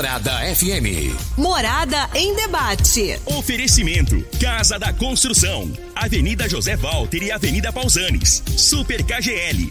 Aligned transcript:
Morada 0.00 0.32
FM. 0.54 1.14
Morada 1.36 2.08
em 2.14 2.34
debate. 2.34 3.20
Oferecimento: 3.26 4.24
Casa 4.40 4.78
da 4.78 4.94
Construção, 4.94 5.70
Avenida 5.94 6.48
José 6.48 6.74
Walter 6.74 7.22
e 7.22 7.30
Avenida 7.30 7.70
Pausanes. 7.70 8.42
Super 8.56 9.04
KGL. 9.04 9.70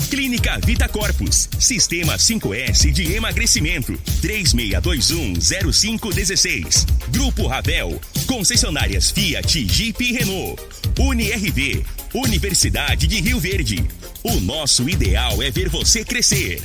Clínica 0.11 0.59
Vita 0.59 0.87
Corpus, 0.89 1.47
Sistema 1.57 2.17
5S 2.17 2.91
de 2.91 3.13
emagrecimento, 3.13 3.93
36210516. 4.21 6.85
Grupo 7.07 7.47
Ravel, 7.47 7.97
concessionárias 8.27 9.09
Fiat, 9.09 9.65
Jeep 9.65 10.03
e 10.03 10.11
Renault. 10.11 10.61
UniRV, 10.99 11.85
Universidade 12.13 13.07
de 13.07 13.21
Rio 13.21 13.39
Verde. 13.39 13.85
O 14.21 14.41
nosso 14.41 14.89
ideal 14.89 15.41
é 15.41 15.49
ver 15.49 15.69
você 15.69 16.03
crescer. 16.03 16.61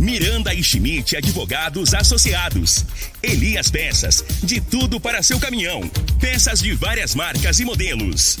Miranda 0.00 0.52
e 0.52 0.60
Schmidt 0.60 1.16
Advogados 1.16 1.94
Associados. 1.94 2.84
Elias 3.22 3.70
Peças, 3.70 4.24
de 4.42 4.60
tudo 4.60 4.98
para 4.98 5.22
seu 5.22 5.38
caminhão. 5.38 5.88
Peças 6.18 6.60
de 6.60 6.74
várias 6.74 7.14
marcas 7.14 7.60
e 7.60 7.64
modelos. 7.64 8.36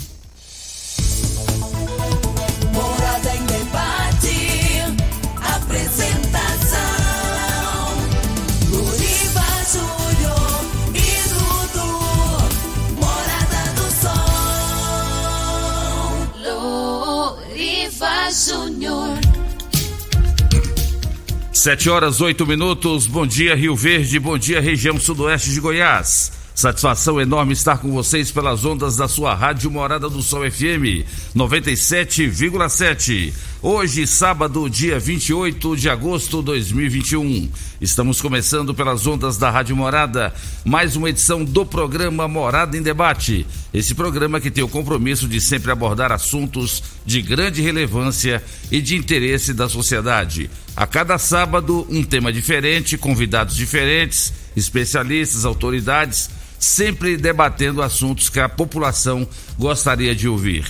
Sete 21.68 21.90
horas, 21.90 22.22
oito 22.22 22.46
minutos. 22.46 23.06
Bom 23.06 23.26
dia, 23.26 23.54
Rio 23.54 23.76
Verde. 23.76 24.18
Bom 24.18 24.38
dia, 24.38 24.58
região 24.58 24.98
sudoeste 24.98 25.50
de 25.50 25.60
Goiás. 25.60 26.37
Satisfação 26.58 27.20
enorme 27.20 27.52
estar 27.52 27.78
com 27.78 27.92
vocês 27.92 28.32
pelas 28.32 28.64
ondas 28.64 28.96
da 28.96 29.06
sua 29.06 29.32
rádio 29.32 29.70
Morada 29.70 30.10
do 30.10 30.20
Sol 30.20 30.40
FM 30.50 31.06
97,7. 31.32 33.32
Hoje, 33.62 34.04
sábado, 34.08 34.68
dia 34.68 34.98
28 34.98 35.76
de 35.76 35.88
agosto 35.88 36.38
de 36.38 36.46
2021. 36.46 37.48
Estamos 37.80 38.20
começando 38.20 38.74
pelas 38.74 39.06
ondas 39.06 39.36
da 39.36 39.50
Rádio 39.50 39.76
Morada, 39.76 40.34
mais 40.64 40.96
uma 40.96 41.10
edição 41.10 41.44
do 41.44 41.64
programa 41.64 42.26
Morada 42.26 42.76
em 42.76 42.82
Debate. 42.82 43.46
Esse 43.72 43.94
programa 43.94 44.40
que 44.40 44.50
tem 44.50 44.64
o 44.64 44.68
compromisso 44.68 45.28
de 45.28 45.40
sempre 45.40 45.70
abordar 45.70 46.10
assuntos 46.10 46.82
de 47.06 47.22
grande 47.22 47.62
relevância 47.62 48.42
e 48.68 48.80
de 48.80 48.96
interesse 48.96 49.54
da 49.54 49.68
sociedade. 49.68 50.50
A 50.74 50.88
cada 50.88 51.18
sábado, 51.18 51.86
um 51.88 52.02
tema 52.02 52.32
diferente, 52.32 52.98
convidados 52.98 53.54
diferentes, 53.54 54.32
especialistas, 54.56 55.44
autoridades 55.44 56.36
sempre 56.58 57.16
debatendo 57.16 57.82
assuntos 57.82 58.28
que 58.28 58.40
a 58.40 58.48
população 58.48 59.26
gostaria 59.58 60.14
de 60.14 60.28
ouvir. 60.28 60.66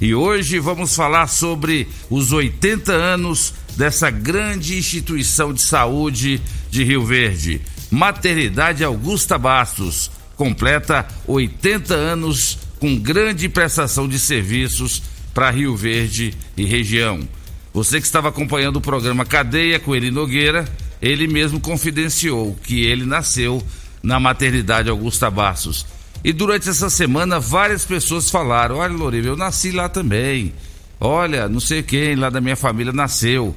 E 0.00 0.14
hoje 0.14 0.58
vamos 0.58 0.96
falar 0.96 1.26
sobre 1.26 1.86
os 2.08 2.32
80 2.32 2.90
anos 2.90 3.52
dessa 3.76 4.10
grande 4.10 4.78
instituição 4.78 5.52
de 5.52 5.60
saúde 5.60 6.40
de 6.70 6.82
Rio 6.82 7.04
Verde, 7.04 7.60
Maternidade 7.90 8.82
Augusta 8.82 9.36
Bastos, 9.36 10.10
completa 10.36 11.06
80 11.26 11.94
anos 11.94 12.58
com 12.78 12.96
grande 12.98 13.46
prestação 13.46 14.08
de 14.08 14.18
serviços 14.18 15.02
para 15.34 15.50
Rio 15.50 15.76
Verde 15.76 16.34
e 16.56 16.64
região. 16.64 17.28
Você 17.72 18.00
que 18.00 18.06
estava 18.06 18.30
acompanhando 18.30 18.76
o 18.76 18.80
programa 18.80 19.26
Cadeia 19.26 19.78
com 19.78 19.94
ele 19.94 20.10
Nogueira, 20.10 20.64
ele 21.00 21.28
mesmo 21.28 21.60
confidenciou 21.60 22.56
que 22.64 22.84
ele 22.84 23.04
nasceu 23.04 23.62
na 24.02 24.18
maternidade 24.20 24.88
Augusta 24.88 25.30
Bastos. 25.30 25.86
E 26.22 26.32
durante 26.32 26.68
essa 26.68 26.90
semana 26.90 27.40
várias 27.40 27.84
pessoas 27.84 28.30
falaram: 28.30 28.76
Olha, 28.76 28.92
Loriva, 28.92 29.28
eu 29.28 29.36
nasci 29.36 29.70
lá 29.70 29.88
também. 29.88 30.52
Olha, 31.00 31.48
não 31.48 31.60
sei 31.60 31.82
quem 31.82 32.14
lá 32.14 32.28
da 32.28 32.40
minha 32.40 32.56
família 32.56 32.92
nasceu. 32.92 33.54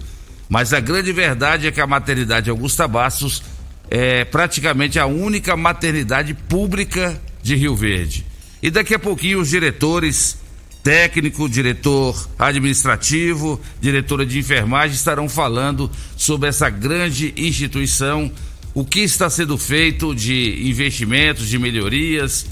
Mas 0.48 0.74
a 0.74 0.80
grande 0.80 1.12
verdade 1.12 1.68
é 1.68 1.72
que 1.72 1.82
a 1.82 1.88
maternidade 1.88 2.50
Augusta 2.50 2.88
Bastos 2.88 3.44
é 3.90 4.24
praticamente 4.24 4.98
a 4.98 5.06
única 5.06 5.58
maternidade 5.58 6.34
pública 6.34 7.20
de 7.42 7.56
Rio 7.56 7.76
Verde. 7.76 8.26
E 8.62 8.70
daqui 8.70 8.94
a 8.94 9.00
pouquinho 9.00 9.42
os 9.42 9.50
diretores, 9.50 10.38
técnico, 10.82 11.50
diretor 11.50 12.30
administrativo, 12.40 13.60
diretora 13.82 14.26
de 14.26 14.40
enfermagem 14.40 14.96
estarão 14.96 15.28
falando 15.28 15.92
sobre 16.16 16.48
essa 16.48 16.70
grande 16.70 17.34
instituição 17.36 18.32
o 18.74 18.84
que 18.84 19.02
está 19.02 19.30
sendo 19.30 19.58
feito 19.58 20.16
de 20.16 20.68
investimentos, 20.68 21.48
de 21.48 21.60
melhorias 21.60 22.46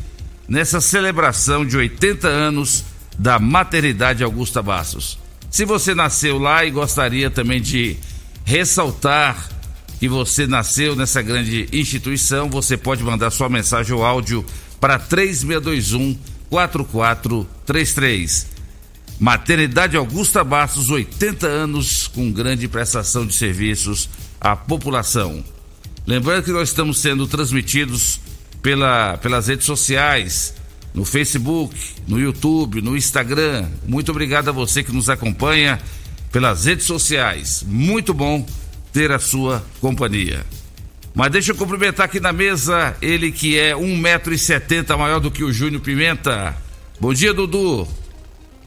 nessa 0.48 0.80
celebração 0.80 1.66
de 1.66 1.76
80 1.78 2.28
anos 2.28 2.84
da 3.18 3.40
maternidade 3.40 4.24
Augusta 4.24 4.62
Bastos. 4.62 5.18
Se 5.50 5.66
você 5.66 5.96
nasceu 5.96 6.38
lá 6.38 6.64
e 6.66 6.72
gostaria 6.72 7.30
também 7.30 7.62
de 7.62 7.98
ressaltar 8.46 9.50
que 10.00 10.08
você 10.08 10.48
nasceu 10.48 10.96
nessa 10.96 11.22
grande 11.22 11.68
instituição, 11.72 12.50
você 12.50 12.78
pode 12.78 13.04
mandar 13.04 13.32
sua 13.32 13.50
mensagem 13.50 13.94
ou 13.94 14.04
áudio 14.04 14.46
para 14.80 14.98
3621 14.98 16.18
4433. 16.50 18.48
Maternidade 19.20 19.96
Augusta 19.96 20.44
Bastos, 20.44 20.90
80 20.90 21.48
anos 21.48 22.08
com 22.08 22.32
grande 22.32 22.68
prestação 22.68 23.26
de 23.26 23.34
serviços 23.34 24.10
à 24.40 24.56
população. 24.56 25.44
Lembrando 26.06 26.44
que 26.44 26.52
nós 26.52 26.70
estamos 26.70 27.00
sendo 27.00 27.28
transmitidos 27.28 28.20
pela, 28.62 29.18
pelas 29.18 29.48
redes 29.48 29.66
sociais, 29.66 30.56
no 30.94 31.06
Facebook, 31.06 31.76
no 32.08 32.20
YouTube, 32.20 32.82
no 32.82 32.98
Instagram. 32.98 33.68
Muito 33.88 34.12
obrigado 34.12 34.50
a 34.50 34.52
você 34.52 34.84
que 34.84 34.92
nos 34.92 35.10
acompanha 35.10 35.80
pelas 36.32 36.66
redes 36.66 36.86
sociais. 36.86 37.64
Muito 37.68 38.14
bom 38.14 38.46
ter 38.92 39.12
a 39.12 39.20
sua 39.20 39.64
companhia. 39.80 40.46
Mas 41.14 41.32
deixa 41.32 41.52
eu 41.52 41.56
cumprimentar 41.56 42.06
aqui 42.06 42.20
na 42.20 42.32
mesa 42.32 42.96
ele 43.02 43.32
que 43.32 43.58
é 43.58 43.74
1,70m 43.74 44.98
maior 44.98 45.20
do 45.20 45.30
que 45.30 45.44
o 45.44 45.52
Júnior 45.52 45.82
Pimenta. 45.82 46.56
Bom 47.00 47.14
dia, 47.14 47.34
Dudu. 47.34 47.88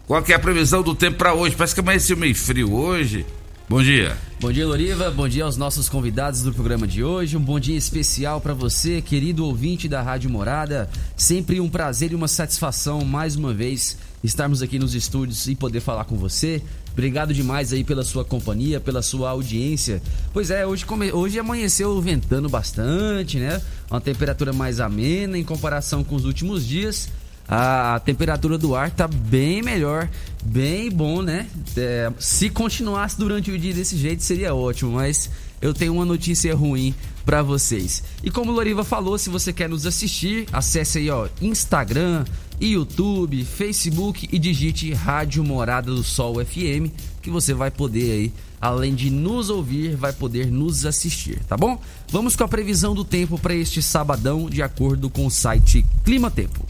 Qual 0.07 0.23
que 0.23 0.33
é 0.33 0.37
a 0.37 0.39
previsão 0.39 0.83
do 0.83 0.95
tempo 0.95 1.17
para 1.17 1.33
hoje? 1.33 1.57
Parece 1.57 1.75
que 1.75 1.81
amanheceu 1.81 2.17
meio 2.17 2.35
frio 2.35 2.75
hoje. 2.75 3.25
Bom 3.67 3.83
dia. 3.83 4.15
Bom 4.39 4.53
dia, 4.53 4.67
Loriva. 4.67 5.11
Bom 5.11 5.27
dia 5.27 5.43
aos 5.43 5.57
nossos 5.57 5.89
convidados 5.89 6.43
do 6.43 6.53
programa 6.53 6.87
de 6.87 7.03
hoje. 7.03 7.35
Um 7.35 7.41
bom 7.41 7.59
dia 7.59 7.77
especial 7.77 8.39
para 8.39 8.53
você, 8.53 9.01
querido 9.01 9.47
ouvinte 9.47 9.89
da 9.89 10.03
Rádio 10.03 10.29
Morada. 10.29 10.87
Sempre 11.17 11.59
um 11.61 11.69
prazer 11.69 12.13
e 12.13 12.15
uma 12.15 12.29
satisfação, 12.29 13.03
mais 13.07 13.37
uma 13.37 13.55
vez, 13.55 13.97
estarmos 14.23 14.61
aqui 14.61 14.79
nos 14.79 14.95
estúdios 14.95 15.47
e 15.47 15.55
poder 15.55 15.81
falar 15.81 16.05
com 16.05 16.15
você. 16.15 16.63
Obrigado 16.93 17.33
demais 17.33 17.73
aí 17.73 17.83
pela 17.83 18.05
sua 18.05 18.23
companhia, 18.23 18.81
pela 18.81 19.01
sua 19.01 19.31
audiência. 19.31 20.03
Pois 20.31 20.51
é, 20.51 20.67
hoje, 20.67 20.85
come... 20.85 21.11
hoje 21.11 21.39
amanheceu 21.39 21.99
ventando 22.03 22.51
bastante, 22.51 23.39
né? 23.39 23.63
Uma 23.91 24.01
temperatura 24.01 24.53
mais 24.53 24.79
amena 24.79 25.39
em 25.39 25.45
comparação 25.45 26.05
com 26.05 26.15
os 26.15 26.27
últimos 26.27 26.67
dias 26.67 27.09
a 27.49 28.01
temperatura 28.05 28.57
do 28.57 28.75
ar 28.75 28.91
tá 28.91 29.07
bem 29.07 29.63
melhor, 29.63 30.09
bem 30.45 30.91
bom, 30.91 31.23
né? 31.23 31.47
É, 31.77 32.11
se 32.19 32.49
continuasse 32.49 33.19
durante 33.19 33.51
o 33.51 33.59
dia 33.59 33.75
desse 33.75 33.97
jeito 33.97 34.23
seria 34.23 34.55
ótimo, 34.55 34.93
mas 34.93 35.31
eu 35.61 35.75
tenho 35.75 35.95
uma 35.95 36.05
notícia 36.05 36.55
ruim 36.55 36.95
para 37.25 37.43
vocês. 37.43 38.03
E 38.23 38.31
como 38.31 38.53
Loriva 38.53 38.85
falou, 38.85 39.19
se 39.19 39.31
você 39.31 39.53
quer 39.53 39.69
nos 39.69 39.87
assistir, 39.87 40.47
acesse 40.53 40.99
aí 40.99 41.11
ó 41.11 41.29
Instagram, 41.41 42.25
YouTube, 42.61 43.45
Facebook 43.45 44.29
e 44.31 44.39
digite 44.39 44.93
Rádio 44.93 45.43
Morada 45.43 45.91
do 45.91 46.03
Sol 46.03 46.45
FM, 46.45 46.93
que 47.23 47.31
você 47.31 47.55
vai 47.55 47.71
poder 47.71 48.13
aí, 48.13 48.33
além 48.61 48.95
de 48.95 49.11
nos 49.11 49.51
ouvir, 49.51 49.97
vai 49.97 50.13
poder 50.13 50.51
nos 50.51 50.87
assistir, 50.87 51.43
tá 51.45 51.57
bom? 51.57 51.81
Vamos 52.09 52.37
com 52.37 52.45
a 52.45 52.49
previsão 52.49 52.95
do 52.95 53.05
tempo 53.05 53.39
para 53.39 53.55
este 53.55 53.83
sabadão, 53.83 54.49
de 54.49 54.63
acordo 54.63 55.11
com 55.11 55.27
o 55.27 55.31
site 55.31 55.85
Clima 56.05 56.31
Tempo. 56.31 56.65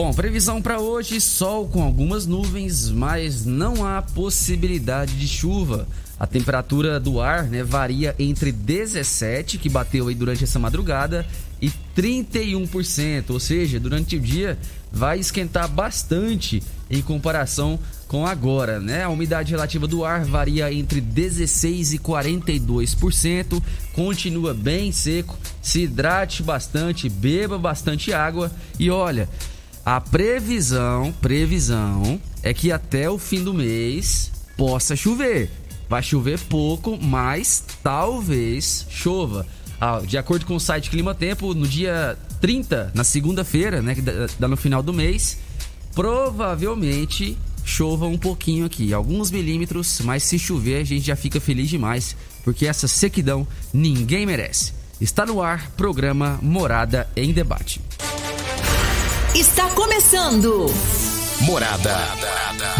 Bom, 0.00 0.14
previsão 0.14 0.62
para 0.62 0.80
hoje: 0.80 1.20
sol 1.20 1.68
com 1.68 1.82
algumas 1.82 2.24
nuvens, 2.24 2.88
mas 2.88 3.44
não 3.44 3.84
há 3.84 4.00
possibilidade 4.00 5.18
de 5.18 5.28
chuva. 5.28 5.86
A 6.18 6.26
temperatura 6.26 6.98
do 6.98 7.20
ar 7.20 7.44
né, 7.44 7.62
varia 7.62 8.14
entre 8.18 8.50
17, 8.50 9.58
que 9.58 9.68
bateu 9.68 10.08
aí 10.08 10.14
durante 10.14 10.42
essa 10.42 10.58
madrugada, 10.58 11.26
e 11.60 11.70
31%, 11.94 13.28
ou 13.28 13.38
seja, 13.38 13.78
durante 13.78 14.16
o 14.16 14.20
dia 14.20 14.58
vai 14.90 15.18
esquentar 15.18 15.68
bastante 15.68 16.62
em 16.90 17.02
comparação 17.02 17.78
com 18.10 18.26
agora, 18.26 18.80
né? 18.80 19.04
A 19.04 19.08
umidade 19.08 19.52
relativa 19.52 19.86
do 19.86 20.04
ar 20.04 20.24
varia 20.24 20.72
entre 20.74 21.00
16 21.00 21.92
e 21.92 21.98
42%, 22.00 23.62
continua 23.92 24.52
bem 24.52 24.90
seco, 24.90 25.38
se 25.62 25.82
hidrate 25.82 26.42
bastante, 26.42 27.08
beba 27.08 27.56
bastante 27.56 28.12
água 28.12 28.50
e 28.80 28.90
olha, 28.90 29.28
a 29.86 30.00
previsão, 30.00 31.12
previsão 31.20 32.20
é 32.42 32.52
que 32.52 32.72
até 32.72 33.08
o 33.08 33.16
fim 33.16 33.44
do 33.44 33.54
mês 33.54 34.32
possa 34.56 34.96
chover. 34.96 35.48
Vai 35.88 36.02
chover 36.02 36.40
pouco, 36.40 36.98
mas 37.00 37.62
talvez 37.80 38.86
chova. 38.90 39.46
Ah, 39.80 40.00
de 40.04 40.18
acordo 40.18 40.46
com 40.46 40.56
o 40.56 40.60
site 40.60 40.90
Clima 40.90 41.14
Tempo, 41.14 41.54
no 41.54 41.68
dia 41.68 42.18
30, 42.40 42.90
na 42.92 43.04
segunda-feira, 43.04 43.80
né, 43.80 43.94
que 43.94 44.02
dá 44.02 44.48
no 44.48 44.56
final 44.56 44.82
do 44.82 44.92
mês, 44.92 45.38
provavelmente 45.94 47.38
chova 47.64 48.06
um 48.06 48.18
pouquinho 48.18 48.64
aqui, 48.64 48.92
alguns 48.92 49.30
milímetros, 49.30 50.00
mas 50.02 50.22
se 50.22 50.38
chover 50.38 50.80
a 50.80 50.84
gente 50.84 51.06
já 51.06 51.16
fica 51.16 51.40
feliz 51.40 51.68
demais, 51.68 52.16
porque 52.44 52.66
essa 52.66 52.88
sequidão 52.88 53.46
ninguém 53.72 54.26
merece. 54.26 54.72
Está 55.00 55.24
no 55.24 55.40
ar, 55.40 55.70
programa 55.76 56.38
Morada 56.42 57.08
em 57.16 57.32
Debate. 57.32 57.80
Está 59.34 59.68
começando. 59.70 60.66
Morada. 61.40 61.96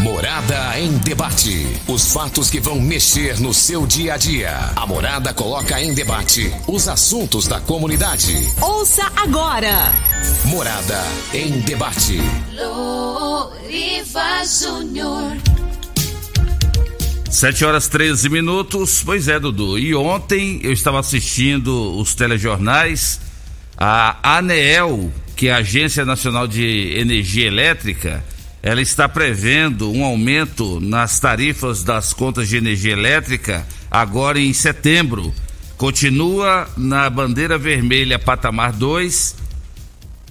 Morada 0.01 0.79
em 0.79 0.99
debate. 0.99 1.67
Os 1.89 2.12
fatos 2.12 2.51
que 2.51 2.61
vão 2.61 2.79
mexer 2.79 3.41
no 3.41 3.55
seu 3.55 3.87
dia 3.87 4.15
a 4.15 4.17
dia. 4.19 4.55
A 4.77 4.87
Morada 4.87 5.33
coloca 5.33 5.81
em 5.81 5.95
debate 5.95 6.53
os 6.67 6.87
assuntos 6.87 7.49
da 7.49 7.59
comunidade. 7.59 8.35
Ouça 8.61 9.11
agora. 9.17 9.95
Morada 10.45 11.03
em 11.33 11.61
debate. 11.61 12.19
Loriva 12.53 14.45
Júnior. 14.45 15.39
7 17.31 17.65
horas 17.65 17.89
13 17.89 18.29
minutos. 18.29 19.03
Pois 19.03 19.27
é, 19.27 19.41
Dudu. 19.41 19.79
E 19.79 19.95
ontem 19.95 20.61
eu 20.63 20.73
estava 20.73 21.01
assistindo 21.01 21.99
os 21.99 22.15
telejornais. 22.15 23.21
A 23.79 24.37
ANEEL, 24.37 25.11
que 25.35 25.49
é 25.49 25.53
a 25.55 25.59
Agência 25.59 26.05
Nacional 26.05 26.47
de 26.47 26.93
Energia 26.99 27.47
Elétrica, 27.47 28.23
ela 28.62 28.83
está 28.83 29.09
prevendo 29.09 29.91
um 29.91 30.05
aumento 30.05 30.81
nas 30.81 31.19
tarifas 31.19 31.83
das 31.83 32.12
contas 32.12 32.49
de 32.49 32.57
energia 32.57 32.93
elétrica 32.93 33.67
agora 33.91 34.39
em 34.39 34.53
setembro. 34.53 35.35
Continua 35.79 36.69
na 36.77 37.09
bandeira 37.09 37.57
vermelha 37.57 38.19
patamar 38.19 38.73
2, 38.73 39.35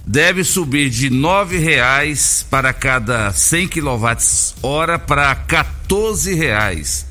deve 0.06 0.44
subir 0.44 0.88
de 0.90 1.08
R$ 1.08 1.14
9,00 1.16 2.44
para 2.48 2.72
cada 2.72 3.32
100 3.32 3.68
kWh 3.68 4.98
para 5.06 5.32
R$ 5.32 5.40
14,00. 5.48 7.04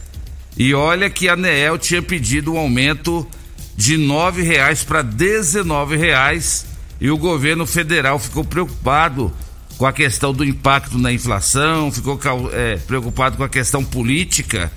E 0.57 0.73
olha 0.73 1.09
que 1.09 1.27
a 1.27 1.33
ANEEL 1.33 1.77
tinha 1.77 2.01
pedido 2.01 2.53
um 2.53 2.57
aumento 2.57 3.27
de 3.75 3.97
R$ 3.97 4.03
9,00 4.03 4.85
para 4.85 4.99
R$ 4.99 5.07
19,00 5.07 6.65
e 7.01 7.11
o 7.11 7.17
governo 7.17 7.65
federal 7.65 8.19
ficou 8.19 8.43
preocupado 8.43 9.33
com 9.79 9.85
a 9.85 9.93
questão 9.93 10.33
do 10.33 10.43
impacto 10.43 10.97
na 10.97 11.09
inflação, 11.09 11.89
ficou 11.89 12.19
é, 12.51 12.75
preocupado 12.75 13.37
com 13.37 13.45
a 13.45 13.49
questão 13.49 13.81
política, 13.81 14.69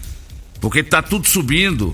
porque 0.60 0.78
está 0.78 1.02
tudo 1.02 1.26
subindo, 1.26 1.93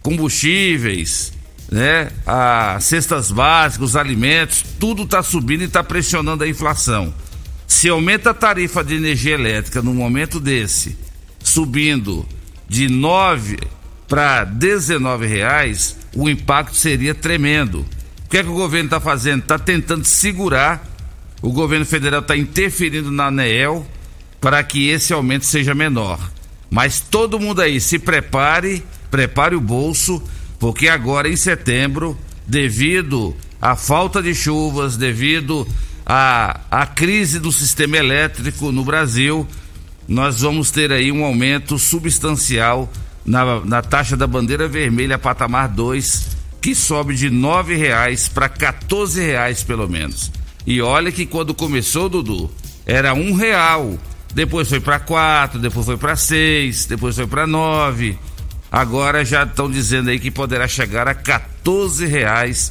combustíveis, 0.00 1.30
né, 1.70 2.10
as 2.24 2.84
cestas 2.84 3.30
básicas, 3.30 3.90
os 3.90 3.96
alimentos, 3.96 4.64
tudo 4.80 5.02
está 5.02 5.22
subindo 5.22 5.60
e 5.60 5.64
está 5.66 5.84
pressionando 5.84 6.42
a 6.42 6.48
inflação. 6.48 7.12
Se 7.66 7.86
aumenta 7.90 8.30
a 8.30 8.34
tarifa 8.34 8.82
de 8.82 8.94
energia 8.94 9.34
elétrica 9.34 9.82
num 9.82 9.92
momento 9.92 10.40
desse, 10.40 10.96
subindo 11.40 12.26
de 12.66 12.88
9 12.88 13.58
para 14.08 14.44
19 14.44 15.26
reais, 15.26 15.98
o 16.14 16.30
impacto 16.30 16.74
seria 16.74 17.14
tremendo. 17.14 17.84
O 18.24 18.30
que 18.30 18.38
é 18.38 18.42
que 18.42 18.48
o 18.48 18.54
governo 18.54 18.86
está 18.86 19.00
fazendo? 19.00 19.42
Está 19.42 19.58
tentando 19.58 20.06
segurar 20.06 20.87
o 21.40 21.52
governo 21.52 21.86
federal 21.86 22.20
está 22.20 22.36
interferindo 22.36 23.10
na 23.10 23.26
ANEEL 23.26 23.86
para 24.40 24.62
que 24.62 24.88
esse 24.88 25.12
aumento 25.12 25.46
seja 25.46 25.74
menor. 25.74 26.18
Mas 26.70 27.00
todo 27.00 27.40
mundo 27.40 27.62
aí 27.62 27.80
se 27.80 27.98
prepare, 27.98 28.82
prepare 29.10 29.54
o 29.54 29.60
bolso, 29.60 30.22
porque 30.58 30.88
agora 30.88 31.28
em 31.28 31.36
setembro, 31.36 32.16
devido 32.46 33.34
à 33.60 33.74
falta 33.74 34.22
de 34.22 34.34
chuvas, 34.34 34.96
devido 34.96 35.66
à, 36.04 36.60
à 36.70 36.86
crise 36.86 37.38
do 37.38 37.52
sistema 37.52 37.96
elétrico 37.96 38.70
no 38.70 38.84
Brasil, 38.84 39.46
nós 40.06 40.40
vamos 40.40 40.70
ter 40.70 40.92
aí 40.92 41.12
um 41.12 41.24
aumento 41.24 41.78
substancial 41.78 42.90
na, 43.24 43.60
na 43.60 43.82
taxa 43.82 44.16
da 44.16 44.26
bandeira 44.26 44.66
vermelha 44.66 45.18
patamar 45.18 45.68
2, 45.68 46.36
que 46.60 46.74
sobe 46.74 47.14
de 47.14 47.28
R$ 47.28 47.34
9,00 47.34 48.32
para 48.32 48.46
R$ 48.46 48.52
14,00 48.54 49.66
pelo 49.66 49.88
menos. 49.88 50.32
E 50.68 50.82
olha 50.82 51.10
que 51.10 51.24
quando 51.24 51.54
começou, 51.54 52.10
Dudu, 52.10 52.50
era 52.84 53.14
um 53.14 53.32
real. 53.32 53.98
Depois 54.34 54.68
foi 54.68 54.78
para 54.78 55.00
quatro, 55.00 55.58
depois 55.58 55.86
foi 55.86 55.96
para 55.96 56.14
seis, 56.14 56.84
depois 56.84 57.16
foi 57.16 57.26
para 57.26 57.46
nove. 57.46 58.18
Agora 58.70 59.24
já 59.24 59.44
estão 59.44 59.70
dizendo 59.70 60.10
aí 60.10 60.20
que 60.20 60.30
poderá 60.30 60.68
chegar 60.68 61.08
a 61.08 61.14
14 61.14 62.04
reais 62.04 62.70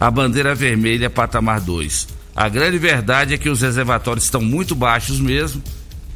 a 0.00 0.10
bandeira 0.10 0.54
vermelha 0.54 1.10
patamar 1.10 1.60
2. 1.60 2.08
A 2.34 2.48
grande 2.48 2.78
verdade 2.78 3.34
é 3.34 3.38
que 3.38 3.50
os 3.50 3.60
reservatórios 3.60 4.24
estão 4.24 4.40
muito 4.40 4.74
baixos 4.74 5.20
mesmo. 5.20 5.62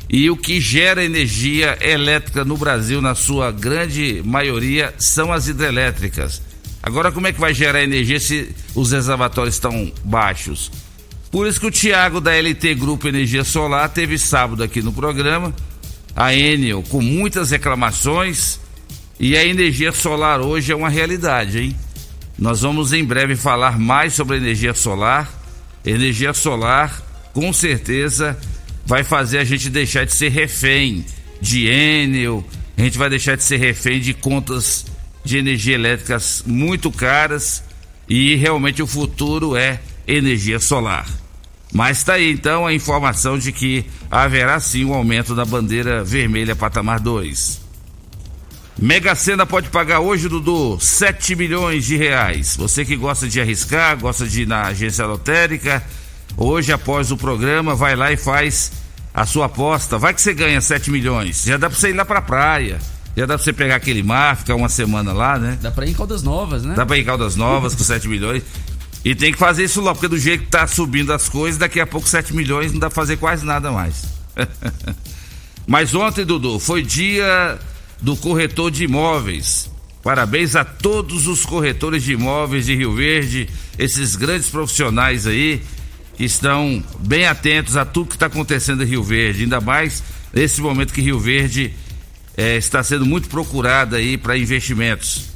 E 0.08 0.30
o 0.30 0.36
que 0.38 0.58
gera 0.58 1.04
energia 1.04 1.76
elétrica 1.82 2.46
no 2.46 2.56
Brasil, 2.56 3.02
na 3.02 3.14
sua 3.14 3.52
grande 3.52 4.22
maioria, 4.24 4.94
são 4.96 5.30
as 5.30 5.48
hidrelétricas. 5.48 6.40
Agora, 6.82 7.12
como 7.12 7.26
é 7.26 7.32
que 7.34 7.40
vai 7.40 7.52
gerar 7.52 7.82
energia 7.82 8.18
se 8.18 8.56
os 8.74 8.92
reservatórios 8.92 9.56
estão 9.56 9.92
baixos? 10.02 10.70
Por 11.30 11.46
isso 11.46 11.60
que 11.60 11.66
o 11.66 11.70
Tiago 11.70 12.20
da 12.20 12.32
LT 12.32 12.74
Grupo 12.74 13.06
Energia 13.06 13.44
Solar 13.44 13.88
teve 13.88 14.18
sábado 14.18 14.62
aqui 14.62 14.82
no 14.82 14.92
programa, 14.92 15.54
a 16.16 16.34
Enel 16.34 16.82
com 16.82 17.00
muitas 17.00 17.52
reclamações 17.52 18.58
e 19.18 19.36
a 19.36 19.44
energia 19.44 19.92
solar 19.92 20.40
hoje 20.40 20.72
é 20.72 20.74
uma 20.74 20.88
realidade, 20.88 21.60
hein? 21.60 21.76
Nós 22.38 22.62
vamos 22.62 22.92
em 22.92 23.04
breve 23.04 23.36
falar 23.36 23.78
mais 23.78 24.14
sobre 24.14 24.38
energia 24.38 24.74
solar. 24.74 25.30
Energia 25.84 26.32
solar, 26.32 27.02
com 27.32 27.52
certeza, 27.52 28.38
vai 28.84 29.04
fazer 29.04 29.38
a 29.38 29.44
gente 29.44 29.68
deixar 29.70 30.04
de 30.04 30.14
ser 30.14 30.30
refém 30.30 31.04
de 31.40 31.68
Enel, 31.68 32.44
a 32.76 32.82
gente 32.82 32.98
vai 32.98 33.08
deixar 33.08 33.36
de 33.36 33.44
ser 33.44 33.58
refém 33.58 34.00
de 34.00 34.14
contas 34.14 34.86
de 35.24 35.38
energia 35.38 35.74
elétricas 35.74 36.42
muito 36.46 36.90
caras 36.90 37.62
e 38.08 38.34
realmente 38.36 38.82
o 38.82 38.86
futuro 38.86 39.54
é 39.54 39.80
energia 40.06 40.58
solar. 40.58 41.19
Mas 41.72 41.98
está 41.98 42.14
aí 42.14 42.32
então 42.32 42.66
a 42.66 42.72
informação 42.72 43.38
de 43.38 43.52
que 43.52 43.84
haverá 44.10 44.58
sim 44.58 44.84
um 44.84 44.94
aumento 44.94 45.34
da 45.34 45.44
bandeira 45.44 46.02
vermelha 46.02 46.56
patamar 46.56 47.00
2. 47.00 47.60
Mega 48.78 49.14
Sena 49.14 49.44
pode 49.44 49.68
pagar 49.68 50.00
hoje, 50.00 50.28
Dudu, 50.28 50.78
7 50.80 51.36
milhões 51.36 51.84
de 51.84 51.96
reais. 51.96 52.56
Você 52.56 52.84
que 52.84 52.96
gosta 52.96 53.28
de 53.28 53.40
arriscar, 53.40 53.98
gosta 53.98 54.26
de 54.26 54.42
ir 54.42 54.46
na 54.46 54.62
agência 54.62 55.04
lotérica, 55.04 55.82
hoje 56.36 56.72
após 56.72 57.12
o 57.12 57.16
programa, 57.16 57.74
vai 57.74 57.94
lá 57.94 58.10
e 58.10 58.16
faz 58.16 58.72
a 59.12 59.26
sua 59.26 59.46
aposta. 59.46 59.98
Vai 59.98 60.14
que 60.14 60.22
você 60.22 60.32
ganha 60.32 60.60
7 60.60 60.90
milhões. 60.90 61.44
Já 61.44 61.56
dá 61.56 61.68
pra 61.68 61.78
você 61.78 61.90
ir 61.90 61.92
lá 61.92 62.04
pra 62.04 62.22
praia. 62.22 62.78
Já 63.16 63.26
dá 63.26 63.34
pra 63.34 63.44
você 63.44 63.52
pegar 63.52 63.76
aquele 63.76 64.02
mar, 64.02 64.36
ficar 64.36 64.54
uma 64.54 64.68
semana 64.68 65.12
lá, 65.12 65.38
né? 65.38 65.58
Dá 65.60 65.70
pra 65.70 65.84
ir 65.84 65.90
em 65.90 65.94
Caldas 65.94 66.22
Novas, 66.22 66.62
né? 66.62 66.74
Dá 66.74 66.86
pra 66.86 66.96
ir 66.96 67.02
em 67.02 67.04
Caldas 67.04 67.36
Novas 67.36 67.74
com 67.74 67.84
7 67.84 68.08
milhões. 68.08 68.42
E 69.04 69.14
tem 69.14 69.32
que 69.32 69.38
fazer 69.38 69.64
isso 69.64 69.80
logo, 69.80 69.94
porque 69.94 70.08
do 70.08 70.18
jeito 70.18 70.44
que 70.44 70.50
tá 70.50 70.66
subindo 70.66 71.12
as 71.12 71.28
coisas, 71.28 71.58
daqui 71.58 71.80
a 71.80 71.86
pouco 71.86 72.08
7 72.08 72.34
milhões 72.34 72.72
não 72.72 72.78
dá 72.78 72.90
pra 72.90 72.94
fazer 72.94 73.16
quase 73.16 73.44
nada 73.46 73.72
mais. 73.72 74.04
Mas 75.66 75.94
ontem, 75.94 76.24
Dudu, 76.24 76.58
foi 76.58 76.82
dia 76.82 77.58
do 78.00 78.16
corretor 78.16 78.70
de 78.70 78.84
imóveis. 78.84 79.70
Parabéns 80.02 80.56
a 80.56 80.64
todos 80.64 81.26
os 81.26 81.44
corretores 81.44 82.02
de 82.02 82.12
imóveis 82.12 82.66
de 82.66 82.74
Rio 82.74 82.94
Verde, 82.94 83.48
esses 83.78 84.16
grandes 84.16 84.48
profissionais 84.48 85.26
aí 85.26 85.62
que 86.16 86.24
estão 86.24 86.82
bem 86.98 87.26
atentos 87.26 87.76
a 87.76 87.84
tudo 87.84 88.08
que 88.08 88.16
está 88.16 88.26
acontecendo 88.26 88.82
em 88.82 88.86
Rio 88.86 89.02
Verde, 89.02 89.44
ainda 89.44 89.60
mais 89.60 90.02
nesse 90.32 90.60
momento 90.60 90.92
que 90.92 91.00
Rio 91.00 91.18
Verde 91.18 91.74
é, 92.36 92.56
está 92.56 92.82
sendo 92.82 93.06
muito 93.06 93.28
procurada 93.28 93.96
aí 93.96 94.16
para 94.18 94.36
investimentos. 94.36 95.26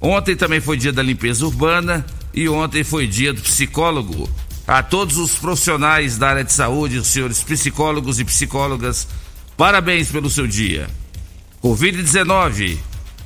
Ontem 0.00 0.36
também 0.36 0.60
foi 0.60 0.76
dia 0.76 0.92
da 0.92 1.02
limpeza 1.02 1.46
urbana 1.46 2.04
e 2.34 2.48
ontem 2.48 2.82
foi 2.82 3.06
dia 3.06 3.32
do 3.32 3.40
psicólogo. 3.40 4.28
A 4.66 4.82
todos 4.82 5.18
os 5.18 5.34
profissionais 5.36 6.18
da 6.18 6.30
área 6.30 6.44
de 6.44 6.52
saúde, 6.52 6.98
os 6.98 7.06
senhores 7.06 7.42
psicólogos 7.42 8.18
e 8.18 8.24
psicólogas, 8.24 9.06
parabéns 9.56 10.10
pelo 10.10 10.28
seu 10.28 10.46
dia. 10.46 10.88
Covid-19 11.62 12.78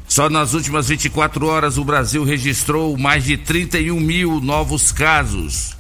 Só 0.07 0.29
nas 0.29 0.53
últimas 0.53 0.89
24 0.89 1.47
horas 1.47 1.79
o 1.79 1.85
Brasil 1.85 2.25
registrou 2.25 2.97
mais 2.99 3.25
de 3.25 3.37
31 3.37 3.99
mil 3.99 4.41
novos 4.41 4.93
casos. 4.93 5.77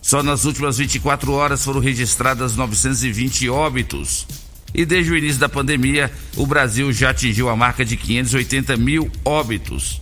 Só 0.00 0.22
nas 0.22 0.44
últimas 0.44 0.78
24 0.78 1.32
horas 1.32 1.64
foram 1.64 1.80
registradas 1.80 2.56
920 2.56 3.48
óbitos. 3.50 4.26
E 4.74 4.86
desde 4.86 5.12
o 5.12 5.16
início 5.16 5.38
da 5.38 5.48
pandemia, 5.48 6.10
o 6.36 6.46
Brasil 6.46 6.92
já 6.92 7.10
atingiu 7.10 7.48
a 7.48 7.56
marca 7.56 7.84
de 7.84 7.96
580 7.96 8.76
mil 8.76 9.10
óbitos. 9.24 10.00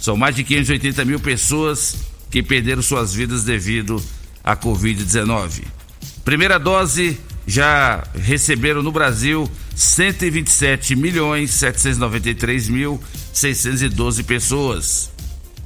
São 0.00 0.16
mais 0.16 0.36
de 0.36 0.44
580 0.44 1.04
mil 1.04 1.20
pessoas 1.20 2.09
que 2.30 2.42
perderam 2.42 2.82
suas 2.82 3.12
vidas 3.12 3.44
devido 3.44 4.02
à 4.42 4.56
Covid-19. 4.56 5.64
Primeira 6.24 6.58
dose 6.58 7.18
já 7.46 8.04
receberam 8.14 8.82
no 8.82 8.92
Brasil 8.92 9.50
127 9.74 10.94
milhões 10.94 11.50
793 11.50 12.68
mil 12.68 13.00
612 13.32 14.22
pessoas. 14.22 15.10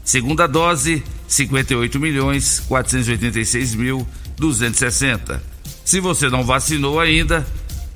Segunda 0.04 0.46
dose, 0.46 1.02
58 1.28 1.98
milhões 1.98 2.60
486 2.68 3.74
mil 3.74 4.06
260. 4.36 5.42
Se 5.84 6.00
você 6.00 6.28
não 6.28 6.44
vacinou 6.44 6.98
ainda, 6.98 7.46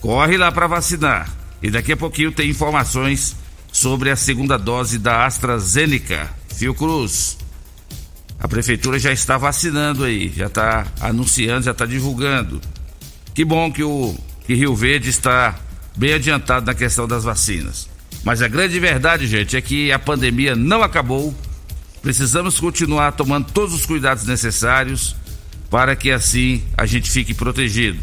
corre 0.01 0.37
lá 0.37 0.53
para 0.53 0.67
vacinar. 0.67 1.35
E 1.63 1.71
daqui 1.71 1.93
a 1.93 1.97
pouquinho 1.97 2.33
tem 2.33 2.51
informações 2.51 3.35
sobre 3.73 4.11
a 4.11 4.17
segunda 4.17 4.57
dose 4.59 4.99
da 4.99 5.25
AstraZeneca. 5.25 6.31
Fiocruz. 6.55 7.38
A 8.41 8.47
prefeitura 8.47 8.99
já 8.99 9.13
está 9.13 9.37
vacinando 9.37 10.05
aí, 10.05 10.33
já 10.35 10.47
está 10.47 10.87
anunciando, 11.01 11.65
já 11.65 11.73
está 11.73 11.85
divulgando. 11.85 12.61
Que 13.35 13.45
bom 13.45 13.71
que 13.71 13.83
o 13.83 14.17
que 14.47 14.55
Rio 14.55 14.75
Verde 14.75 15.11
está 15.11 15.59
bem 15.97 16.15
adiantado 16.15 16.65
na 16.65 16.75
questão 16.75 17.07
das 17.07 17.25
vacinas. 17.25 17.89
Mas 18.25 18.41
a 18.41 18.49
grande 18.49 18.79
verdade, 18.79 19.27
gente, 19.27 19.57
é 19.57 19.61
que 19.61 19.93
a 19.93 19.99
pandemia 19.99 20.55
não 20.55 20.83
acabou. 20.83 21.35
Precisamos 22.01 22.61
continuar 22.61 23.13
tomando 23.13 23.51
todos 23.53 23.75
os 23.75 23.85
cuidados 23.85 24.25
necessários 24.25 25.17
para 25.69 25.95
que 25.97 26.11
assim 26.11 26.63
a 26.77 26.87
gente 26.87 27.11
fique 27.11 27.35
protegido. 27.35 27.99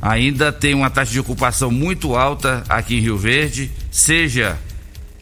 Ainda 0.00 0.52
tem 0.52 0.74
uma 0.74 0.90
taxa 0.90 1.12
de 1.12 1.20
ocupação 1.20 1.70
muito 1.70 2.14
alta 2.14 2.62
aqui 2.68 2.96
em 2.96 3.00
Rio 3.00 3.16
Verde, 3.16 3.70
seja 3.90 4.58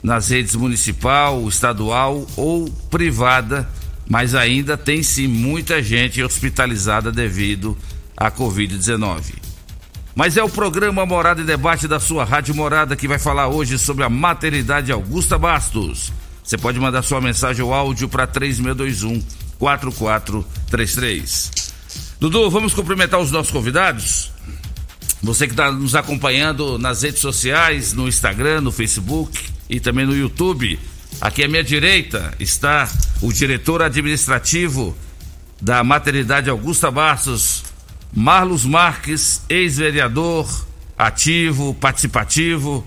nas 0.03 0.29
redes 0.29 0.55
municipal, 0.55 1.47
estadual 1.49 2.27
ou 2.37 2.71
privada, 2.91 3.69
mas 4.09 4.35
ainda 4.35 4.77
tem 4.77 5.03
sim 5.03 5.27
muita 5.27 5.83
gente 5.83 6.23
hospitalizada 6.23 7.11
devido 7.11 7.77
a 8.17 8.31
Covid-19. 8.31 9.35
Mas 10.15 10.37
é 10.37 10.43
o 10.43 10.49
programa 10.49 11.05
Morada 11.05 11.43
e 11.43 11.45
Debate 11.45 11.87
da 11.87 12.01
sua 12.01 12.25
Rádio 12.25 12.55
Morada 12.55 12.97
que 12.97 13.07
vai 13.07 13.19
falar 13.19 13.49
hoje 13.49 13.79
sobre 13.79 14.03
a 14.05 14.09
maternidade 14.09 14.91
Augusta 14.91 15.37
Bastos. 15.37 16.11
Você 16.43 16.57
pode 16.57 16.81
mandar 16.81 17.03
sua 17.03 17.21
mensagem 17.21 17.63
ou 17.63 17.75
áudio 17.75 18.09
para 18.09 18.27
3621 18.27 19.23
4433. 19.59 21.51
Dudu, 22.19 22.49
vamos 22.49 22.73
cumprimentar 22.73 23.21
os 23.21 23.31
nossos 23.31 23.53
convidados? 23.53 24.31
Você 25.23 25.47
que 25.47 25.53
está 25.53 25.71
nos 25.71 25.95
acompanhando 25.95 26.79
nas 26.79 27.03
redes 27.03 27.21
sociais, 27.21 27.93
no 27.93 28.09
Instagram, 28.09 28.61
no 28.63 28.73
Facebook 28.73 29.39
e 29.69 29.81
também 29.81 30.07
no 30.07 30.17
YouTube. 30.17 30.79
Aqui 31.21 31.45
à 31.45 31.49
minha 31.49 31.65
direita 31.65 32.35
está 32.39 32.89
o 33.23 33.33
diretor 33.33 33.83
administrativo 33.83 34.95
da 35.61 35.83
maternidade 35.83 36.51
Augusta 36.51 36.91
Bastos, 36.91 37.65
Marlos 38.13 38.67
Marques, 38.67 39.43
ex-vereador, 39.49 40.47
ativo, 40.97 41.75
participativo 41.75 42.85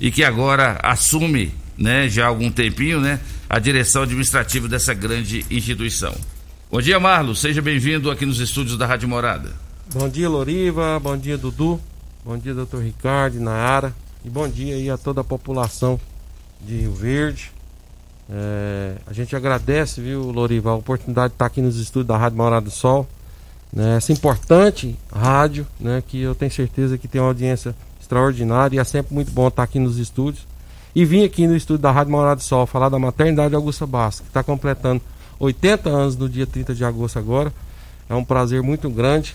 e 0.00 0.10
que 0.10 0.24
agora 0.24 0.78
assume, 0.82 1.52
né, 1.76 2.08
já 2.08 2.24
há 2.24 2.28
algum 2.28 2.50
tempinho, 2.50 2.98
né, 3.00 3.20
a 3.48 3.58
direção 3.58 4.02
administrativa 4.02 4.66
dessa 4.68 4.94
grande 4.94 5.44
instituição. 5.50 6.14
Bom 6.70 6.80
dia, 6.80 6.98
Marlos, 6.98 7.40
seja 7.40 7.60
bem-vindo 7.60 8.10
aqui 8.10 8.24
nos 8.24 8.40
estúdios 8.40 8.78
da 8.78 8.86
Rádio 8.86 9.08
Morada. 9.08 9.52
Bom 9.92 10.08
dia, 10.08 10.28
Loriva, 10.28 10.98
bom 10.98 11.16
dia, 11.16 11.36
Dudu, 11.36 11.80
bom 12.24 12.38
dia, 12.38 12.54
doutor 12.54 12.82
Ricardo, 12.82 13.38
Naara 13.38 13.94
e 14.24 14.30
bom 14.30 14.48
dia 14.48 14.74
aí 14.74 14.88
a 14.88 14.96
toda 14.96 15.20
a 15.20 15.24
população 15.24 16.00
de 16.60 16.74
Rio 16.78 16.94
Verde. 16.94 17.55
É, 18.28 18.96
a 19.06 19.12
gente 19.12 19.36
agradece, 19.36 20.00
viu, 20.00 20.30
Loriva, 20.30 20.70
a 20.70 20.74
oportunidade 20.74 21.28
de 21.28 21.34
estar 21.34 21.46
aqui 21.46 21.62
nos 21.62 21.78
estúdios 21.78 22.08
da 22.08 22.16
Rádio 22.16 22.38
Morada 22.38 22.64
do 22.64 22.70
Sol 22.70 23.06
né, 23.72 23.96
essa 23.96 24.12
importante 24.12 24.96
rádio, 25.12 25.66
né, 25.78 26.02
que 26.06 26.20
eu 26.20 26.34
tenho 26.34 26.50
certeza 26.50 26.96
que 26.96 27.06
tem 27.06 27.20
uma 27.20 27.28
audiência 27.28 27.74
extraordinária 28.00 28.76
e 28.76 28.78
é 28.78 28.84
sempre 28.84 29.12
muito 29.14 29.30
bom 29.30 29.48
estar 29.48 29.62
aqui 29.62 29.78
nos 29.78 29.98
estúdios. 29.98 30.46
E 30.94 31.04
vim 31.04 31.24
aqui 31.24 31.46
no 31.46 31.54
estúdio 31.54 31.82
da 31.82 31.90
Rádio 31.90 32.12
Morada 32.12 32.36
do 32.36 32.42
Sol 32.42 32.66
falar 32.66 32.88
da 32.88 32.98
maternidade 32.98 33.54
Augusta 33.54 33.86
Bastos, 33.86 34.20
que 34.20 34.28
está 34.28 34.42
completando 34.42 35.02
80 35.38 35.90
anos 35.90 36.16
no 36.16 36.26
dia 36.26 36.46
30 36.46 36.74
de 36.74 36.84
agosto 36.86 37.18
agora. 37.18 37.52
É 38.08 38.14
um 38.14 38.24
prazer 38.24 38.62
muito 38.62 38.88
grande. 38.88 39.34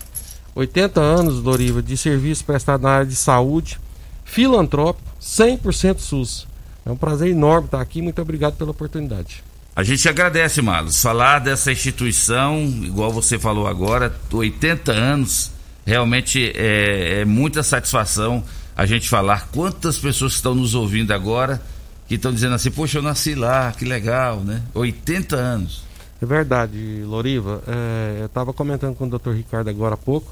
80 0.56 1.00
anos, 1.00 1.40
Doriva, 1.40 1.80
de 1.80 1.96
serviço 1.96 2.44
prestado 2.44 2.82
na 2.82 2.90
área 2.90 3.06
de 3.06 3.14
saúde, 3.14 3.78
filantrópico, 4.24 5.08
100% 5.20 6.00
SUS. 6.00 6.48
É 6.84 6.90
um 6.90 6.96
prazer 6.96 7.28
enorme 7.28 7.66
estar 7.66 7.80
aqui. 7.80 8.02
Muito 8.02 8.20
obrigado 8.20 8.56
pela 8.56 8.70
oportunidade. 8.70 9.42
A 9.74 9.82
gente 9.82 10.08
agradece, 10.08 10.60
Marlos. 10.60 11.00
Falar 11.00 11.38
dessa 11.38 11.72
instituição, 11.72 12.62
igual 12.82 13.10
você 13.10 13.38
falou 13.38 13.66
agora, 13.66 14.14
80 14.30 14.92
anos, 14.92 15.50
realmente 15.86 16.52
é, 16.54 17.20
é 17.20 17.24
muita 17.24 17.62
satisfação 17.62 18.44
a 18.76 18.86
gente 18.86 19.08
falar 19.08 19.48
quantas 19.52 19.98
pessoas 19.98 20.34
estão 20.34 20.54
nos 20.54 20.74
ouvindo 20.74 21.12
agora 21.12 21.60
que 22.06 22.16
estão 22.16 22.32
dizendo 22.32 22.54
assim, 22.54 22.70
poxa, 22.70 22.98
eu 22.98 23.02
nasci 23.02 23.34
lá, 23.34 23.72
que 23.72 23.84
legal, 23.84 24.40
né? 24.40 24.62
80 24.74 25.36
anos. 25.36 25.82
É 26.20 26.26
verdade, 26.26 27.02
Loriva. 27.04 27.62
É, 27.66 28.18
eu 28.20 28.26
estava 28.26 28.52
comentando 28.52 28.94
com 28.94 29.06
o 29.06 29.18
Dr. 29.18 29.30
Ricardo 29.30 29.68
agora 29.70 29.94
há 29.94 29.96
pouco, 29.96 30.30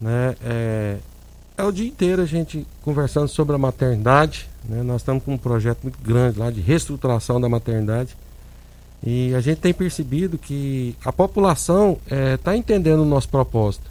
né? 0.00 0.34
É, 0.42 0.96
é 1.58 1.62
o 1.62 1.70
dia 1.70 1.86
inteiro 1.86 2.22
a 2.22 2.26
gente 2.26 2.66
conversando 2.82 3.28
sobre 3.28 3.54
a 3.54 3.58
maternidade, 3.58 4.48
né? 4.68 4.82
Nós 4.82 5.00
estamos 5.00 5.24
com 5.24 5.34
um 5.34 5.38
projeto 5.38 5.78
muito 5.82 5.98
grande 6.02 6.38
lá 6.38 6.50
de 6.50 6.60
reestruturação 6.60 7.40
da 7.40 7.48
maternidade. 7.48 8.16
E 9.02 9.34
a 9.34 9.40
gente 9.40 9.58
tem 9.58 9.72
percebido 9.72 10.36
que 10.36 10.94
a 11.04 11.12
população 11.12 11.98
está 12.34 12.52
é, 12.52 12.56
entendendo 12.56 13.00
o 13.00 13.04
nosso 13.04 13.28
propósito. 13.28 13.90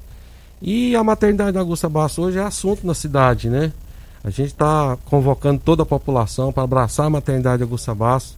E 0.61 0.95
a 0.95 1.03
maternidade 1.03 1.57
Augusta 1.57 1.87
Bastos 1.87 2.25
hoje 2.25 2.37
é 2.37 2.43
assunto 2.43 2.85
na 2.85 2.93
cidade, 2.93 3.49
né? 3.49 3.71
A 4.23 4.29
gente 4.29 4.47
está 4.47 4.97
convocando 5.05 5.61
toda 5.63 5.83
a 5.83 5.85
população 5.85 6.51
para 6.51 6.63
abraçar 6.63 7.05
a 7.05 7.09
maternidade 7.09 7.63
Augusta 7.63 7.95
Bastos. 7.95 8.37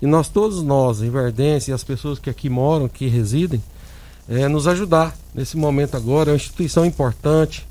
E 0.00 0.06
nós, 0.06 0.28
todos 0.28 0.62
nós, 0.62 1.02
Inverdense 1.02 1.70
e 1.70 1.74
as 1.74 1.84
pessoas 1.84 2.18
que 2.18 2.30
aqui 2.30 2.48
moram, 2.48 2.88
que 2.88 3.08
residem, 3.08 3.62
é, 4.28 4.48
nos 4.48 4.66
ajudar 4.66 5.16
nesse 5.34 5.56
momento 5.56 5.96
agora. 5.96 6.30
É 6.30 6.32
uma 6.32 6.36
instituição 6.36 6.86
importante 6.86 7.66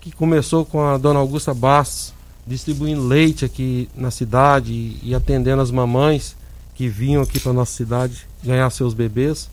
que 0.00 0.12
começou 0.12 0.64
com 0.64 0.82
a 0.82 0.96
dona 0.96 1.18
Augusta 1.18 1.52
Bastos 1.52 2.15
distribuindo 2.46 3.06
leite 3.06 3.44
aqui 3.44 3.88
na 3.94 4.10
cidade 4.10 4.98
e, 5.02 5.14
atendendo 5.14 5.60
as 5.60 5.70
mamães 5.70 6.36
que 6.74 6.88
vinham 6.88 7.22
aqui 7.22 7.40
para 7.40 7.52
nossa 7.52 7.72
cidade 7.72 8.26
ganhar 8.44 8.68
seus 8.70 8.94
bebês 8.94 9.50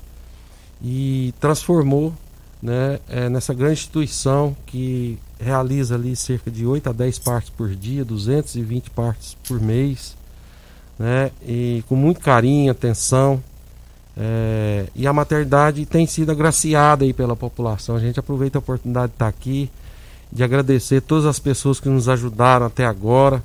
e 0.82 1.34
transformou 1.40 2.14
né, 2.62 3.00
é, 3.10 3.28
nessa 3.30 3.54
grande 3.54 3.74
instituição 3.74 4.56
que 4.66 5.18
realiza 5.40 5.96
ali 5.96 6.16
cerca 6.16 6.52
de 6.52 6.66
8 6.66 6.90
a 6.90 6.94
10 6.94 7.20
partes 7.20 7.50
por 7.50 7.76
dia, 7.76 8.06
220 8.06 8.90
partes 8.92 9.36
por 9.46 9.60
mês, 9.60 10.16
né, 10.98 11.32
e 11.46 11.84
com 11.90 11.96
muito 11.96 12.20
carinho, 12.22 12.72
atenção. 12.72 13.44
É, 14.16 14.86
e 14.96 15.08
a 15.08 15.12
maternidade 15.12 15.86
tem 15.86 16.06
sido 16.06 16.32
agraciada 16.32 17.04
aí 17.04 17.12
pela 17.14 17.36
população. 17.36 17.96
A 17.96 18.00
gente 18.00 18.20
aproveita 18.20 18.58
a 18.58 18.62
oportunidade 18.62 19.08
de 19.08 19.16
estar 19.16 19.28
aqui, 19.28 19.70
de 20.34 20.44
agradecer 20.44 21.02
todas 21.02 21.26
as 21.26 21.38
pessoas 21.38 21.80
que 21.80 21.88
nos 21.88 22.10
ajudaram 22.10 22.66
até 22.66 22.86
agora 22.86 23.44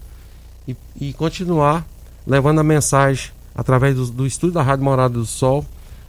e, 0.66 0.75
e 0.99 1.12
continuar 1.12 1.87
levando 2.26 2.61
a 2.61 2.64
mensagem 2.64 3.30
através 3.54 3.95
do, 3.95 4.07
do 4.07 4.26
estúdio 4.26 4.54
da 4.54 4.62
Rádio 4.62 4.85
Morada 4.85 5.14
do 5.14 5.26
Sol, 5.26 5.66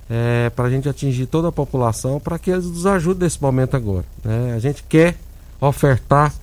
é, 0.10 0.50
para 0.52 0.66
a 0.66 0.70
gente 0.70 0.88
atingir 0.88 1.26
toda 1.26 1.50
a 1.50 1.52
população, 1.52 2.20
para 2.20 2.40
que 2.40 2.50
eles 2.50 2.66
nos 2.66 2.86
ajudem 2.86 3.24
nesse 3.24 3.42
momento 3.42 3.76
agora. 3.76 4.06
Né? 4.24 4.54
A 4.56 4.60
gente 4.60 4.84
quer 4.84 5.18
ofertar 5.60 6.34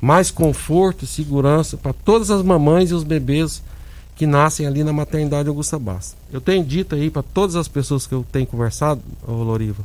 mais 0.00 0.30
conforto 0.30 1.04
e 1.04 1.06
segurança 1.06 1.76
para 1.76 1.92
todas 1.92 2.30
as 2.30 2.42
mamães 2.42 2.90
e 2.90 2.94
os 2.94 3.02
bebês 3.02 3.62
que 4.14 4.26
nascem 4.26 4.66
ali 4.66 4.84
na 4.84 4.92
maternidade 4.92 5.48
Augusta 5.48 5.78
Bassa. 5.78 6.16
Eu 6.32 6.40
tenho 6.40 6.64
dito 6.64 6.94
aí 6.94 7.10
para 7.10 7.22
todas 7.22 7.56
as 7.56 7.68
pessoas 7.68 8.06
que 8.06 8.14
eu 8.14 8.24
tenho 8.30 8.46
conversado, 8.46 9.00
Loriva, 9.26 9.84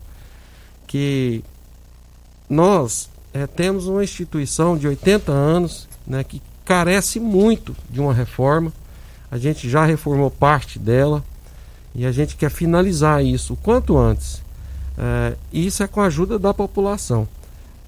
que 0.88 1.44
nós 2.50 3.10
é, 3.33 3.47
temos 3.47 3.88
uma 3.88 4.03
instituição 4.03 4.77
de 4.77 4.88
80 4.88 5.31
anos 5.31 5.88
né, 6.05 6.23
que 6.23 6.41
carece 6.65 7.19
muito 7.19 7.75
de 7.89 8.00
uma 8.00 8.13
reforma 8.13 8.71
a 9.31 9.38
gente 9.38 9.69
já 9.69 9.85
reformou 9.85 10.29
parte 10.29 10.77
dela 10.77 11.23
e 11.95 12.05
a 12.05 12.11
gente 12.11 12.35
quer 12.35 12.51
finalizar 12.51 13.23
isso 13.23 13.53
o 13.53 13.57
quanto 13.57 13.97
antes. 13.97 14.41
É, 14.97 15.35
isso 15.53 15.81
é 15.81 15.88
com 15.88 16.01
a 16.01 16.07
ajuda 16.07 16.38
da 16.38 16.53
população. 16.53 17.25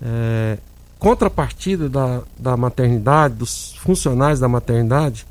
É, 0.01 0.57
contrapartida 0.97 1.89
da, 1.89 2.21
da 2.39 2.55
maternidade, 2.55 3.35
dos 3.35 3.75
funcionários 3.75 4.39
da 4.39 4.47
maternidade, 4.47 5.27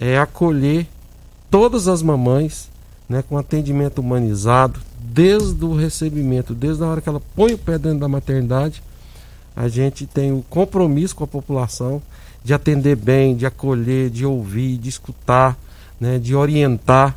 é 0.00 0.18
acolher 0.18 0.86
todas 1.50 1.88
as 1.88 2.00
mamães 2.00 2.70
né, 3.06 3.22
com 3.22 3.36
atendimento 3.36 3.98
humanizado, 3.98 4.80
desde 4.98 5.62
o 5.62 5.76
recebimento, 5.76 6.54
desde 6.54 6.82
a 6.82 6.86
hora 6.86 7.00
que 7.02 7.08
ela 7.08 7.20
põe 7.36 7.52
o 7.52 7.58
pé 7.58 7.76
dentro 7.76 7.98
da 7.98 8.08
maternidade, 8.08 8.82
a 9.58 9.66
gente 9.66 10.06
tem 10.06 10.30
o 10.32 10.40
compromisso 10.48 11.16
com 11.16 11.24
a 11.24 11.26
população 11.26 12.00
de 12.44 12.54
atender 12.54 12.94
bem, 12.94 13.34
de 13.34 13.44
acolher, 13.44 14.08
de 14.08 14.24
ouvir, 14.24 14.78
de 14.78 14.88
escutar, 14.88 15.58
né, 15.98 16.16
de 16.16 16.32
orientar, 16.32 17.16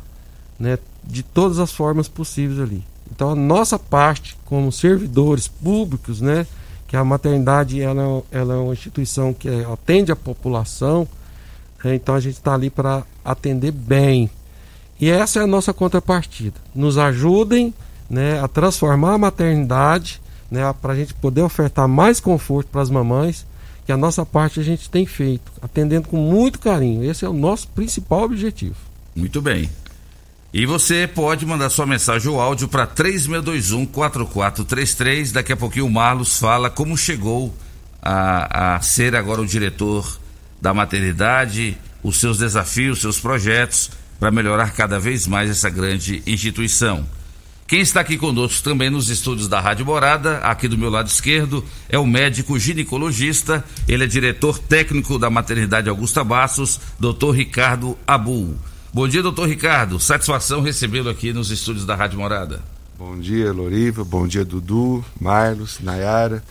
né, 0.58 0.76
de 1.04 1.22
todas 1.22 1.60
as 1.60 1.70
formas 1.70 2.08
possíveis 2.08 2.58
ali. 2.58 2.82
Então 3.12 3.30
a 3.30 3.36
nossa 3.36 3.78
parte 3.78 4.36
como 4.44 4.72
servidores 4.72 5.46
públicos, 5.46 6.20
né, 6.20 6.44
que 6.88 6.96
a 6.96 7.04
maternidade 7.04 7.80
ela, 7.80 8.24
ela 8.32 8.54
é 8.54 8.56
uma 8.56 8.72
instituição 8.72 9.32
que 9.32 9.48
atende 9.72 10.10
a 10.10 10.16
população, 10.16 11.06
né, 11.84 11.94
então 11.94 12.12
a 12.12 12.20
gente 12.20 12.34
está 12.34 12.54
ali 12.54 12.70
para 12.70 13.04
atender 13.24 13.70
bem. 13.70 14.28
E 15.00 15.08
essa 15.08 15.38
é 15.38 15.42
a 15.44 15.46
nossa 15.46 15.72
contrapartida. 15.72 16.56
Nos 16.74 16.98
ajudem 16.98 17.72
né, 18.10 18.40
a 18.40 18.48
transformar 18.48 19.14
a 19.14 19.18
maternidade 19.18 20.20
né, 20.52 20.72
para 20.80 20.92
a 20.92 20.96
gente 20.96 21.12
poder 21.14 21.40
ofertar 21.40 21.88
mais 21.88 22.20
conforto 22.20 22.68
para 22.70 22.82
as 22.82 22.90
mamães, 22.90 23.46
que 23.86 23.90
a 23.90 23.96
nossa 23.96 24.26
parte 24.26 24.60
a 24.60 24.62
gente 24.62 24.90
tem 24.90 25.06
feito, 25.06 25.50
atendendo 25.62 26.08
com 26.08 26.18
muito 26.18 26.60
carinho. 26.60 27.02
Esse 27.02 27.24
é 27.24 27.28
o 27.28 27.32
nosso 27.32 27.68
principal 27.68 28.24
objetivo. 28.24 28.76
Muito 29.16 29.40
bem. 29.40 29.70
E 30.52 30.66
você 30.66 31.08
pode 31.08 31.46
mandar 31.46 31.70
sua 31.70 31.86
mensagem 31.86 32.30
ou 32.30 32.38
áudio 32.38 32.68
para 32.68 32.86
3621-4433. 32.86 35.32
Daqui 35.32 35.54
a 35.54 35.56
pouquinho 35.56 35.86
o 35.86 35.90
Marlos 35.90 36.38
fala 36.38 36.68
como 36.68 36.98
chegou 36.98 37.56
a, 38.02 38.76
a 38.76 38.80
ser 38.82 39.16
agora 39.16 39.40
o 39.40 39.46
diretor 39.46 40.20
da 40.60 40.74
maternidade, 40.74 41.78
os 42.02 42.20
seus 42.20 42.36
desafios, 42.36 43.00
seus 43.00 43.18
projetos 43.18 43.90
para 44.20 44.30
melhorar 44.30 44.72
cada 44.72 45.00
vez 45.00 45.26
mais 45.26 45.48
essa 45.48 45.70
grande 45.70 46.22
instituição. 46.26 47.06
Quem 47.72 47.80
está 47.80 48.02
aqui 48.02 48.18
conosco 48.18 48.62
também 48.62 48.90
nos 48.90 49.08
estúdios 49.08 49.48
da 49.48 49.58
Rádio 49.58 49.86
Morada, 49.86 50.36
aqui 50.40 50.68
do 50.68 50.76
meu 50.76 50.90
lado 50.90 51.06
esquerdo, 51.06 51.64
é 51.88 51.98
o 51.98 52.06
médico 52.06 52.58
ginecologista, 52.58 53.64
ele 53.88 54.04
é 54.04 54.06
diretor 54.06 54.58
técnico 54.58 55.18
da 55.18 55.30
maternidade 55.30 55.88
Augusta 55.88 56.22
Bassos, 56.22 56.78
doutor 57.00 57.30
Ricardo 57.30 57.96
Abul. 58.06 58.56
Bom 58.92 59.08
dia, 59.08 59.22
doutor 59.22 59.48
Ricardo. 59.48 59.98
Satisfação 59.98 60.60
recebê-lo 60.60 61.08
aqui 61.08 61.32
nos 61.32 61.50
estúdios 61.50 61.86
da 61.86 61.96
Rádio 61.96 62.18
Morada. 62.18 62.60
Bom 62.98 63.18
dia, 63.18 63.50
Loriva. 63.50 64.04
Bom 64.04 64.26
dia, 64.26 64.44
Dudu, 64.44 65.02
Marlos, 65.18 65.78
Nayara 65.80 66.44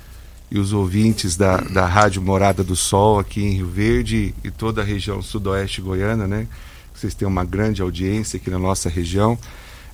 e 0.50 0.58
os 0.58 0.74
ouvintes 0.74 1.38
da, 1.38 1.58
da 1.58 1.86
Rádio 1.86 2.24
Morada 2.24 2.64
do 2.64 2.76
Sol 2.76 3.20
aqui 3.20 3.44
em 3.44 3.58
Rio 3.58 3.68
Verde 3.68 4.34
e 4.44 4.50
toda 4.50 4.82
a 4.82 4.84
região 4.84 5.22
sudoeste 5.22 5.82
goiana, 5.82 6.26
né? 6.26 6.48
Vocês 6.96 7.14
têm 7.14 7.28
uma 7.28 7.46
grande 7.46 7.80
audiência 7.80 8.38
aqui 8.38 8.50
na 8.50 8.58
nossa 8.58 8.90
região. 8.90 9.38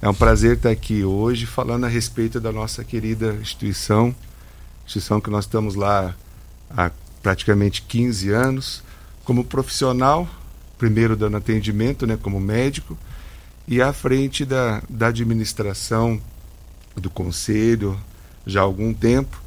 É 0.01 0.07
um 0.07 0.13
prazer 0.13 0.57
estar 0.57 0.69
aqui 0.69 1.03
hoje 1.03 1.45
falando 1.45 1.85
a 1.85 1.87
respeito 1.87 2.39
da 2.39 2.51
nossa 2.51 2.83
querida 2.83 3.33
instituição, 3.41 4.15
instituição 4.85 5.19
que 5.19 5.29
nós 5.29 5.45
estamos 5.45 5.75
lá 5.75 6.15
há 6.69 6.91
praticamente 7.21 7.81
15 7.81 8.29
anos, 8.29 8.83
como 9.23 9.43
profissional 9.43 10.27
primeiro 10.77 11.15
dando 11.15 11.37
atendimento, 11.37 12.05
né, 12.05 12.17
como 12.21 12.39
médico, 12.39 12.97
e 13.67 13.81
à 13.81 13.91
frente 13.91 14.45
da, 14.45 14.81
da 14.87 15.07
administração 15.07 16.21
do 16.95 17.09
conselho 17.09 17.99
já 18.45 18.61
há 18.61 18.63
algum 18.63 18.93
tempo. 18.93 19.41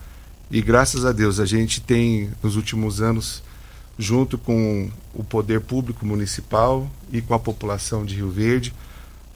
E 0.50 0.60
graças 0.60 1.04
a 1.04 1.12
Deus 1.12 1.38
a 1.38 1.46
gente 1.46 1.80
tem, 1.80 2.30
nos 2.42 2.56
últimos 2.56 3.00
anos, 3.00 3.42
junto 3.98 4.36
com 4.36 4.90
o 5.14 5.22
poder 5.22 5.60
público 5.60 6.04
municipal 6.04 6.90
e 7.12 7.22
com 7.22 7.34
a 7.34 7.38
população 7.38 8.04
de 8.04 8.16
Rio 8.16 8.30
Verde, 8.30 8.74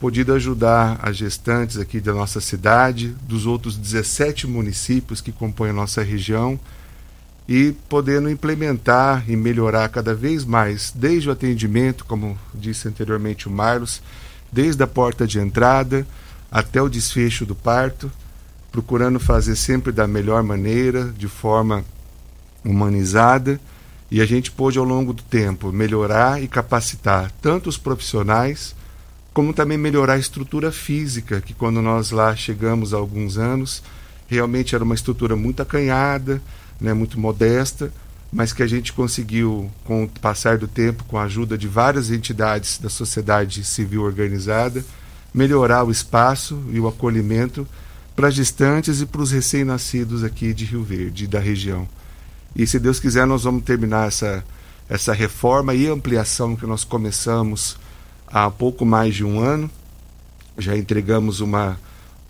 podido 0.05 0.35
ajudar 0.35 0.99
as 1.01 1.17
gestantes 1.17 1.77
aqui 1.77 1.99
da 1.99 2.13
nossa 2.13 2.39
cidade, 2.39 3.07
dos 3.23 3.47
outros 3.47 3.75
17 3.75 4.45
municípios 4.45 5.19
que 5.19 5.31
compõem 5.31 5.71
a 5.71 5.73
nossa 5.73 6.03
região, 6.03 6.59
e 7.49 7.73
podendo 7.89 8.29
implementar 8.29 9.27
e 9.27 9.35
melhorar 9.35 9.89
cada 9.89 10.13
vez 10.13 10.45
mais, 10.45 10.93
desde 10.93 11.27
o 11.27 11.31
atendimento, 11.31 12.05
como 12.05 12.37
disse 12.53 12.87
anteriormente 12.87 13.47
o 13.47 13.51
Marlos, 13.51 13.99
desde 14.51 14.83
a 14.83 14.85
porta 14.85 15.25
de 15.25 15.39
entrada 15.39 16.05
até 16.51 16.79
o 16.79 16.87
desfecho 16.87 17.43
do 17.43 17.55
parto, 17.55 18.11
procurando 18.71 19.19
fazer 19.19 19.55
sempre 19.55 19.91
da 19.91 20.05
melhor 20.05 20.43
maneira, 20.43 21.11
de 21.17 21.27
forma 21.27 21.83
humanizada, 22.63 23.59
e 24.11 24.21
a 24.21 24.25
gente 24.27 24.51
pôde 24.51 24.77
ao 24.77 24.85
longo 24.85 25.13
do 25.13 25.23
tempo 25.23 25.71
melhorar 25.71 26.43
e 26.43 26.47
capacitar 26.47 27.31
tanto 27.41 27.67
os 27.67 27.77
profissionais, 27.79 28.75
como 29.35 29.53
também 29.53 29.77
melhorar 29.77 30.13
a 30.13 30.17
estrutura 30.17 30.71
física, 30.71 31.41
que 31.41 31.53
quando 31.53 31.81
nós 31.81 32.09
lá 32.09 32.33
chegamos 32.37 32.93
há 32.93 32.97
alguns 32.97 33.37
anos, 33.37 33.83
realmente 34.27 34.73
era 34.73 34.83
uma 34.83 34.95
estrutura 34.95 35.35
muito 35.35 35.61
acanhada, 35.61 36.41
né, 36.79 36.93
muito 36.93 37.19
modesta, 37.19 37.91
mas 38.31 38.53
que 38.53 38.63
a 38.63 38.67
gente 38.67 38.93
conseguiu, 38.93 39.69
com 39.83 40.05
o 40.05 40.09
passar 40.09 40.57
do 40.57 40.69
tempo, 40.69 41.03
com 41.03 41.17
a 41.17 41.23
ajuda 41.23 41.57
de 41.57 41.67
várias 41.67 42.11
entidades 42.11 42.77
da 42.77 42.87
sociedade 42.87 43.61
civil 43.65 44.03
organizada, 44.03 44.85
melhorar 45.33 45.83
o 45.83 45.91
espaço 45.91 46.63
e 46.71 46.79
o 46.79 46.87
acolhimento 46.87 47.67
para 48.15 48.29
as 48.29 48.35
gestantes 48.35 49.01
e 49.01 49.05
para 49.05 49.21
os 49.21 49.31
recém-nascidos 49.31 50.23
aqui 50.23 50.53
de 50.53 50.63
Rio 50.63 50.81
Verde, 50.81 51.27
da 51.27 51.41
região. 51.41 51.85
E 52.55 52.65
se 52.65 52.79
Deus 52.79 53.01
quiser, 53.01 53.27
nós 53.27 53.43
vamos 53.43 53.65
terminar 53.65 54.07
essa, 54.07 54.45
essa 54.87 55.11
reforma 55.11 55.73
e 55.73 55.87
ampliação 55.87 56.55
que 56.55 56.65
nós 56.65 56.85
começamos 56.85 57.75
há 58.43 58.51
pouco 58.51 58.85
mais 58.85 59.15
de 59.15 59.23
um 59.23 59.39
ano. 59.39 59.71
Já 60.57 60.75
entregamos 60.75 61.39
uma 61.39 61.79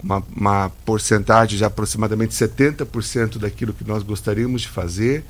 uma, 0.03 0.23
uma 0.35 0.69
porcentagem 0.85 1.57
de 1.57 1.65
aproximadamente 1.65 2.35
70% 2.35 3.39
daquilo 3.39 3.73
que 3.73 3.83
nós 3.83 4.03
gostaríamos 4.03 4.61
de 4.61 4.67
fazer. 4.67 5.23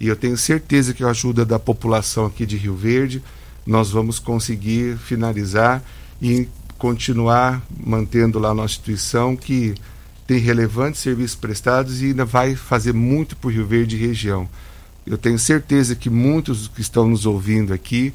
E 0.00 0.08
eu 0.08 0.16
tenho 0.16 0.38
certeza 0.38 0.94
que 0.94 1.02
com 1.02 1.08
a 1.08 1.10
ajuda 1.10 1.44
da 1.44 1.58
população 1.58 2.24
aqui 2.24 2.46
de 2.46 2.56
Rio 2.56 2.74
Verde, 2.74 3.22
nós 3.66 3.90
vamos 3.90 4.18
conseguir 4.18 4.96
finalizar 4.96 5.82
e 6.20 6.48
continuar 6.78 7.62
mantendo 7.78 8.38
lá 8.38 8.50
a 8.50 8.54
nossa 8.54 8.72
instituição 8.74 9.36
que 9.36 9.74
tem 10.26 10.38
relevantes 10.38 11.02
serviços 11.02 11.36
prestados 11.36 12.00
e 12.00 12.06
ainda 12.06 12.24
vai 12.24 12.56
fazer 12.56 12.94
muito 12.94 13.36
por 13.36 13.52
Rio 13.52 13.66
Verde 13.66 13.96
e 13.96 14.06
região. 14.06 14.48
Eu 15.06 15.18
tenho 15.18 15.38
certeza 15.38 15.94
que 15.94 16.08
muitos 16.08 16.68
que 16.68 16.80
estão 16.80 17.06
nos 17.06 17.26
ouvindo 17.26 17.74
aqui 17.74 18.14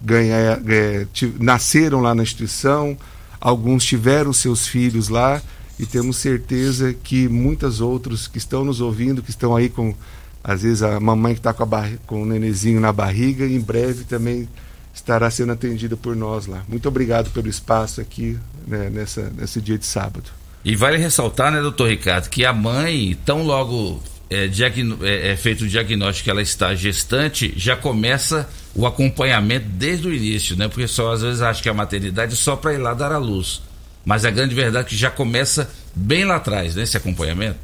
ganha, 0.00 0.60
é, 0.66 1.06
nasceram 1.38 2.00
lá 2.00 2.14
na 2.14 2.22
instituição, 2.22 2.96
alguns 3.40 3.84
tiveram 3.84 4.32
seus 4.32 4.66
filhos 4.66 5.08
lá 5.08 5.42
e 5.78 5.86
temos 5.86 6.16
certeza 6.16 6.92
que 6.92 7.28
muitas 7.28 7.80
outros 7.80 8.28
que 8.28 8.38
estão 8.38 8.64
nos 8.64 8.80
ouvindo, 8.80 9.22
que 9.22 9.30
estão 9.30 9.56
aí 9.56 9.68
com, 9.68 9.94
às 10.42 10.62
vezes, 10.62 10.82
a 10.82 11.00
mamãe 11.00 11.34
que 11.34 11.40
está 11.40 11.52
com, 11.52 11.66
com 12.06 12.22
o 12.22 12.26
nenenzinho 12.26 12.80
na 12.80 12.92
barriga, 12.92 13.46
em 13.46 13.60
breve 13.60 14.04
também 14.04 14.48
estará 14.92 15.30
sendo 15.30 15.52
atendida 15.52 15.96
por 15.96 16.14
nós 16.14 16.46
lá. 16.46 16.62
Muito 16.68 16.88
obrigado 16.88 17.30
pelo 17.30 17.48
espaço 17.48 18.00
aqui 18.00 18.38
né, 18.66 18.90
nessa, 18.90 19.30
nesse 19.30 19.60
dia 19.60 19.78
de 19.78 19.86
sábado. 19.86 20.30
E 20.64 20.76
vale 20.76 20.98
ressaltar, 20.98 21.50
né, 21.50 21.60
doutor 21.60 21.88
Ricardo, 21.88 22.28
que 22.28 22.44
a 22.44 22.52
mãe, 22.52 23.16
tão 23.24 23.42
logo 23.42 24.02
é, 24.28 24.44
é, 24.46 25.30
é, 25.32 25.36
feito 25.36 25.64
o 25.64 25.68
diagnóstico 25.68 26.24
que 26.24 26.30
ela 26.30 26.42
está 26.42 26.74
gestante, 26.74 27.52
já 27.56 27.76
começa 27.76 28.48
o 28.74 28.86
acompanhamento 28.86 29.66
desde 29.68 30.06
o 30.06 30.14
início, 30.14 30.56
né? 30.56 30.68
Porque 30.68 30.86
só 30.86 31.12
às 31.12 31.22
vezes 31.22 31.42
acha 31.42 31.62
que 31.62 31.68
a 31.68 31.74
maternidade 31.74 32.34
é 32.34 32.36
só 32.36 32.56
para 32.56 32.72
ir 32.74 32.78
lá 32.78 32.94
dar 32.94 33.12
à 33.12 33.18
luz. 33.18 33.62
Mas 34.04 34.24
a 34.24 34.30
grande 34.30 34.54
verdade 34.54 34.86
é 34.86 34.88
que 34.88 34.96
já 34.96 35.10
começa 35.10 35.70
bem 35.94 36.24
lá 36.24 36.36
atrás, 36.36 36.74
né? 36.74 36.82
Esse 36.82 36.96
acompanhamento. 36.96 37.58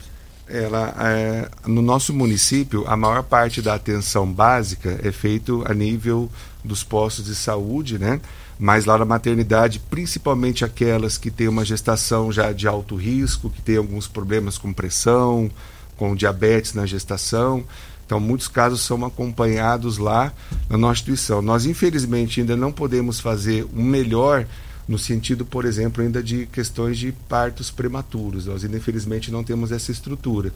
Ela, 0.49 0.95
é, 1.01 1.49
no 1.67 1.83
nosso 1.83 2.13
município, 2.13 2.85
a 2.87 2.97
maior 2.97 3.23
parte 3.23 3.61
da 3.61 3.75
atenção 3.75 4.31
básica 4.31 5.01
é 5.03 5.11
feito 5.11 5.65
a 5.67 5.75
nível 5.75 6.31
dos 6.63 6.85
postos 6.85 7.25
de 7.25 7.35
saúde, 7.35 7.99
né? 7.99 8.21
Mas 8.59 8.85
lá 8.85 8.97
na 8.97 9.05
maternidade, 9.05 9.79
principalmente 9.79 10.65
aquelas 10.65 11.19
que 11.19 11.31
têm 11.31 11.49
uma 11.49 11.65
gestação 11.65 12.33
já 12.33 12.53
de 12.53 12.67
alto 12.67 12.97
risco, 12.97 13.51
que 13.51 13.61
têm 13.61 13.77
alguns 13.77 14.07
problemas 14.07 14.57
com 14.57 14.73
pressão, 14.73 15.51
com 15.97 16.15
diabetes 16.15 16.75
na 16.75 16.87
gestação. 16.87 17.65
Então, 18.07 18.21
muitos 18.21 18.47
casos 18.47 18.83
são 18.83 19.05
acompanhados 19.05 19.99
lá 19.99 20.33
na 20.71 20.79
nossa 20.79 21.01
instituição. 21.01 21.43
Nós, 21.43 21.67
infelizmente, 21.67 22.41
ainda 22.41 22.57
não 22.57 22.71
podemos 22.71 23.19
fazer 23.19 23.65
o 23.65 23.81
um 23.81 23.83
melhor 23.83 24.47
no 24.89 24.97
sentido, 24.97 25.45
por 25.45 25.65
exemplo, 25.65 26.03
ainda 26.03 26.23
de 26.23 26.47
questões 26.47 26.97
de 26.97 27.11
partos 27.29 27.69
prematuros. 27.69 28.47
Nós, 28.47 28.65
ainda, 28.65 28.77
infelizmente, 28.77 29.33
não 29.33 29.43
temos 29.43 29.73
essa 29.73 29.91
estrutura. 29.91 30.53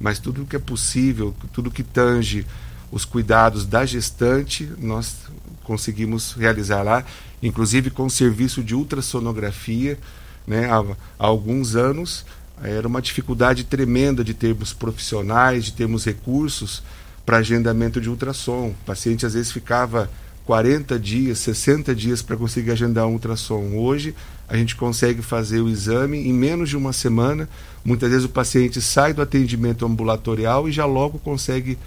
Mas 0.00 0.18
tudo 0.18 0.46
que 0.46 0.56
é 0.56 0.58
possível, 0.58 1.34
tudo 1.52 1.70
que 1.70 1.82
tange 1.82 2.46
os 2.90 3.04
cuidados 3.04 3.66
da 3.66 3.84
gestante, 3.84 4.70
nós 4.78 5.16
conseguimos 5.62 6.32
realizar 6.32 6.82
lá, 6.82 7.04
inclusive 7.42 7.90
com 7.90 8.08
serviço 8.08 8.62
de 8.62 8.74
ultrassonografia, 8.74 9.98
né, 10.46 10.70
há, 10.70 10.78
há 11.18 11.26
alguns 11.26 11.74
anos 11.74 12.24
era 12.64 12.88
uma 12.88 13.02
dificuldade 13.02 13.64
tremenda 13.64 14.24
de 14.24 14.32
termos 14.32 14.72
profissionais, 14.72 15.64
de 15.64 15.72
termos 15.72 16.04
recursos 16.04 16.82
para 17.24 17.38
agendamento 17.38 18.00
de 18.00 18.08
ultrassom. 18.08 18.68
O 18.68 18.84
paciente 18.86 19.26
às 19.26 19.34
vezes 19.34 19.52
ficava 19.52 20.10
40 20.46 20.98
dias, 20.98 21.38
60 21.38 21.94
dias 21.94 22.22
para 22.22 22.36
conseguir 22.36 22.70
agendar 22.70 23.06
um 23.06 23.12
ultrassom. 23.12 23.76
Hoje, 23.76 24.14
a 24.48 24.56
gente 24.56 24.76
consegue 24.76 25.22
fazer 25.22 25.60
o 25.60 25.68
exame 25.68 26.18
em 26.18 26.32
menos 26.32 26.68
de 26.68 26.76
uma 26.76 26.92
semana. 26.92 27.48
Muitas 27.84 28.10
vezes 28.10 28.24
o 28.24 28.30
paciente 28.30 28.80
sai 28.80 29.14
do 29.14 29.22
atendimento 29.22 29.86
ambulatorial 29.86 30.68
e 30.68 30.72
já 30.72 30.84
logo 30.84 31.18
consegue 31.18 31.78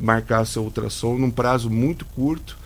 marcar 0.00 0.44
seu 0.44 0.62
ultrassom 0.62 1.18
num 1.18 1.30
prazo 1.30 1.68
muito 1.68 2.04
curto. 2.04 2.56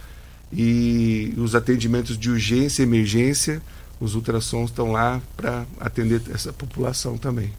E 0.52 1.32
os 1.36 1.54
atendimentos 1.54 2.18
de 2.18 2.28
urgência 2.28 2.82
e 2.82 2.86
emergência, 2.86 3.62
os 4.00 4.14
ultrassons 4.14 4.70
estão 4.70 4.90
lá 4.90 5.20
para 5.36 5.66
atender 5.78 6.22
essa 6.32 6.52
população 6.52 7.18
também. 7.18 7.52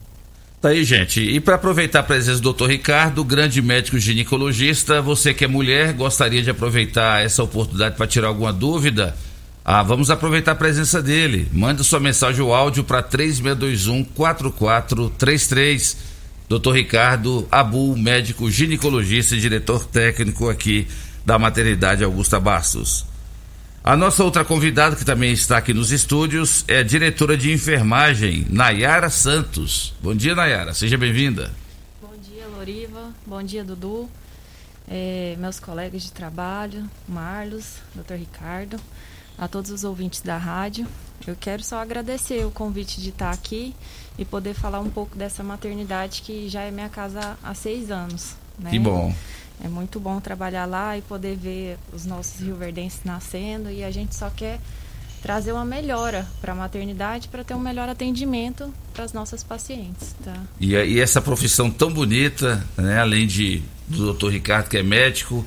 Tá 0.59 0.69
aí, 0.69 0.83
gente. 0.83 1.21
E 1.21 1.39
para 1.39 1.55
aproveitar 1.55 1.99
a 2.01 2.03
presença 2.03 2.39
do 2.39 2.53
Dr. 2.53 2.67
Ricardo, 2.67 3.23
grande 3.23 3.61
médico 3.61 3.97
ginecologista, 3.97 5.01
você 5.01 5.33
que 5.33 5.45
é 5.45 5.47
mulher, 5.47 5.93
gostaria 5.93 6.41
de 6.41 6.49
aproveitar 6.49 7.23
essa 7.23 7.41
oportunidade 7.41 7.95
para 7.95 8.05
tirar 8.05 8.27
alguma 8.27 8.53
dúvida? 8.53 9.15
Ah, 9.65 9.83
vamos 9.83 10.09
aproveitar 10.09 10.51
a 10.53 10.55
presença 10.55 11.01
dele. 11.01 11.47
Manda 11.51 11.83
sua 11.83 11.99
mensagem 11.99 12.41
ou 12.41 12.53
áudio 12.53 12.83
para 12.83 13.01
3621 13.01 14.03
4433. 14.03 15.97
Dr. 16.49 16.71
Ricardo 16.73 17.47
Abu, 17.49 17.95
médico 17.95 18.51
ginecologista 18.51 19.35
e 19.35 19.39
diretor 19.39 19.85
técnico 19.85 20.49
aqui 20.49 20.87
da 21.25 21.39
maternidade 21.39 22.03
Augusta 22.03 22.39
Bastos. 22.39 23.10
A 23.83 23.97
nossa 23.97 24.23
outra 24.23 24.45
convidada, 24.45 24.95
que 24.95 25.03
também 25.03 25.31
está 25.31 25.57
aqui 25.57 25.73
nos 25.73 25.91
estúdios, 25.91 26.63
é 26.67 26.77
a 26.77 26.83
diretora 26.83 27.35
de 27.35 27.51
enfermagem, 27.51 28.45
Nayara 28.47 29.09
Santos. 29.09 29.95
Bom 29.99 30.13
dia, 30.13 30.35
Nayara. 30.35 30.71
Seja 30.71 30.99
bem-vinda. 30.99 31.51
Bom 31.99 32.13
dia, 32.21 32.45
Loriva. 32.45 33.11
Bom 33.25 33.41
dia, 33.41 33.63
Dudu. 33.63 34.07
É, 34.87 35.35
meus 35.39 35.59
colegas 35.59 36.03
de 36.03 36.11
trabalho, 36.11 36.87
Marlos, 37.09 37.77
Dr. 37.95 38.17
Ricardo, 38.17 38.77
a 39.35 39.47
todos 39.47 39.71
os 39.71 39.83
ouvintes 39.83 40.21
da 40.21 40.37
rádio. 40.37 40.85
Eu 41.25 41.35
quero 41.35 41.63
só 41.63 41.79
agradecer 41.79 42.45
o 42.45 42.51
convite 42.51 43.01
de 43.01 43.09
estar 43.09 43.31
aqui 43.31 43.73
e 44.15 44.23
poder 44.23 44.53
falar 44.53 44.79
um 44.79 44.91
pouco 44.91 45.17
dessa 45.17 45.41
maternidade 45.41 46.21
que 46.21 46.47
já 46.49 46.61
é 46.61 46.69
minha 46.69 46.89
casa 46.89 47.35
há 47.41 47.55
seis 47.55 47.89
anos. 47.89 48.35
Né? 48.59 48.69
Que 48.69 48.77
bom. 48.77 49.11
É 49.63 49.67
muito 49.67 49.99
bom 49.99 50.19
trabalhar 50.19 50.65
lá 50.65 50.97
e 50.97 51.01
poder 51.01 51.35
ver 51.35 51.77
os 51.93 52.05
nossos 52.05 52.39
rioverdenses 52.39 53.01
nascendo 53.03 53.69
e 53.69 53.83
a 53.83 53.91
gente 53.91 54.15
só 54.15 54.29
quer 54.29 54.59
trazer 55.21 55.51
uma 55.51 55.63
melhora 55.63 56.27
para 56.41 56.53
a 56.53 56.55
maternidade 56.55 57.27
para 57.27 57.43
ter 57.43 57.53
um 57.53 57.59
melhor 57.59 57.87
atendimento 57.87 58.73
para 58.91 59.03
as 59.03 59.13
nossas 59.13 59.43
pacientes, 59.43 60.15
tá? 60.23 60.35
E, 60.59 60.73
e 60.73 60.99
essa 60.99 61.21
profissão 61.21 61.69
tão 61.69 61.93
bonita, 61.93 62.65
né? 62.75 62.99
além 62.99 63.27
de 63.27 63.61
do 63.87 64.13
Dr. 64.13 64.29
Ricardo, 64.29 64.69
que 64.69 64.77
é 64.77 64.83
médico, 64.83 65.45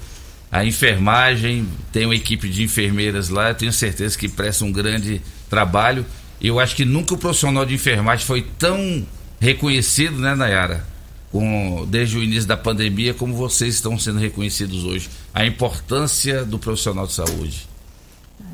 a 0.53 0.64
enfermagem, 0.64 1.66
tem 1.90 2.05
uma 2.05 2.14
equipe 2.14 2.48
de 2.48 2.62
enfermeiras 2.62 3.29
lá, 3.29 3.48
eu 3.48 3.55
tenho 3.55 3.72
certeza 3.72 4.16
que 4.16 4.29
presta 4.29 4.64
um 4.64 4.70
grande 4.70 5.20
trabalho. 5.50 6.07
Eu 6.40 6.61
acho 6.61 6.77
que 6.77 6.85
nunca 6.85 7.14
o 7.14 7.18
profissional 7.18 7.64
de 7.64 7.74
enfermagem 7.74 8.24
foi 8.24 8.42
tão 8.59 9.05
reconhecido, 9.40 10.18
né, 10.18 10.35
Nayara? 10.35 10.85
Com, 11.35 11.85
desde 11.88 12.16
o 12.16 12.23
início 12.23 12.47
da 12.47 12.57
pandemia, 12.57 13.12
como 13.12 13.35
vocês 13.35 13.75
estão 13.75 13.99
sendo 13.99 14.20
reconhecidos 14.20 14.85
hoje. 14.85 15.11
A 15.35 15.44
importância 15.44 16.44
do 16.44 16.61
profissional 16.61 17.09
de 17.09 17.12
saúde. 17.12 17.66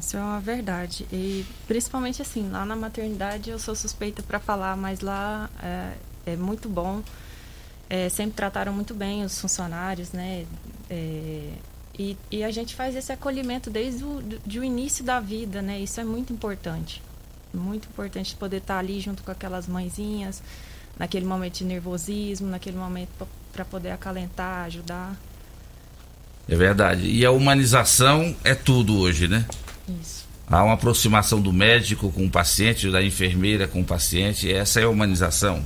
Isso 0.00 0.16
é 0.16 0.20
uma 0.20 0.40
verdade. 0.40 1.06
E 1.12 1.44
principalmente 1.68 2.22
assim, 2.22 2.48
lá 2.48 2.64
na 2.64 2.74
maternidade 2.74 3.50
eu 3.50 3.58
sou 3.58 3.74
suspeita 3.74 4.22
para 4.22 4.40
falar, 4.40 4.78
mas 4.78 5.00
lá 5.00 5.50
é, 5.62 5.92
é 6.32 6.36
muito 6.36 6.70
bom. 6.70 7.02
É, 7.90 8.08
sempre 8.08 8.32
trataram 8.32 8.72
muito 8.72 8.94
bem 8.94 9.24
os 9.24 9.38
funcionários, 9.38 10.12
né? 10.12 10.46
É, 10.88 11.50
e, 11.98 12.16
e 12.30 12.42
a 12.42 12.50
gente 12.50 12.74
faz 12.74 12.96
esse 12.96 13.12
acolhimento 13.12 13.68
desde 13.68 14.02
o 14.02 14.22
do, 14.22 14.60
o 14.60 14.64
início 14.64 15.04
da 15.04 15.20
vida, 15.20 15.60
né? 15.60 15.78
Isso 15.80 16.00
é 16.00 16.04
muito 16.04 16.32
importante. 16.32 17.02
Muito 17.52 17.86
importante 17.88 18.34
poder 18.36 18.56
estar 18.56 18.78
ali 18.78 19.00
junto 19.00 19.22
com 19.22 19.30
aquelas 19.30 19.66
mãezinhas, 19.66 20.42
naquele 21.00 21.24
momento 21.24 21.54
de 21.54 21.64
nervosismo, 21.64 22.46
naquele 22.46 22.76
momento 22.76 23.26
para 23.50 23.64
poder 23.64 23.90
acalentar, 23.90 24.66
ajudar. 24.66 25.18
É 26.46 26.54
verdade. 26.54 27.06
E 27.06 27.24
a 27.24 27.30
humanização 27.30 28.36
é 28.44 28.54
tudo 28.54 28.98
hoje, 28.98 29.26
né? 29.26 29.46
Isso. 29.88 30.28
Há 30.46 30.62
uma 30.62 30.74
aproximação 30.74 31.40
do 31.40 31.54
médico 31.54 32.12
com 32.12 32.26
o 32.26 32.30
paciente, 32.30 32.90
da 32.90 33.02
enfermeira 33.02 33.66
com 33.66 33.80
o 33.80 33.84
paciente, 33.84 34.52
essa 34.52 34.78
é 34.78 34.84
a 34.84 34.90
humanização. 34.90 35.64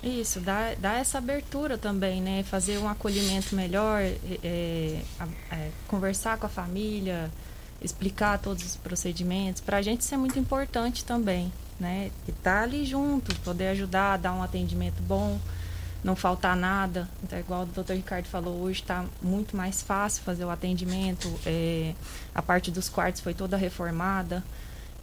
Isso, 0.00 0.38
dá, 0.38 0.74
dá 0.78 0.94
essa 0.94 1.18
abertura 1.18 1.76
também, 1.76 2.20
né? 2.20 2.44
Fazer 2.44 2.78
um 2.78 2.88
acolhimento 2.88 3.56
melhor, 3.56 4.00
é, 4.00 4.16
é, 4.44 4.98
é, 5.50 5.70
conversar 5.88 6.38
com 6.38 6.46
a 6.46 6.48
família, 6.48 7.30
explicar 7.80 8.38
todos 8.38 8.64
os 8.64 8.76
procedimentos. 8.76 9.60
Para 9.60 9.78
a 9.78 9.82
gente 9.82 10.02
isso 10.02 10.14
é 10.14 10.18
muito 10.18 10.38
importante 10.38 11.04
também, 11.04 11.52
né? 11.82 12.10
Tá 12.42 12.62
ali 12.62 12.86
junto, 12.86 13.34
poder 13.40 13.68
ajudar, 13.68 14.16
dar 14.16 14.32
um 14.32 14.42
atendimento 14.42 15.02
bom, 15.02 15.38
não 16.02 16.14
faltar 16.14 16.56
nada. 16.56 17.08
Então, 17.22 17.38
igual 17.38 17.62
o 17.64 17.66
doutor 17.66 17.96
Ricardo 17.96 18.26
falou, 18.26 18.60
hoje 18.62 18.80
está 18.80 19.04
muito 19.20 19.56
mais 19.56 19.82
fácil 19.82 20.22
fazer 20.22 20.44
o 20.44 20.50
atendimento. 20.50 21.28
É, 21.44 21.92
a 22.32 22.40
parte 22.40 22.70
dos 22.70 22.88
quartos 22.88 23.20
foi 23.20 23.34
toda 23.34 23.56
reformada. 23.56 24.42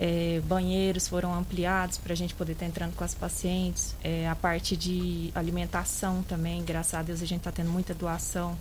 É, 0.01 0.41
banheiros 0.45 1.09
foram 1.09 1.35
ampliados 1.35 1.97
para 1.97 2.13
a 2.13 2.15
gente 2.15 2.33
poder 2.33 2.53
estar 2.53 2.65
tá 2.65 2.69
entrando 2.69 2.95
com 2.95 3.03
as 3.03 3.13
pacientes. 3.13 3.93
É, 4.01 4.29
a 4.29 4.35
parte 4.35 4.77
de 4.77 5.29
alimentação 5.35 6.23
também, 6.23 6.63
graças 6.63 6.93
a 6.93 7.03
Deus 7.03 7.21
a 7.21 7.25
gente 7.25 7.39
está 7.39 7.51
tendo 7.51 7.69
muita 7.69 7.93
doação. 7.93 8.57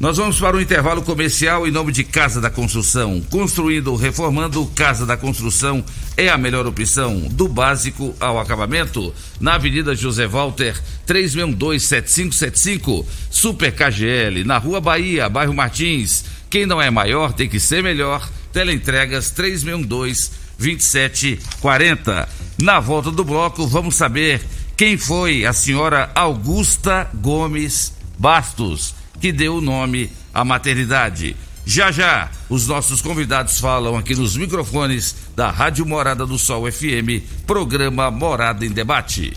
Nós 0.00 0.16
vamos 0.16 0.40
para 0.40 0.56
o 0.56 0.60
intervalo 0.62 1.02
comercial 1.02 1.68
em 1.68 1.70
nome 1.70 1.92
de 1.92 2.02
Casa 2.02 2.40
da 2.40 2.48
Construção. 2.48 3.20
Construindo, 3.28 3.94
reformando, 3.96 4.64
Casa 4.74 5.04
da 5.04 5.14
Construção 5.14 5.84
é 6.16 6.30
a 6.30 6.38
melhor 6.38 6.66
opção, 6.66 7.20
do 7.32 7.46
básico 7.46 8.14
ao 8.18 8.38
acabamento. 8.38 9.12
Na 9.38 9.56
Avenida 9.56 9.94
José 9.94 10.26
Walter, 10.26 10.74
3627575, 11.06 13.04
Super 13.30 13.72
KGL, 13.72 14.42
na 14.42 14.56
Rua 14.56 14.80
Bahia, 14.80 15.28
bairro 15.28 15.52
Martins. 15.52 16.24
Quem 16.48 16.64
não 16.64 16.80
é 16.80 16.88
maior 16.88 17.34
tem 17.34 17.46
que 17.46 17.60
ser 17.60 17.82
melhor. 17.82 18.26
Teleentregas 18.54 19.30
362 19.32 20.32
2740. 20.58 22.26
Na 22.56 22.80
volta 22.80 23.10
do 23.10 23.22
bloco, 23.22 23.66
vamos 23.66 23.96
saber 23.96 24.40
quem 24.78 24.96
foi 24.96 25.44
a 25.44 25.52
senhora 25.52 26.10
Augusta 26.14 27.06
Gomes 27.12 27.92
Bastos 28.18 28.98
que 29.20 29.32
deu 29.32 29.56
o 29.56 29.60
nome 29.60 30.10
à 30.32 30.44
maternidade. 30.44 31.36
Já 31.64 31.92
já, 31.92 32.30
os 32.48 32.66
nossos 32.66 33.00
convidados 33.00 33.58
falam 33.58 33.96
aqui 33.96 34.14
nos 34.14 34.36
microfones 34.36 35.14
da 35.36 35.50
Rádio 35.50 35.86
Morada 35.86 36.26
do 36.26 36.38
Sol 36.38 36.70
FM, 36.70 37.22
programa 37.46 38.10
Morada 38.10 38.64
em 38.64 38.70
Debate. 38.70 39.32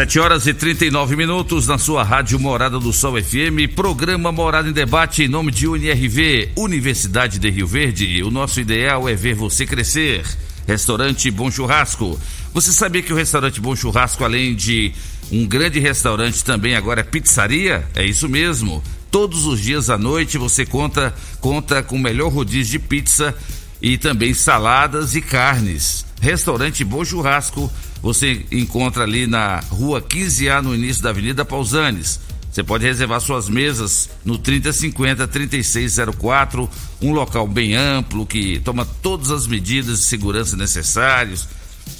7 0.00 0.18
horas 0.18 0.46
e 0.46 0.54
39 0.54 1.14
minutos 1.14 1.66
na 1.66 1.76
sua 1.76 2.02
rádio 2.02 2.40
Morada 2.40 2.80
do 2.80 2.90
Sol 2.90 3.22
FM, 3.22 3.70
programa 3.76 4.32
Morada 4.32 4.66
em 4.66 4.72
Debate 4.72 5.24
em 5.24 5.28
nome 5.28 5.52
de 5.52 5.68
UniRV, 5.68 6.52
Universidade 6.56 7.38
de 7.38 7.50
Rio 7.50 7.66
Verde. 7.66 8.22
O 8.22 8.30
nosso 8.30 8.58
ideal 8.60 9.06
é 9.06 9.14
ver 9.14 9.34
você 9.34 9.66
crescer. 9.66 10.24
Restaurante 10.66 11.30
Bom 11.30 11.50
Churrasco. 11.50 12.18
Você 12.54 12.72
sabia 12.72 13.02
que 13.02 13.12
o 13.12 13.16
restaurante 13.16 13.60
Bom 13.60 13.76
Churrasco, 13.76 14.24
além 14.24 14.54
de 14.54 14.90
um 15.30 15.46
grande 15.46 15.78
restaurante, 15.78 16.42
também 16.42 16.74
agora 16.74 17.02
é 17.02 17.04
pizzaria? 17.04 17.86
É 17.94 18.02
isso 18.02 18.26
mesmo. 18.26 18.82
Todos 19.10 19.44
os 19.44 19.60
dias 19.60 19.90
à 19.90 19.98
noite 19.98 20.38
você 20.38 20.64
conta, 20.64 21.14
conta 21.42 21.82
com 21.82 21.96
o 21.96 22.02
melhor 22.02 22.32
rodízio 22.32 22.80
de 22.80 22.86
pizza 22.86 23.36
e 23.82 23.98
também 23.98 24.32
saladas 24.32 25.14
e 25.14 25.20
carnes. 25.20 26.06
Restaurante 26.22 26.84
Bom 26.84 27.04
Churrasco, 27.04 27.70
você 28.02 28.46
encontra 28.50 29.04
ali 29.04 29.26
na 29.26 29.60
rua 29.60 30.00
15A, 30.00 30.62
no 30.62 30.74
início 30.74 31.02
da 31.02 31.10
Avenida 31.10 31.44
Pausanes. 31.44 32.20
Você 32.50 32.64
pode 32.64 32.84
reservar 32.84 33.20
suas 33.20 33.48
mesas 33.48 34.10
no 34.24 34.36
3050 34.36 35.28
3604, 35.28 36.68
um 37.00 37.12
local 37.12 37.46
bem 37.46 37.76
amplo 37.76 38.26
que 38.26 38.58
toma 38.60 38.84
todas 38.84 39.30
as 39.30 39.46
medidas 39.46 40.00
de 40.00 40.04
segurança 40.04 40.56
necessárias. 40.56 41.46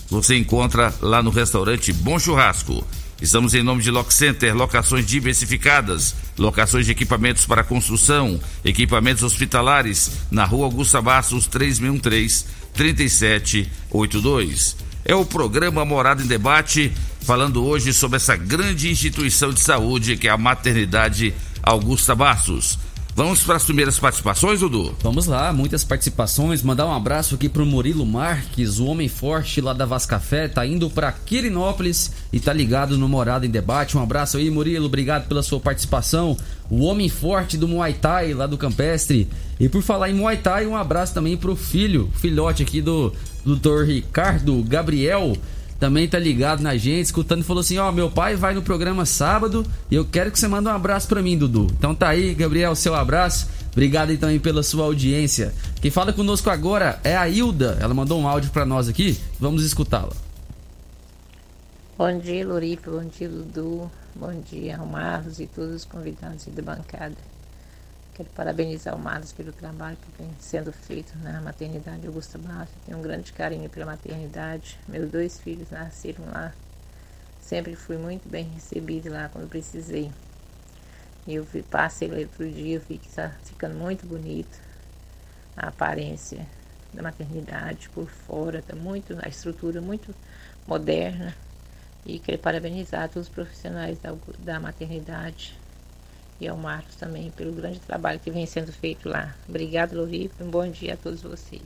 Você 0.09 0.37
encontra 0.37 0.93
lá 1.01 1.23
no 1.23 1.31
restaurante 1.31 1.93
Bom 1.93 2.19
Churrasco. 2.19 2.85
Estamos 3.23 3.55
em 3.55 3.63
nome 3.63 3.83
de 3.83 3.91
Lock 3.91 4.13
Center, 4.13 4.57
locações 4.57 5.07
diversificadas, 5.07 6.17
locações 6.39 6.87
de 6.87 6.93
equipamentos 6.93 7.45
para 7.45 7.63
construção, 7.63 8.41
equipamentos 8.65 9.23
hospitalares, 9.23 10.11
na 10.31 10.47
rua 10.47 10.65
Augusta 10.65 11.03
Bastos 11.03 11.47
3613 11.47 12.47
3782. 12.73 14.80
É 15.05 15.15
o 15.15 15.25
programa 15.25 15.85
Morada 15.85 16.23
em 16.23 16.27
Debate, 16.27 16.93
falando 17.23 17.65
hoje 17.65 17.93
sobre 17.93 18.17
essa 18.17 18.37
grande 18.37 18.91
instituição 18.91 19.53
de 19.53 19.61
saúde 19.61 20.17
que 20.17 20.29
é 20.29 20.31
a 20.31 20.37
Maternidade 20.37 21.35
Augusta 21.63 22.15
Bastos. 22.15 22.79
Vamos 23.15 23.43
para 23.43 23.57
as 23.57 23.65
primeiras 23.65 23.99
participações, 23.99 24.61
Dudu? 24.61 24.95
Vamos 25.03 25.27
lá, 25.27 25.53
muitas 25.53 25.83
participações. 25.85 26.63
Mandar 26.63 26.87
um 26.87 26.95
abraço 26.95 27.35
aqui 27.35 27.49
pro 27.49 27.67
Murilo 27.67 28.07
Marques, 28.07 28.79
o 28.79 28.87
homem 28.87 29.09
forte 29.09 29.61
lá 29.61 29.73
da 29.73 29.85
Vascafé, 29.85 30.47
tá 30.47 30.65
indo 30.65 30.89
para 30.89 31.11
Quirinópolis 31.13 32.13
e 32.33 32.39
tá 32.39 32.53
ligado 32.53 32.97
no 32.97 33.09
Morada 33.09 33.45
em 33.45 33.51
Debate. 33.51 33.97
Um 33.97 34.03
abraço 34.03 34.37
aí, 34.37 34.49
Murilo, 34.49 34.87
obrigado 34.87 35.27
pela 35.27 35.43
sua 35.43 35.59
participação. 35.59 36.37
O 36.71 36.85
homem 36.85 37.09
forte 37.09 37.59
do 37.59 37.67
Muay 37.67 37.95
Thai 37.95 38.33
lá 38.33 38.47
do 38.47 38.57
Campestre. 38.57 39.29
E 39.59 39.69
por 39.69 39.83
falar 39.83 40.09
em 40.09 40.15
Muay 40.15 40.37
Thai, 40.37 40.67
um 40.67 40.77
abraço 40.77 41.13
também 41.13 41.37
pro 41.37 41.57
filho, 41.57 42.11
filhote 42.15 42.63
aqui 42.63 42.81
do, 42.81 43.13
do 43.45 43.57
Dr. 43.57 43.87
Ricardo 43.87 44.63
Gabriel 44.63 45.37
também 45.81 46.07
tá 46.07 46.19
ligado 46.19 46.63
na 46.63 46.77
gente, 46.77 47.07
escutando 47.07 47.41
e 47.41 47.45
falou 47.45 47.63
assim: 47.63 47.79
Ó, 47.79 47.89
oh, 47.89 47.93
meu 47.93 48.11
pai 48.11 48.37
vai 48.37 48.53
no 48.53 48.61
programa 48.61 49.07
sábado 49.07 49.65
e 49.91 49.95
eu 49.95 50.05
quero 50.05 50.31
que 50.31 50.39
você 50.39 50.47
mande 50.47 50.69
um 50.69 50.73
abraço 50.73 51.09
para 51.09 51.23
mim, 51.23 51.39
Dudu. 51.39 51.69
Então 51.73 51.95
tá 51.95 52.11
aí, 52.11 52.35
Gabriel, 52.35 52.77
seu 52.77 52.95
abraço. 52.95 53.49
Obrigado 53.73 54.13
então 54.13 54.29
aí 54.29 54.39
pela 54.39 54.63
sua 54.63 54.85
audiência. 54.85 55.55
Quem 55.81 55.91
fala 55.91 56.13
conosco 56.13 56.51
agora 56.51 57.01
é 57.03 57.17
a 57.17 57.27
Hilda. 57.27 57.79
Ela 57.81 57.95
mandou 57.95 58.21
um 58.21 58.29
áudio 58.29 58.51
para 58.51 58.67
nós 58.67 58.89
aqui. 58.89 59.19
Vamos 59.41 59.65
escutá-la. 59.65 60.13
Bom 61.97 62.19
dia, 62.19 62.47
Loripe. 62.47 62.91
Bom 62.91 63.05
dia, 63.05 63.29
Dudu. 63.29 63.91
Bom 64.15 64.39
dia, 64.51 64.77
Marlos 64.79 65.41
e 65.41 65.47
todos 65.47 65.77
os 65.77 65.85
convidados 65.87 66.47
da 66.47 66.63
bancada. 66.63 67.17
Quero 68.21 68.33
parabenizar 68.35 68.95
o 68.95 68.99
Marlos 68.99 69.33
pelo 69.33 69.51
trabalho 69.51 69.97
que 69.97 70.23
vem 70.23 70.31
sendo 70.39 70.71
feito 70.71 71.17
na 71.21 71.41
maternidade 71.41 72.07
Augusta 72.07 72.37
Barros. 72.37 72.69
Tenho 72.85 72.99
um 72.99 73.01
grande 73.01 73.33
carinho 73.33 73.71
pela 73.71 73.87
maternidade. 73.87 74.79
Meus 74.87 75.11
dois 75.11 75.41
filhos 75.41 75.71
nasceram 75.71 76.27
lá. 76.27 76.53
Sempre 77.41 77.75
fui 77.75 77.97
muito 77.97 78.29
bem 78.29 78.45
recebido 78.45 79.11
lá 79.11 79.31
quando 79.31 79.49
precisei. 79.49 80.13
Eu 81.27 81.47
passei 81.71 82.09
lá 82.09 82.19
outro 82.19 82.47
dia, 82.51 82.79
vi 82.87 82.99
que 82.99 83.09
está 83.09 83.31
ficando 83.43 83.75
muito 83.75 84.05
bonito 84.05 84.61
a 85.57 85.69
aparência 85.69 86.47
da 86.93 87.03
maternidade 87.03 87.89
por 87.89 88.07
fora, 88.07 88.59
está 88.59 88.77
muito, 88.77 89.17
a 89.23 89.31
estrutura 89.31 89.81
muito 89.81 90.15
moderna. 90.67 91.35
E 92.05 92.19
quero 92.19 92.37
parabenizar 92.37 93.09
todos 93.09 93.29
os 93.29 93.35
profissionais 93.35 93.99
da, 93.99 94.15
da 94.41 94.61
maternidade 94.61 95.59
e 96.41 96.49
ao 96.49 96.57
Marcos 96.57 96.97
também 96.97 97.31
pelo 97.37 97.53
grande 97.53 97.79
trabalho 97.81 98.19
que 98.19 98.31
vem 98.31 98.47
sendo 98.47 98.73
feito 98.73 99.09
lá. 99.09 99.35
Obrigado, 99.49 99.95
Loripe. 99.95 100.43
Um 100.43 100.51
bom 100.51 100.69
dia 100.69 100.95
a 100.95 100.97
todos 100.97 101.23
vocês. 101.23 101.63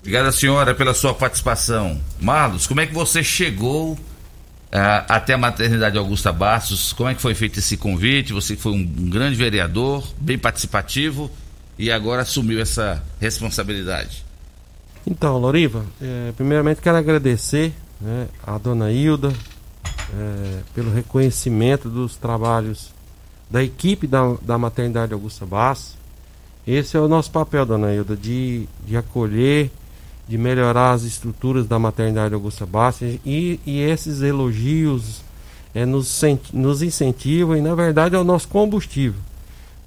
Obrigada, 0.00 0.30
senhora, 0.30 0.74
pela 0.74 0.94
sua 0.94 1.14
participação. 1.14 2.00
Marlos, 2.20 2.66
como 2.66 2.80
é 2.80 2.86
que 2.86 2.92
você 2.92 3.24
chegou 3.24 3.92
uh, 3.94 3.98
até 5.08 5.32
a 5.32 5.38
maternidade 5.38 5.96
Augusta 5.96 6.30
Bastos? 6.30 6.92
Como 6.92 7.08
é 7.08 7.14
que 7.14 7.22
foi 7.22 7.34
feito 7.34 7.58
esse 7.58 7.76
convite? 7.76 8.32
Você 8.32 8.54
foi 8.54 8.72
um, 8.72 8.80
um 8.98 9.10
grande 9.10 9.34
vereador, 9.34 10.06
bem 10.18 10.38
participativo 10.38 11.30
e 11.78 11.90
agora 11.90 12.22
assumiu 12.22 12.60
essa 12.60 13.02
responsabilidade. 13.18 14.24
Então, 15.06 15.38
Loriva, 15.38 15.84
é, 16.00 16.32
primeiramente 16.32 16.80
quero 16.80 16.96
agradecer 16.96 17.72
né, 18.00 18.28
a 18.46 18.56
dona 18.58 18.92
Hilda 18.92 19.32
é, 20.12 20.60
pelo 20.74 20.92
reconhecimento 20.92 21.88
dos 21.88 22.16
trabalhos 22.16 22.90
da 23.50 23.62
equipe 23.62 24.06
da, 24.06 24.34
da 24.42 24.58
maternidade 24.58 25.12
Augusta 25.12 25.44
Bass. 25.46 25.96
Esse 26.66 26.96
é 26.96 27.00
o 27.00 27.08
nosso 27.08 27.30
papel, 27.30 27.66
dona 27.66 27.92
Hilda, 27.92 28.16
de, 28.16 28.66
de 28.86 28.96
acolher, 28.96 29.70
de 30.26 30.38
melhorar 30.38 30.92
as 30.92 31.02
estruturas 31.02 31.66
da 31.66 31.78
maternidade 31.78 32.34
Augusta 32.34 32.64
Bass 32.64 33.02
e, 33.02 33.60
e 33.66 33.80
esses 33.80 34.22
elogios 34.22 35.22
é, 35.74 35.84
nos, 35.84 36.22
nos 36.52 36.82
incentivam 36.82 37.56
e, 37.56 37.60
na 37.60 37.74
verdade, 37.74 38.14
é 38.14 38.18
o 38.18 38.24
nosso 38.24 38.48
combustível 38.48 39.20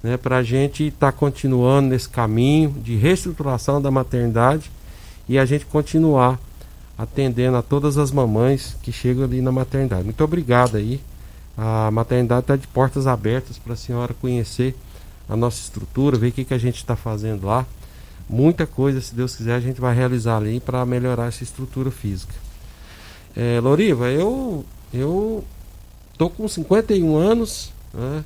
né, 0.02 0.16
para 0.16 0.38
a 0.38 0.42
gente 0.42 0.84
estar 0.84 1.12
tá 1.12 1.18
continuando 1.18 1.88
nesse 1.88 2.08
caminho 2.08 2.70
de 2.70 2.96
reestruturação 2.96 3.80
da 3.80 3.90
maternidade 3.90 4.70
e 5.28 5.38
a 5.38 5.44
gente 5.44 5.66
continuar 5.66 6.38
atendendo 6.96 7.56
a 7.56 7.62
todas 7.62 7.98
as 7.98 8.10
mamães 8.10 8.76
que 8.82 8.90
chegam 8.90 9.24
ali 9.24 9.40
na 9.40 9.52
maternidade. 9.52 10.04
Muito 10.04 10.22
obrigado 10.22 10.76
aí 10.76 11.00
a 11.60 11.90
maternidade 11.90 12.42
está 12.42 12.54
de 12.54 12.68
portas 12.68 13.08
abertas 13.08 13.58
para 13.58 13.72
a 13.72 13.76
senhora 13.76 14.14
conhecer 14.14 14.76
a 15.28 15.36
nossa 15.36 15.60
estrutura, 15.60 16.16
ver 16.16 16.28
o 16.28 16.32
que, 16.32 16.44
que 16.44 16.54
a 16.54 16.58
gente 16.58 16.76
está 16.76 16.94
fazendo 16.94 17.46
lá. 17.46 17.66
Muita 18.28 18.64
coisa, 18.64 19.00
se 19.00 19.12
Deus 19.12 19.34
quiser, 19.34 19.56
a 19.56 19.60
gente 19.60 19.80
vai 19.80 19.92
realizar 19.92 20.36
ali 20.36 20.60
para 20.60 20.86
melhorar 20.86 21.26
essa 21.26 21.42
estrutura 21.42 21.90
física. 21.90 22.32
É, 23.36 23.58
Loriva, 23.60 24.08
eu 24.08 24.64
eu 24.92 25.44
tô 26.16 26.30
com 26.30 26.46
51 26.46 27.16
anos, 27.16 27.72
né? 27.92 28.24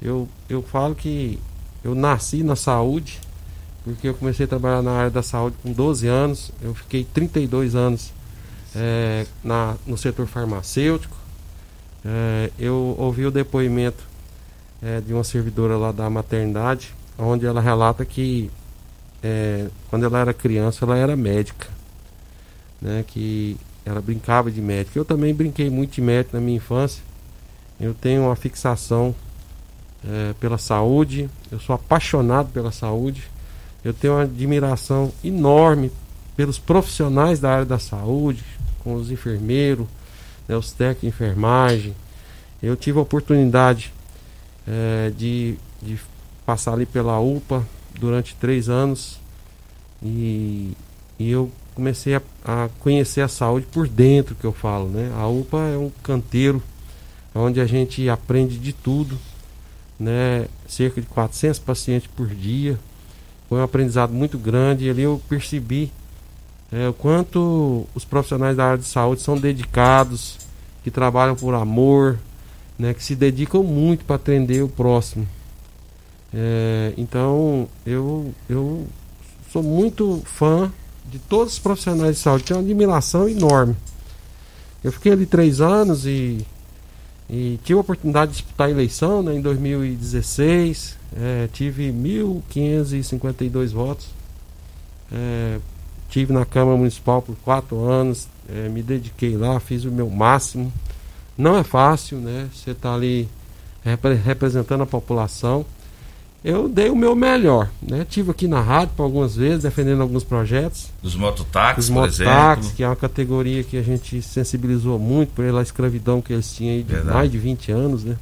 eu, 0.00 0.28
eu 0.48 0.62
falo 0.62 0.94
que 0.94 1.40
eu 1.82 1.94
nasci 1.94 2.42
na 2.42 2.56
saúde, 2.56 3.20
porque 3.84 4.08
eu 4.08 4.14
comecei 4.14 4.44
a 4.44 4.48
trabalhar 4.48 4.82
na 4.82 4.92
área 4.92 5.10
da 5.10 5.22
saúde 5.22 5.56
com 5.62 5.72
12 5.72 6.06
anos, 6.06 6.52
eu 6.60 6.74
fiquei 6.74 7.04
32 7.04 7.74
anos 7.74 8.12
é, 8.74 9.26
na, 9.42 9.76
no 9.86 9.96
setor 9.96 10.26
farmacêutico, 10.26 11.16
é, 12.08 12.50
eu 12.56 12.94
ouvi 12.98 13.26
o 13.26 13.32
depoimento 13.32 14.04
é, 14.80 15.00
de 15.00 15.12
uma 15.12 15.24
servidora 15.24 15.76
lá 15.76 15.90
da 15.90 16.08
maternidade, 16.08 16.94
onde 17.18 17.44
ela 17.44 17.60
relata 17.60 18.04
que 18.04 18.48
é, 19.22 19.66
quando 19.90 20.04
ela 20.04 20.20
era 20.20 20.32
criança 20.32 20.84
ela 20.84 20.96
era 20.96 21.16
médica, 21.16 21.66
né, 22.80 23.04
que 23.04 23.56
ela 23.84 24.00
brincava 24.00 24.52
de 24.52 24.60
médica. 24.60 24.96
Eu 24.96 25.04
também 25.04 25.34
brinquei 25.34 25.68
muito 25.68 25.94
de 25.94 26.00
médico 26.00 26.36
na 26.36 26.40
minha 26.40 26.58
infância. 26.58 27.02
Eu 27.80 27.92
tenho 27.92 28.22
uma 28.22 28.36
fixação 28.36 29.12
é, 30.06 30.32
pela 30.38 30.58
saúde, 30.58 31.28
eu 31.50 31.58
sou 31.58 31.74
apaixonado 31.74 32.52
pela 32.52 32.70
saúde, 32.70 33.24
eu 33.84 33.92
tenho 33.92 34.14
uma 34.14 34.22
admiração 34.22 35.12
enorme 35.24 35.90
pelos 36.36 36.58
profissionais 36.58 37.40
da 37.40 37.50
área 37.50 37.64
da 37.64 37.78
saúde, 37.80 38.44
com 38.84 38.94
os 38.94 39.10
enfermeiros, 39.10 39.86
né, 40.48 40.56
os 40.56 40.72
técnicos 40.72 41.00
de 41.02 41.06
enfermagem. 41.08 41.94
Eu 42.62 42.76
tive 42.76 42.98
a 42.98 43.02
oportunidade 43.02 43.92
é, 44.66 45.12
de, 45.16 45.56
de 45.82 45.98
passar 46.44 46.72
ali 46.72 46.86
pela 46.86 47.18
UPA 47.20 47.66
durante 47.98 48.34
três 48.36 48.68
anos 48.68 49.18
e, 50.02 50.72
e 51.18 51.30
eu 51.30 51.50
comecei 51.74 52.14
a, 52.14 52.22
a, 52.44 52.68
conhecer 52.80 53.20
a 53.20 53.28
saúde 53.28 53.66
por 53.70 53.86
dentro, 53.86 54.34
que 54.34 54.44
eu 54.44 54.52
falo, 54.52 54.88
né? 54.88 55.12
A 55.16 55.26
UPA 55.26 55.58
é 55.58 55.76
um 55.76 55.90
canteiro 56.02 56.62
onde 57.34 57.60
a 57.60 57.66
gente 57.66 58.08
aprende 58.08 58.58
de 58.58 58.72
tudo, 58.72 59.18
né? 59.98 60.46
Cerca 60.66 61.00
de 61.00 61.06
400 61.06 61.58
pacientes 61.60 62.08
por 62.16 62.28
dia. 62.28 62.78
Foi 63.48 63.58
um 63.58 63.62
aprendizado 63.62 64.12
muito 64.12 64.38
grande 64.38 64.86
e 64.86 64.90
ali 64.90 65.02
eu 65.02 65.20
percebi 65.28 65.92
é, 66.72 66.88
o 66.88 66.92
quanto 66.92 67.86
os 67.94 68.04
profissionais 68.04 68.56
da 68.56 68.64
área 68.64 68.78
de 68.78 68.84
saúde 68.84 69.22
são 69.22 69.36
dedicados, 69.36 70.38
que 70.82 70.90
trabalham 70.90 71.34
por 71.34 71.54
amor, 71.54 72.18
né, 72.78 72.92
que 72.92 73.02
se 73.02 73.14
dedicam 73.14 73.62
muito 73.62 74.04
para 74.04 74.16
atender 74.16 74.62
o 74.62 74.68
próximo. 74.68 75.26
É, 76.34 76.92
então 76.96 77.68
eu, 77.84 78.34
eu 78.48 78.86
sou 79.52 79.62
muito 79.62 80.22
fã 80.24 80.70
de 81.10 81.18
todos 81.18 81.54
os 81.54 81.58
profissionais 81.58 82.16
de 82.16 82.22
saúde, 82.22 82.44
tenho 82.44 82.58
uma 82.58 82.64
admiração 82.64 83.28
enorme. 83.28 83.76
Eu 84.82 84.92
fiquei 84.92 85.12
ali 85.12 85.26
três 85.26 85.60
anos 85.60 86.04
e, 86.06 86.44
e 87.28 87.58
tive 87.64 87.78
a 87.78 87.80
oportunidade 87.80 88.32
de 88.32 88.38
disputar 88.38 88.68
a 88.68 88.70
eleição 88.70 89.22
né, 89.22 89.34
em 89.34 89.40
2016. 89.40 90.96
É, 91.16 91.48
tive 91.52 91.90
1.552 91.92 93.68
votos. 93.70 94.08
É, 95.10 95.58
tive 96.08 96.32
na 96.32 96.44
Câmara 96.44 96.76
Municipal 96.76 97.20
por 97.22 97.36
quatro 97.44 97.84
anos. 97.88 98.28
É, 98.48 98.68
me 98.68 98.82
dediquei 98.82 99.36
lá, 99.36 99.58
fiz 99.60 99.84
o 99.84 99.90
meu 99.90 100.08
máximo. 100.08 100.72
Não 101.36 101.56
é 101.56 101.62
fácil, 101.64 102.18
né? 102.18 102.48
Você 102.54 102.70
está 102.70 102.94
ali 102.94 103.28
repre- 103.84 104.14
representando 104.14 104.82
a 104.82 104.86
população. 104.86 105.64
Eu 106.44 106.68
dei 106.68 106.88
o 106.90 106.94
meu 106.96 107.16
melhor, 107.16 107.68
né? 107.82 108.06
Tive 108.08 108.30
aqui 108.30 108.46
na 108.46 108.60
rádio 108.60 108.94
por 108.96 109.02
algumas 109.02 109.34
vezes, 109.34 109.64
defendendo 109.64 110.00
alguns 110.00 110.22
projetos. 110.22 110.90
Dos 111.02 111.16
mototáxis, 111.16 111.84
Os 111.86 111.90
por 111.90 112.02
mototáxis, 112.02 112.72
que 112.72 112.84
é 112.84 112.88
uma 112.88 112.94
categoria 112.94 113.64
que 113.64 113.76
a 113.76 113.82
gente 113.82 114.22
sensibilizou 114.22 114.96
muito 114.98 115.30
pela 115.34 115.60
escravidão 115.60 116.22
que 116.22 116.32
eles 116.32 116.52
tinham 116.54 116.74
aí 116.76 116.82
de 116.84 116.92
Verdade. 116.92 117.14
mais 117.16 117.32
de 117.32 117.38
20 117.38 117.72
anos, 117.72 118.04
né? 118.04 118.16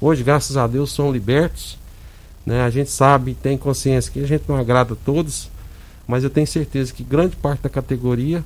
Hoje, 0.00 0.24
graças 0.24 0.56
a 0.56 0.66
Deus, 0.66 0.90
são 0.92 1.12
libertos. 1.12 1.78
Né? 2.44 2.62
A 2.62 2.70
gente 2.70 2.90
sabe, 2.90 3.34
tem 3.34 3.56
consciência 3.56 4.10
que 4.10 4.20
a 4.20 4.26
gente 4.26 4.44
não 4.48 4.56
agrada 4.56 4.94
a 4.94 4.96
todos, 4.96 5.48
mas 6.08 6.24
eu 6.24 6.30
tenho 6.30 6.46
certeza 6.46 6.92
que 6.92 7.04
grande 7.04 7.36
parte 7.36 7.62
da 7.62 7.68
categoria 7.68 8.42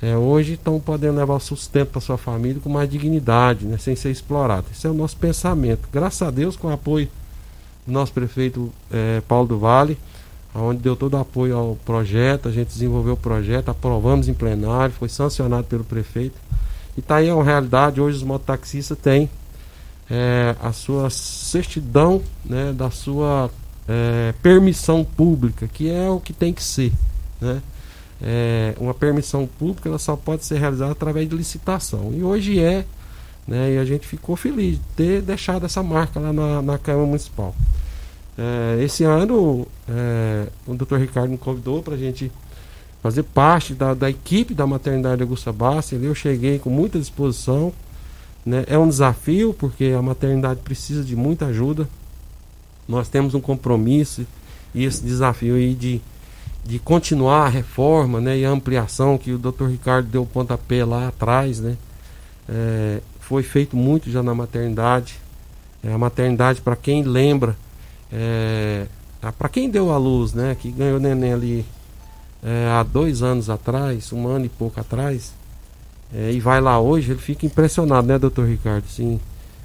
é, 0.00 0.16
hoje 0.16 0.54
estão 0.54 0.78
podendo 0.80 1.18
levar 1.18 1.34
o 1.34 1.40
sustento 1.40 1.88
para 1.88 2.00
sua 2.00 2.16
família 2.16 2.60
com 2.62 2.70
mais 2.70 2.88
dignidade, 2.88 3.66
né? 3.66 3.76
sem 3.76 3.94
ser 3.96 4.10
explorado. 4.10 4.66
Esse 4.72 4.86
é 4.86 4.90
o 4.90 4.94
nosso 4.94 5.16
pensamento. 5.16 5.88
Graças 5.92 6.22
a 6.22 6.30
Deus, 6.30 6.56
com 6.56 6.68
o 6.68 6.72
apoio 6.72 7.08
do 7.86 7.92
nosso 7.92 8.12
prefeito 8.12 8.72
eh, 8.90 9.20
Paulo 9.28 9.48
do 9.48 9.58
Vale, 9.58 9.98
onde 10.54 10.80
deu 10.80 10.96
todo 10.96 11.14
o 11.14 11.16
apoio 11.18 11.56
ao 11.56 11.76
projeto, 11.84 12.48
a 12.48 12.52
gente 12.52 12.68
desenvolveu 12.68 13.14
o 13.14 13.16
projeto, 13.16 13.68
aprovamos 13.68 14.28
em 14.28 14.34
plenário, 14.34 14.94
foi 14.94 15.08
sancionado 15.08 15.64
pelo 15.64 15.84
prefeito. 15.84 16.36
E 16.96 17.00
está 17.00 17.16
aí 17.16 17.30
uma 17.30 17.44
realidade, 17.44 18.00
hoje 18.00 18.18
os 18.18 18.22
mototaxistas 18.22 18.96
têm 18.96 19.28
eh, 20.10 20.54
a 20.62 20.72
sua 20.72 21.10
certidão 21.10 22.22
né, 22.44 22.72
da 22.72 22.90
sua 22.90 23.50
eh, 23.92 24.32
permissão 24.40 25.04
pública, 25.04 25.66
que 25.66 25.90
é 25.90 26.08
o 26.08 26.20
que 26.20 26.32
tem 26.32 26.52
que 26.52 26.62
ser. 26.62 26.92
Né? 27.40 27.60
É, 28.22 28.74
uma 28.78 28.94
permissão 28.94 29.48
pública 29.58 29.88
ela 29.88 29.98
só 29.98 30.14
pode 30.14 30.44
ser 30.44 30.58
realizada 30.58 30.92
através 30.92 31.28
de 31.28 31.34
licitação. 31.34 32.12
E 32.14 32.22
hoje 32.22 32.60
é, 32.60 32.84
né, 33.48 33.72
e 33.72 33.78
a 33.78 33.84
gente 33.84 34.06
ficou 34.06 34.36
feliz 34.36 34.76
de 34.76 34.84
ter 34.94 35.22
deixado 35.22 35.66
essa 35.66 35.82
marca 35.82 36.20
lá 36.20 36.32
na, 36.32 36.62
na 36.62 36.78
Câmara 36.78 37.04
Municipal. 37.04 37.52
É, 38.38 38.80
esse 38.80 39.02
ano 39.02 39.66
é, 39.88 40.46
o 40.68 40.74
Dr. 40.74 40.96
Ricardo 40.96 41.30
me 41.30 41.38
convidou 41.38 41.82
para 41.82 41.94
a 41.94 41.98
gente 41.98 42.30
fazer 43.02 43.24
parte 43.24 43.74
da, 43.74 43.92
da 43.92 44.08
equipe 44.08 44.54
da 44.54 44.68
maternidade 44.68 45.22
Augusta 45.22 45.52
Bassi. 45.52 45.96
Ali 45.96 46.06
eu 46.06 46.14
cheguei 46.14 46.60
com 46.60 46.70
muita 46.70 46.96
disposição. 46.96 47.72
Né? 48.46 48.64
É 48.68 48.78
um 48.78 48.88
desafio 48.88 49.52
porque 49.52 49.94
a 49.98 50.00
maternidade 50.00 50.60
precisa 50.60 51.02
de 51.02 51.16
muita 51.16 51.46
ajuda. 51.46 51.88
Nós 52.90 53.08
temos 53.08 53.34
um 53.34 53.40
compromisso 53.40 54.26
e 54.74 54.84
esse 54.84 55.02
desafio 55.02 55.54
aí 55.54 55.74
de, 55.74 56.00
de 56.64 56.78
continuar 56.80 57.46
a 57.46 57.48
reforma 57.48 58.20
né, 58.20 58.38
e 58.38 58.44
a 58.44 58.50
ampliação 58.50 59.16
que 59.16 59.32
o 59.32 59.38
Dr. 59.38 59.66
Ricardo 59.66 60.08
deu 60.08 60.22
o 60.22 60.26
pontapé 60.26 60.84
lá 60.84 61.08
atrás. 61.08 61.60
Né? 61.60 61.76
É, 62.48 63.00
foi 63.20 63.44
feito 63.44 63.76
muito 63.76 64.10
já 64.10 64.22
na 64.22 64.34
maternidade. 64.34 65.18
É, 65.84 65.92
a 65.92 65.98
maternidade, 65.98 66.60
para 66.60 66.74
quem 66.74 67.04
lembra, 67.04 67.56
é, 68.12 68.86
para 69.38 69.48
quem 69.48 69.70
deu 69.70 69.92
a 69.92 69.96
luz, 69.96 70.34
né, 70.34 70.56
que 70.58 70.70
ganhou 70.70 70.98
neném 70.98 71.32
ali 71.32 71.66
é, 72.42 72.68
há 72.72 72.82
dois 72.82 73.22
anos 73.22 73.48
atrás, 73.48 74.12
um 74.12 74.26
ano 74.26 74.46
e 74.46 74.48
pouco 74.48 74.80
atrás, 74.80 75.32
é, 76.12 76.32
e 76.32 76.40
vai 76.40 76.60
lá 76.60 76.80
hoje, 76.80 77.12
ele 77.12 77.20
fica 77.20 77.46
impressionado, 77.46 78.06
né, 78.06 78.18
doutor 78.18 78.48
Ricardo? 78.48 78.86
Sim, 78.88 79.20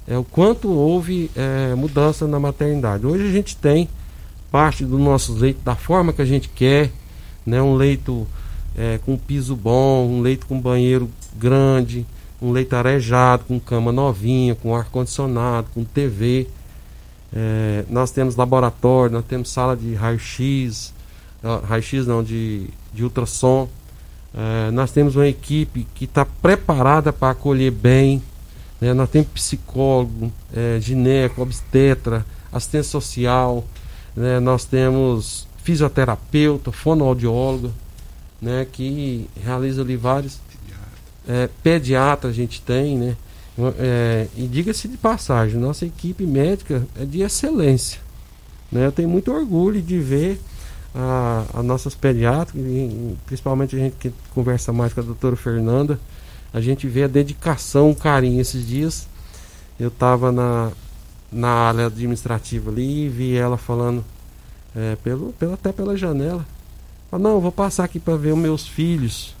é 0.06 0.16
o 0.16 0.24
quanto 0.24 0.68
houve 0.68 1.30
é, 1.34 1.74
mudança 1.74 2.26
na 2.26 2.38
maternidade. 2.38 3.06
Hoje 3.06 3.26
a 3.26 3.32
gente 3.32 3.56
tem 3.56 3.88
parte 4.50 4.84
dos 4.84 5.00
nossos 5.00 5.40
leitos 5.40 5.62
da 5.64 5.74
forma 5.74 6.12
que 6.12 6.22
a 6.22 6.26
gente 6.26 6.48
quer, 6.48 6.90
né, 7.44 7.60
um 7.60 7.74
leito 7.74 8.26
é, 8.76 8.98
com 9.04 9.16
piso 9.16 9.56
bom, 9.56 10.06
um 10.06 10.20
leito 10.20 10.46
com 10.46 10.60
banheiro 10.60 11.10
grande, 11.36 12.06
um 12.40 12.52
leito 12.52 12.74
arejado, 12.76 13.44
com 13.44 13.58
cama 13.58 13.90
novinha, 13.90 14.54
com 14.54 14.74
ar 14.74 14.84
condicionado, 14.86 15.68
com 15.74 15.84
TV. 15.84 16.46
É, 17.32 17.84
nós 17.88 18.10
temos 18.10 18.36
laboratório, 18.36 19.12
nós 19.12 19.24
temos 19.24 19.50
sala 19.50 19.76
de 19.76 19.94
raio-x, 19.94 20.92
raio-x 21.64 22.06
não, 22.06 22.22
de, 22.22 22.68
de 22.92 23.04
ultrassom. 23.04 23.68
É, 24.34 24.70
nós 24.70 24.90
temos 24.92 25.16
uma 25.16 25.26
equipe 25.26 25.86
que 25.94 26.04
está 26.04 26.24
preparada 26.24 27.12
para 27.12 27.30
acolher 27.30 27.70
bem. 27.70 28.22
Né? 28.80 28.92
Nós 28.92 29.08
temos 29.10 29.28
psicólogo, 29.28 30.32
é, 30.54 30.78
gineco, 30.80 31.42
obstetra, 31.42 32.24
assistente 32.52 32.86
social. 32.86 33.64
né? 34.14 34.40
Nós 34.40 34.64
temos 34.64 35.46
fisioterapeuta, 35.62 36.70
fonoaudióloga, 36.70 37.70
né? 38.40 38.66
que 38.70 39.28
realiza 39.42 39.82
ali 39.82 39.96
vários. 39.96 40.40
É, 41.28 41.48
pediatra 41.60 42.30
a 42.30 42.32
gente 42.32 42.62
tem, 42.62 42.96
né? 42.96 43.16
É, 43.78 44.28
e 44.36 44.46
diga-se 44.46 44.86
de 44.86 44.96
passagem, 44.96 45.58
nossa 45.58 45.84
equipe 45.86 46.24
médica 46.24 46.86
é 47.00 47.04
de 47.04 47.22
excelência. 47.22 48.00
Né? 48.70 48.86
Eu 48.86 48.92
tenho 48.92 49.08
muito 49.08 49.32
orgulho 49.32 49.80
de 49.80 49.98
ver 49.98 50.38
a, 50.94 51.44
a 51.54 51.62
nossas 51.62 51.94
pediatras, 51.94 52.54
principalmente 53.24 53.74
a 53.74 53.78
gente 53.78 53.96
que 53.98 54.12
conversa 54.34 54.72
mais 54.72 54.92
com 54.92 55.00
a 55.00 55.02
doutora 55.02 55.36
Fernanda, 55.36 55.98
a 56.56 56.60
gente 56.62 56.88
vê 56.88 57.02
a 57.02 57.06
dedicação, 57.06 57.90
o 57.90 57.94
carinho. 57.94 58.40
Esses 58.40 58.66
dias 58.66 59.06
eu 59.78 59.88
estava 59.88 60.32
na, 60.32 60.72
na 61.30 61.50
área 61.50 61.84
administrativa 61.84 62.70
ali 62.70 63.04
e 63.04 63.08
vi 63.10 63.36
ela 63.36 63.58
falando 63.58 64.02
é, 64.74 64.96
pelo, 65.04 65.34
pela, 65.34 65.52
até 65.52 65.70
pela 65.70 65.98
janela. 65.98 66.46
Falei, 67.10 67.24
não, 67.24 67.42
vou 67.42 67.52
passar 67.52 67.84
aqui 67.84 68.00
para 68.00 68.16
ver 68.16 68.32
os 68.32 68.38
meus 68.38 68.66
filhos, 68.66 69.34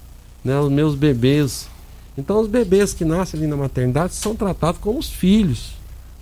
né, 0.44 0.60
os 0.60 0.70
meus 0.70 0.94
bebês. 0.94 1.70
Então 2.18 2.38
os 2.38 2.48
bebês 2.48 2.92
que 2.92 3.02
nascem 3.02 3.40
ali 3.40 3.46
na 3.48 3.56
maternidade 3.56 4.12
são 4.12 4.36
tratados 4.36 4.78
como 4.78 4.98
os 4.98 5.08
filhos. 5.08 5.72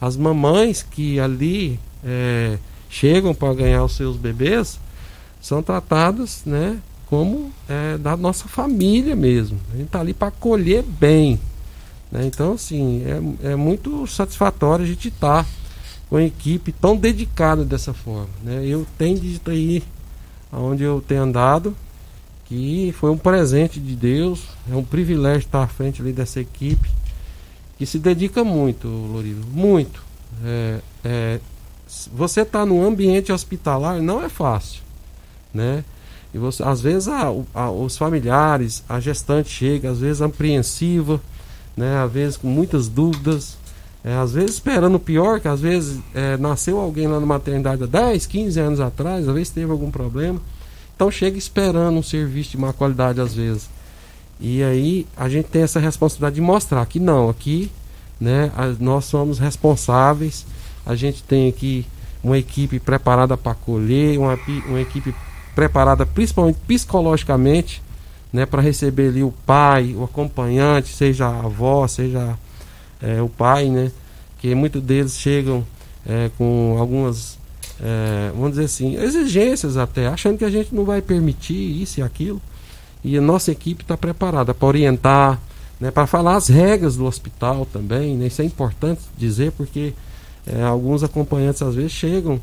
As 0.01 0.17
mamães 0.17 0.85
que 0.85 1.19
ali 1.19 1.81
é, 2.05 2.57
chegam 2.89 3.35
para 3.35 3.53
ganhar 3.53 3.83
os 3.83 3.97
seus 3.97 4.17
bebês 4.17 4.79
são 5.41 5.61
tratadas 5.61 6.43
né, 6.47 6.79
como 7.07 7.53
é, 7.69 7.99
da 7.99 8.17
nossa 8.17 8.49
família 8.49 9.15
mesmo. 9.15 9.59
A 9.73 9.77
gente 9.77 9.87
está 9.87 10.01
ali 10.01 10.15
para 10.15 10.29
acolher 10.29 10.83
bem. 10.83 11.39
Né? 12.11 12.27
Então, 12.27 12.53
assim, 12.53 13.03
é, 13.43 13.53
é 13.53 13.57
muito 13.57 14.07
satisfatório 14.07 14.85
a 14.85 14.89
gente 14.89 15.09
estar 15.09 15.47
com 16.09 16.17
a 16.17 16.23
equipe 16.23 16.73
tão 16.73 16.97
dedicada 16.97 17.65
dessa 17.65 17.93
forma. 17.93 18.31
Né? 18.43 18.65
Eu 18.67 18.87
tenho 18.97 19.19
dito 19.19 19.51
aí, 19.51 19.83
onde 20.53 20.83
eu 20.83 21.03
tenho 21.07 21.23
andado, 21.23 21.77
que 22.45 22.95
foi 22.99 23.11
um 23.11 23.19
presente 23.19 23.81
de 23.81 23.97
Deus, 23.97 24.43
é 24.71 24.77
um 24.77 24.85
privilégio 24.85 25.47
estar 25.47 25.63
à 25.63 25.67
frente 25.67 26.01
ali 26.01 26.13
dessa 26.13 26.41
equipe 26.41 26.89
que 27.77 27.87
se 27.87 27.99
dedica 27.99 28.45
muito, 28.45 28.87
Lorivo, 28.87 29.47
muito. 29.51 30.03
É, 30.45 30.81
é, 31.05 31.41
você 32.13 32.43
está 32.43 32.65
num 32.65 32.85
ambiente 32.85 33.33
hospitalar 33.33 34.01
não 34.01 34.23
é 34.23 34.29
fácil, 34.29 34.83
né? 35.53 35.85
E 36.35 36.39
você, 36.39 36.65
às 36.65 36.81
vezes 36.81 37.07
a, 37.07 37.33
a, 37.55 37.71
os 37.71 37.97
familiares, 37.97 38.83
a 38.89 38.99
gestante 38.99 39.49
chega, 39.49 39.91
às 39.91 40.01
vezes 40.01 40.21
apreensiva, 40.21 41.21
né? 41.77 42.03
Às 42.03 42.11
vezes 42.13 42.37
com 42.37 42.49
muitas 42.49 42.89
dúvidas, 42.89 43.57
é, 44.05 44.15
às 44.17 44.33
vezes 44.33 44.57
esperando 44.57 44.97
o 44.97 45.01
pior, 45.01 45.39
que 45.39 45.47
às 45.47 45.61
vezes 45.61 46.01
é, 46.13 46.37
nasceu 46.37 46.79
alguém 46.81 47.07
lá 47.07 47.21
na 47.21 47.27
maternidade 47.27 47.85
há 47.85 47.87
10, 47.87 48.27
15 48.27 48.59
anos 48.61 48.81
atrás, 48.81 49.29
às 49.29 49.33
vezes 49.35 49.51
teve 49.51 49.71
algum 49.71 49.91
problema. 49.93 50.41
Então 50.97 51.09
chega 51.11 51.39
esperando 51.39 51.97
um 51.97 52.03
serviço 52.03 52.51
de 52.51 52.59
má 52.59 52.73
qualidade 52.73 53.21
às 53.21 53.33
vezes. 53.35 53.69
E 54.41 54.61
aí 54.63 55.07
a 55.17 55.29
gente 55.29 55.47
tem 55.47 55.63
essa 55.63 55.79
responsabilidade 55.79 56.35
de 56.35 56.41
mostrar 56.41 56.85
que 56.87 56.99
não, 56.99 57.29
aqui 57.29 57.71
né, 58.21 58.51
a- 58.57 58.75
nós 58.81 59.05
somos 59.05 59.39
responsáveis, 59.39 60.45
a 60.85 60.97
gente 60.97 61.23
tem 61.23 61.49
aqui 61.49 61.87
uma 62.23 62.37
equipe 62.39 62.81
preparada 62.81 63.37
para 63.37 63.53
acolher, 63.53 64.19
uma, 64.19 64.37
uma 64.67 64.81
equipe 64.81 65.15
preparada 65.55 66.05
principalmente 66.05 66.59
psicologicamente 66.67 67.83
né, 68.35 68.45
para 68.45 68.61
receber 68.61 69.09
ali 69.09 69.23
o 69.23 69.33
pai, 69.47 69.95
o 69.97 70.03
acompanhante, 70.03 70.89
seja 70.89 71.27
a 71.29 71.45
avó, 71.45 71.87
seja 71.87 72.37
é, 73.01 73.23
o 73.23 73.29
pai, 73.29 73.69
né? 73.69 73.93
Que 74.39 74.55
muitos 74.57 74.83
deles 74.83 75.17
chegam 75.17 75.65
é, 76.05 76.31
com 76.37 76.77
algumas, 76.79 77.39
é, 77.81 78.31
vamos 78.35 78.51
dizer 78.51 78.65
assim, 78.65 78.97
exigências 78.97 79.77
até, 79.77 80.09
achando 80.09 80.37
que 80.37 80.45
a 80.45 80.51
gente 80.51 80.75
não 80.75 80.85
vai 80.85 81.01
permitir 81.01 81.81
isso 81.81 82.01
e 82.01 82.03
aquilo. 82.03 82.43
E 83.05 83.17
a 83.17 83.21
nossa 83.21 83.53
equipe 83.53 83.83
está 83.83 83.97
preparada 83.97 84.53
para 84.53 84.67
orientar, 84.67 85.41
né, 85.79 85.93
para 85.93 86.07
falar 86.07 86.35
as 86.35 86.49
regras 86.49 86.97
do 86.97 87.05
hospital 87.05 87.65
também. 87.73 88.17
Né, 88.17 88.27
isso 88.27 88.43
é 88.43 88.45
importante 88.45 89.01
dizer 89.17 89.53
porque 89.53 89.93
é, 90.45 90.63
alguns 90.63 91.05
acompanhantes 91.05 91.63
às 91.63 91.77
vezes 91.77 91.93
chegam 91.93 92.41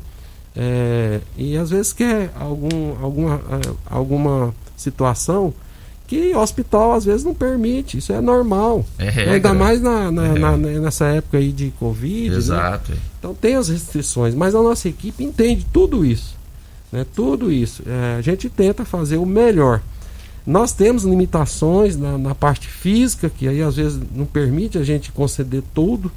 é, 0.54 1.20
e 1.36 1.56
às 1.56 1.70
vezes 1.70 1.92
quer 1.92 2.30
algum, 2.38 2.94
alguma, 3.02 3.34
é, 3.36 3.70
alguma 3.90 4.54
situação 4.76 5.52
que 6.06 6.34
o 6.34 6.38
hospital 6.40 6.92
às 6.92 7.06
vezes 7.06 7.24
não 7.24 7.32
permite, 7.34 7.96
isso 7.96 8.12
é 8.12 8.20
normal. 8.20 8.84
É 8.98 9.08
regra. 9.08 9.34
Ainda 9.34 9.54
mais 9.54 9.80
na, 9.80 10.10
na- 10.12 10.26
É. 10.26 10.38
na- 10.38 10.56
nessa 10.58 11.06
época 11.06 11.38
aí 11.38 11.50
de 11.52 11.70
Covid. 11.78 12.30
né? 12.30 12.36
Exato. 12.36 12.92
Então 13.18 13.34
tem 13.34 13.54
as 13.56 13.68
restrições, 13.68 14.34
mas 14.34 14.54
a 14.54 14.60
nossa 14.60 14.88
equipe 14.88 15.24
entende 15.24 15.66
tudo 15.72 16.04
isso. 16.04 16.36
Né? 16.90 17.06
Tudo 17.14 17.50
isso. 17.50 17.82
É, 17.86 18.16
a 18.18 18.20
gente 18.20 18.50
tenta 18.50 18.84
fazer 18.84 19.16
o 19.16 19.24
melhor. 19.24 19.80
Nós 20.46 20.72
temos 20.72 21.04
limitações 21.04 21.96
na, 21.96 22.18
na 22.18 22.34
parte 22.34 22.66
física, 22.68 23.30
que 23.30 23.48
aí 23.48 23.62
às 23.62 23.76
vezes 23.76 23.98
não 24.14 24.26
permite 24.26 24.76
a 24.76 24.82
gente 24.84 25.10
conceder 25.12 25.62
tudo. 25.72 26.12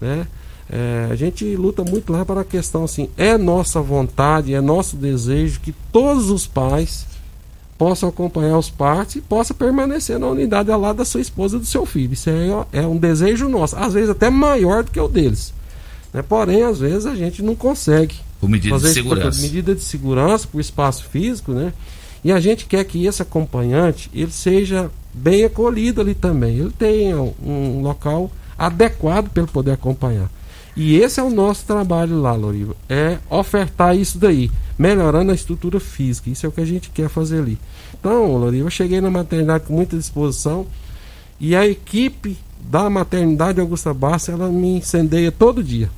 Né? 0.00 0.26
É, 0.72 1.08
a 1.10 1.16
gente 1.16 1.44
luta 1.56 1.82
muito 1.82 2.12
lá 2.12 2.24
para 2.24 2.42
a 2.42 2.44
questão 2.44 2.84
assim, 2.84 3.08
é 3.16 3.36
nossa 3.36 3.80
vontade, 3.80 4.54
é 4.54 4.60
nosso 4.60 4.94
desejo 4.94 5.58
que 5.60 5.74
todos 5.90 6.30
os 6.30 6.46
pais 6.46 7.06
possam 7.76 8.08
acompanhar 8.08 8.56
os 8.56 8.70
partos 8.70 9.16
e 9.16 9.20
possam 9.20 9.56
permanecer 9.56 10.16
na 10.18 10.28
unidade 10.28 10.70
ao 10.70 10.80
lado 10.80 10.98
da 10.98 11.04
sua 11.04 11.20
esposa 11.20 11.56
e 11.56 11.60
do 11.60 11.66
seu 11.66 11.84
filho. 11.84 12.12
Isso 12.12 12.30
é, 12.30 12.80
é 12.80 12.86
um 12.86 12.96
desejo 12.96 13.48
nosso, 13.48 13.74
às 13.74 13.94
vezes 13.94 14.10
até 14.10 14.30
maior 14.30 14.84
do 14.84 14.92
que 14.92 15.00
o 15.00 15.08
deles. 15.08 15.52
Né? 16.12 16.22
Porém, 16.22 16.62
às 16.62 16.78
vezes 16.78 17.04
a 17.06 17.16
gente 17.16 17.42
não 17.42 17.56
consegue 17.56 18.16
Por 18.40 18.48
medida 18.48 18.76
de 18.76 18.80
fazer 18.82 19.00
isso 19.00 19.08
por 19.08 19.16
segurança. 19.16 19.42
medida 19.42 19.74
de 19.74 19.82
segurança, 19.82 20.46
por 20.46 20.60
espaço 20.60 21.04
físico, 21.04 21.52
né? 21.52 21.72
E 22.22 22.30
a 22.30 22.38
gente 22.38 22.66
quer 22.66 22.84
que 22.84 23.06
esse 23.06 23.22
acompanhante 23.22 24.10
ele 24.14 24.30
seja 24.30 24.90
bem 25.12 25.44
acolhido 25.44 26.00
ali 26.00 26.14
também. 26.14 26.58
Ele 26.58 26.72
tenha 26.78 27.16
um 27.16 27.80
local 27.82 28.30
adequado 28.58 29.30
para 29.30 29.42
ele 29.42 29.50
poder 29.50 29.72
acompanhar. 29.72 30.30
E 30.76 30.96
esse 30.96 31.20
é 31.20 31.22
o 31.22 31.30
nosso 31.30 31.64
trabalho 31.66 32.20
lá, 32.20 32.32
Loriva. 32.32 32.76
É 32.88 33.18
ofertar 33.28 33.96
isso 33.96 34.18
daí, 34.18 34.50
melhorando 34.78 35.32
a 35.32 35.34
estrutura 35.34 35.80
física. 35.80 36.30
Isso 36.30 36.46
é 36.46 36.48
o 36.48 36.52
que 36.52 36.60
a 36.60 36.66
gente 36.66 36.90
quer 36.90 37.08
fazer 37.08 37.38
ali. 37.38 37.58
Então, 37.98 38.36
Loriva, 38.36 38.66
eu 38.66 38.70
cheguei 38.70 39.00
na 39.00 39.10
maternidade 39.10 39.64
com 39.64 39.74
muita 39.74 39.96
disposição 39.96 40.66
e 41.40 41.56
a 41.56 41.66
equipe 41.66 42.36
da 42.60 42.90
maternidade 42.90 43.60
Augusta 43.60 43.94
Bassa, 43.94 44.32
ela 44.32 44.48
me 44.48 44.76
incendeia 44.76 45.32
todo 45.32 45.64
dia. 45.64 45.90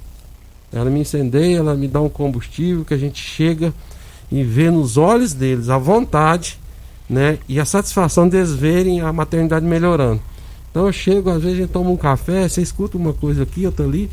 Ela 0.72 0.88
me 0.88 1.00
incendeia, 1.00 1.58
ela 1.58 1.74
me 1.74 1.88
dá 1.88 2.00
um 2.00 2.08
combustível 2.08 2.84
que 2.84 2.94
a 2.94 2.98
gente 2.98 3.20
chega 3.20 3.74
e 4.30 4.42
vê 4.42 4.70
nos 4.70 4.96
olhos 4.96 5.34
deles 5.34 5.68
a 5.68 5.76
vontade, 5.76 6.58
né? 7.10 7.38
E 7.48 7.60
a 7.60 7.64
satisfação 7.64 8.28
deles 8.28 8.52
verem 8.52 9.00
a 9.00 9.12
maternidade 9.12 9.66
melhorando. 9.66 10.20
Então 10.70 10.86
eu 10.86 10.92
chego, 10.92 11.28
às 11.28 11.42
vezes 11.42 11.58
a 11.58 11.60
gente 11.62 11.70
toma 11.70 11.90
um 11.90 11.96
café, 11.96 12.48
você 12.48 12.62
escuta 12.62 12.96
uma 12.96 13.12
coisa 13.12 13.42
aqui, 13.42 13.66
outra 13.66 13.84
ali, 13.84 14.08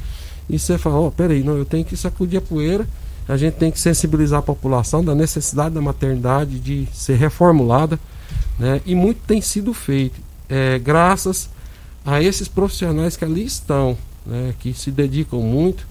e 0.50 0.58
você 0.58 0.78
fala, 0.78 1.00
ó, 1.00 1.12
peraí, 1.12 1.44
não, 1.44 1.56
eu 1.58 1.66
tenho 1.66 1.86
que 1.86 1.96
sacudir 1.96 2.40
a 2.40 2.42
poeira, 2.42 2.88
a 3.28 3.38
gente 3.38 3.54
tem 3.54 3.70
que 3.70 3.80
sensibilizar 3.80 4.40
a 4.40 4.42
população 4.42 5.04
da 5.06 5.14
necessidade 5.14 5.76
da 5.76 5.82
maternidade 5.82 6.60
de 6.60 6.88
ser 6.92 7.16
reformulada, 7.16 8.00
né? 8.58 8.82
E 8.86 8.96
muito 8.96 9.22
tem 9.28 9.40
sido 9.40 9.72
feito, 9.72 10.20
é, 10.50 10.80
graças 10.80 11.48
a 12.04 12.22
esses 12.24 12.48
profissionais 12.48 13.16
que 13.16 13.24
ali 13.24 13.46
estão, 13.46 13.96
né? 14.26 14.56
Que 14.60 14.74
se 14.74 14.90
dedicam 14.90 15.42
muito 15.42 15.88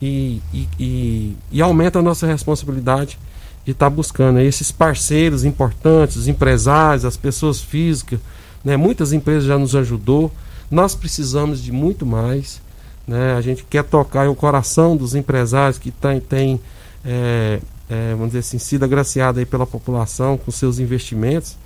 e, 0.00 0.40
e, 0.52 0.68
e, 0.80 1.36
e 1.52 1.60
aumenta 1.60 1.98
a 1.98 2.02
nossa 2.02 2.26
responsabilidade 2.26 3.18
de 3.66 3.72
estar 3.72 3.90
buscando 3.90 4.38
aí 4.38 4.46
esses 4.46 4.72
parceiros 4.72 5.44
importantes, 5.44 6.16
os 6.16 6.26
empresários, 6.26 7.04
as 7.04 7.18
pessoas 7.18 7.60
físicas, 7.60 8.18
né? 8.64 8.78
Muitas 8.78 9.12
empresas 9.12 9.44
já 9.44 9.58
nos 9.58 9.76
ajudou. 9.76 10.32
Nós 10.70 10.94
precisamos 10.94 11.62
de 11.62 11.70
muito 11.70 12.06
mais, 12.06 12.62
né? 13.08 13.34
A 13.34 13.40
gente 13.40 13.64
quer 13.64 13.82
tocar 13.82 14.28
o 14.28 14.34
coração 14.34 14.94
dos 14.94 15.14
empresários 15.14 15.78
que 15.78 15.90
têm 15.90 16.20
tem, 16.20 16.60
é, 17.02 17.58
é, 17.88 18.10
vamos 18.10 18.28
dizer 18.28 18.40
assim, 18.40 18.58
sido 18.58 18.84
agraciados 18.84 19.38
aí 19.38 19.46
pela 19.46 19.66
população 19.66 20.36
com 20.36 20.50
seus 20.50 20.78
investimentos, 20.78 21.56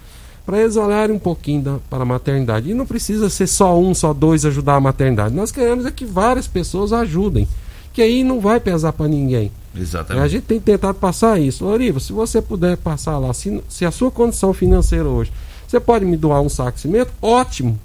para 0.46 0.60
eles 0.60 0.76
olharem 0.76 1.14
um 1.14 1.18
pouquinho 1.18 1.62
da, 1.62 1.78
para 1.90 2.02
a 2.02 2.06
maternidade. 2.06 2.70
E 2.70 2.74
não 2.74 2.86
precisa 2.86 3.28
ser 3.28 3.48
só 3.48 3.78
um, 3.78 3.92
só 3.92 4.14
dois 4.14 4.46
ajudar 4.46 4.76
a 4.76 4.80
maternidade. 4.80 5.34
Nós 5.34 5.50
queremos 5.50 5.84
é 5.84 5.90
que 5.90 6.04
várias 6.04 6.46
pessoas 6.46 6.92
ajudem, 6.92 7.48
que 7.92 8.00
aí 8.00 8.22
não 8.22 8.40
vai 8.40 8.60
pesar 8.60 8.92
para 8.92 9.08
ninguém. 9.08 9.50
A 9.74 9.80
Exatamente. 9.80 10.28
gente 10.28 10.44
tem 10.44 10.60
tentado 10.60 10.98
passar 10.98 11.40
isso. 11.40 11.64
Loriva, 11.64 11.98
se 11.98 12.12
você 12.12 12.40
puder 12.40 12.76
passar 12.76 13.18
lá, 13.18 13.32
se, 13.34 13.60
se 13.68 13.84
a 13.84 13.90
sua 13.90 14.10
condição 14.10 14.52
financeira 14.52 15.08
hoje, 15.08 15.32
você 15.66 15.80
pode 15.80 16.04
me 16.04 16.16
doar 16.16 16.40
um 16.40 16.48
saco 16.48 16.72
de 16.72 16.82
cimento? 16.82 17.10
Ótimo. 17.20 17.78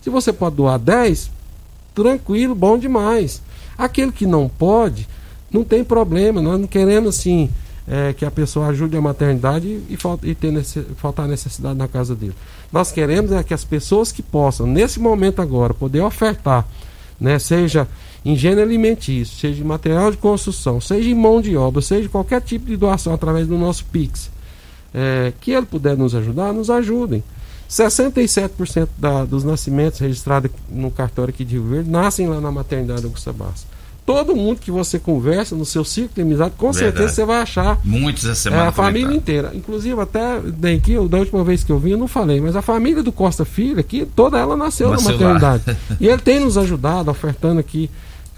Se 0.00 0.10
você 0.10 0.32
pode 0.32 0.56
doar 0.56 0.78
10, 0.78 1.30
tranquilo, 1.96 2.54
bom 2.54 2.78
demais. 2.78 3.42
Aquele 3.76 4.12
que 4.12 4.26
não 4.26 4.48
pode, 4.48 5.08
não 5.50 5.64
tem 5.64 5.82
problema. 5.82 6.40
Nós 6.42 6.60
não 6.60 6.66
queremos 6.68 7.16
assim 7.16 7.50
é, 7.88 8.12
que 8.12 8.24
a 8.24 8.30
pessoa 8.30 8.66
ajude 8.68 8.96
a 8.96 9.00
maternidade 9.00 9.66
e, 9.66 9.86
e, 10.24 10.30
e 10.30 10.34
ter 10.34 10.52
nesse- 10.52 10.82
faltar 10.96 11.26
necessidade 11.26 11.76
na 11.78 11.88
casa 11.88 12.14
dele. 12.14 12.34
Nós 12.72 12.92
queremos 12.92 13.32
é 13.32 13.42
que 13.42 13.54
as 13.54 13.64
pessoas 13.64 14.12
que 14.12 14.22
possam, 14.22 14.66
nesse 14.66 15.00
momento 15.00 15.40
agora, 15.40 15.72
poder 15.72 16.00
ofertar, 16.02 16.66
né, 17.18 17.38
seja 17.38 17.88
em 18.24 18.36
gênero 18.36 18.62
alimentício, 18.62 19.38
seja 19.38 19.64
material 19.64 20.10
de 20.10 20.16
construção, 20.16 20.80
seja 20.80 21.08
em 21.08 21.14
mão 21.14 21.40
de 21.40 21.56
obra, 21.56 21.80
seja 21.80 22.08
qualquer 22.08 22.40
tipo 22.42 22.66
de 22.66 22.76
doação 22.76 23.14
através 23.14 23.46
do 23.46 23.56
nosso 23.56 23.84
Pix, 23.86 24.30
é, 24.92 25.32
que 25.40 25.52
ele 25.52 25.64
puder 25.64 25.96
nos 25.96 26.14
ajudar, 26.14 26.52
nos 26.52 26.68
ajudem. 26.68 27.22
67% 27.68 28.88
da, 28.98 29.24
dos 29.24 29.44
nascimentos 29.44 29.98
registrados 29.98 30.50
no 30.68 30.90
cartório 30.90 31.32
aqui 31.32 31.44
de 31.44 31.54
Rio 31.54 31.64
Verde 31.68 31.90
nascem 31.90 32.28
lá 32.28 32.40
na 32.40 32.50
maternidade 32.50 33.04
Augusta 33.04 33.32
Bassa. 33.32 33.64
Todo 34.04 34.36
mundo 34.36 34.60
que 34.60 34.70
você 34.70 35.00
conversa 35.00 35.56
no 35.56 35.64
seu 35.64 35.84
círculo 35.84 36.14
de 36.14 36.22
amizade, 36.22 36.54
com 36.56 36.70
Verdade. 36.70 36.92
certeza 36.96 37.12
você 37.14 37.24
vai 37.24 37.40
achar 37.42 37.80
Muitos 37.84 38.22
essa 38.24 38.48
é, 38.48 38.52
semana. 38.52 38.68
a 38.68 38.72
família 38.72 39.12
inteira. 39.12 39.50
Inclusive, 39.52 40.00
até 40.00 40.38
bem 40.38 40.76
aqui, 40.78 40.92
eu- 40.92 41.08
da 41.08 41.18
última 41.18 41.42
vez 41.42 41.64
que 41.64 41.72
eu 41.72 41.78
vim, 41.80 41.90
eu 41.90 41.98
não 41.98 42.06
falei, 42.06 42.40
mas 42.40 42.54
a 42.54 42.62
família 42.62 43.02
do 43.02 43.10
Costa 43.10 43.44
Filho 43.44 43.80
aqui, 43.80 44.06
toda 44.14 44.38
ela 44.38 44.56
nasceu, 44.56 44.90
Nasceu 44.90 45.18
na 45.18 45.34
maternidade. 45.34 45.76
e 46.00 46.06
ele 46.06 46.22
tem 46.22 46.38
nos 46.38 46.56
ajudado, 46.56 47.10
ofertando 47.10 47.58
aqui 47.58 47.90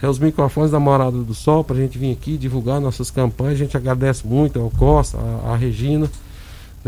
é, 0.02 0.08
os 0.08 0.18
microfones 0.18 0.70
da 0.70 0.80
Morada 0.80 1.18
do 1.18 1.34
Sol 1.34 1.62
para 1.62 1.76
a 1.76 1.80
gente 1.80 1.98
vir 1.98 2.12
aqui 2.12 2.38
divulgar 2.38 2.80
nossas 2.80 3.10
campanhas. 3.10 3.52
A 3.56 3.58
gente 3.58 3.76
agradece 3.76 4.26
muito 4.26 4.58
ao 4.58 4.70
Costa, 4.70 5.18
a, 5.44 5.52
a 5.52 5.56
Regina, 5.56 6.10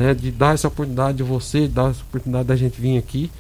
né, 0.01 0.15
de 0.15 0.31
dar 0.31 0.55
essa 0.55 0.69
oportunidade 0.69 1.19
de 1.19 1.23
você, 1.23 1.69
dar 1.69 1.91
essa 1.91 2.01
oportunidade 2.03 2.49
da 2.49 2.57
gente 2.57 2.81
vir 2.81 2.97
aqui 2.99 3.31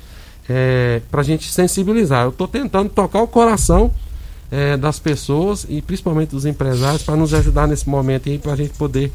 é, 0.48 1.00
para 1.10 1.20
a 1.20 1.24
gente 1.24 1.50
sensibilizar. 1.50 2.24
Eu 2.24 2.30
estou 2.30 2.46
tentando 2.48 2.88
tocar 2.90 3.22
o 3.22 3.26
coração 3.26 3.90
é, 4.50 4.76
das 4.76 4.98
pessoas 4.98 5.64
e 5.68 5.80
principalmente 5.80 6.30
dos 6.30 6.44
empresários 6.44 7.02
para 7.02 7.16
nos 7.16 7.32
ajudar 7.34 7.66
nesse 7.68 7.88
momento 7.88 8.28
aí 8.28 8.38
para 8.38 8.52
a 8.52 8.56
gente 8.56 8.74
poder 8.76 9.12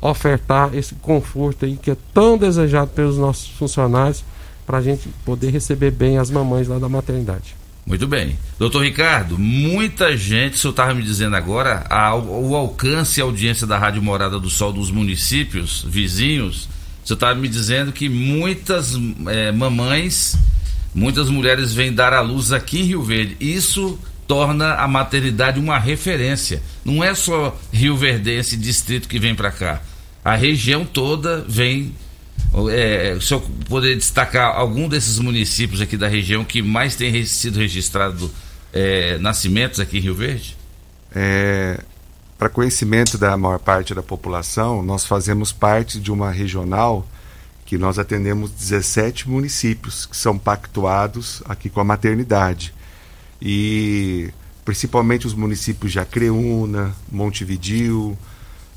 ofertar 0.00 0.74
esse 0.74 0.94
conforto 0.96 1.64
aí 1.66 1.76
que 1.76 1.90
é 1.90 1.96
tão 2.14 2.38
desejado 2.38 2.90
pelos 2.90 3.18
nossos 3.18 3.48
funcionários 3.50 4.24
para 4.66 4.78
a 4.78 4.82
gente 4.82 5.08
poder 5.24 5.50
receber 5.50 5.90
bem 5.90 6.16
as 6.18 6.30
mamães 6.30 6.68
lá 6.68 6.78
da 6.78 6.88
maternidade. 6.88 7.54
Muito 7.86 8.06
bem. 8.06 8.38
Doutor 8.58 8.84
Ricardo, 8.84 9.38
muita 9.38 10.16
gente, 10.16 10.54
o 10.54 10.58
senhor 10.58 10.70
estava 10.70 10.94
me 10.94 11.02
dizendo 11.02 11.34
agora, 11.34 11.84
a- 11.90 12.14
o 12.14 12.54
alcance 12.54 13.18
e 13.18 13.22
audiência 13.22 13.66
da 13.66 13.76
Rádio 13.78 14.02
Morada 14.02 14.38
do 14.38 14.48
Sol 14.48 14.72
dos 14.72 14.90
municípios 14.90 15.84
vizinhos, 15.88 16.68
senhor 17.10 17.16
estava 17.16 17.34
me 17.34 17.48
dizendo 17.48 17.92
que 17.92 18.08
muitas 18.08 18.94
eh, 19.28 19.52
mamães, 19.52 20.36
muitas 20.94 21.28
mulheres 21.28 21.72
vêm 21.72 21.92
dar 21.92 22.12
à 22.12 22.20
luz 22.20 22.52
aqui 22.52 22.80
em 22.80 22.84
Rio 22.84 23.02
Verde. 23.02 23.36
Isso 23.40 23.98
torna 24.26 24.74
a 24.74 24.86
maternidade 24.86 25.58
uma 25.58 25.78
referência. 25.78 26.62
Não 26.84 27.02
é 27.02 27.14
só 27.14 27.58
Rio 27.72 27.96
Verde, 27.96 28.30
esse 28.30 28.56
distrito 28.56 29.08
que 29.08 29.18
vem 29.18 29.34
para 29.34 29.50
cá. 29.50 29.82
A 30.24 30.36
região 30.36 30.84
toda 30.84 31.44
vem 31.48 31.92
é, 32.70 33.14
o 33.16 33.20
senhor 33.20 33.42
poderia 33.68 33.96
destacar 33.96 34.56
algum 34.56 34.88
desses 34.88 35.18
municípios 35.18 35.80
aqui 35.80 35.96
da 35.96 36.08
região 36.08 36.44
que 36.44 36.62
mais 36.62 36.96
tem 36.96 37.24
sido 37.24 37.58
registrado 37.58 38.30
é, 38.72 39.18
nascimentos 39.18 39.78
aqui 39.78 39.98
em 39.98 40.00
Rio 40.00 40.14
Verde? 40.14 40.56
É, 41.14 41.80
para 42.40 42.48
conhecimento 42.48 43.18
da 43.18 43.36
maior 43.36 43.58
parte 43.58 43.94
da 43.94 44.02
população, 44.02 44.82
nós 44.82 45.04
fazemos 45.04 45.52
parte 45.52 46.00
de 46.00 46.10
uma 46.10 46.30
regional 46.30 47.06
que 47.66 47.76
nós 47.76 47.98
atendemos 47.98 48.50
17 48.50 49.28
municípios 49.28 50.06
que 50.06 50.16
são 50.16 50.38
pactuados 50.38 51.42
aqui 51.44 51.68
com 51.68 51.80
a 51.80 51.84
maternidade. 51.84 52.72
E 53.42 54.32
principalmente 54.64 55.26
os 55.26 55.34
municípios 55.34 55.92
de 55.92 56.00
Acreúna, 56.00 56.96
Montevidil, 57.12 58.16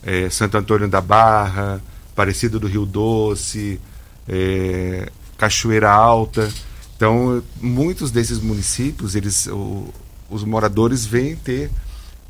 eh, 0.03 0.29
Santo 0.29 0.57
Antônio 0.57 0.89
da 0.89 0.99
Barra, 0.99 1.81
Aparecida 2.11 2.59
do 2.59 2.67
Rio 2.67 2.85
Doce, 2.85 3.79
eh, 4.27 5.09
Cachoeira 5.37 5.89
Alta. 5.89 6.51
Então, 6.97 7.41
muitos 7.61 8.11
desses 8.11 8.39
municípios, 8.39 9.15
eles, 9.15 9.47
o- 9.47 9.87
os 10.29 10.43
moradores 10.43 11.05
vêm 11.05 11.37
ter, 11.37 11.71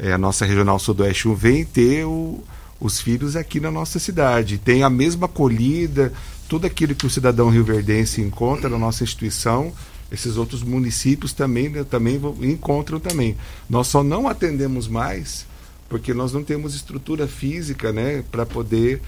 eh, 0.04 0.12
a 0.14 0.18
nossa 0.18 0.45
Regional 0.45 0.78
Sudoeste 0.78 1.28
1 1.28 1.34
vem 1.36 1.64
ter 1.66 2.06
o- 2.06 2.43
os 2.80 2.99
filhos 2.99 3.36
aqui 3.36 3.60
na 3.60 3.72
nossa 3.72 3.97
cidade. 3.97 4.58
Tem 4.58 4.84
a 4.84 4.89
mesma 4.89 5.26
acolhida, 5.26 6.12
tudo 6.49 6.68
aquilo 6.68 6.93
que 6.93 7.06
o 7.08 7.10
cidadão 7.10 7.49
rioverdense 7.49 8.22
encontra 8.22 8.70
na 8.70 8.78
nossa 8.78 9.04
instituição, 9.04 9.72
esses 10.12 10.36
outros 10.38 10.62
municípios 10.62 11.34
também, 11.34 11.70
né, 11.70 11.84
também 11.84 12.20
encontram 12.41 12.99
também. 12.99 13.36
Nós 13.70 13.88
só 13.88 14.04
não 14.04 14.28
atendemos 14.28 14.88
mais 14.88 15.45
porque 15.89 16.14
nós 16.14 16.34
não 16.34 16.43
temos 16.43 16.76
estrutura 16.76 17.28
física 17.28 17.91
né, 17.91 18.24
para 18.32 18.45
poder 18.45 19.01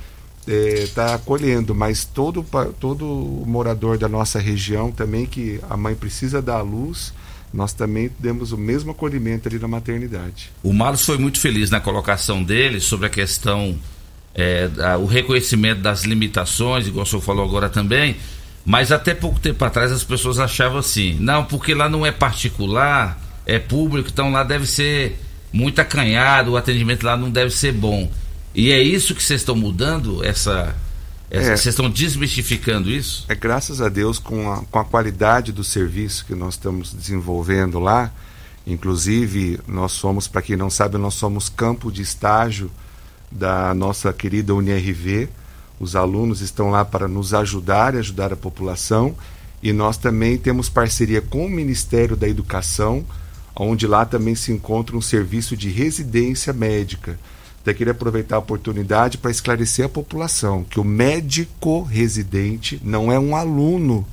está 0.47 1.15
acolhendo, 1.15 1.73
mas 1.73 2.05
todo, 2.05 2.45
todo 2.79 3.05
morador 3.47 3.97
da 3.97 4.07
nossa 4.07 4.37
região 4.39 4.91
também 4.91 5.25
que 5.25 5.59
a 5.67 5.75
mãe 5.75 5.95
precisa 5.95 6.39
dar 6.41 6.57
à 6.57 6.61
luz, 6.61 7.11
nós 7.55 7.71
também 7.71 8.11
demos 8.19 8.51
o 8.51 8.57
mesmo 8.57 8.91
acolhimento 8.91 9.47
ali 9.47 9.57
na 9.57 9.67
maternidade. 9.67 10.51
O 10.61 10.73
Marlos 10.73 11.05
foi 11.05 11.17
muito 11.17 11.39
feliz 11.39 11.69
na 11.69 11.79
colocação 11.79 12.43
dele 12.43 12.81
sobre 12.81 13.07
a 13.07 13.09
questão, 13.09 13.77
é, 14.33 14.67
da- 14.67 14.97
o 14.97 15.05
reconhecimento 15.05 15.79
das 15.81 16.03
limitações, 16.03 16.85
igual 16.85 17.03
o 17.03 17.05
senhor 17.07 17.21
falou 17.21 17.45
agora 17.45 17.69
também, 17.69 18.17
mas 18.65 18.91
até 18.91 19.13
pouco 19.13 19.39
tempo 19.39 19.63
atrás 19.63 19.91
as 19.91 20.03
pessoas 20.03 20.37
achavam 20.37 20.79
assim, 20.79 21.15
não, 21.19 21.45
porque 21.45 21.73
lá 21.73 21.87
não 21.87 22.05
é 22.05 22.11
particular, 22.11 23.17
é 23.45 23.57
público, 23.57 24.09
então 24.11 24.31
lá 24.31 24.43
deve 24.43 24.65
ser 24.65 25.17
muito 25.53 25.79
acanhado, 25.79 26.51
o 26.51 26.57
atendimento 26.57 27.03
lá 27.05 27.15
não 27.15 27.29
deve 27.29 27.51
ser 27.51 27.71
bom. 27.71 28.11
E 28.53 28.71
é 28.71 28.81
isso 28.81 29.15
que 29.15 29.23
vocês 29.23 29.41
estão 29.41 29.55
mudando, 29.55 30.23
essa, 30.25 30.75
É. 31.29 31.41
vocês 31.41 31.67
estão 31.67 31.89
desmistificando 31.89 32.89
isso? 32.89 33.25
É 33.27 33.35
graças 33.35 33.81
a 33.81 33.89
Deus 33.89 34.19
com 34.19 34.51
a, 34.51 34.61
com 34.65 34.79
a 34.79 34.85
qualidade 34.85 35.51
do 35.51 35.63
serviço 35.63 36.25
que 36.25 36.35
nós 36.35 36.53
estamos 36.53 36.93
desenvolvendo 36.93 37.79
lá. 37.79 38.11
Inclusive, 38.65 39.59
nós 39.67 39.91
somos, 39.91 40.27
para 40.27 40.41
quem 40.41 40.55
não 40.55 40.69
sabe, 40.69 40.97
nós 40.97 41.13
somos 41.13 41.49
campo 41.49 41.91
de 41.91 42.01
estágio 42.01 42.71
da 43.31 43.73
nossa 43.73 44.11
querida 44.11 44.55
UNIRV. 44.55 45.29
Os 45.79 45.95
alunos 45.95 46.41
estão 46.41 46.71
lá 46.71 46.83
para 46.85 47.07
nos 47.07 47.33
ajudar 47.33 47.93
e 47.93 47.99
ajudar 47.99 48.33
a 48.33 48.37
população. 48.37 49.15
E 49.61 49.73
nós 49.73 49.97
também 49.97 50.37
temos 50.37 50.69
parceria 50.69 51.21
com 51.21 51.45
o 51.45 51.49
Ministério 51.49 52.15
da 52.15 52.27
Educação, 52.27 53.05
onde 53.55 53.87
lá 53.87 54.05
também 54.05 54.35
se 54.35 54.51
encontra 54.51 54.95
um 54.95 55.01
serviço 55.01 55.55
de 55.55 55.69
residência 55.69 56.53
médica. 56.53 57.19
Até 57.65 57.73
queria 57.73 57.93
aproveitar 57.93 58.35
a 58.35 58.39
oportunidade 58.39 59.17
para 59.17 59.31
esclarecer 59.31 59.87
a 59.87 59.89
população 59.89 60.63
que 60.63 60.79
o 60.79 60.83
médico 60.83 61.81
residente 61.81 62.79
não 62.83 63.11
é 63.11 63.17
um 63.17 63.35
aluno 63.35 64.05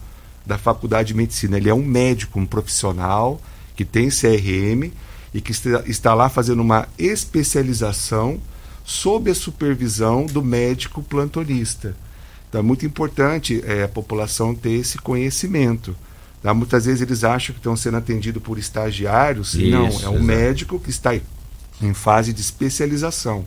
da 0.46 0.56
faculdade 0.56 1.08
de 1.08 1.14
medicina, 1.14 1.58
ele 1.58 1.68
é 1.68 1.74
um 1.74 1.84
médico, 1.84 2.40
um 2.40 2.46
profissional 2.46 3.38
que 3.76 3.84
tem 3.84 4.08
CRM 4.08 4.90
e 5.34 5.40
que 5.42 5.52
está- 5.52 6.14
lá 6.14 6.30
fazendo 6.30 6.62
uma 6.62 6.88
especialização 6.98 8.40
sob 8.86 9.30
a 9.30 9.34
supervisão 9.34 10.24
do 10.24 10.42
médico 10.42 11.02
plantonista. 11.02 11.94
Então 12.48 12.58
é 12.60 12.64
muito 12.64 12.86
importante 12.86 13.62
eh, 13.66 13.82
a 13.84 13.88
população 13.88 14.54
ter 14.54 14.72
esse 14.72 14.96
conhecimento. 14.96 15.94
tá? 16.42 16.54
Muitas 16.54 16.86
vezes 16.86 17.02
eles 17.02 17.22
acham 17.22 17.52
que 17.52 17.58
estão 17.60 17.76
sendo 17.76 17.98
atendidos 17.98 18.42
por 18.42 18.58
estagiários. 18.58 19.52
não, 19.54 19.88
Isso, 19.88 20.04
é 20.06 20.08
um 20.08 20.12
exato. 20.14 20.22
médico 20.24 20.80
que 20.80 20.88
está 20.90 21.10
em 21.82 21.94
fase 21.94 22.32
de 22.32 22.40
especialização. 22.40 23.44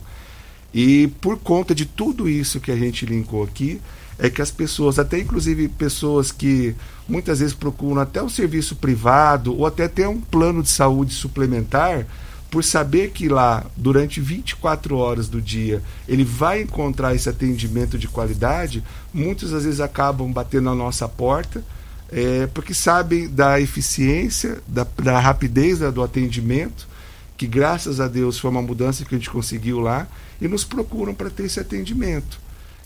E 0.72 1.08
por 1.20 1.38
conta 1.38 1.74
de 1.74 1.86
tudo 1.86 2.28
isso 2.28 2.60
que 2.60 2.70
a 2.70 2.76
gente 2.76 3.06
linkou 3.06 3.42
aqui, 3.42 3.80
é 4.18 4.30
que 4.30 4.40
as 4.40 4.50
pessoas, 4.50 4.98
até 4.98 5.18
inclusive 5.18 5.68
pessoas 5.68 6.32
que 6.32 6.74
muitas 7.08 7.38
vezes 7.40 7.54
procuram 7.54 8.00
até 8.00 8.22
o 8.22 8.30
serviço 8.30 8.76
privado 8.76 9.54
ou 9.54 9.66
até 9.66 9.88
ter 9.88 10.08
um 10.08 10.20
plano 10.20 10.62
de 10.62 10.70
saúde 10.70 11.12
suplementar, 11.12 12.06
por 12.50 12.62
saber 12.64 13.10
que 13.10 13.28
lá, 13.28 13.66
durante 13.76 14.20
24 14.20 14.96
horas 14.96 15.28
do 15.28 15.42
dia, 15.42 15.82
ele 16.08 16.24
vai 16.24 16.62
encontrar 16.62 17.14
esse 17.14 17.28
atendimento 17.28 17.98
de 17.98 18.08
qualidade, 18.08 18.82
muitas 19.12 19.50
vezes 19.50 19.80
acabam 19.80 20.32
batendo 20.32 20.64
na 20.66 20.74
nossa 20.74 21.08
porta, 21.08 21.62
é, 22.10 22.46
porque 22.54 22.72
sabem 22.72 23.28
da 23.28 23.60
eficiência, 23.60 24.58
da, 24.66 24.86
da 25.02 25.18
rapidez 25.18 25.80
da- 25.80 25.90
do 25.90 26.02
atendimento, 26.02 26.88
que 27.36 27.46
graças 27.46 28.00
a 28.00 28.08
Deus 28.08 28.38
foi 28.38 28.50
uma 28.50 28.62
mudança 28.62 29.04
que 29.04 29.14
a 29.14 29.18
gente 29.18 29.30
conseguiu 29.30 29.80
lá, 29.80 30.06
e 30.40 30.48
nos 30.48 30.64
procuram 30.64 31.14
para 31.14 31.30
ter 31.30 31.44
esse 31.44 31.60
atendimento. 31.60 32.38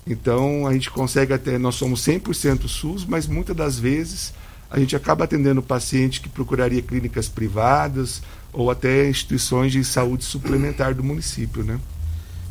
Então 0.07 0.67
a 0.67 0.73
gente 0.73 0.91
consegue 0.91 1.33
até, 1.33 1.59
nós 1.59 1.75
somos 1.75 2.01
100% 2.07 2.67
SUS, 2.69 3.05
mas 3.05 3.27
muitas 3.27 3.57
das 3.57 3.79
vezes 3.79 4.33
a 4.71 4.79
gente 4.79 4.95
acaba 4.95 5.25
atendendo 5.25 5.63
paciente 5.63 6.21
que 6.21 6.29
procuraria 6.29 6.81
clínicas 6.81 7.29
privadas 7.29 8.23
ou 8.53 8.71
até 8.71 9.09
instituições 9.09 9.73
de 9.73 9.85
saúde 9.85 10.25
suplementar 10.25 10.95
do 10.95 11.03
município, 11.03 11.63
né? 11.63 11.79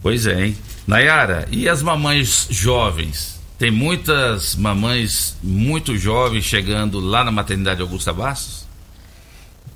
Pois 0.01 0.27
é, 0.27 0.47
hein? 0.47 0.57
Nayara, 0.87 1.47
e 1.51 1.67
as 1.67 1.81
mamães 1.81 2.47
jovens? 2.49 3.39
Tem 3.57 3.71
muitas 3.71 4.55
mamães 4.55 5.35
muito 5.43 5.97
jovens 5.97 6.45
chegando 6.45 6.99
lá 6.99 7.23
na 7.25 7.31
maternidade 7.31 7.81
Augusta 7.81 8.13
Bastos? 8.13 8.68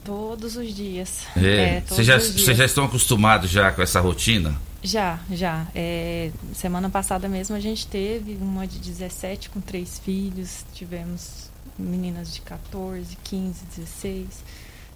Todos 0.03 0.55
os 0.57 0.73
dias. 0.73 1.21
É. 1.37 1.79
todos 1.81 1.95
Vocês 1.95 2.07
já, 2.07 2.17
vocês 2.19 2.57
já 2.57 2.65
estão 2.65 2.85
acostumados 2.85 3.49
já 3.49 3.71
com 3.71 3.81
essa 3.81 3.99
rotina? 3.99 4.55
Já, 4.83 5.19
já. 5.31 5.65
É, 5.73 6.29
semana 6.53 6.89
passada 6.89 7.29
mesmo 7.29 7.55
a 7.55 7.59
gente 7.59 7.87
teve 7.87 8.37
uma 8.41 8.67
de 8.67 8.79
17 8.79 9.49
com 9.49 9.61
três 9.61 9.99
filhos, 9.99 10.65
tivemos 10.73 11.49
meninas 11.79 12.33
de 12.33 12.41
14, 12.41 13.17
15, 13.23 13.61
16. 13.77 14.27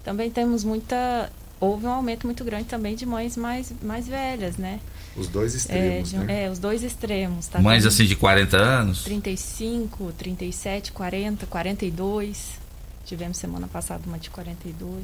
Também 0.04 0.30
temos 0.30 0.62
muita. 0.62 1.30
Houve 1.60 1.86
um 1.86 1.90
aumento 1.90 2.24
muito 2.26 2.44
grande 2.44 2.66
também 2.66 2.94
de 2.94 3.04
mães 3.04 3.36
mais, 3.36 3.72
mais 3.82 4.06
velhas, 4.06 4.56
né? 4.58 4.78
Os 5.16 5.26
dois 5.26 5.54
É, 5.54 5.56
extremos, 5.56 6.10
de- 6.10 6.16
né? 6.18 6.44
é, 6.44 6.50
os 6.50 6.58
dois 6.60 6.84
extremos. 6.84 7.48
Tá 7.48 7.60
Mães 7.60 7.84
assim 7.84 8.04
de 8.04 8.14
40 8.14 8.56
anos? 8.56 9.02
35, 9.02 10.12
37, 10.16 10.92
40, 10.92 11.46
42. 11.46 12.52
Tivemos 13.08 13.38
semana 13.38 13.66
passada 13.66 14.02
uma 14.06 14.18
de 14.18 14.28
42. 14.30 15.02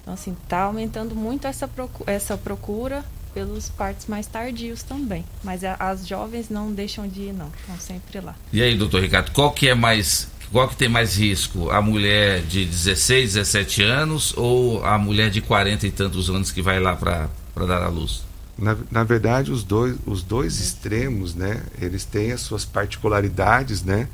Então, 0.00 0.14
assim, 0.14 0.36
tá 0.48 0.60
aumentando 0.62 1.14
muito 1.14 1.46
essa, 1.46 1.66
procu 1.66 2.04
essa 2.06 2.36
procura 2.38 3.04
pelos 3.34 3.68
partos 3.68 4.06
mais 4.06 4.26
tardios 4.26 4.82
também. 4.84 5.24
Mas 5.42 5.64
a- 5.64 5.74
as 5.80 6.06
jovens 6.06 6.48
não 6.48 6.70
deixam 6.72 7.08
de 7.08 7.22
ir, 7.22 7.32
não. 7.32 7.50
Estão 7.60 7.76
sempre 7.78 8.20
lá. 8.20 8.36
E 8.52 8.62
aí, 8.62 8.76
doutor 8.78 9.02
Ricardo, 9.02 9.32
qual 9.32 9.50
que 9.50 9.68
é 9.68 9.74
mais. 9.74 10.28
Qual 10.52 10.68
que 10.68 10.76
tem 10.76 10.88
mais 10.88 11.16
risco? 11.16 11.70
A 11.70 11.82
mulher 11.82 12.42
de 12.42 12.64
16, 12.64 13.32
17 13.34 13.82
anos 13.82 14.32
ou 14.36 14.84
a 14.84 14.96
mulher 14.96 15.28
de 15.30 15.40
40 15.40 15.84
e 15.86 15.90
tantos 15.90 16.30
anos 16.30 16.52
que 16.52 16.62
vai 16.62 16.78
lá 16.78 16.94
para 16.94 17.28
dar 17.66 17.82
à 17.82 17.88
luz? 17.88 18.22
Na, 18.56 18.76
na 18.88 19.02
verdade, 19.02 19.50
os 19.50 19.64
dois, 19.64 19.96
os 20.06 20.22
dois 20.22 20.60
extremos, 20.60 21.34
né? 21.34 21.60
Eles 21.80 22.04
têm 22.04 22.30
as 22.30 22.42
suas 22.42 22.64
particularidades, 22.64 23.82
né? 23.82 24.06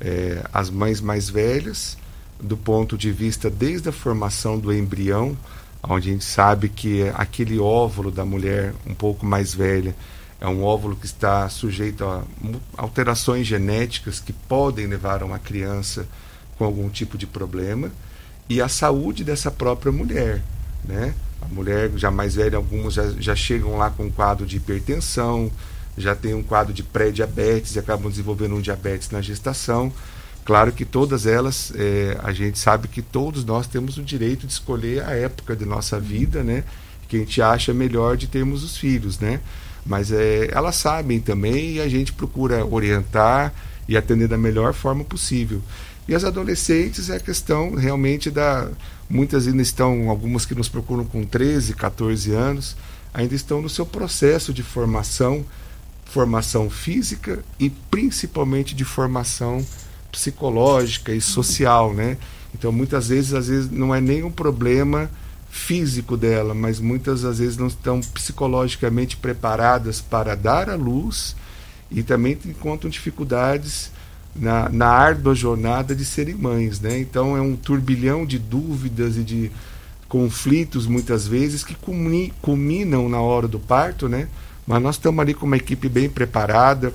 É, 0.00 0.44
as 0.52 0.70
mães 0.70 1.00
mais 1.00 1.28
velhas, 1.28 1.98
do 2.40 2.56
ponto 2.56 2.96
de 2.96 3.10
vista 3.10 3.50
desde 3.50 3.88
a 3.88 3.92
formação 3.92 4.58
do 4.58 4.72
embrião, 4.72 5.36
onde 5.82 6.10
a 6.10 6.12
gente 6.12 6.24
sabe 6.24 6.68
que 6.68 7.08
aquele 7.14 7.58
óvulo 7.58 8.10
da 8.10 8.24
mulher 8.24 8.74
um 8.86 8.94
pouco 8.94 9.24
mais 9.24 9.54
velha 9.54 9.94
é 10.40 10.46
um 10.46 10.62
óvulo 10.64 10.96
que 10.96 11.06
está 11.06 11.48
sujeito 11.48 12.04
a 12.04 12.22
alterações 12.76 13.46
genéticas 13.46 14.20
que 14.20 14.32
podem 14.32 14.86
levar 14.86 15.22
a 15.22 15.26
uma 15.26 15.38
criança 15.38 16.06
com 16.56 16.64
algum 16.64 16.88
tipo 16.88 17.18
de 17.18 17.26
problema 17.26 17.90
e 18.48 18.60
a 18.60 18.68
saúde 18.68 19.22
dessa 19.22 19.50
própria 19.50 19.92
mulher, 19.92 20.42
né? 20.84 21.14
A 21.42 21.46
mulher 21.46 21.90
já 21.96 22.10
mais 22.10 22.34
velha, 22.34 22.56
algumas 22.56 22.94
já, 22.94 23.08
já 23.18 23.36
chegam 23.36 23.76
lá 23.76 23.90
com 23.90 24.04
um 24.04 24.10
quadro 24.10 24.46
de 24.46 24.56
hipertensão, 24.56 25.50
já 25.96 26.14
tem 26.14 26.34
um 26.34 26.42
quadro 26.42 26.72
de 26.72 26.82
pré-diabetes 26.82 27.76
e 27.76 27.78
acabam 27.78 28.10
desenvolvendo 28.10 28.56
um 28.56 28.60
diabetes 28.60 29.10
na 29.10 29.20
gestação. 29.20 29.92
Claro 30.50 30.72
que 30.72 30.84
todas 30.84 31.26
elas, 31.26 31.72
eh, 31.76 32.18
a 32.24 32.32
gente 32.32 32.58
sabe 32.58 32.88
que 32.88 33.00
todos 33.00 33.44
nós 33.44 33.68
temos 33.68 33.98
o 33.98 34.02
direito 34.02 34.48
de 34.48 34.52
escolher 34.52 35.04
a 35.04 35.12
época 35.12 35.54
de 35.54 35.64
nossa 35.64 36.00
vida, 36.00 36.42
né? 36.42 36.64
Que 37.06 37.18
a 37.18 37.20
gente 37.20 37.40
acha 37.40 37.72
melhor 37.72 38.16
de 38.16 38.26
termos 38.26 38.64
os 38.64 38.76
filhos, 38.76 39.20
né? 39.20 39.38
Mas 39.86 40.10
eh, 40.10 40.50
elas 40.50 40.74
sabem 40.74 41.20
também 41.20 41.74
e 41.74 41.80
a 41.80 41.88
gente 41.88 42.12
procura 42.12 42.66
orientar 42.66 43.54
e 43.88 43.96
atender 43.96 44.26
da 44.26 44.36
melhor 44.36 44.74
forma 44.74 45.04
possível. 45.04 45.62
E 46.08 46.16
as 46.16 46.24
adolescentes 46.24 47.10
é 47.10 47.18
a 47.18 47.20
questão 47.20 47.76
realmente 47.76 48.28
da. 48.28 48.68
Muitas 49.08 49.46
ainda 49.46 49.62
estão, 49.62 50.10
algumas 50.10 50.44
que 50.44 50.56
nos 50.56 50.68
procuram 50.68 51.04
com 51.04 51.24
13, 51.24 51.74
14 51.74 52.32
anos, 52.32 52.76
ainda 53.14 53.36
estão 53.36 53.62
no 53.62 53.68
seu 53.68 53.86
processo 53.86 54.52
de 54.52 54.64
formação, 54.64 55.46
formação 56.06 56.68
física 56.68 57.38
e 57.56 57.70
principalmente 57.70 58.74
de 58.74 58.84
formação 58.84 59.64
psicológica 60.10 61.12
e 61.12 61.20
social, 61.20 61.92
né? 61.92 62.16
Então 62.54 62.72
muitas 62.72 63.08
vezes, 63.08 63.32
às 63.34 63.48
vezes 63.48 63.70
não 63.70 63.94
é 63.94 64.00
nem 64.00 64.22
um 64.22 64.30
problema 64.30 65.10
físico 65.50 66.16
dela, 66.16 66.54
mas 66.54 66.78
muitas 66.78 67.24
às 67.24 67.38
vezes 67.38 67.56
não 67.56 67.66
estão 67.66 68.00
psicologicamente 68.00 69.16
preparadas 69.16 70.00
para 70.00 70.34
dar 70.34 70.70
à 70.70 70.76
luz 70.76 71.34
e 71.90 72.02
também 72.02 72.38
encontram 72.46 72.88
dificuldades 72.88 73.90
na, 74.34 74.68
na 74.68 74.86
árdua 74.86 75.34
jornada 75.34 75.94
de 75.94 76.04
serem 76.04 76.36
mães, 76.36 76.80
né? 76.80 76.98
Então 77.00 77.36
é 77.36 77.40
um 77.40 77.56
turbilhão 77.56 78.24
de 78.24 78.38
dúvidas 78.38 79.16
e 79.16 79.24
de 79.24 79.50
conflitos 80.08 80.86
muitas 80.86 81.26
vezes 81.26 81.64
que 81.64 81.74
culmi- 81.74 82.32
culminam 82.40 83.08
na 83.08 83.20
hora 83.20 83.48
do 83.48 83.58
parto, 83.58 84.08
né? 84.08 84.28
Mas 84.66 84.82
nós 84.82 84.94
estamos 84.96 85.20
ali 85.20 85.34
com 85.34 85.46
uma 85.46 85.56
equipe 85.56 85.88
bem 85.88 86.08
preparada, 86.08 86.92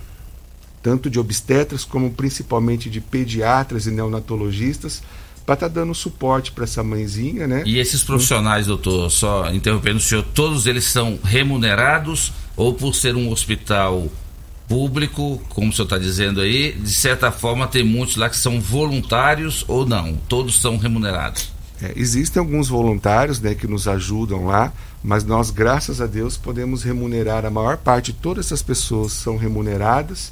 tanto 0.86 1.10
de 1.10 1.20
obstetras 1.20 1.84
como 1.84 2.12
principalmente 2.12 2.92
de 2.92 3.02
pediatras 3.02 3.88
e 3.88 3.92
neonatologistas, 3.92 5.02
para 5.44 5.56
estar 5.56 5.68
dando 5.68 5.96
suporte 5.96 6.52
para 6.52 6.64
essa 6.64 6.84
mãezinha, 6.84 7.48
né? 7.48 7.64
E 7.66 7.80
esses 7.80 8.04
profissionais, 8.04 8.68
doutor, 8.68 9.10
só 9.10 9.52
interrompendo 9.52 9.98
o 9.98 10.02
senhor, 10.02 10.24
todos 10.36 10.68
eles 10.68 10.84
são 10.84 11.18
remunerados 11.24 12.32
ou 12.56 12.72
por 12.76 12.94
ser 12.94 13.16
um 13.16 13.32
hospital 13.32 14.08
público, 14.68 15.42
como 15.50 15.72
o 15.72 15.74
senhor 15.74 15.86
está 15.86 15.98
dizendo 15.98 16.40
aí, 16.40 16.74
de 16.74 16.94
certa 16.94 17.32
forma 17.32 17.66
tem 17.66 17.84
muitos 17.84 18.16
lá 18.16 18.30
que 18.30 18.38
são 18.38 18.62
voluntários 18.62 19.66
ou 19.68 19.88
não? 19.88 20.16
Todos 20.30 20.62
são 20.62 20.78
remunerados? 20.78 21.52
É, 21.82 21.94
existem 21.96 22.40
alguns 22.40 22.68
voluntários 22.68 23.40
né, 23.40 23.56
que 23.56 23.66
nos 23.66 23.88
ajudam 23.88 24.46
lá, 24.46 24.72
mas 25.04 25.24
nós, 25.24 25.50
graças 25.50 26.00
a 26.00 26.06
Deus, 26.06 26.38
podemos 26.38 26.84
remunerar 26.84 27.44
a 27.44 27.50
maior 27.50 27.78
parte, 27.78 28.14
todas 28.14 28.46
essas 28.46 28.62
pessoas 28.62 29.14
são 29.14 29.36
remuneradas 29.36 30.30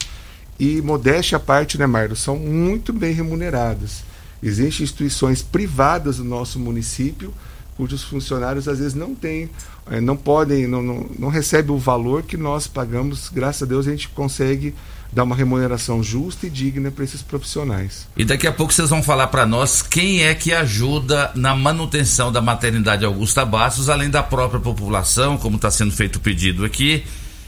e, 0.60 0.82
modéstia 0.82 1.38
à 1.38 1.40
parte, 1.40 1.78
né, 1.78 1.86
Marlos, 1.86 2.20
são 2.20 2.38
muito 2.38 2.94
bem 2.94 3.14
remuneradas. 3.14 4.04
Existem 4.42 4.84
instituições 4.84 5.42
privadas 5.42 6.18
do 6.18 6.24
nosso 6.24 6.60
município 6.60 7.34
cujos 7.76 8.04
funcionários 8.04 8.68
às 8.68 8.80
vezes 8.80 8.94
não 8.94 9.16
têm, 9.16 9.50
eh, 9.90 10.00
não 10.00 10.16
podem, 10.16 10.68
não, 10.68 10.82
não, 10.82 11.10
não 11.18 11.30
recebem 11.30 11.76
o 11.76 11.78
valor 11.78 12.24
que 12.24 12.38
nós 12.38 12.68
pagamos. 12.68 13.30
Graças 13.30 13.64
a 13.64 13.66
Deus 13.66 13.88
a 13.88 13.92
gente 13.92 14.10
consegue 14.10 14.74
dar 15.12 15.24
uma 15.24 15.36
remuneração 15.36 16.02
justa 16.02 16.48
e 16.48 16.50
digna 16.50 16.90
para 16.90 17.04
esses 17.04 17.22
profissionais. 17.22 18.08
E 18.18 18.26
daqui 18.26 18.48
a 18.48 18.52
pouco 18.52 18.74
vocês 18.74 18.90
vão 18.90 19.04
falar 19.04 19.28
para 19.28 19.46
nós 19.46 19.82
quem 19.82 20.24
é 20.24 20.34
que 20.34 20.52
ajuda 20.52 21.32
na 21.36 21.56
manutenção 21.56 22.32
da 22.32 22.42
maternidade 22.42 23.06
Augusta 23.06 23.46
Bastos, 23.46 23.90
além 23.90 24.10
da 24.10 24.24
própria 24.24 24.60
população, 24.60 25.38
como 25.38 25.58
está 25.58 25.70
sendo 25.70 25.92
feito 25.92 26.16
o 26.16 26.20
pedido 26.20 26.66
aqui. 26.66 27.04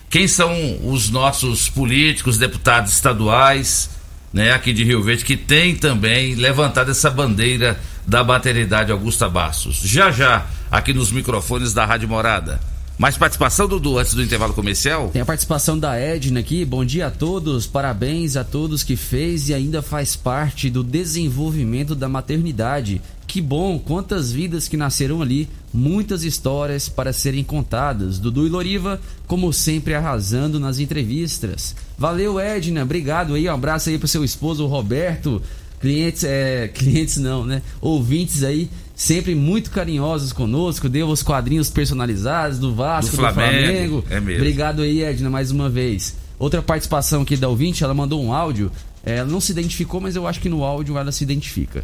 Quem 0.09 0.27
são 0.27 0.53
os 0.83 1.09
nossos 1.09 1.69
políticos, 1.69 2.37
deputados 2.37 2.93
estaduais, 2.93 3.89
né, 4.31 4.53
aqui 4.53 4.73
de 4.73 4.83
Rio 4.83 5.01
Verde, 5.01 5.25
que 5.25 5.37
tem 5.37 5.75
também 5.75 6.35
levantado 6.35 6.91
essa 6.91 7.09
bandeira 7.09 7.79
da 8.05 8.23
maternidade 8.23 8.91
Augusta 8.91 9.29
Bastos. 9.29 9.77
Já 9.77 10.11
já, 10.11 10.45
aqui 10.69 10.93
nos 10.93 11.11
microfones 11.11 11.73
da 11.73 11.85
Rádio 11.85 12.07
Morada. 12.07 12.59
Mais 12.97 13.17
participação, 13.17 13.67
Dudu, 13.67 13.97
antes 13.97 14.13
do 14.13 14.23
intervalo 14.23 14.53
comercial? 14.53 15.09
Tem 15.09 15.21
a 15.21 15.25
participação 15.25 15.77
da 15.77 15.97
Edna 15.97 16.39
aqui. 16.39 16.63
Bom 16.63 16.85
dia 16.85 17.07
a 17.07 17.11
todos. 17.11 17.67
Parabéns 17.67 18.37
a 18.37 18.43
todos 18.43 18.83
que 18.83 18.95
fez 18.95 19.49
e 19.49 19.53
ainda 19.53 19.81
faz 19.81 20.15
parte 20.15 20.69
do 20.69 20.81
desenvolvimento 20.81 21.93
da 21.93 22.07
maternidade. 22.07 23.01
Que 23.27 23.41
bom, 23.41 23.77
quantas 23.77 24.31
vidas 24.31 24.69
que 24.69 24.77
nasceram 24.77 25.21
ali, 25.21 25.49
muitas 25.73 26.23
histórias 26.23 26.87
para 26.87 27.11
serem 27.11 27.43
contadas. 27.43 28.17
Dudu 28.17 28.47
e 28.47 28.49
Loriva, 28.49 29.01
como 29.27 29.51
sempre, 29.51 29.93
arrasando 29.93 30.57
nas 30.57 30.79
entrevistas. 30.79 31.75
Valeu, 31.97 32.39
Edna, 32.39 32.83
obrigado 32.83 33.33
aí, 33.33 33.49
um 33.49 33.53
abraço 33.53 33.89
aí 33.89 33.97
pro 33.97 34.07
seu 34.07 34.23
esposo, 34.23 34.65
Roberto. 34.67 35.41
Clientes, 35.81 36.23
é, 36.23 36.69
clientes 36.73 37.17
não, 37.17 37.43
né? 37.43 37.61
Ouvintes 37.81 38.41
aí, 38.41 38.69
sempre 38.95 39.35
muito 39.35 39.69
carinhosos 39.71 40.31
conosco, 40.31 40.87
deu 40.89 41.07
os 41.09 41.21
quadrinhos 41.21 41.69
personalizados 41.69 42.57
do 42.59 42.73
Vasco, 42.73 43.11
Do 43.11 43.17
do 43.17 43.21
Flamengo, 43.21 44.01
Flamengo. 44.01 44.05
é 44.09 44.19
mesmo. 44.19 44.41
Obrigado 44.41 44.81
aí, 44.81 45.01
Edna, 45.03 45.29
mais 45.29 45.51
uma 45.51 45.69
vez. 45.69 46.15
Outra 46.39 46.61
participação 46.61 47.21
aqui 47.21 47.35
da 47.37 47.47
ouvinte, 47.49 47.83
ela 47.83 47.93
mandou 47.93 48.21
um 48.23 48.33
áudio. 48.33 48.71
É, 49.05 49.17
Ela 49.17 49.29
não 49.29 49.39
se 49.39 49.51
identificou, 49.51 50.01
mas 50.01 50.15
eu 50.15 50.25
acho 50.27 50.39
que 50.41 50.49
no 50.49 50.63
áudio 50.63 50.97
ela 50.97 51.11
se 51.11 51.23
identifica. 51.23 51.83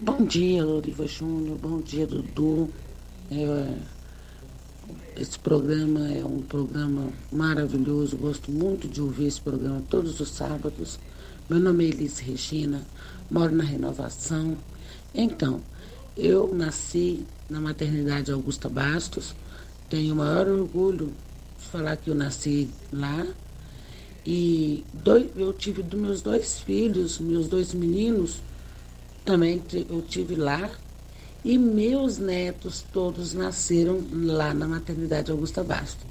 Bom 0.00 0.24
dia, 0.24 0.64
Loriva 0.64 1.06
Júnior. 1.06 1.56
Bom 1.56 1.80
dia, 1.80 2.06
Dudu. 2.06 2.68
É, 3.30 3.74
esse 5.16 5.38
programa 5.38 6.00
é 6.12 6.24
um 6.24 6.42
programa 6.42 7.08
maravilhoso. 7.32 8.16
Gosto 8.16 8.50
muito 8.50 8.86
de 8.88 9.00
ouvir 9.00 9.26
esse 9.26 9.40
programa 9.40 9.82
todos 9.88 10.18
os 10.20 10.28
sábados. 10.30 10.98
Meu 11.48 11.60
nome 11.60 11.84
é 11.84 11.88
Elis 11.88 12.18
Regina, 12.18 12.82
moro 13.30 13.54
na 13.54 13.64
Renovação. 13.64 14.56
Então, 15.14 15.60
eu 16.16 16.54
nasci 16.54 17.26
na 17.48 17.60
maternidade 17.60 18.32
Augusta 18.32 18.68
Bastos. 18.68 19.34
Tenho 19.90 20.14
o 20.14 20.16
maior 20.16 20.48
orgulho 20.48 21.12
de 21.58 21.66
falar 21.66 21.96
que 21.96 22.10
eu 22.10 22.14
nasci 22.14 22.70
lá. 22.92 23.26
E 24.24 24.84
dois, 24.92 25.30
eu 25.36 25.52
tive 25.52 25.82
dos 25.82 26.00
meus 26.00 26.22
dois 26.22 26.58
filhos, 26.58 27.18
meus 27.18 27.46
dois 27.46 27.72
meninos, 27.72 28.40
também 29.24 29.62
eu 29.88 30.02
tive 30.02 30.34
lá. 30.34 30.70
E 31.44 31.56
meus 31.58 32.18
netos 32.18 32.84
todos 32.92 33.32
nasceram 33.32 34.02
lá 34.12 34.52
na 34.52 34.66
maternidade 34.66 35.30
Augusta 35.30 35.62
Bastos. 35.62 36.04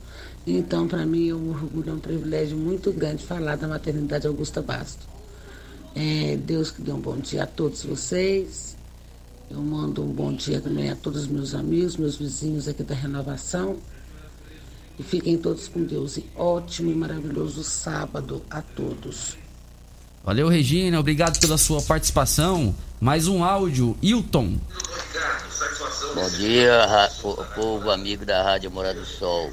Então, 0.47 0.87
para 0.87 1.05
mim, 1.05 1.29
é 1.29 1.33
um 1.35 1.49
orgulho, 1.49 1.89
é 1.89 1.93
um 1.93 1.99
privilégio 1.99 2.55
muito 2.55 2.93
grande 2.93 3.25
falar 3.25 3.57
da 3.57 3.67
maternidade 3.67 4.27
Augusta 4.27 4.61
Bastos. 4.61 5.05
É, 5.93 6.37
Deus 6.37 6.71
que 6.71 6.81
dê 6.81 6.91
um 6.91 6.99
bom 6.99 7.17
dia 7.17 7.43
a 7.43 7.47
todos 7.47 7.83
vocês. 7.83 8.74
Eu 9.49 9.61
mando 9.61 10.03
um 10.03 10.11
bom 10.11 10.33
dia 10.33 10.59
também 10.59 10.89
a 10.89 10.95
todos 10.95 11.23
os 11.23 11.27
meus 11.27 11.53
amigos, 11.53 11.97
meus 11.97 12.15
vizinhos 12.15 12.67
aqui 12.67 12.83
da 12.83 12.95
Renovação. 12.95 13.77
E 14.97 15.03
fiquem 15.03 15.37
todos 15.37 15.67
com 15.67 15.83
Deus. 15.83 16.17
E 16.17 16.25
ótimo 16.35 16.91
e 16.91 16.95
maravilhoso 16.95 17.63
sábado 17.63 18.41
a 18.49 18.61
todos. 18.61 19.37
Valeu, 20.23 20.47
Regina, 20.47 20.99
obrigado 20.99 21.39
pela 21.39 21.57
sua 21.57 21.81
participação. 21.81 22.75
Mais 22.99 23.27
um 23.27 23.43
áudio, 23.43 23.95
Hilton. 24.01 24.57
Bom 26.15 26.29
dia, 26.31 27.11
povo 27.53 27.91
amigo 27.91 28.25
da 28.25 28.41
Rádio 28.41 28.71
Morada 28.71 28.99
do 28.99 29.05
Sol. 29.05 29.51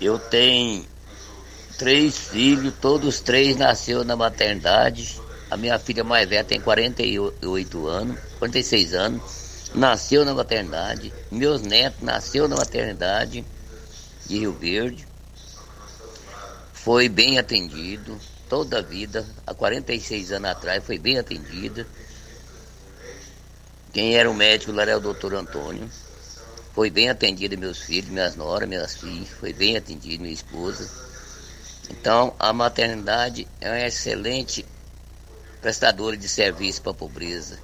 Eu 0.00 0.18
tenho 0.18 0.84
três 1.78 2.18
filhos, 2.18 2.74
todos 2.80 3.20
três 3.20 3.56
nasceram 3.56 4.02
na 4.02 4.16
maternidade. 4.16 5.20
A 5.54 5.56
minha 5.56 5.78
filha 5.78 6.02
mais 6.02 6.28
velha 6.28 6.42
tem 6.42 6.60
48 6.60 7.86
anos, 7.86 8.18
46 8.40 8.92
anos, 8.92 9.22
nasceu 9.72 10.24
na 10.24 10.34
maternidade. 10.34 11.12
Meus 11.30 11.62
netos 11.62 12.02
nasceram 12.02 12.48
na 12.48 12.56
maternidade 12.56 13.44
de 14.26 14.36
Rio 14.36 14.52
Verde. 14.52 15.06
Foi 16.72 17.08
bem 17.08 17.38
atendido 17.38 18.18
toda 18.48 18.80
a 18.80 18.82
vida, 18.82 19.24
há 19.46 19.54
46 19.54 20.32
anos 20.32 20.50
atrás, 20.50 20.84
foi 20.84 20.98
bem 20.98 21.20
atendida. 21.20 21.86
Quem 23.92 24.16
era 24.16 24.28
o 24.28 24.34
médico 24.34 24.72
lá 24.72 24.82
era 24.82 24.98
o 24.98 25.00
doutor 25.00 25.34
Antônio. 25.34 25.88
Foi 26.74 26.90
bem 26.90 27.10
atendido 27.10 27.56
meus 27.56 27.78
filhos, 27.78 28.10
minhas 28.10 28.34
noras, 28.34 28.68
minhas 28.68 28.96
filhas. 28.96 29.28
Foi 29.28 29.52
bem 29.52 29.76
atendido 29.76 30.20
minha 30.20 30.34
esposa. 30.34 30.90
Então, 31.88 32.34
a 32.40 32.52
maternidade 32.52 33.46
é 33.60 33.70
um 33.70 33.76
excelente 33.76 34.66
prestadora 35.64 36.14
de 36.14 36.28
serviço 36.28 36.82
para 36.82 36.92
a 36.92 36.94
pobreza. 36.94 37.58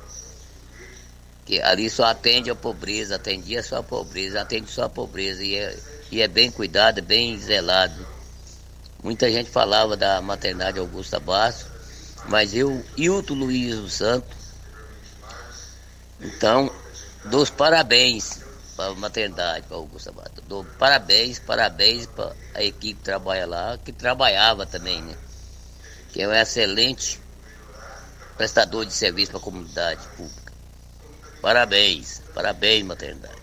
Que 1.44 1.60
ali 1.60 1.90
só 1.90 2.04
atende 2.04 2.48
a 2.48 2.54
pobreza, 2.54 3.16
atendia 3.16 3.62
só 3.62 3.76
a 3.76 3.82
pobreza, 3.82 4.40
atende 4.40 4.70
só 4.70 4.84
a 4.84 4.88
pobreza. 4.88 5.44
E 5.44 5.54
é, 5.54 5.78
e 6.10 6.22
é 6.22 6.26
bem 6.26 6.50
cuidado, 6.50 7.02
bem 7.02 7.38
zelado. 7.38 8.06
Muita 9.02 9.30
gente 9.30 9.50
falava 9.50 9.98
da 9.98 10.18
maternidade 10.22 10.78
Augusta 10.78 11.20
Bastos, 11.20 11.66
mas 12.26 12.54
eu, 12.54 12.82
Hilton 12.96 13.34
Luiz 13.34 13.76
dos 13.76 13.92
Santos, 13.92 14.38
então, 16.18 16.70
dou 17.26 17.42
os 17.42 17.50
parabéns 17.50 18.40
para 18.76 18.92
a 18.92 18.94
maternidade, 18.94 19.66
para 19.66 19.76
Augusta 19.76 20.10
Bastos. 20.10 20.42
Dou 20.48 20.64
parabéns, 20.78 21.38
parabéns 21.38 22.06
para 22.06 22.34
a 22.54 22.62
equipe 22.62 22.94
que 22.94 23.04
trabalha 23.04 23.46
lá, 23.46 23.78
que 23.78 23.92
trabalhava 23.92 24.64
também, 24.64 25.02
né? 25.02 25.14
Que 26.12 26.22
é 26.22 26.28
um 26.28 26.32
excelente 26.32 27.19
prestador 28.44 28.86
de 28.86 28.94
serviço 28.94 29.32
para 29.32 29.38
a 29.38 29.42
comunidade 29.42 30.00
pública. 30.16 30.50
Parabéns, 31.42 32.22
parabéns, 32.34 32.86
maternidade. 32.86 33.34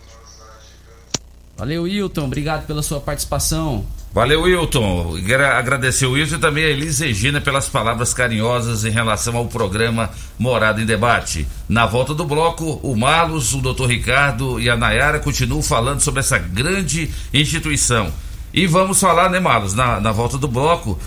Valeu, 1.56 1.86
Hilton, 1.86 2.24
obrigado 2.24 2.66
pela 2.66 2.82
sua 2.82 2.98
participação. 2.98 3.86
Valeu, 4.12 4.42
Wilton. 4.42 5.20
Gra- 5.22 5.56
Agradecer 5.56 6.06
o 6.06 6.12
Wilton 6.12 6.34
e 6.34 6.38
também 6.40 6.64
a 6.64 6.68
Elis 6.70 6.98
Regina 6.98 7.40
pelas 7.40 7.68
palavras 7.68 8.12
carinhosas 8.12 8.84
em 8.84 8.90
relação 8.90 9.36
ao 9.36 9.46
programa 9.46 10.10
Morada 10.36 10.82
em 10.82 10.86
Debate. 10.86 11.46
Na 11.68 11.86
volta 11.86 12.12
do 12.12 12.24
bloco, 12.24 12.80
o 12.82 12.96
Malus, 12.96 13.54
o 13.54 13.60
Dr. 13.60 13.86
Ricardo 13.86 14.58
e 14.60 14.68
a 14.68 14.76
Nayara 14.76 15.20
continuam 15.20 15.62
falando 15.62 16.00
sobre 16.00 16.18
essa 16.20 16.38
grande 16.38 17.08
instituição. 17.32 18.12
E 18.52 18.66
vamos 18.66 18.98
falar, 18.98 19.30
né, 19.30 19.38
Malus, 19.38 19.74
na, 19.74 20.00
na 20.00 20.10
volta 20.10 20.36
do 20.38 20.48
bloco, 20.48 20.98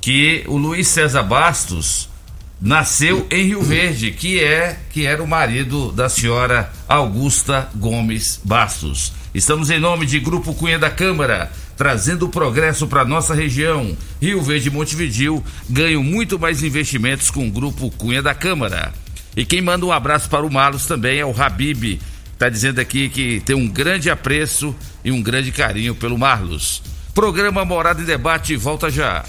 que 0.00 0.44
o 0.48 0.56
Luiz 0.56 0.88
César 0.88 1.22
Bastos 1.24 2.08
nasceu 2.64 3.26
em 3.30 3.48
Rio 3.48 3.62
Verde, 3.62 4.10
que 4.10 4.42
é 4.42 4.78
que 4.90 5.04
era 5.04 5.22
o 5.22 5.28
marido 5.28 5.92
da 5.92 6.08
senhora 6.08 6.72
Augusta 6.88 7.68
Gomes 7.74 8.40
Bastos. 8.42 9.12
Estamos 9.34 9.68
em 9.68 9.78
nome 9.78 10.06
de 10.06 10.18
Grupo 10.18 10.54
Cunha 10.54 10.78
da 10.78 10.88
Câmara, 10.88 11.52
trazendo 11.76 12.26
progresso 12.26 12.86
para 12.86 13.04
nossa 13.04 13.34
região. 13.34 13.94
Rio 14.18 14.40
Verde 14.40 14.68
e 14.68 14.70
Montevidil 14.70 15.44
ganham 15.68 16.02
muito 16.02 16.38
mais 16.38 16.62
investimentos 16.62 17.30
com 17.30 17.46
o 17.46 17.50
Grupo 17.50 17.90
Cunha 17.90 18.22
da 18.22 18.34
Câmara. 18.34 18.94
E 19.36 19.44
quem 19.44 19.60
manda 19.60 19.84
um 19.84 19.92
abraço 19.92 20.30
para 20.30 20.46
o 20.46 20.50
Malus 20.50 20.86
também 20.86 21.18
é 21.18 21.26
o 21.26 21.38
Habib. 21.38 22.00
Está 22.32 22.48
dizendo 22.48 22.80
aqui 22.80 23.10
que 23.10 23.40
tem 23.40 23.54
um 23.54 23.68
grande 23.68 24.08
apreço 24.08 24.74
e 25.04 25.12
um 25.12 25.22
grande 25.22 25.52
carinho 25.52 25.94
pelo 25.94 26.16
Marlos. 26.16 26.82
Programa 27.14 27.62
Morada 27.62 28.00
em 28.00 28.06
Debate 28.06 28.56
volta 28.56 28.88
já. 28.88 29.22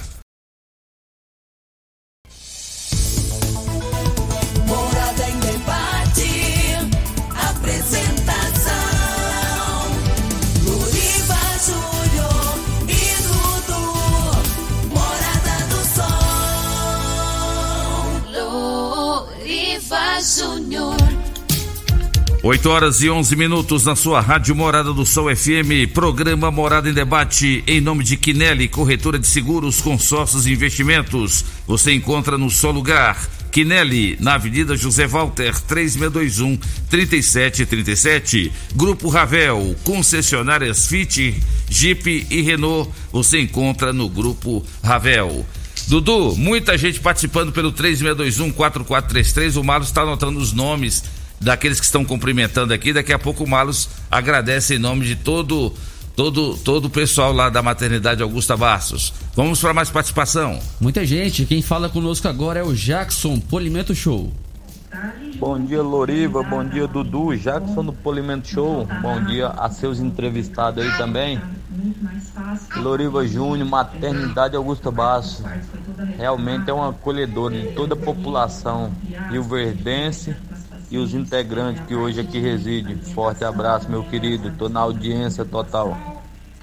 8 22.47 22.69
horas 22.69 23.01
e 23.01 23.09
11 23.09 23.35
minutos 23.35 23.85
na 23.85 23.95
sua 23.95 24.21
Rádio 24.21 24.55
Morada 24.55 24.93
do 24.93 25.03
Sol 25.03 25.35
FM, 25.35 25.91
programa 25.91 26.51
Morada 26.51 26.87
em 26.87 26.93
Debate, 26.93 27.63
em 27.65 27.81
nome 27.81 28.03
de 28.03 28.15
Quinelli, 28.17 28.67
corretora 28.67 29.17
de 29.17 29.25
seguros, 29.25 29.81
consórcios 29.81 30.45
e 30.45 30.53
investimentos. 30.53 31.43
Você 31.65 31.91
encontra 31.91 32.37
no 32.37 32.51
só 32.51 32.69
lugar. 32.69 33.17
Quinelli, 33.51 34.15
na 34.19 34.35
Avenida 34.35 34.77
José 34.77 35.07
Walter, 35.07 35.59
3621 35.59 36.59
3737. 36.87 38.51
Grupo 38.75 39.09
Ravel, 39.09 39.75
concessionárias 39.83 40.85
Fit, 40.85 41.35
Jeep 41.67 42.27
e 42.29 42.41
Renault. 42.43 42.91
Você 43.11 43.41
encontra 43.41 43.91
no 43.91 44.07
Grupo 44.07 44.63
Ravel. 44.83 45.43
Dudu, 45.87 46.35
muita 46.35 46.77
gente 46.77 46.99
participando 46.99 47.51
pelo 47.51 47.71
3621 47.71 48.51
4433. 48.51 49.57
O 49.57 49.63
Marlos 49.63 49.89
está 49.89 50.03
anotando 50.03 50.39
os 50.39 50.53
nomes 50.53 51.03
daqueles 51.39 51.79
que 51.79 51.85
estão 51.85 52.05
cumprimentando 52.05 52.73
aqui. 52.73 52.93
Daqui 52.93 53.13
a 53.13 53.19
pouco 53.19 53.43
o 53.43 53.49
Marlos 53.49 53.89
agradece 54.09 54.75
em 54.75 54.79
nome 54.79 55.05
de 55.05 55.15
todo 55.15 55.73
todo 56.15 56.55
todo 56.57 56.85
o 56.85 56.89
pessoal 56.89 57.33
lá 57.33 57.49
da 57.49 57.61
maternidade 57.61 58.23
Augusta 58.23 58.55
Bastos. 58.55 59.13
Vamos 59.35 59.59
para 59.59 59.73
mais 59.73 59.89
participação. 59.89 60.59
Muita 60.79 61.05
gente. 61.05 61.45
Quem 61.45 61.61
fala 61.61 61.89
conosco 61.89 62.27
agora 62.27 62.59
é 62.59 62.63
o 62.63 62.73
Jackson 62.73 63.39
Polimento 63.39 63.93
Show. 63.93 64.31
Bom 65.37 65.59
dia, 65.59 65.81
Loriva. 65.81 66.41
Bom 66.41 66.63
dia, 66.63 66.87
Dudu. 66.87 67.35
Jackson 67.35 67.83
do 67.83 67.91
Polimento 67.91 68.47
Show. 68.47 68.87
Bom 69.01 69.21
dia 69.25 69.49
a 69.49 69.69
seus 69.69 69.99
entrevistados 69.99 70.83
aí 70.83 70.97
também. 70.97 71.41
Loriva 72.77 73.27
Júnior, 73.27 73.67
Maternidade 73.67 74.55
Augusta 74.55 74.89
Basso. 74.89 75.43
Realmente 76.17 76.69
é 76.69 76.73
uma 76.73 76.91
acolhedora 76.91 77.59
de 77.59 77.73
toda 77.73 77.93
a 77.93 77.97
população 77.97 78.91
rio-verdense 79.29 80.33
e 80.89 80.97
os 80.97 81.13
integrantes 81.13 81.83
que 81.85 81.95
hoje 81.95 82.19
aqui 82.19 82.39
residem. 82.39 82.97
Forte 82.97 83.43
abraço, 83.43 83.89
meu 83.89 84.03
querido. 84.03 84.49
Estou 84.49 84.69
na 84.69 84.81
audiência 84.81 85.43
total. 85.43 85.97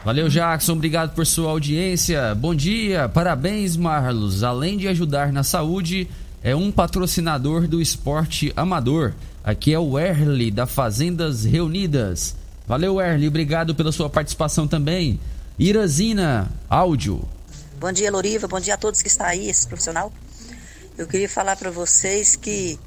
Valeu, 0.04 0.28
Jackson. 0.28 0.72
Obrigado 0.72 1.14
por 1.14 1.24
sua 1.24 1.50
audiência. 1.50 2.34
Bom 2.34 2.54
dia. 2.54 3.08
Parabéns, 3.08 3.76
Marlos. 3.76 4.42
Além 4.42 4.76
de 4.76 4.88
ajudar 4.88 5.32
na 5.32 5.42
saúde, 5.42 6.08
é 6.42 6.56
um 6.56 6.72
patrocinador 6.72 7.68
do 7.68 7.80
esporte 7.80 8.52
amador. 8.56 9.12
Aqui 9.44 9.72
é 9.72 9.78
o 9.78 9.98
Erle 9.98 10.50
da 10.50 10.66
Fazendas 10.66 11.44
Reunidas. 11.44 12.34
Valeu, 12.66 13.00
Erle. 13.00 13.28
Obrigado 13.28 13.74
pela 13.74 13.92
sua 13.92 14.10
participação 14.10 14.66
também. 14.66 15.20
Irazina, 15.58 16.50
áudio. 16.68 17.22
Bom 17.78 17.92
dia, 17.92 18.10
Loriva. 18.10 18.48
Bom 18.48 18.58
dia 18.58 18.74
a 18.74 18.76
todos 18.76 19.02
que 19.02 19.08
estão 19.08 19.26
aí, 19.26 19.48
esse 19.48 19.66
profissional. 19.66 20.12
Eu 20.96 21.06
queria 21.06 21.28
falar 21.28 21.56
para 21.56 21.70
vocês 21.70 22.36
que 22.36 22.78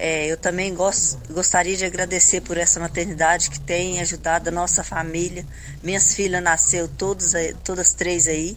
é, 0.00 0.28
eu 0.28 0.36
também 0.36 0.72
gost, 0.72 1.18
gostaria 1.28 1.76
de 1.76 1.84
agradecer 1.84 2.40
por 2.42 2.56
essa 2.56 2.78
maternidade 2.78 3.50
que 3.50 3.58
tem 3.58 4.00
ajudado 4.00 4.48
a 4.48 4.52
nossa 4.52 4.84
família. 4.84 5.44
Minhas 5.82 6.14
filhas 6.14 6.40
nasceu 6.40 6.86
todas, 6.86 7.32
todas 7.64 7.94
três 7.94 8.28
aí. 8.28 8.56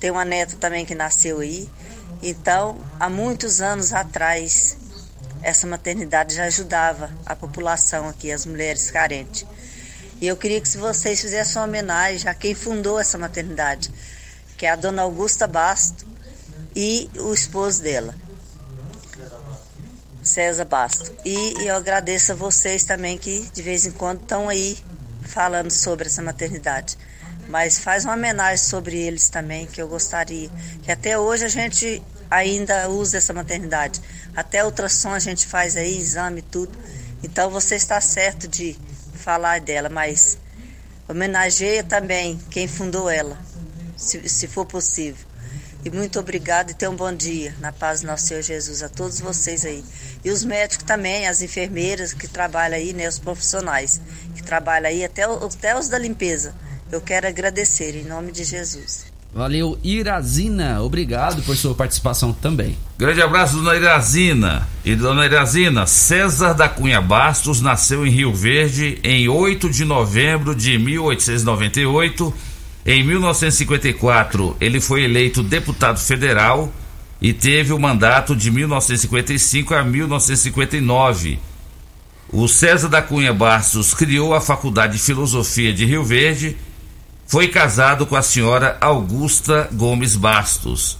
Tem 0.00 0.10
uma 0.10 0.24
neta 0.24 0.56
também 0.56 0.84
que 0.84 0.92
nasceu 0.92 1.38
aí. 1.38 1.70
Então, 2.20 2.80
há 2.98 3.08
muitos 3.08 3.60
anos 3.60 3.92
atrás, 3.92 4.76
essa 5.40 5.68
maternidade 5.68 6.34
já 6.34 6.46
ajudava 6.46 7.12
a 7.24 7.36
população 7.36 8.08
aqui, 8.08 8.32
as 8.32 8.44
mulheres 8.44 8.90
carentes. 8.90 9.46
E 10.20 10.26
eu 10.26 10.36
queria 10.36 10.60
que 10.60 10.68
se 10.68 10.78
vocês 10.78 11.20
fizessem 11.20 11.62
uma 11.62 11.68
homenagem 11.68 12.28
a 12.28 12.34
quem 12.34 12.56
fundou 12.56 12.98
essa 12.98 13.16
maternidade, 13.16 13.88
que 14.56 14.66
é 14.66 14.70
a 14.70 14.76
dona 14.76 15.02
Augusta 15.02 15.46
Basto 15.46 16.04
e 16.74 17.08
o 17.20 17.32
esposo 17.32 17.84
dela. 17.84 18.16
César 20.22 20.64
Basto. 20.64 21.12
E 21.24 21.54
eu 21.66 21.76
agradeço 21.76 22.32
a 22.32 22.34
vocês 22.34 22.84
também 22.84 23.16
que 23.16 23.48
de 23.52 23.62
vez 23.62 23.86
em 23.86 23.90
quando 23.90 24.20
estão 24.20 24.48
aí 24.48 24.78
falando 25.22 25.70
sobre 25.70 26.06
essa 26.06 26.22
maternidade. 26.22 26.96
Mas 27.48 27.78
faz 27.78 28.04
uma 28.04 28.14
homenagem 28.14 28.64
sobre 28.64 28.96
eles 28.96 29.28
também, 29.28 29.66
que 29.66 29.80
eu 29.80 29.88
gostaria. 29.88 30.50
Que 30.82 30.92
até 30.92 31.18
hoje 31.18 31.44
a 31.44 31.48
gente 31.48 32.02
ainda 32.30 32.88
usa 32.88 33.16
essa 33.16 33.32
maternidade. 33.32 34.00
Até 34.36 34.64
ultrassom 34.64 35.10
a 35.10 35.18
gente 35.18 35.46
faz 35.46 35.76
aí, 35.76 35.98
exame 35.98 36.38
e 36.38 36.42
tudo. 36.42 36.78
Então 37.22 37.50
você 37.50 37.74
está 37.74 38.00
certo 38.00 38.46
de 38.46 38.76
falar 39.14 39.60
dela, 39.60 39.88
mas 39.88 40.38
homenageia 41.08 41.82
também 41.82 42.38
quem 42.50 42.68
fundou 42.68 43.10
ela, 43.10 43.36
se, 43.96 44.28
se 44.28 44.46
for 44.46 44.64
possível. 44.64 45.29
E 45.84 45.90
muito 45.90 46.20
obrigado 46.20 46.70
e 46.70 46.74
tenha 46.74 46.90
um 46.90 46.96
bom 46.96 47.12
dia. 47.12 47.54
Na 47.58 47.72
paz 47.72 48.02
do 48.02 48.06
nosso 48.06 48.26
Senhor 48.26 48.42
Jesus 48.42 48.82
a 48.82 48.88
todos 48.88 49.20
vocês 49.20 49.64
aí. 49.64 49.82
E 50.24 50.30
os 50.30 50.44
médicos 50.44 50.84
também, 50.84 51.26
as 51.26 51.40
enfermeiras 51.40 52.12
que 52.12 52.28
trabalham 52.28 52.76
aí, 52.76 52.92
né, 52.92 53.08
os 53.08 53.18
profissionais 53.18 54.00
que 54.34 54.42
trabalham 54.42 54.88
aí, 54.88 55.04
até, 55.04 55.24
até 55.24 55.78
os 55.78 55.88
da 55.88 55.98
limpeza. 55.98 56.54
Eu 56.92 57.00
quero 57.00 57.26
agradecer 57.26 57.96
em 57.96 58.04
nome 58.04 58.30
de 58.30 58.44
Jesus. 58.44 59.10
Valeu, 59.32 59.78
Irazina. 59.82 60.82
Obrigado 60.82 61.40
por 61.42 61.56
sua 61.56 61.72
participação 61.72 62.32
também. 62.32 62.76
Grande 62.98 63.22
abraço, 63.22 63.56
dona 63.56 63.76
Irazina. 63.76 64.68
E 64.84 64.96
dona 64.96 65.24
Irazina, 65.24 65.86
César 65.86 66.52
da 66.52 66.68
Cunha 66.68 67.00
Bastos 67.00 67.60
nasceu 67.60 68.04
em 68.04 68.10
Rio 68.10 68.34
Verde 68.34 68.98
em 69.04 69.28
8 69.28 69.70
de 69.70 69.84
novembro 69.84 70.52
de 70.54 70.76
1898 70.78 72.34
em 72.90 73.04
1954, 73.04 74.56
ele 74.60 74.80
foi 74.80 75.04
eleito 75.04 75.44
deputado 75.44 76.00
federal 76.00 76.72
e 77.22 77.32
teve 77.32 77.72
o 77.72 77.78
mandato 77.78 78.34
de 78.34 78.50
1955 78.50 79.74
a 79.74 79.84
1959. 79.84 81.38
O 82.32 82.48
César 82.48 82.88
da 82.88 83.00
Cunha 83.00 83.32
Bastos 83.32 83.94
criou 83.94 84.34
a 84.34 84.40
Faculdade 84.40 84.94
de 84.94 85.02
Filosofia 85.04 85.72
de 85.72 85.84
Rio 85.84 86.02
Verde, 86.02 86.56
foi 87.28 87.46
casado 87.46 88.06
com 88.06 88.16
a 88.16 88.22
senhora 88.22 88.76
Augusta 88.80 89.68
Gomes 89.72 90.16
Bastos. 90.16 90.98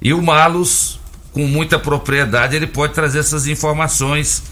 E 0.00 0.14
o 0.14 0.22
Malus, 0.22 0.98
com 1.32 1.46
muita 1.46 1.78
propriedade, 1.78 2.56
ele 2.56 2.66
pode 2.66 2.94
trazer 2.94 3.18
essas 3.18 3.46
informações 3.46 4.42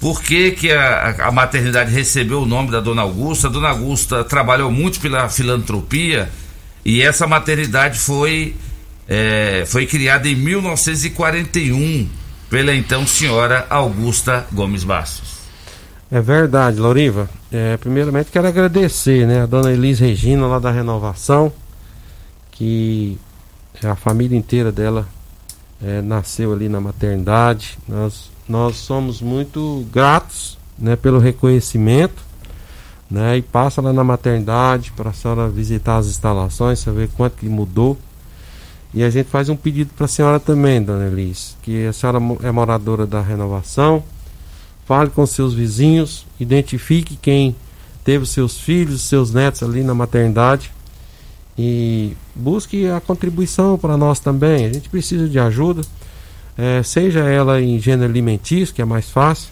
por 0.00 0.22
que, 0.22 0.52
que 0.52 0.72
a, 0.72 1.26
a, 1.26 1.30
maternidade 1.30 1.92
recebeu 1.92 2.42
o 2.42 2.46
nome 2.46 2.70
da 2.70 2.80
Dona 2.80 3.02
Augusta? 3.02 3.48
A 3.48 3.50
Dona 3.50 3.68
Augusta 3.68 4.24
trabalhou 4.24 4.70
muito 4.70 4.98
pela 4.98 5.28
filantropia 5.28 6.30
e 6.82 7.02
essa 7.02 7.26
maternidade 7.26 7.98
foi, 7.98 8.56
é, 9.06 9.64
foi 9.66 9.86
criada 9.86 10.26
em 10.26 10.34
1941 10.34 12.08
pela 12.48 12.74
então 12.74 13.06
senhora 13.06 13.66
Augusta 13.68 14.46
Gomes 14.50 14.84
Bastos. 14.84 15.40
É 16.10 16.20
verdade, 16.20 16.80
Loriva. 16.80 17.28
É, 17.52 17.76
primeiramente 17.76 18.30
quero 18.32 18.48
agradecer 18.48 19.26
né, 19.26 19.42
a 19.42 19.46
dona 19.46 19.70
Elis 19.70 20.00
Regina 20.00 20.46
lá 20.46 20.58
da 20.58 20.70
Renovação, 20.70 21.52
que 22.50 23.18
a 23.84 23.94
família 23.94 24.36
inteira 24.36 24.72
dela 24.72 25.06
é, 25.82 26.00
nasceu 26.00 26.54
ali 26.54 26.70
na 26.70 26.80
maternidade. 26.80 27.78
Nós 27.86 28.30
nós 28.50 28.76
somos 28.78 29.22
muito 29.22 29.86
gratos 29.92 30.58
né, 30.76 30.96
pelo 30.96 31.20
reconhecimento. 31.20 32.28
Né, 33.08 33.38
e 33.38 33.42
passa 33.42 33.82
lá 33.82 33.92
na 33.92 34.04
maternidade 34.04 34.92
para 34.92 35.10
a 35.10 35.12
senhora 35.12 35.48
visitar 35.48 35.96
as 35.96 36.06
instalações, 36.06 36.78
saber 36.78 37.08
quanto 37.16 37.36
que 37.38 37.48
mudou. 37.48 37.98
E 38.94 39.02
a 39.02 39.10
gente 39.10 39.28
faz 39.28 39.48
um 39.48 39.56
pedido 39.56 39.90
para 39.96 40.04
a 40.04 40.08
senhora 40.08 40.38
também, 40.38 40.80
dona 40.80 41.06
Elis, 41.06 41.56
que 41.60 41.86
a 41.86 41.92
senhora 41.92 42.20
é 42.44 42.52
moradora 42.52 43.08
da 43.08 43.20
renovação, 43.20 44.04
fale 44.86 45.10
com 45.10 45.26
seus 45.26 45.54
vizinhos, 45.54 46.24
identifique 46.38 47.16
quem 47.16 47.56
teve 48.04 48.24
seus 48.26 48.60
filhos, 48.60 49.02
seus 49.02 49.32
netos 49.32 49.64
ali 49.64 49.82
na 49.82 49.94
maternidade 49.94 50.70
e 51.58 52.16
busque 52.32 52.86
a 52.88 53.00
contribuição 53.00 53.76
para 53.76 53.96
nós 53.96 54.20
também. 54.20 54.66
A 54.66 54.72
gente 54.72 54.88
precisa 54.88 55.28
de 55.28 55.38
ajuda 55.38 55.82
é, 56.60 56.82
seja 56.82 57.20
ela 57.20 57.58
em 57.58 57.78
gênero 57.78 58.10
alimentício, 58.10 58.74
que 58.74 58.82
é 58.82 58.84
mais 58.84 59.08
fácil, 59.08 59.48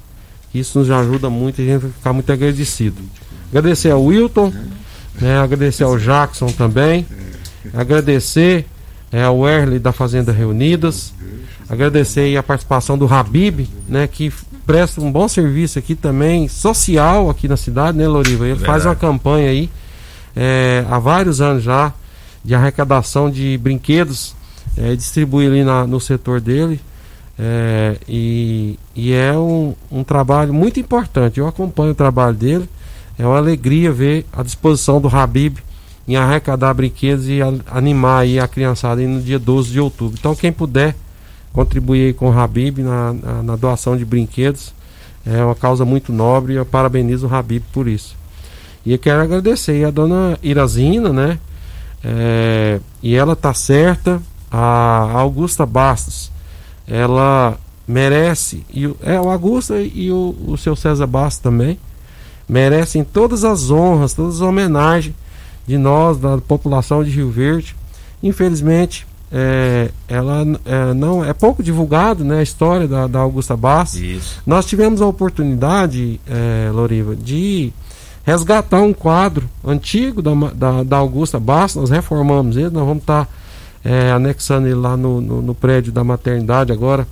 isso 0.55 0.79
nos 0.79 0.91
ajuda 0.91 1.31
muito 1.31 1.63
e 1.63 1.65
a 1.65 1.73
gente 1.73 1.83
vai 1.83 1.91
ficar 1.91 2.13
muito 2.13 2.31
agradecido. 2.31 3.01
Agradecer 3.49 3.91
ao 3.91 4.05
Wilton, 4.05 4.53
né, 5.19 5.39
agradecer 5.39 5.85
ao 5.85 5.99
Jackson 5.99 6.49
também, 6.49 7.07
agradecer 7.73 8.67
é, 9.11 9.23
ao 9.23 9.49
Erle 9.49 9.79
da 9.79 9.91
Fazenda 9.91 10.33
Reunidas, 10.33 11.15
agradecer 11.67 12.37
a 12.37 12.43
participação 12.43 12.99
do 12.99 13.07
Habib, 13.07 13.67
né, 13.89 14.07
que 14.07 14.31
presta 14.67 15.01
um 15.01 15.11
bom 15.11 15.27
serviço 15.29 15.79
aqui 15.79 15.95
também, 15.95 16.47
social 16.47 17.31
aqui 17.31 17.49
na 17.49 17.57
cidade, 17.57 17.97
né, 17.97 18.07
Loriva? 18.07 18.47
Ele 18.47 18.61
faz 18.61 18.85
uma 18.85 18.95
campanha 18.95 19.49
aí 19.49 19.71
é, 20.37 20.85
há 20.91 20.99
vários 20.99 21.41
anos 21.41 21.63
já 21.63 21.91
de 22.45 22.55
arrecadação 22.55 23.31
de 23.31 23.57
brinquedos, 23.57 24.35
é, 24.77 24.95
distribui 24.95 25.47
ali 25.47 25.65
na, 25.65 25.87
no 25.87 25.99
setor 25.99 26.39
dele. 26.39 26.79
É, 27.39 27.97
e, 28.09 28.79
e, 28.97 29.13
é 29.13 29.33
um, 29.33 29.75
um, 29.91 30.03
trabalho 30.03 30.53
muito 30.53 30.81
importante. 30.81 31.39
Eu 31.39 31.47
acompanho 31.47 31.93
o 31.93 31.95
trabalho 31.95 32.35
dele. 32.35 32.69
É 33.19 33.25
uma 33.25 33.37
alegria 33.37 33.93
ver 33.93 34.27
a 34.33 34.43
disposição 34.43 35.01
do 35.01 35.09
Habib 35.09 35.59
em 36.07 36.17
arrecadar 36.17 36.75
brinquedos 36.75 37.29
e 37.29 37.41
animar 37.71 38.23
aí 38.23 38.41
a 38.41 38.49
criançada 38.49 39.01
aí 39.01 39.07
no 39.07 39.21
dia 39.21 39.39
12 39.39 39.71
de 39.71 39.81
outubro. 39.81 40.17
Então, 40.19 40.35
quem 40.35 40.51
puder 40.51 40.97
contribuir 41.53 42.15
com 42.15 42.31
o 42.31 42.39
Habib 42.39 42.79
na, 42.79 43.13
na, 43.13 43.43
na 43.43 43.57
doação 43.57 43.97
de 43.97 44.05
brinquedos, 44.05 44.73
É 45.27 45.45
uma 45.45 45.55
causa 45.55 45.85
muito 45.85 46.13
nobre 46.13 46.55
e 46.55 46.57
eu 46.57 46.65
parabenizo 46.65 47.27
o 47.27 47.35
Habib 47.35 47.63
por 47.73 47.87
isso. 47.87 48.17
E 48.87 48.93
eu 48.93 48.99
quero 48.99 49.21
agradecer 49.21 49.85
a 49.85 49.91
dona 49.91 50.39
Irazina, 50.43 51.13
né? 51.13 51.39
É, 52.03 52.81
e 53.03 53.15
ela 53.15 53.37
tá 53.37 53.53
certa, 53.53 54.23
a 54.51 55.11
Augusta 55.13 55.67
Bastos, 55.67 56.31
ela 56.89 57.59
merece, 57.87 58.65
e 58.73 58.85
é 59.03 59.21
o 59.21 59.31
Augusta 59.31 59.81
e 59.81 60.11
o, 60.11 60.35
o 60.47 60.57
seu 60.57 60.77
César 60.77 61.07
Bastos 61.07 61.43
também, 61.43 61.79
merecem 62.49 63.05
todas 63.05 63.45
as 63.45 63.71
honras, 63.71 64.15
todas 64.15 64.37
as 64.37 64.41
homenagens 64.41 65.15
de 65.67 65.77
nós, 65.77 66.19
da 66.19 66.39
população 66.39 67.05
de 67.05 67.11
Rio 67.11 67.31
Verde. 67.31 67.77
Infelizmente, 68.23 69.07
é, 69.31 69.91
ela 70.09 70.45
é, 70.65 70.95
não 70.95 71.23
é 71.25 71.33
pouco 71.35 71.63
divulgado 71.63 72.25
né, 72.25 72.39
a 72.39 72.43
história 72.43 72.89
da, 72.89 73.07
da 73.07 73.19
Augusta 73.21 73.57
Bastos. 73.57 74.01
Isso. 74.01 74.43
Nós 74.47 74.65
tivemos 74.65 75.03
a 75.03 75.07
oportunidade, 75.07 76.21
é, 76.27 76.71
Loriva, 76.73 77.15
de 77.15 77.73
resgatar 78.25 78.81
um 78.81 78.93
quadro 78.93 79.49
antigo 79.65 80.21
da, 80.21 80.35
da, 80.55 80.83
da 80.83 80.97
Augusta 80.99 81.39
Bastos, 81.39 81.83
nós 81.83 81.91
reformamos 81.91 82.57
ele, 82.57 82.71
nós 82.71 82.87
vamos 82.87 83.03
estar 83.03 83.29
é, 83.89 84.13
anexando 84.13 84.67
ele 84.67 84.75
lá 84.75 84.99
no, 84.99 85.19
no, 85.19 85.41
no 85.41 85.55
prédio 85.55 85.91
da 85.91 86.05
maternidade 86.05 86.71
agora, 86.71 87.09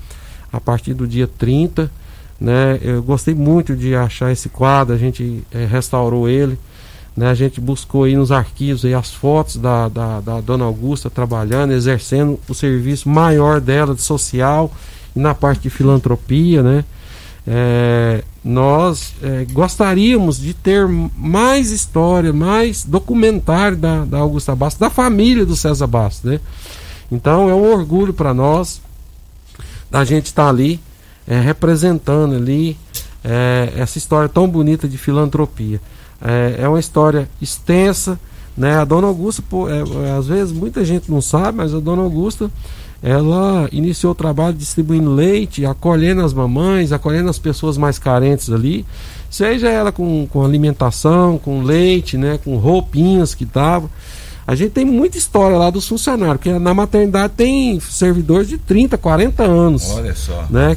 a 0.52 0.60
partir 0.60 0.92
do 0.92 1.08
dia 1.08 1.26
30. 1.26 1.90
Né? 2.38 2.78
Eu 2.82 3.02
gostei 3.02 3.34
muito 3.34 3.74
de 3.74 3.94
achar 3.94 4.30
esse 4.30 4.50
quadro, 4.50 4.94
a 4.94 4.98
gente 4.98 5.42
é, 5.50 5.64
restaurou 5.64 6.28
ele. 6.28 6.58
Né? 7.16 7.30
A 7.30 7.34
gente 7.34 7.62
buscou 7.62 8.04
aí 8.04 8.14
nos 8.14 8.30
arquivos 8.30 8.84
aí 8.84 8.92
as 8.92 9.10
fotos 9.14 9.56
da, 9.56 9.88
da, 9.88 10.20
da 10.20 10.40
dona 10.42 10.66
Augusta 10.66 11.08
trabalhando, 11.08 11.72
exercendo 11.72 12.38
o 12.46 12.52
serviço 12.52 13.08
maior 13.08 13.58
dela 13.58 13.94
de 13.94 14.02
social 14.02 14.70
e 15.14 15.18
na 15.18 15.34
parte 15.34 15.62
de 15.62 15.70
filantropia, 15.70 16.62
né? 16.62 16.84
É, 17.48 18.24
nós 18.44 19.14
é, 19.22 19.44
gostaríamos 19.52 20.38
de 20.38 20.52
ter 20.52 20.88
mais 20.88 21.70
história, 21.70 22.32
mais 22.32 22.84
documentário 22.84 23.76
da, 23.76 24.04
da 24.04 24.18
Augusta 24.18 24.54
Bastos, 24.54 24.80
da 24.80 24.90
família 24.90 25.46
do 25.46 25.54
César 25.54 25.86
Bastos, 25.86 26.30
né? 26.30 26.40
Então 27.10 27.48
é 27.48 27.54
um 27.54 27.72
orgulho 27.72 28.12
para 28.12 28.34
nós 28.34 28.80
da 29.88 30.04
gente 30.04 30.26
estar 30.26 30.48
ali 30.48 30.80
é, 31.26 31.40
representando 31.40 32.34
ali 32.34 32.76
é, 33.24 33.72
essa 33.76 33.98
história 33.98 34.28
tão 34.28 34.48
bonita 34.48 34.88
de 34.88 34.98
filantropia. 34.98 35.80
É, 36.20 36.56
é 36.62 36.68
uma 36.68 36.80
história 36.80 37.28
extensa, 37.40 38.18
né? 38.56 38.76
A 38.76 38.84
Dona 38.84 39.06
Augusta, 39.06 39.42
pô, 39.48 39.68
é, 39.68 39.82
às 40.18 40.26
vezes 40.26 40.52
muita 40.52 40.84
gente 40.84 41.10
não 41.10 41.20
sabe, 41.20 41.58
mas 41.58 41.74
a 41.74 41.78
Dona 41.78 42.02
Augusta 42.02 42.50
ela 43.06 43.68
iniciou 43.70 44.10
o 44.10 44.16
trabalho 44.16 44.56
distribuindo 44.56 45.14
leite, 45.14 45.64
acolhendo 45.64 46.22
as 46.22 46.34
mamães, 46.34 46.90
acolhendo 46.90 47.30
as 47.30 47.38
pessoas 47.38 47.78
mais 47.78 48.00
carentes 48.00 48.50
ali, 48.50 48.84
seja 49.30 49.68
ela 49.68 49.92
com, 49.92 50.26
com 50.26 50.44
alimentação, 50.44 51.38
com 51.38 51.62
leite, 51.62 52.18
né, 52.18 52.36
com 52.42 52.56
roupinhas 52.56 53.32
que 53.32 53.44
dava. 53.44 53.88
A 54.44 54.56
gente 54.56 54.72
tem 54.72 54.84
muita 54.84 55.16
história 55.16 55.56
lá 55.56 55.70
dos 55.70 55.86
funcionários, 55.86 56.38
porque 56.38 56.58
na 56.58 56.74
maternidade 56.74 57.34
tem 57.36 57.78
servidores 57.78 58.48
de 58.48 58.58
30, 58.58 58.98
40 58.98 59.42
anos. 59.44 59.88
Olha 59.92 60.14
só. 60.16 60.44
Né? 60.50 60.76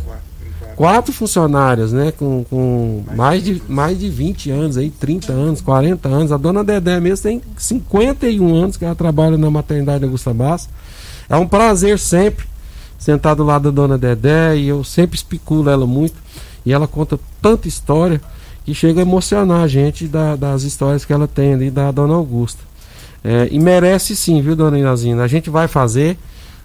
Quatro 0.76 1.12
funcionárias, 1.12 1.92
né? 1.92 2.12
Com, 2.12 2.46
com 2.48 3.04
mais, 3.16 3.44
de, 3.44 3.62
mais 3.68 4.00
de 4.00 4.08
20 4.08 4.52
anos 4.52 4.78
aí, 4.78 4.92
30 4.92 5.34
anos, 5.34 5.62
40 5.62 6.08
anos. 6.08 6.32
A 6.32 6.38
dona 6.38 6.64
Dedé 6.64 7.00
mesmo 7.00 7.24
tem 7.24 7.42
51 7.58 8.56
anos 8.56 8.78
que 8.78 8.86
ela 8.86 8.96
trabalha 8.96 9.38
na 9.38 9.50
maternidade 9.50 10.06
Augusta 10.06 10.34
Bass. 10.34 10.70
É 11.30 11.36
um 11.38 11.48
prazer 11.48 12.00
sempre 12.00 12.46
sentar 12.98 13.36
do 13.36 13.44
lado 13.44 13.72
da 13.72 13.82
dona 13.82 13.98
Dedé 13.98 14.58
e 14.58 14.68
eu 14.68 14.84
sempre 14.84 15.16
especulo 15.16 15.70
ela 15.70 15.86
muito. 15.86 16.16
E 16.66 16.74
ela 16.74 16.88
conta 16.88 17.20
tanta 17.42 17.68
história 17.68 18.22
que 18.66 18.74
chega 18.74 19.00
a 19.00 19.04
emocionar 19.04 19.64
a 19.64 19.68
gente 19.68 20.08
da- 20.08 20.36
das 20.36 20.64
histórias 20.64 21.06
que 21.06 21.14
ela 21.14 21.28
tem 21.28 21.54
ali 21.54 21.72
da 21.72 21.92
dona 21.92 22.14
Augusta. 22.16 22.62
É, 23.24 23.48
e 23.52 23.60
merece 23.60 24.16
sim, 24.16 24.42
viu, 24.42 24.56
dona 24.56 24.78
Inazina? 24.80 25.24
A 25.24 25.28
gente 25.28 25.50
vai 25.50 25.68
fazer, 25.68 26.18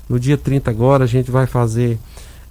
no 0.08 0.18
dia 0.18 0.36
30 0.36 0.70
agora, 0.70 1.04
a 1.04 1.06
gente 1.06 1.30
vai 1.30 1.46
fazer 1.46 1.98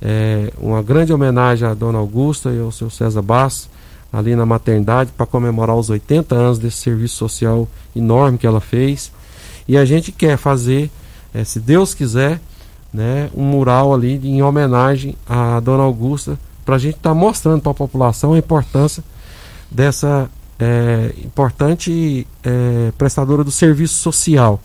é, 0.01 0.51
uma 0.57 0.81
grande 0.83 1.13
homenagem 1.13 1.65
à 1.67 1.73
dona 1.73 1.97
Augusta 1.97 2.51
e 2.51 2.59
ao 2.59 2.71
seu 2.71 2.89
César 2.89 3.21
Bass, 3.21 3.69
ali 4.11 4.35
na 4.35 4.45
maternidade, 4.45 5.11
para 5.15 5.25
comemorar 5.25 5.75
os 5.77 5.89
80 5.89 6.35
anos 6.35 6.59
desse 6.59 6.77
serviço 6.77 7.15
social 7.15 7.67
enorme 7.95 8.37
que 8.37 8.45
ela 8.45 8.59
fez. 8.59 9.11
E 9.65 9.77
a 9.77 9.85
gente 9.85 10.11
quer 10.11 10.37
fazer, 10.37 10.91
é, 11.33 11.43
se 11.43 11.59
Deus 11.59 11.93
quiser, 11.93 12.39
né, 12.93 13.29
um 13.35 13.43
mural 13.43 13.93
ali 13.93 14.15
em 14.27 14.41
homenagem 14.41 15.15
à 15.27 15.59
dona 15.59 15.83
Augusta, 15.83 16.37
para 16.63 16.75
a 16.75 16.79
gente 16.79 16.95
estar 16.95 17.13
mostrando 17.13 17.61
para 17.61 17.71
a 17.71 17.75
população 17.75 18.33
a 18.33 18.37
importância 18.37 19.03
dessa 19.69 20.29
é, 20.59 21.13
importante 21.23 22.27
é, 22.43 22.91
prestadora 22.97 23.43
do 23.43 23.51
serviço 23.51 23.95
social. 23.95 24.61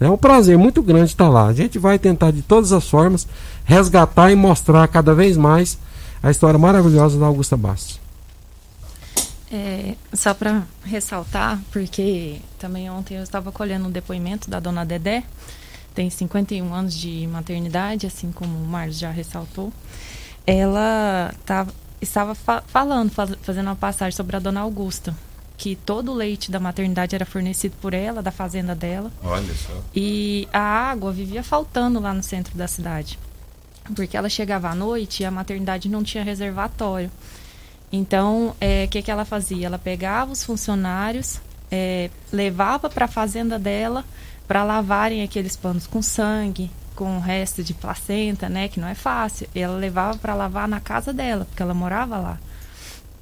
É 0.00 0.08
um 0.08 0.16
prazer 0.16 0.58
muito 0.58 0.82
grande 0.82 1.10
estar 1.10 1.28
lá. 1.28 1.46
A 1.46 1.52
gente 1.52 1.78
vai 1.78 1.98
tentar 1.98 2.32
de 2.32 2.42
todas 2.42 2.72
as 2.72 2.88
formas 2.88 3.26
resgatar 3.64 4.32
e 4.32 4.34
mostrar 4.34 4.88
cada 4.88 5.14
vez 5.14 5.36
mais 5.36 5.78
a 6.22 6.30
história 6.30 6.58
maravilhosa 6.58 7.18
da 7.18 7.26
Augusta 7.26 7.56
Bastos. 7.56 8.00
É, 9.52 9.94
só 10.14 10.32
para 10.32 10.62
ressaltar, 10.82 11.60
porque 11.70 12.40
também 12.58 12.90
ontem 12.90 13.16
eu 13.16 13.22
estava 13.22 13.52
colhendo 13.52 13.86
um 13.86 13.90
depoimento 13.90 14.48
da 14.48 14.58
dona 14.58 14.84
Dedé, 14.84 15.24
tem 15.94 16.08
51 16.10 16.72
anos 16.72 16.94
de 16.94 17.26
maternidade, 17.26 18.06
assim 18.06 18.30
como 18.32 18.56
o 18.56 18.66
Marlos 18.66 18.98
já 18.98 19.10
ressaltou. 19.10 19.72
Ela 20.46 21.32
tava, 21.46 21.72
estava 22.00 22.34
fa- 22.34 22.62
falando, 22.66 23.10
faz- 23.10 23.36
fazendo 23.42 23.66
uma 23.66 23.76
passagem 23.76 24.16
sobre 24.16 24.36
a 24.36 24.38
dona 24.40 24.60
Augusta, 24.60 25.14
que 25.56 25.76
todo 25.76 26.10
o 26.10 26.14
leite 26.14 26.50
da 26.50 26.58
maternidade 26.58 27.14
era 27.14 27.24
fornecido 27.24 27.76
por 27.80 27.94
ela, 27.94 28.22
da 28.22 28.32
fazenda 28.32 28.74
dela. 28.74 29.10
Olha 29.22 29.54
só. 29.54 29.72
E 29.94 30.48
a 30.52 30.60
água 30.60 31.12
vivia 31.12 31.42
faltando 31.44 32.00
lá 32.00 32.12
no 32.12 32.22
centro 32.22 32.56
da 32.56 32.66
cidade. 32.66 33.18
Porque 33.94 34.16
ela 34.16 34.28
chegava 34.28 34.68
à 34.68 34.74
noite 34.74 35.22
e 35.22 35.26
a 35.26 35.30
maternidade 35.30 35.88
não 35.88 36.02
tinha 36.02 36.24
reservatório. 36.24 37.10
Então, 37.92 38.54
é, 38.60 38.84
o 38.84 38.88
que, 38.88 39.02
que 39.02 39.10
ela 39.10 39.24
fazia? 39.24 39.66
Ela 39.66 39.78
pegava 39.78 40.32
os 40.32 40.42
funcionários, 40.42 41.40
é, 41.70 42.10
levava 42.32 42.88
para 42.88 43.04
a 43.04 43.08
fazenda 43.08 43.58
dela 43.58 44.04
para 44.46 44.64
lavarem 44.64 45.22
aqueles 45.22 45.56
panos 45.56 45.86
com 45.86 46.02
sangue, 46.02 46.70
com 46.94 47.16
o 47.16 47.20
resto 47.20 47.62
de 47.62 47.74
placenta, 47.74 48.48
né? 48.48 48.68
Que 48.68 48.80
não 48.80 48.88
é 48.88 48.94
fácil. 48.94 49.48
E 49.54 49.60
ela 49.60 49.76
levava 49.76 50.18
para 50.18 50.34
lavar 50.34 50.68
na 50.68 50.80
casa 50.80 51.12
dela, 51.12 51.44
porque 51.44 51.62
ela 51.62 51.74
morava 51.74 52.18
lá. 52.18 52.38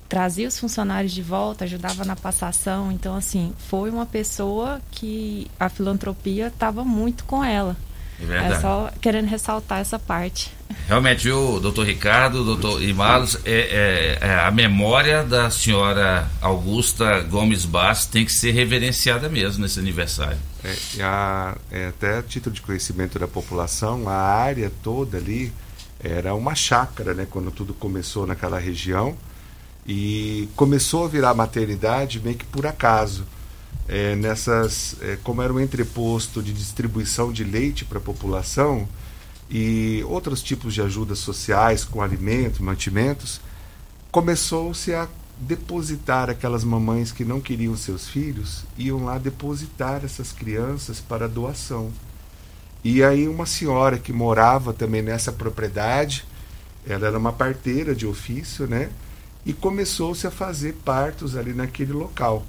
Trazia 0.08 0.48
os 0.48 0.58
funcionários 0.58 1.12
de 1.12 1.22
volta, 1.22 1.64
ajudava 1.64 2.04
na 2.04 2.16
passação. 2.16 2.90
Então, 2.90 3.14
assim, 3.14 3.54
foi 3.68 3.90
uma 3.90 4.04
pessoa 4.04 4.80
que 4.90 5.48
a 5.58 5.68
filantropia 5.68 6.48
estava 6.48 6.84
muito 6.84 7.24
com 7.24 7.44
ela. 7.44 7.76
É 8.20 8.24
verdade. 8.24 8.54
É 8.54 8.60
só 8.60 8.90
querendo 9.00 9.28
ressaltar 9.28 9.78
essa 9.78 9.98
parte. 9.98 10.52
Realmente, 10.86 11.30
o 11.30 11.60
doutor 11.60 11.86
Ricardo, 11.86 12.44
doutor 12.44 12.82
Imalos, 12.82 13.38
é, 13.44 14.18
é- 14.22 14.26
é 14.28 14.34
a 14.40 14.50
memória 14.50 15.22
da 15.22 15.48
senhora 15.50 16.28
Augusta 16.40 17.20
Gomes 17.22 17.64
Bass 17.64 18.06
tem 18.06 18.24
que 18.24 18.32
ser 18.32 18.50
reverenciada 18.52 19.28
mesmo 19.28 19.62
nesse 19.62 19.78
aniversário. 19.78 20.38
É, 20.64 21.02
a- 21.02 21.56
é, 21.70 21.86
até 21.88 22.18
a 22.18 22.22
título 22.22 22.54
de 22.54 22.60
conhecimento 22.60 23.18
da 23.18 23.28
população, 23.28 24.08
a 24.08 24.14
área 24.14 24.70
toda 24.82 25.16
ali 25.18 25.52
era 26.02 26.34
uma 26.34 26.54
chácara, 26.54 27.14
né, 27.14 27.26
quando 27.30 27.50
tudo 27.50 27.72
começou 27.74 28.26
naquela 28.26 28.58
região. 28.58 29.16
E 29.86 30.48
começou 30.56 31.04
a 31.04 31.08
virar 31.08 31.34
maternidade 31.34 32.20
meio 32.20 32.36
que 32.36 32.44
por 32.44 32.66
acaso. 32.66 33.24
É, 33.88 34.14
nessas, 34.14 34.94
é, 35.00 35.18
como 35.24 35.42
era 35.42 35.52
um 35.52 35.58
entreposto 35.58 36.42
de 36.42 36.52
distribuição 36.52 37.32
de 37.32 37.42
leite 37.42 37.84
para 37.84 37.98
a 37.98 38.00
população 38.00 38.88
e 39.51 40.05
outros 40.07 40.42
tipos 40.42 40.72
de 40.72 40.80
ajudas 40.80 41.18
sociais 41.18 41.84
com 41.84 42.01
alimentos, 42.01 42.61
mantimentos, 42.61 43.40
começou-se 44.12 44.94
a 44.94 45.09
depositar 45.40 46.30
aquelas 46.30 46.62
mamães 46.62 47.11
que 47.11 47.24
não 47.24 47.40
queriam 47.40 47.76
seus 47.76 48.09
filhos, 48.09 48.64
iam 48.78 49.05
lá 49.05 49.18
depositar 49.18 50.05
essas 50.05 50.30
crianças 50.30 51.01
para 51.01 51.28
doação. 51.28 51.90
E 52.84 53.03
aí 53.03 53.26
uma 53.26 53.44
senhora 53.44 53.98
que 53.98 54.12
morava 54.12 54.72
também 54.72 55.03
nessa 55.03 55.32
propriedade, 55.32 56.24
ela 56.86 57.07
era 57.07 57.18
uma 57.18 57.32
parteira 57.32 57.94
de 57.94 58.07
ofício, 58.07 58.66
né? 58.66 58.90
E 59.44 59.53
começou-se 59.53 60.26
a 60.26 60.30
fazer 60.30 60.74
partos 60.84 61.36
ali 61.36 61.53
naquele 61.53 61.92
local. 61.92 62.44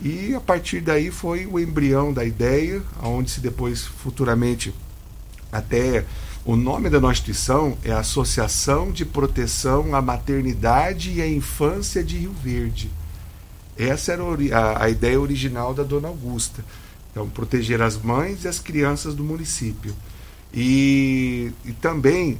E 0.00 0.34
a 0.34 0.40
partir 0.40 0.80
daí 0.80 1.10
foi 1.10 1.46
o 1.46 1.60
embrião 1.60 2.12
da 2.12 2.24
ideia, 2.24 2.82
aonde 3.00 3.30
se 3.30 3.40
depois 3.40 3.84
futuramente 3.84 4.74
até 5.52 6.04
o 6.44 6.56
nome 6.56 6.88
da 6.88 6.98
nossa 6.98 7.12
instituição 7.12 7.76
é 7.84 7.92
Associação 7.92 8.90
de 8.90 9.04
Proteção 9.04 9.94
à 9.94 10.00
Maternidade 10.00 11.12
e 11.12 11.20
à 11.20 11.28
Infância 11.28 12.02
de 12.02 12.16
Rio 12.16 12.32
Verde. 12.32 12.90
Essa 13.76 14.12
era 14.12 14.22
a 14.24 14.84
a 14.84 14.88
ideia 14.88 15.20
original 15.20 15.74
da 15.74 15.82
Dona 15.82 16.08
Augusta. 16.08 16.64
Então, 17.10 17.28
proteger 17.28 17.82
as 17.82 18.00
mães 18.00 18.44
e 18.44 18.48
as 18.48 18.58
crianças 18.58 19.14
do 19.14 19.22
município. 19.22 19.94
E, 20.52 21.52
e 21.64 21.72
também 21.72 22.38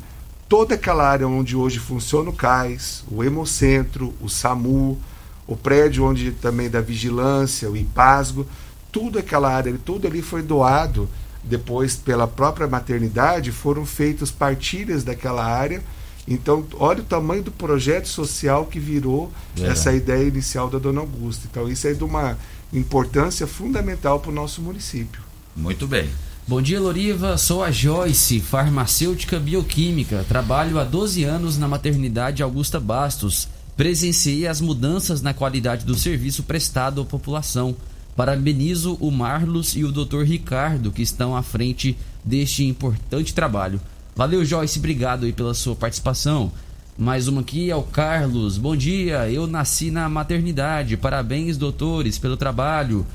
toda 0.48 0.76
aquela 0.76 1.08
área 1.08 1.28
onde 1.28 1.54
hoje 1.54 1.78
funciona 1.78 2.30
o 2.30 2.34
CAIS, 2.34 3.04
o 3.10 3.22
Hemocentro, 3.22 4.14
o 4.20 4.28
SAMU, 4.28 4.98
o 5.46 5.56
prédio 5.56 6.04
onde 6.04 6.32
também 6.32 6.70
da 6.70 6.80
vigilância, 6.80 7.70
o 7.70 7.76
IPASGO, 7.76 8.46
tudo 8.90 9.18
aquela 9.18 9.52
área, 9.54 9.76
tudo 9.84 10.06
ali 10.06 10.22
foi 10.22 10.42
doado 10.42 11.08
depois 11.42 11.96
pela 11.96 12.26
própria 12.26 12.66
maternidade, 12.66 13.50
foram 13.52 13.86
feitas 13.86 14.30
partilhas 14.30 15.02
daquela 15.04 15.44
área. 15.44 15.82
Então, 16.28 16.64
olha 16.78 17.00
o 17.00 17.04
tamanho 17.04 17.42
do 17.42 17.50
projeto 17.50 18.06
social 18.06 18.66
que 18.66 18.78
virou 18.78 19.32
É. 19.60 19.66
essa 19.66 19.92
ideia 19.92 20.28
inicial 20.28 20.68
da 20.68 20.78
Dona 20.78 21.00
Augusta. 21.00 21.48
Então, 21.50 21.68
isso 21.68 21.86
é 21.88 21.94
de 21.94 22.04
uma 22.04 22.36
importância 22.72 23.46
fundamental 23.46 24.20
para 24.20 24.30
o 24.30 24.34
nosso 24.34 24.60
município. 24.62 25.20
Muito 25.56 25.86
bem. 25.86 26.08
Bom 26.46 26.60
dia, 26.62 26.80
Loriva. 26.80 27.36
Sou 27.38 27.62
a 27.62 27.70
Joyce, 27.70 28.40
farmacêutica 28.40 29.38
bioquímica. 29.38 30.24
Trabalho 30.28 30.78
há 30.78 30.84
12 30.84 31.24
anos 31.24 31.58
na 31.58 31.66
maternidade 31.68 32.42
Augusta 32.42 32.78
Bastos. 32.78 33.48
Presenciei 33.76 34.46
as 34.46 34.60
mudanças 34.60 35.22
na 35.22 35.32
qualidade 35.32 35.84
do 35.84 35.94
serviço 35.94 36.42
prestado 36.42 37.00
à 37.00 37.04
população. 37.04 37.74
Parabenizo 38.20 38.98
o 39.00 39.10
Marlos 39.10 39.74
e 39.74 39.82
o 39.82 39.90
Dr. 39.90 40.24
Ricardo, 40.24 40.92
que 40.92 41.00
estão 41.00 41.34
à 41.34 41.42
frente 41.42 41.96
deste 42.22 42.66
importante 42.66 43.32
trabalho. 43.32 43.80
Valeu, 44.14 44.44
Joyce. 44.44 44.78
Obrigado 44.78 45.24
aí 45.24 45.32
pela 45.32 45.54
sua 45.54 45.74
participação. 45.74 46.52
Mais 46.98 47.28
uma 47.28 47.40
aqui 47.40 47.70
é 47.70 47.74
o 47.74 47.82
Carlos. 47.82 48.58
Bom 48.58 48.76
dia, 48.76 49.26
eu 49.30 49.46
nasci 49.46 49.90
na 49.90 50.06
maternidade. 50.06 50.98
Parabéns, 50.98 51.56
doutores, 51.56 52.18
pelo 52.18 52.36
trabalho. 52.36 53.06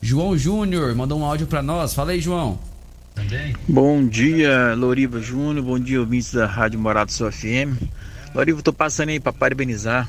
João 0.00 0.38
Júnior 0.38 0.94
mandou 0.94 1.18
um 1.18 1.24
áudio 1.24 1.48
para 1.48 1.60
nós. 1.60 1.92
Fala 1.92 2.12
aí, 2.12 2.20
João. 2.20 2.56
Bom 3.66 4.06
dia, 4.06 4.76
Loriva 4.76 5.20
Júnior. 5.20 5.64
Bom 5.64 5.78
dia, 5.80 5.98
ouvintes 5.98 6.34
da 6.34 6.46
Rádio 6.46 6.78
Morado 6.78 7.10
Sou 7.10 7.32
FM. 7.32 7.82
Loriva, 8.32 8.60
estou 8.60 8.72
passando 8.72 9.08
aí 9.08 9.18
para 9.18 9.32
parabenizar 9.32 10.08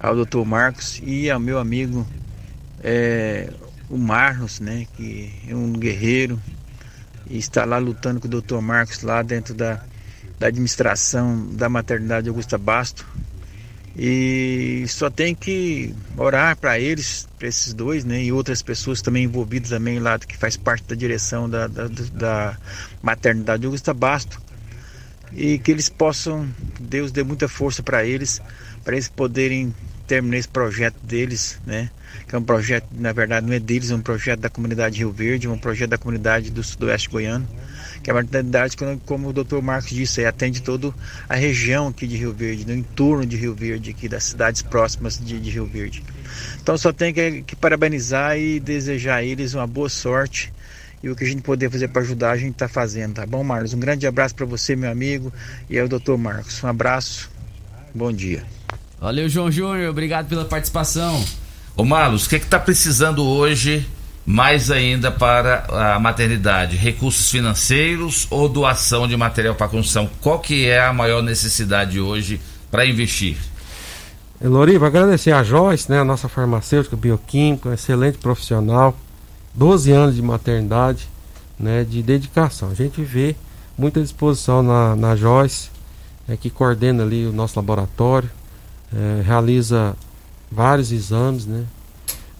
ao 0.00 0.16
Dr. 0.16 0.46
Marcos 0.46 1.02
e 1.04 1.30
ao 1.30 1.38
meu 1.38 1.58
amigo 1.58 2.06
é, 2.82 3.50
o 3.88 3.96
Marlos, 3.96 4.60
né, 4.60 4.86
que 4.96 5.32
é 5.48 5.54
um 5.54 5.72
guerreiro 5.72 6.40
e 7.28 7.38
está 7.38 7.64
lá 7.64 7.78
lutando 7.78 8.20
com 8.20 8.26
o 8.26 8.40
Dr. 8.40 8.60
Marcos 8.60 9.02
lá 9.02 9.22
dentro 9.22 9.54
da, 9.54 9.82
da 10.38 10.46
administração 10.46 11.46
da 11.52 11.68
maternidade 11.68 12.28
Augusta 12.28 12.56
Basto. 12.56 13.06
E 13.96 14.84
só 14.86 15.10
tem 15.10 15.34
que 15.34 15.92
orar 16.16 16.56
para 16.56 16.78
eles, 16.78 17.28
para 17.36 17.48
esses 17.48 17.74
dois, 17.74 18.04
né? 18.04 18.22
E 18.22 18.30
outras 18.30 18.62
pessoas 18.62 19.02
também 19.02 19.24
envolvidas 19.24 19.70
também 19.70 19.98
lá, 19.98 20.16
que 20.20 20.36
faz 20.36 20.56
parte 20.56 20.84
da 20.84 20.94
direção 20.94 21.50
da, 21.50 21.66
da, 21.66 21.88
da 22.12 22.56
maternidade 23.02 23.66
Augusta 23.66 23.92
Basto. 23.92 24.40
E 25.32 25.58
que 25.58 25.72
eles 25.72 25.88
possam, 25.88 26.48
Deus 26.78 27.10
dê 27.10 27.24
muita 27.24 27.48
força 27.48 27.82
para 27.82 28.04
eles, 28.04 28.40
para 28.84 28.94
eles 28.94 29.08
poderem 29.08 29.74
terminar 30.08 30.38
esse 30.38 30.48
projeto 30.48 30.96
deles, 31.02 31.60
né? 31.64 31.90
Que 32.26 32.34
é 32.34 32.38
um 32.38 32.42
projeto, 32.42 32.88
na 32.92 33.12
verdade, 33.12 33.46
não 33.46 33.52
é 33.52 33.60
deles, 33.60 33.90
é 33.90 33.94
um 33.94 34.00
projeto 34.00 34.40
da 34.40 34.50
comunidade 34.50 34.98
Rio 34.98 35.12
Verde, 35.12 35.46
um 35.46 35.58
projeto 35.58 35.90
da 35.90 35.98
comunidade 35.98 36.50
do 36.50 36.64
Sudoeste 36.64 37.08
Goiano 37.08 37.46
que 38.02 38.10
é 38.10 38.14
uma 38.14 38.24
que, 38.24 39.00
como 39.04 39.28
o 39.28 39.32
Dr. 39.32 39.60
Marcos 39.62 39.90
disse, 39.90 40.24
atende 40.24 40.62
toda 40.62 40.92
a 41.28 41.34
região 41.34 41.88
aqui 41.88 42.06
de 42.06 42.16
Rio 42.16 42.32
Verde, 42.32 42.66
no 42.66 42.74
entorno 42.74 43.26
de 43.26 43.36
Rio 43.36 43.54
Verde, 43.54 43.90
aqui 43.90 44.08
das 44.08 44.24
cidades 44.24 44.62
próximas 44.62 45.18
de, 45.18 45.38
de 45.38 45.50
Rio 45.50 45.66
Verde. 45.66 46.02
Então 46.62 46.76
só 46.78 46.92
tem 46.92 47.12
que, 47.12 47.42
que, 47.42 47.56
parabenizar 47.56 48.38
e 48.38 48.60
desejar 48.60 49.16
a 49.16 49.24
eles 49.24 49.54
uma 49.54 49.66
boa 49.66 49.88
sorte 49.88 50.52
e 51.02 51.08
o 51.08 51.16
que 51.16 51.24
a 51.24 51.26
gente 51.26 51.42
puder 51.42 51.70
fazer 51.70 51.88
para 51.88 52.02
ajudar 52.02 52.32
a 52.32 52.36
gente 52.36 52.52
está 52.52 52.68
fazendo, 52.68 53.14
tá 53.14 53.26
bom, 53.26 53.44
Marcos? 53.44 53.74
Um 53.74 53.80
grande 53.80 54.06
abraço 54.06 54.34
para 54.34 54.46
você, 54.46 54.74
meu 54.74 54.90
amigo, 54.90 55.32
e 55.68 55.78
ao 55.78 55.88
Dr. 55.88 56.16
Marcos. 56.16 56.62
Um 56.62 56.68
abraço, 56.68 57.30
bom 57.94 58.12
dia. 58.12 58.57
Valeu, 59.00 59.28
João 59.28 59.50
Júnior, 59.50 59.90
obrigado 59.90 60.28
pela 60.28 60.44
participação. 60.44 61.24
Ô 61.76 61.84
Marlos, 61.84 62.26
o 62.26 62.28
que 62.28 62.34
está 62.34 62.58
precisando 62.58 63.24
hoje 63.24 63.86
mais 64.26 64.72
ainda 64.72 65.12
para 65.12 65.94
a 65.94 66.00
maternidade? 66.00 66.76
Recursos 66.76 67.30
financeiros 67.30 68.26
ou 68.28 68.48
doação 68.48 69.06
de 69.06 69.16
material 69.16 69.54
para 69.54 69.68
construção? 69.68 70.10
Qual 70.20 70.40
que 70.40 70.66
é 70.66 70.84
a 70.84 70.92
maior 70.92 71.22
necessidade 71.22 72.00
hoje 72.00 72.40
para 72.72 72.84
investir? 72.84 73.36
Loriva, 74.42 74.88
agradecer 74.88 75.30
a 75.30 75.44
Joyce, 75.44 75.88
né, 75.88 76.00
a 76.00 76.04
nossa 76.04 76.28
farmacêutica 76.28 76.96
bioquímica, 76.96 77.74
excelente 77.74 78.18
profissional, 78.18 78.96
12 79.54 79.92
anos 79.92 80.16
de 80.16 80.22
maternidade, 80.22 81.08
né, 81.56 81.84
de 81.84 82.02
dedicação. 82.02 82.70
A 82.70 82.74
gente 82.74 83.00
vê 83.02 83.36
muita 83.76 84.00
disposição 84.00 84.60
na, 84.60 84.96
na 84.96 85.14
Joyce, 85.14 85.70
é, 86.28 86.36
que 86.36 86.50
coordena 86.50 87.04
ali 87.04 87.26
o 87.26 87.32
nosso 87.32 87.58
laboratório, 87.58 88.30
é, 88.94 89.22
realiza 89.22 89.96
vários 90.50 90.92
exames, 90.92 91.46
né, 91.46 91.64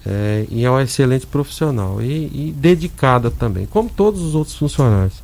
é, 0.06 0.46
e 0.50 0.64
é 0.64 0.70
uma 0.70 0.82
excelente 0.82 1.26
profissional 1.26 2.00
e, 2.00 2.48
e, 2.48 2.54
dedicada 2.56 3.30
também, 3.30 3.66
como 3.66 3.90
todos 3.90 4.22
os 4.22 4.34
outros 4.34 4.56
funcionários. 4.56 5.22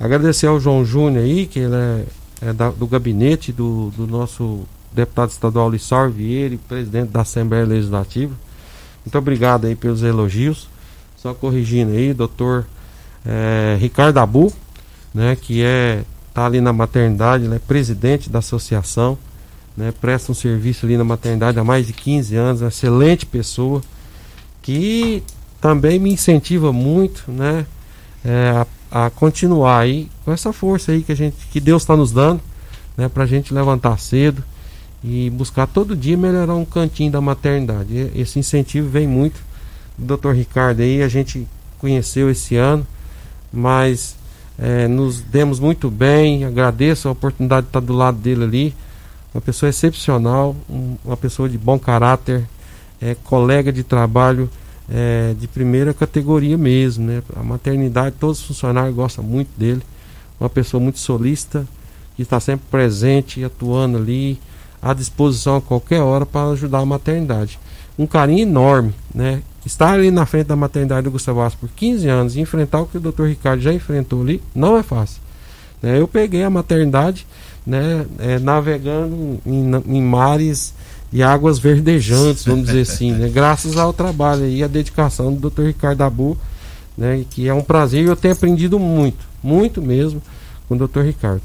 Agradecer 0.00 0.46
ao 0.46 0.58
João 0.58 0.84
Júnior 0.84 1.24
aí, 1.24 1.46
que 1.46 1.58
ele 1.58 1.74
é, 1.74 2.04
é 2.40 2.52
da, 2.52 2.70
do 2.70 2.86
gabinete 2.86 3.52
do, 3.52 3.90
do, 3.96 4.06
nosso 4.06 4.62
deputado 4.92 5.30
estadual 5.30 5.70
Lissar 5.70 6.10
Vieira, 6.10 6.58
presidente 6.68 7.10
da 7.10 7.20
Assembleia 7.20 7.64
Legislativa. 7.64 8.34
Muito 9.04 9.18
obrigado 9.18 9.66
aí 9.66 9.74
pelos 9.74 10.02
elogios. 10.02 10.68
Só 11.16 11.34
corrigindo 11.34 11.92
aí, 11.92 12.12
doutor 12.12 12.66
é, 13.24 13.76
Ricardo 13.78 14.18
Abu, 14.18 14.52
né, 15.14 15.36
que 15.36 15.62
é 15.62 16.04
tá 16.32 16.46
ali 16.46 16.60
na 16.60 16.72
maternidade, 16.72 17.46
é 17.52 17.58
presidente 17.58 18.30
da 18.30 18.38
associação, 18.38 19.18
né, 19.76 19.92
presta 20.00 20.32
um 20.32 20.34
serviço 20.34 20.86
ali 20.86 20.96
na 20.96 21.04
maternidade 21.04 21.58
há 21.58 21.64
mais 21.64 21.86
de 21.86 21.92
15 21.92 22.36
anos, 22.36 22.62
excelente 22.62 23.24
pessoa 23.26 23.80
que 24.60 25.22
também 25.60 25.98
me 25.98 26.12
incentiva 26.12 26.72
muito, 26.72 27.24
né, 27.30 27.66
é, 28.24 28.64
a, 28.90 29.06
a, 29.06 29.10
continuar 29.10 29.80
aí 29.80 30.08
com 30.24 30.32
essa 30.32 30.52
força 30.52 30.92
aí 30.92 31.02
que 31.02 31.12
a 31.12 31.16
gente, 31.16 31.36
que 31.50 31.60
Deus 31.60 31.82
está 31.82 31.96
nos 31.96 32.12
dando, 32.12 32.40
né, 32.96 33.08
para 33.08 33.24
a 33.24 33.26
gente 33.26 33.52
levantar 33.52 33.98
cedo 33.98 34.42
e 35.02 35.30
buscar 35.30 35.66
todo 35.66 35.96
dia 35.96 36.16
melhorar 36.16 36.54
um 36.54 36.64
cantinho 36.64 37.10
da 37.10 37.20
maternidade. 37.20 38.10
Esse 38.14 38.38
incentivo 38.38 38.88
vem 38.88 39.06
muito 39.06 39.40
do 39.98 40.16
Dr. 40.16 40.30
Ricardo 40.30 40.80
aí, 40.80 41.02
a 41.02 41.08
gente 41.08 41.46
conheceu 41.78 42.30
esse 42.30 42.56
ano, 42.56 42.86
mas 43.52 44.16
é, 44.58 44.86
nos 44.86 45.20
demos 45.20 45.58
muito 45.58 45.90
bem. 45.90 46.44
Agradeço 46.44 47.08
a 47.08 47.12
oportunidade 47.12 47.62
de 47.62 47.70
estar 47.70 47.80
do 47.80 47.92
lado 47.92 48.18
dele 48.18 48.44
ali, 48.44 48.74
uma 49.34 49.40
pessoa 49.40 49.70
excepcional, 49.70 50.54
um, 50.68 50.96
uma 51.04 51.16
pessoa 51.16 51.48
de 51.48 51.56
bom 51.56 51.78
caráter 51.78 52.46
é, 53.00 53.16
colega 53.24 53.72
de 53.72 53.82
trabalho 53.82 54.48
é, 54.88 55.34
de 55.38 55.48
primeira 55.48 55.94
categoria 55.94 56.56
mesmo, 56.58 57.06
né? 57.06 57.22
A 57.34 57.42
maternidade, 57.42 58.16
todos 58.18 58.40
os 58.40 58.46
funcionários 58.46 58.94
gostam 58.94 59.24
muito 59.24 59.48
dele. 59.56 59.82
Uma 60.38 60.50
pessoa 60.50 60.80
muito 60.80 60.98
solícita, 60.98 61.66
que 62.14 62.22
está 62.22 62.38
sempre 62.38 62.66
presente 62.70 63.42
atuando 63.44 63.96
ali, 63.96 64.38
à 64.80 64.92
disposição 64.92 65.56
a 65.56 65.62
qualquer 65.62 66.00
hora 66.00 66.26
para 66.26 66.50
ajudar 66.50 66.80
a 66.80 66.86
maternidade. 66.86 67.58
Um 67.98 68.06
carinho 68.06 68.42
enorme, 68.42 68.94
né? 69.14 69.42
Estar 69.64 69.94
ali 69.94 70.10
na 70.10 70.26
frente 70.26 70.48
da 70.48 70.56
maternidade 70.56 71.04
do 71.04 71.10
Gustavo 71.10 71.38
Vasco 71.38 71.60
por 71.60 71.68
15 71.70 72.08
anos 72.08 72.36
e 72.36 72.40
enfrentar 72.40 72.80
o 72.80 72.86
que 72.86 72.96
o 72.96 73.00
Dr. 73.00 73.24
Ricardo 73.24 73.62
já 73.62 73.72
enfrentou 73.72 74.20
ali, 74.20 74.42
não 74.54 74.76
é 74.76 74.82
fácil. 74.82 75.22
Né? 75.80 76.00
Eu 76.00 76.08
peguei 76.08 76.42
a 76.42 76.50
maternidade, 76.50 77.26
né, 77.66 78.06
é, 78.18 78.38
navegando 78.38 79.40
em, 79.46 79.70
em 79.86 80.02
mares 80.02 80.74
e 81.12 81.22
águas 81.22 81.58
verdejantes, 81.58 82.44
vamos 82.44 82.66
dizer 82.66 82.80
assim, 82.80 83.12
né? 83.12 83.28
graças 83.32 83.76
ao 83.76 83.92
trabalho 83.92 84.48
e 84.48 84.62
à 84.62 84.66
dedicação 84.66 85.32
do 85.32 85.50
Dr. 85.50 85.64
Ricardo 85.64 86.02
Abu, 86.02 86.38
né? 86.96 87.24
que 87.30 87.46
é 87.46 87.54
um 87.54 87.62
prazer 87.62 88.02
e 88.02 88.06
eu 88.06 88.16
tenho 88.16 88.34
aprendido 88.34 88.78
muito, 88.78 89.24
muito 89.42 89.82
mesmo 89.82 90.22
com 90.68 90.74
o 90.74 90.88
Dr. 90.88 91.00
Ricardo. 91.00 91.42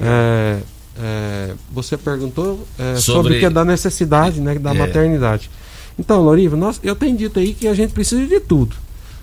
É, 0.00 0.58
é, 1.00 1.54
você 1.72 1.96
perguntou 1.96 2.66
é, 2.78 2.96
sobre, 2.96 3.00
sobre 3.00 3.36
o 3.36 3.40
que 3.40 3.46
é 3.46 3.50
da 3.50 3.64
necessidade 3.64 4.40
né, 4.40 4.54
da 4.56 4.74
maternidade. 4.74 5.50
Então, 5.98 6.22
Loriva, 6.22 6.56
nós, 6.56 6.78
eu 6.84 6.94
tenho 6.94 7.16
dito 7.16 7.38
aí 7.38 7.54
que 7.54 7.66
a 7.66 7.74
gente 7.74 7.92
precisa 7.92 8.24
de 8.26 8.40
tudo. 8.40 8.76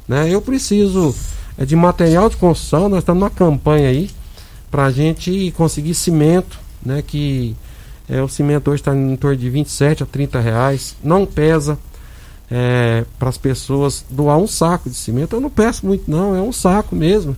Né? 0.08 0.30
Eu 0.30 0.42
preciso 0.42 1.16
de 1.58 1.76
material 1.76 2.30
de 2.30 2.36
construção, 2.36 2.90
nós 2.90 3.00
estamos 3.00 3.22
numa 3.22 3.30
campanha 3.30 3.88
aí 3.88 4.10
para 4.76 4.88
a 4.88 4.92
gente 4.92 5.54
conseguir 5.56 5.94
cimento, 5.94 6.60
né, 6.86 7.02
que 7.02 7.56
é, 8.10 8.22
o 8.22 8.28
cimento 8.28 8.70
hoje 8.70 8.82
está 8.82 8.94
em 8.94 9.16
torno 9.16 9.38
de 9.38 9.50
27 9.50 10.04
a 10.04 10.06
30 10.06 10.38
reais. 10.42 10.98
Não 11.02 11.26
pesa 11.26 11.80
é, 12.52 13.06
para 13.18 13.30
as 13.30 13.38
pessoas 13.38 14.04
doar 14.10 14.38
um 14.38 14.46
saco 14.46 14.90
de 14.90 14.96
cimento. 14.98 15.34
Eu 15.34 15.40
não 15.40 15.50
peço 15.50 15.86
muito, 15.86 16.12
não, 16.12 16.36
é 16.36 16.42
um 16.42 16.52
saco 16.52 16.94
mesmo. 16.94 17.38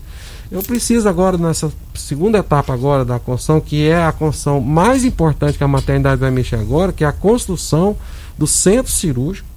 Eu 0.52 0.64
preciso 0.64 1.08
agora, 1.08 1.38
nessa 1.38 1.72
segunda 1.94 2.40
etapa 2.40 2.74
agora 2.74 3.06
da 3.06 3.20
construção, 3.20 3.62
que 3.62 3.88
é 3.88 4.04
a 4.04 4.12
construção 4.12 4.60
mais 4.60 5.06
importante 5.06 5.60
que 5.60 5.64
a 5.64 5.68
maternidade 5.68 6.20
vai 6.20 6.32
mexer 6.32 6.56
agora, 6.56 6.92
que 6.92 7.04
é 7.04 7.08
a 7.08 7.12
construção 7.12 7.96
do 8.36 8.48
centro 8.48 8.92
cirúrgico. 8.92 9.48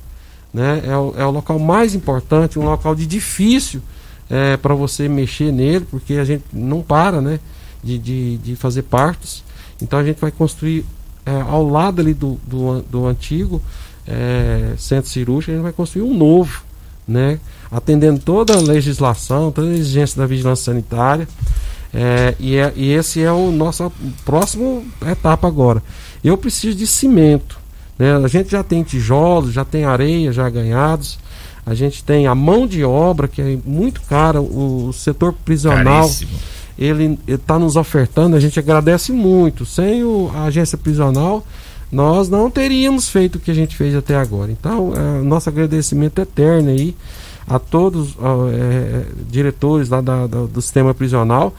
Né? 0.52 0.82
É, 0.84 0.94
o, 0.94 1.14
é 1.16 1.24
o 1.24 1.30
local 1.30 1.58
mais 1.58 1.94
importante, 1.94 2.58
um 2.58 2.64
local 2.64 2.94
de 2.94 3.06
difícil 3.06 3.80
é, 4.28 4.58
para 4.58 4.74
você 4.74 5.08
mexer 5.08 5.50
nele, 5.50 5.86
porque 5.90 6.12
a 6.16 6.24
gente 6.24 6.44
não 6.52 6.82
para 6.82 7.22
né? 7.22 7.40
De, 7.82 7.98
de, 7.98 8.38
de 8.38 8.56
fazer 8.56 8.82
partos. 8.82 9.42
Então 9.80 9.98
a 9.98 10.04
gente 10.04 10.20
vai 10.20 10.30
construir 10.30 10.84
é, 11.24 11.40
ao 11.40 11.68
lado 11.68 12.00
ali 12.00 12.14
do, 12.14 12.38
do, 12.46 12.82
do 12.82 13.06
antigo 13.06 13.60
é, 14.06 14.74
centro 14.76 15.10
cirúrgico, 15.10 15.52
a 15.52 15.54
gente 15.54 15.62
vai 15.62 15.72
construir 15.72 16.02
um 16.02 16.16
novo, 16.16 16.62
né? 17.06 17.38
Atendendo 17.70 18.18
toda 18.20 18.54
a 18.54 18.60
legislação, 18.60 19.52
toda 19.52 19.68
a 19.68 19.72
exigência 19.72 20.18
da 20.18 20.26
vigilância 20.26 20.64
sanitária. 20.72 21.28
É, 21.92 22.34
e, 22.38 22.56
é, 22.56 22.72
e 22.74 22.92
esse 22.92 23.22
é 23.22 23.32
o 23.32 23.50
nosso 23.50 23.92
próximo 24.24 24.84
etapa 25.06 25.46
agora. 25.46 25.82
Eu 26.22 26.36
preciso 26.36 26.76
de 26.76 26.86
cimento. 26.86 27.58
Né? 27.98 28.16
A 28.16 28.28
gente 28.28 28.50
já 28.50 28.62
tem 28.62 28.82
tijolos, 28.82 29.52
já 29.52 29.64
tem 29.64 29.84
areia 29.84 30.32
já 30.32 30.48
ganhados. 30.48 31.18
A 31.64 31.74
gente 31.74 32.02
tem 32.02 32.26
a 32.26 32.34
mão 32.34 32.66
de 32.66 32.82
obra, 32.82 33.28
que 33.28 33.40
é 33.40 33.58
muito 33.64 34.00
cara. 34.02 34.40
O, 34.40 34.88
o 34.88 34.92
setor 34.92 35.32
prisional, 35.32 36.02
Caríssimo. 36.02 36.30
Ele 36.80 37.18
está 37.28 37.58
nos 37.58 37.76
ofertando. 37.76 38.34
A 38.34 38.40
gente 38.40 38.58
agradece 38.58 39.12
muito. 39.12 39.66
Sem 39.66 40.02
o, 40.02 40.30
a 40.34 40.44
agência 40.44 40.78
prisional, 40.78 41.46
nós 41.92 42.28
não 42.28 42.50
teríamos 42.50 43.08
feito 43.08 43.36
o 43.36 43.38
que 43.38 43.50
a 43.50 43.54
gente 43.54 43.76
fez 43.76 43.94
até 43.94 44.16
agora. 44.16 44.50
Então, 44.50 44.92
é, 44.96 45.22
nosso 45.22 45.48
agradecimento 45.48 46.18
eterno 46.20 46.70
aí 46.70 46.96
a 47.46 47.58
todos 47.58 48.16
ó, 48.18 48.48
é, 48.48 49.04
diretores 49.28 49.88
lá 49.88 50.00
da, 50.00 50.26
da- 50.26 50.46
do 50.46 50.62
sistema 50.62 50.94
prisional 50.94 51.52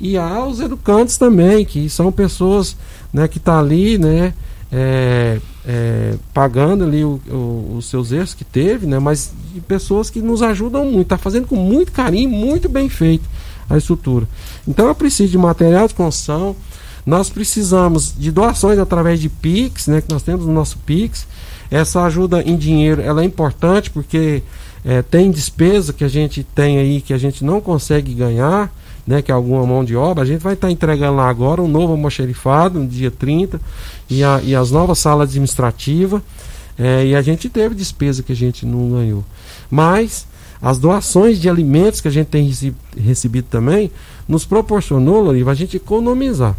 e 0.00 0.16
aos 0.16 0.60
educantes 0.60 1.16
também, 1.16 1.64
que 1.64 1.88
são 1.88 2.12
pessoas 2.12 2.76
né, 3.12 3.26
que 3.26 3.38
estão 3.38 3.58
ali, 3.58 3.96
né, 3.98 4.32
é, 4.70 5.38
é, 5.66 6.14
pagando 6.32 6.84
ali 6.84 7.04
o- 7.04 7.20
o- 7.28 7.74
os 7.78 7.86
seus 7.88 8.12
erros 8.12 8.34
que 8.34 8.44
teve, 8.44 8.86
né, 8.86 8.98
mas 8.98 9.32
de 9.54 9.60
pessoas 9.60 10.08
que 10.10 10.20
nos 10.20 10.42
ajudam 10.42 10.84
muito, 10.84 11.02
está 11.02 11.18
fazendo 11.18 11.46
com 11.46 11.56
muito 11.56 11.90
carinho, 11.92 12.30
muito 12.30 12.68
bem 12.68 12.88
feito 12.88 13.24
a 13.68 13.76
estrutura. 13.78 14.26
Então 14.66 14.86
eu 14.86 14.94
preciso 14.94 15.30
de 15.30 15.38
material 15.38 15.88
de 15.88 15.94
construção, 15.94 16.54
nós 17.04 17.30
precisamos 17.30 18.14
de 18.16 18.30
doações 18.30 18.78
através 18.78 19.20
de 19.20 19.28
Pix, 19.28 19.86
né, 19.86 20.00
que 20.00 20.12
nós 20.12 20.22
temos 20.22 20.46
no 20.46 20.52
nosso 20.52 20.76
Pix. 20.78 21.26
Essa 21.70 22.02
ajuda 22.04 22.42
em 22.42 22.56
dinheiro 22.56 23.00
ela 23.00 23.22
é 23.22 23.24
importante 23.24 23.90
porque 23.90 24.42
é, 24.84 25.02
tem 25.02 25.30
despesa 25.30 25.92
que 25.92 26.04
a 26.04 26.08
gente 26.08 26.42
tem 26.42 26.78
aí 26.78 27.00
que 27.00 27.12
a 27.14 27.18
gente 27.18 27.44
não 27.44 27.60
consegue 27.60 28.12
ganhar, 28.12 28.72
né, 29.06 29.22
que 29.22 29.30
é 29.30 29.34
alguma 29.34 29.64
mão 29.66 29.84
de 29.84 29.96
obra. 29.96 30.22
A 30.22 30.26
gente 30.26 30.40
vai 30.40 30.54
estar 30.54 30.70
entregando 30.70 31.16
lá 31.16 31.28
agora 31.28 31.62
um 31.62 31.68
novo 31.68 31.92
almoxerifado 31.92 32.78
no 32.78 32.86
dia 32.86 33.10
30 33.10 33.60
e, 34.08 34.22
a, 34.22 34.40
e 34.42 34.54
as 34.54 34.70
novas 34.70 34.98
salas 34.98 35.30
administrativas. 35.30 36.20
É, 36.78 37.06
e 37.06 37.14
a 37.14 37.20
gente 37.22 37.48
teve 37.48 37.74
despesa 37.74 38.22
que 38.22 38.32
a 38.32 38.36
gente 38.36 38.64
não 38.64 38.90
ganhou. 38.90 39.24
Mas 39.70 40.26
as 40.62 40.78
doações 40.78 41.38
de 41.40 41.48
alimentos 41.48 42.00
que 42.00 42.08
a 42.08 42.10
gente 42.10 42.28
tem 42.28 42.46
rece- 42.46 42.74
recebido 42.96 43.46
também 43.50 43.90
nos 44.30 44.44
proporcionou, 44.44 45.20
Loriva, 45.20 45.50
a 45.50 45.54
gente 45.54 45.76
economizar. 45.76 46.56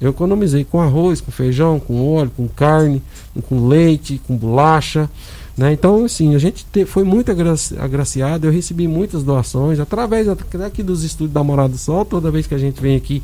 Eu 0.00 0.10
economizei 0.10 0.64
com 0.64 0.80
arroz, 0.80 1.20
com 1.20 1.32
feijão, 1.32 1.80
com 1.80 2.14
óleo, 2.14 2.30
com 2.36 2.46
carne, 2.46 3.02
com 3.48 3.66
leite, 3.66 4.20
com 4.26 4.36
bolacha. 4.36 5.10
Né? 5.56 5.72
Então, 5.72 6.04
assim, 6.04 6.36
a 6.36 6.38
gente 6.38 6.64
te- 6.72 6.84
foi 6.84 7.02
muito 7.02 7.32
agraci- 7.32 7.76
agraciado. 7.76 8.46
Eu 8.46 8.52
recebi 8.52 8.86
muitas 8.86 9.24
doações 9.24 9.80
através 9.80 10.28
aqui 10.28 10.84
dos 10.84 11.02
estúdios 11.02 11.34
da 11.34 11.42
Morada 11.42 11.70
do 11.70 11.78
Sol. 11.78 12.04
Toda 12.04 12.30
vez 12.30 12.46
que 12.46 12.54
a 12.54 12.58
gente 12.58 12.80
vem 12.80 12.94
aqui, 12.94 13.20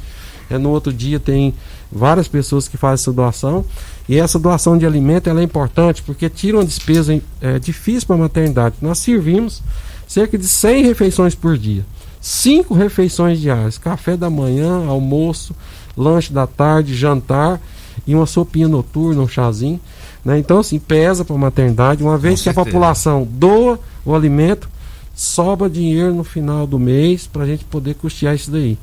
é, 0.51 0.59
no 0.59 0.71
outro 0.71 0.93
dia 0.93 1.21
tem 1.21 1.55
várias 1.93 2.27
pessoas 2.27 2.67
que 2.67 2.77
fazem 2.77 2.95
essa 3.05 3.13
doação. 3.13 3.65
E 4.09 4.19
essa 4.19 4.37
doação 4.37 4.77
de 4.77 4.85
alimento 4.85 5.31
ela 5.31 5.41
é 5.41 5.45
importante 5.45 6.03
porque 6.03 6.29
tira 6.29 6.57
uma 6.59 6.65
despesa 6.65 7.23
é, 7.41 7.61
difícil 7.61 8.05
para 8.09 8.17
a 8.17 8.19
maternidade. 8.19 8.75
Nós 8.83 8.99
servimos 8.99 9.63
cerca 10.09 10.37
de 10.37 10.49
100 10.49 10.83
refeições 10.85 11.37
por 11.37 11.57
dia. 11.57 11.87
Cinco 12.27 12.73
refeições 12.73 13.39
diárias: 13.39 13.77
café 13.77 14.17
da 14.17 14.31
manhã, 14.31 14.87
almoço, 14.87 15.55
lanche 15.95 16.33
da 16.33 16.47
tarde, 16.47 16.97
jantar 16.97 17.61
e 18.07 18.15
uma 18.15 18.25
sopinha 18.25 18.67
noturna, 18.67 19.21
um 19.21 19.29
chazinho. 19.29 19.79
Né? 20.25 20.39
Então, 20.39 20.61
assim, 20.61 20.79
pesa 20.79 21.23
para 21.23 21.37
a 21.37 21.39
maternidade. 21.39 22.03
Uma 22.03 22.17
vez 22.17 22.41
que 22.41 22.49
a 22.49 22.55
população 22.55 23.29
doa 23.31 23.79
o 24.07 24.15
alimento, 24.15 24.71
sobra 25.15 25.69
dinheiro 25.69 26.15
no 26.15 26.25
final 26.25 26.67
do 26.67 26.79
mês 26.79 27.27
para 27.27 27.43
a 27.43 27.47
gente 27.47 27.63
poder 27.67 27.95
custear 27.95 28.35
isso 28.35 28.51
daí. 28.51 28.79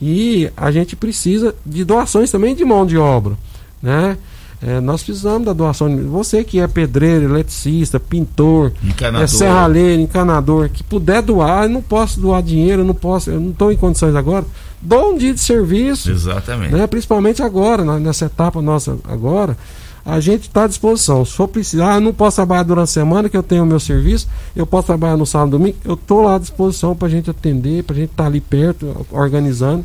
E 0.00 0.50
a 0.56 0.70
gente 0.70 0.96
precisa 0.96 1.54
de 1.66 1.84
doações 1.84 2.30
também 2.30 2.54
de 2.54 2.64
mão 2.64 2.86
de 2.86 2.96
obra. 2.96 3.36
Né? 3.82 4.16
É, 4.60 4.80
nós 4.80 5.02
precisamos 5.04 5.44
da 5.46 5.52
doação. 5.52 5.88
de- 5.94 6.02
Você 6.02 6.42
que 6.42 6.58
é 6.58 6.66
pedreiro, 6.66 7.24
eletricista, 7.26 8.00
pintor, 8.00 8.72
Encanador. 8.82 9.22
é 9.22 9.26
serralheiro, 9.28 10.02
encanador, 10.02 10.68
que 10.68 10.82
puder 10.82 11.22
doar, 11.22 11.64
eu 11.64 11.68
não 11.68 11.80
posso 11.82 12.18
doar 12.20 12.42
dinheiro, 12.42 12.82
eu 12.82 12.86
não 12.86 12.94
posso, 12.94 13.30
eu 13.30 13.38
não 13.40 13.50
estou 13.50 13.70
em 13.70 13.76
condições 13.76 14.16
agora. 14.16 14.44
Dou 14.82 15.12
um 15.12 15.16
dia 15.18 15.32
de 15.32 15.40
serviço, 15.40 16.10
Exatamente. 16.10 16.72
né? 16.74 16.86
principalmente 16.88 17.40
agora, 17.42 17.84
nessa 18.00 18.24
etapa 18.26 18.60
nossa 18.60 18.96
agora, 19.08 19.56
a 20.04 20.18
gente 20.20 20.42
está 20.48 20.64
à 20.64 20.66
disposição. 20.66 21.24
Se 21.24 21.32
for 21.34 21.46
precisar, 21.46 21.92
ah, 21.92 21.96
eu 21.96 22.00
não 22.00 22.12
posso 22.14 22.36
trabalhar 22.36 22.62
durante 22.64 22.84
a 22.84 22.86
semana 22.86 23.28
que 23.28 23.36
eu 23.36 23.42
tenho 23.44 23.62
o 23.62 23.66
meu 23.66 23.78
serviço, 23.78 24.26
eu 24.56 24.66
posso 24.66 24.86
trabalhar 24.86 25.16
no 25.16 25.26
sábado 25.26 25.48
e 25.50 25.58
domingo, 25.58 25.76
eu 25.84 25.94
estou 25.94 26.22
lá 26.22 26.34
à 26.36 26.38
disposição 26.38 26.96
para 26.96 27.06
a 27.06 27.10
gente 27.10 27.30
atender, 27.30 27.84
para 27.84 27.94
a 27.94 27.98
gente 28.00 28.10
estar 28.10 28.26
ali 28.26 28.40
perto, 28.40 29.06
organizando, 29.12 29.84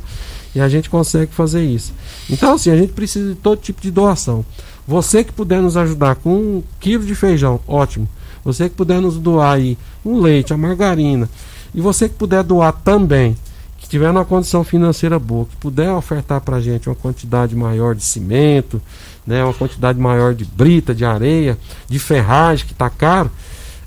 e 0.55 0.61
a 0.61 0.69
gente 0.69 0.89
consegue 0.89 1.33
fazer 1.33 1.63
isso. 1.63 1.93
Então, 2.29 2.53
assim, 2.53 2.69
a 2.69 2.77
gente 2.77 2.93
precisa 2.93 3.33
de 3.33 3.35
todo 3.35 3.59
tipo 3.59 3.81
de 3.81 3.91
doação. 3.91 4.45
Você 4.87 5.23
que 5.23 5.31
puder 5.31 5.61
nos 5.61 5.77
ajudar 5.77 6.15
com 6.15 6.35
um 6.35 6.63
quilo 6.79 7.05
de 7.05 7.15
feijão, 7.15 7.59
ótimo. 7.67 8.07
Você 8.43 8.69
que 8.69 8.75
puder 8.75 8.99
nos 8.99 9.17
doar 9.17 9.53
aí 9.53 9.77
um 10.05 10.19
leite, 10.19 10.53
a 10.53 10.57
margarina, 10.57 11.29
e 11.73 11.79
você 11.79 12.09
que 12.09 12.15
puder 12.15 12.43
doar 12.43 12.73
também 12.73 13.37
que 13.77 13.89
tiver 13.89 14.11
numa 14.13 14.25
condição 14.25 14.63
financeira 14.63 15.19
boa, 15.19 15.45
que 15.45 15.55
puder 15.57 15.91
ofertar 15.91 16.39
para 16.41 16.57
a 16.57 16.61
gente 16.61 16.87
uma 16.87 16.95
quantidade 16.95 17.55
maior 17.55 17.95
de 17.95 18.03
cimento, 18.03 18.81
né, 19.25 19.43
uma 19.43 19.53
quantidade 19.53 19.99
maior 19.99 20.33
de 20.33 20.45
brita, 20.45 20.93
de 20.93 21.03
areia, 21.03 21.57
de 21.89 21.99
ferragem, 21.99 22.65
que 22.65 22.73
está 22.73 22.89
caro, 22.89 23.29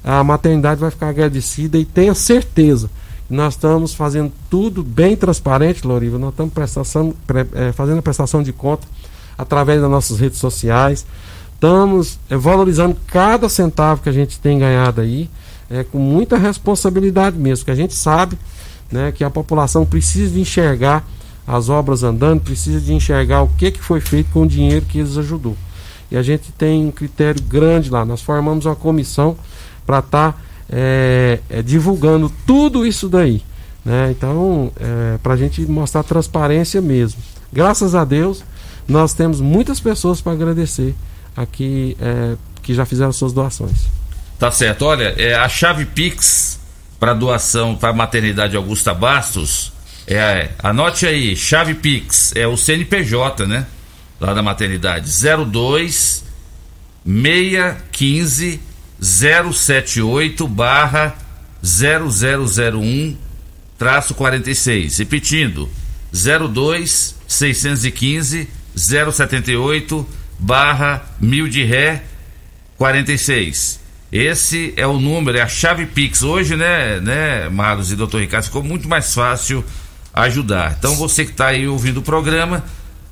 a 0.05 0.23
maternidade 0.23 0.81
vai 0.81 0.91
ficar 0.91 1.09
agradecida 1.09 1.79
e 1.79 1.85
tenha 1.85 2.15
certeza 2.15 2.91
nós 3.29 3.55
estamos 3.55 3.93
fazendo 3.95 4.33
tudo 4.49 4.83
bem 4.85 5.17
transparente, 5.17 5.87
Loriva. 5.87 6.19
Nós 6.19 6.31
estamos 6.31 6.53
prestação, 6.55 7.13
pre- 7.27 7.47
eh, 7.55 7.73
fazendo 7.73 7.99
a 7.99 8.03
prestação 8.03 8.43
de 8.43 8.53
conta 8.53 8.87
através 9.37 9.81
das 9.81 9.91
nossas 9.91 10.21
redes 10.21 10.39
sociais. 10.39 11.05
Estamos 11.55 12.19
eh, 12.31 12.37
valorizando 12.37 12.97
cada 13.07 13.49
centavo 13.49 14.03
que 14.03 14.09
a 14.09 14.13
gente 14.13 14.39
tem 14.39 14.59
ganhado 14.59 15.01
aí, 15.01 15.29
eh, 15.69 15.85
com 15.85 15.99
muita 15.99 16.37
responsabilidade 16.39 17.37
mesmo, 17.37 17.65
que 17.65 17.71
a 17.71 17.75
gente 17.75 17.95
sabe 17.95 18.39
né, 18.93 19.11
que 19.11 19.25
a 19.25 19.31
população 19.31 19.85
precisa 19.85 20.33
de 20.33 20.41
enxergar 20.41 21.05
as 21.47 21.69
obras 21.69 22.03
andando, 22.05 22.41
precisa 22.41 22.81
de 22.81 22.93
enxergar 22.93 23.43
o 23.43 23.49
que, 23.49 23.71
que 23.73 23.83
foi 23.83 24.01
feito 24.01 24.31
com 24.31 24.43
o 24.43 24.47
dinheiro 24.47 24.87
que 24.87 24.99
eles 24.99 25.17
ajudou. 25.17 25.57
E 26.11 26.17
a 26.17 26.23
gente 26.23 26.53
tem 26.53 26.87
um 26.87 26.93
critério 26.93 27.43
grande 27.43 27.91
lá. 27.91 28.05
Nós 28.05 28.23
formamos 28.23 28.65
uma 28.67 28.77
comissão 28.77 29.37
para 29.85 29.99
estar 29.99 30.41
divulgando 31.65 32.31
tudo 32.47 32.87
isso 32.87 33.09
daí. 33.09 33.43
Né? 33.85 34.11
Então, 34.11 34.73
para 35.23 35.35
a 35.35 35.37
gente 35.37 35.63
mostrar 35.63 36.03
transparência 36.03 36.81
mesmo. 36.81 37.21
Graças 37.53 37.95
a 37.95 38.05
Deus, 38.05 38.43
nós 38.89 39.15
temos 39.15 39.41
muitas 39.41 39.81
pessoas 39.81 40.21
para 40.21 40.33
agradecer 40.33 40.95
aqui 41.37 41.97
é, 42.01 42.37
que 42.63 42.75
já 42.75 42.85
fizeram 42.85 43.13
suas 43.13 43.33
doações. 43.33 43.89
Tá 44.39 44.51
certo. 44.51 44.85
Olha, 44.85 45.15
é, 45.17 45.35
a 45.35 45.49
chave 45.49 45.85
Pix 45.85 46.59
para 46.99 47.15
doação 47.15 47.75
para 47.77 47.91
a 47.91 47.93
maternidade 47.93 48.57
Augusta 48.57 48.95
Bastos 48.95 49.73
é, 50.07 50.51
anote 50.61 51.05
aí, 51.05 51.35
chave 51.35 51.75
Pix, 51.75 52.33
é 52.37 52.47
o 52.47 52.57
CNPJ, 52.57 53.45
né? 53.47 53.67
Lá 54.21 54.33
da 54.33 54.43
maternidade. 54.43 55.11
02 55.11 56.25
615 57.05 58.61
078 59.01 60.47
barra 60.49 61.15
0001 61.63 63.17
traço 63.79 64.15
46. 64.15 64.99
Repetindo, 64.99 65.69
02 66.13 67.17
615 67.27 68.49
078 68.77 70.07
barra 70.39 71.03
mil 71.21 71.49
de 71.49 71.65
ré 71.65 72.03
46. 72.77 73.81
Esse 74.13 74.73
é 74.77 74.87
o 74.87 75.01
número, 75.01 75.39
é 75.39 75.43
a 75.43 75.49
chave 75.49 75.87
Pix. 75.87 76.23
Hoje, 76.23 76.57
né, 76.57 77.01
né, 77.01 77.49
Marlos 77.49 77.91
e 77.91 77.97
doutor 77.97 78.21
Ricardo, 78.21 78.45
ficou 78.45 78.63
muito 78.63 78.89
mais 78.89 79.13
fácil 79.13 79.65
ajudar. 80.15 80.77
Então 80.79 80.95
você 80.95 81.25
que 81.25 81.33
está 81.33 81.49
aí 81.49 81.67
ouvindo 81.67 81.99
o 81.99 82.03
programa, 82.03 82.65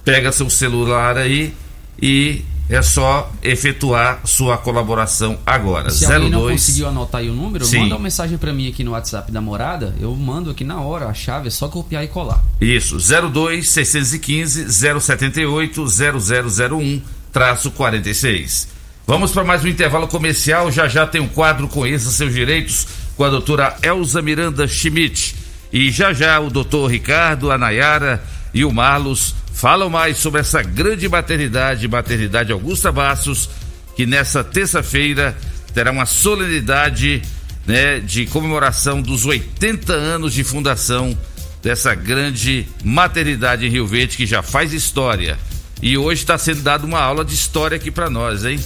pega 0.05 0.33
seu 0.33 0.49
celular 0.49 1.17
aí 1.17 1.53
e 2.01 2.45
é 2.69 2.81
só 2.81 3.31
efetuar 3.43 4.21
sua 4.25 4.57
colaboração 4.57 5.39
agora. 5.45 5.91
Se 5.91 6.07
alguém 6.07 6.31
não 6.31 6.43
02 6.43 6.61
conseguiu 6.61 6.89
anotar 6.89 7.21
aí 7.21 7.29
o 7.29 7.35
número, 7.35 7.65
Sim. 7.65 7.81
manda 7.81 7.95
uma 7.97 8.03
mensagem 8.03 8.39
pra 8.39 8.53
mim 8.53 8.69
aqui 8.69 8.83
no 8.83 8.93
WhatsApp 8.93 9.31
da 9.31 9.41
morada. 9.41 9.95
Eu 10.01 10.15
mando 10.17 10.51
aqui 10.51 10.65
na 10.65 10.81
hora 10.81 11.07
a 11.07 11.15
chave, 11.15 11.49
é 11.49 11.51
só 11.51 11.69
copiar 11.69 12.05
e 12.05 12.09
colar. 12.09 12.43
Isso, 12.61 12.97
02 12.99 13.69
615 13.69 14.73
078 14.73 15.85
0001 15.87 17.03
traço 17.33 17.71
46. 17.71 18.69
Vamos 19.07 19.33
para 19.33 19.45
mais 19.45 19.63
um 19.63 19.69
intervalo 19.69 20.09
comercial. 20.09 20.73
Já 20.73 20.89
já 20.89 21.07
tem 21.07 21.21
um 21.21 21.29
quadro 21.29 21.69
Conheça 21.69 22.11
Seus 22.11 22.33
Direitos 22.33 22.87
com 23.17 23.25
a 23.25 23.29
doutora 23.29 23.77
Elza 23.83 24.23
Miranda 24.23 24.67
Schmidt. 24.67 25.37
E 25.71 25.91
já 25.91 26.13
já 26.15 26.41
o 26.41 26.49
doutor 26.49 26.91
Ricardo, 26.91 27.51
a 27.51 27.59
Nayara 27.59 28.23
e 28.55 28.65
o 28.65 28.73
Marlos 28.73 29.35
falam 29.55 29.89
mais 29.89 30.19
sobre 30.19 30.41
essa 30.41 30.63
grande 30.63 31.09
maternidade, 31.09 31.87
maternidade 31.89 32.53
Augusta 32.53 32.91
Bastos, 32.91 33.49
que 33.97 34.05
nessa 34.05 34.43
terça-feira 34.43 35.35
terá 35.73 35.93
uma 35.93 36.05
solenidade 36.05 37.23
né, 37.65 38.01
de 38.01 38.27
comemoração 38.27 39.01
dos 39.01 39.25
80 39.25 39.93
anos 39.93 40.35
de 40.35 40.43
fundação 40.43 41.17
dessa 41.63 41.95
grande 41.95 42.67
maternidade 42.83 43.65
em 43.65 43.71
Rio 43.71 43.87
Verde 43.87 44.17
que 44.17 44.27
já 44.27 44.43
faz 44.43 44.73
história. 44.73 45.39
E 45.81 45.97
hoje 45.97 46.23
está 46.23 46.37
sendo 46.37 46.61
dada 46.61 46.85
uma 46.85 47.01
aula 47.01 47.25
de 47.25 47.35
história 47.35 47.77
aqui 47.77 47.91
para 47.91 48.11
nós, 48.11 48.45
hein? 48.45 48.61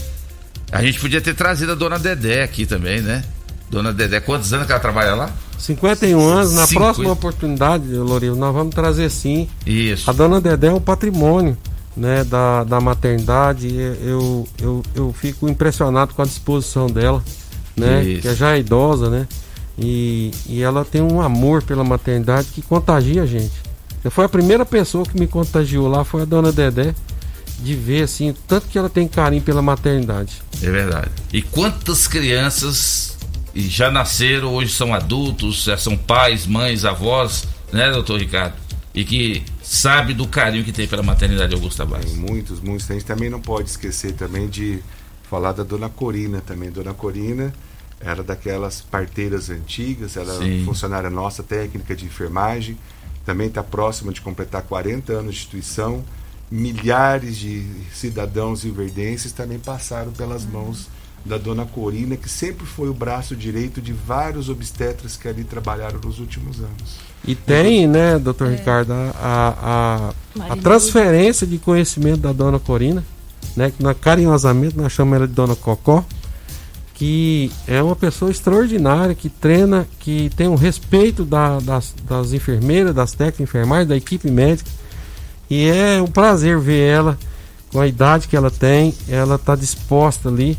A 0.73 0.83
gente 0.83 0.99
podia 0.99 1.21
ter 1.21 1.35
trazido 1.35 1.73
a 1.73 1.75
dona 1.75 1.99
Dedé 1.99 2.43
aqui 2.43 2.67
também, 2.67 3.01
né? 3.01 3.25
Dona 3.71 3.93
Dedé, 3.93 4.21
quantos 4.21 4.53
anos 4.53 4.67
que 4.67 4.73
ela 4.73 4.81
trabalha 4.81 5.15
lá? 5.15 5.33
51 5.59 6.21
anos. 6.21 6.55
Na 6.55 6.67
50. 6.67 6.81
próxima 6.81 7.13
oportunidade, 7.13 7.93
Lourinho, 7.95 8.37
nós 8.37 8.55
vamos 8.55 8.75
trazer 8.75 9.11
sim. 9.11 9.49
Isso. 9.67 10.09
A 10.09 10.13
dona 10.13 10.41
Dedé 10.41 10.69
é 10.69 10.73
um 10.73 10.81
patrimônio 10.81 11.57
né, 11.97 12.25
da, 12.25 12.65
da 12.65 12.81
maternidade. 12.81 13.69
Eu, 13.77 14.47
eu, 14.61 14.83
eu 14.95 15.13
fico 15.13 15.49
impressionado 15.49 16.15
com 16.15 16.23
a 16.23 16.25
disposição 16.25 16.87
dela, 16.87 17.23
né? 17.77 18.05
Isso. 18.05 18.23
Que 18.23 18.35
já 18.35 18.55
é 18.55 18.61
idosa, 18.61 19.11
né? 19.11 19.27
E, 19.77 20.31
e 20.47 20.63
ela 20.63 20.85
tem 20.85 21.03
um 21.03 21.21
amor 21.21 21.63
pela 21.63 21.85
maternidade 21.85 22.49
que 22.53 22.63
contagia 22.63 23.23
a 23.23 23.27
gente. 23.27 23.53
Foi 24.11 24.25
a 24.25 24.29
primeira 24.29 24.65
pessoa 24.65 25.05
que 25.05 25.19
me 25.19 25.27
contagiou 25.27 25.89
lá, 25.89 26.05
foi 26.05 26.23
a 26.23 26.25
dona 26.25 26.51
Dedé, 26.51 26.95
de 27.61 27.75
ver 27.75 28.05
assim, 28.05 28.31
o 28.31 28.35
tanto 28.47 28.69
que 28.69 28.79
ela 28.79 28.89
tem 28.89 29.07
carinho 29.07 29.43
pela 29.43 29.61
maternidade. 29.61 30.41
É 30.63 30.71
verdade. 30.71 31.11
E 31.33 31.43
quantas 31.43 32.07
crianças 32.07 33.18
e 33.59 33.63
já 33.63 33.91
nasceram, 33.91 34.55
hoje 34.55 34.73
são 34.73 34.95
adultos, 34.95 35.65
já 35.65 35.77
são 35.77 35.97
pais, 35.97 36.47
mães, 36.47 36.85
avós, 36.85 37.49
né, 37.73 37.91
doutor 37.91 38.21
Ricardo? 38.21 38.55
E 38.95 39.05
que 39.05 39.43
sabe 39.61 40.15
do 40.15 40.29
carinho 40.29 40.63
que 40.63 40.71
tem 40.71 40.87
pela 40.87 41.03
maternidade 41.03 41.53
Augusta 41.55 41.85
Bastos. 41.85 42.15
Muitos, 42.15 42.61
muitos. 42.61 42.89
A 42.89 42.95
gente 42.95 43.05
também 43.05 43.29
não 43.29 43.41
pode 43.41 43.69
esquecer 43.69 44.13
também 44.13 44.47
de 44.49 44.79
falar 45.29 45.51
da 45.51 45.65
dona 45.65 45.89
Corina 45.89 46.41
também. 46.41 46.71
Dona 46.71 46.95
Corina 46.95 47.53
era 48.01 48.23
daquelas 48.23 48.81
parteiras 48.81 49.51
antigas, 49.51 50.17
ela 50.17 50.35
é 50.35 50.39
Sim. 50.39 50.65
funcionária 50.65 51.11
nossa, 51.11 51.43
técnica 51.43 51.97
de 51.97 52.05
enfermagem, 52.05 52.79
também 53.27 53.49
está 53.49 53.65
próxima 53.65 54.13
de 54.13 54.21
completar 54.21 54.63
40 54.63 55.15
anos 55.15 55.35
de 55.35 55.41
instituição. 55.41 56.05
Milhares 56.49 57.37
de 57.37 57.67
cidadãos 57.93 58.63
rioverdenses 58.63 59.33
também 59.33 59.59
passaram 59.59 60.13
pelas 60.13 60.45
mãos 60.45 60.87
da 61.25 61.37
dona 61.37 61.67
Corina, 61.67 62.17
que 62.17 62.29
sempre 62.29 62.65
foi 62.67 62.89
o 62.89 62.95
braço 62.95 63.37
direito 63.37 63.81
de 63.83 63.93
vários 63.93 64.49
obstetras 64.49 65.17
que 65.17 65.29
ali 65.29 65.45
trabalharam 65.45 66.01
nos 66.03 66.19
últimos 66.19 66.59
anos. 66.61 66.97
E 67.27 67.35
tem, 67.35 67.87
né, 67.87 68.19
doutor 68.19 68.49
Ricardo, 68.49 68.93
a, 68.93 69.13
a, 69.21 70.53
a- 70.53 70.57
transferência 70.57 71.47
de 71.47 71.59
conhecimento 71.59 72.19
da 72.21 72.33
dona 72.33 72.59
Corina, 72.59 73.05
né, 73.57 73.71
que 73.77 73.83
nós, 73.83 73.97
carinhosamente 74.01 74.77
nós 74.77 74.93
chamamos 74.93 75.17
ela 75.19 75.29
de 75.29 75.35
dona 75.35 75.55
Cocó, 75.57 76.05
que 76.95 77.51
é 77.67 77.83
uma 77.83 77.95
pessoa 77.95 78.31
extraordinária, 78.31 79.15
que 79.15 79.29
treina, 79.29 79.87
que 80.01 80.31
tem 80.37 80.49
um 80.49 80.55
respeito 80.57 81.25
da- 81.25 81.61
das, 81.61 81.95
das 82.09 82.33
enfermeiras, 82.33 82.95
das 82.95 83.13
técnicas 83.13 83.37
de 83.39 83.43
enfermagem, 83.45 83.87
da 83.87 83.97
equipe 83.97 84.31
médica. 84.31 84.71
E 85.51 85.65
é 85.69 86.01
um 86.03 86.09
prazer 86.09 86.59
ver 86.59 86.81
ela, 86.89 87.19
com 87.73 87.81
a 87.81 87.87
idade 87.87 88.27
que 88.29 88.37
ela 88.37 88.51
tem, 88.51 88.95
ela 89.09 89.37
está 89.37 89.55
disposta 89.55 90.29
ali 90.29 90.59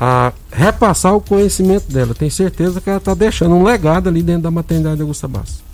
a 0.00 0.32
repassar 0.50 1.14
o 1.14 1.20
conhecimento 1.20 1.92
dela. 1.92 2.14
Tenho 2.14 2.30
certeza 2.30 2.80
que 2.80 2.88
ela 2.88 2.98
está 2.98 3.12
deixando 3.12 3.54
um 3.54 3.62
legado 3.62 4.08
ali 4.08 4.22
dentro 4.22 4.42
da 4.42 4.50
maternidade 4.50 5.02
Augusta 5.02 5.28
Bastos. 5.28 5.70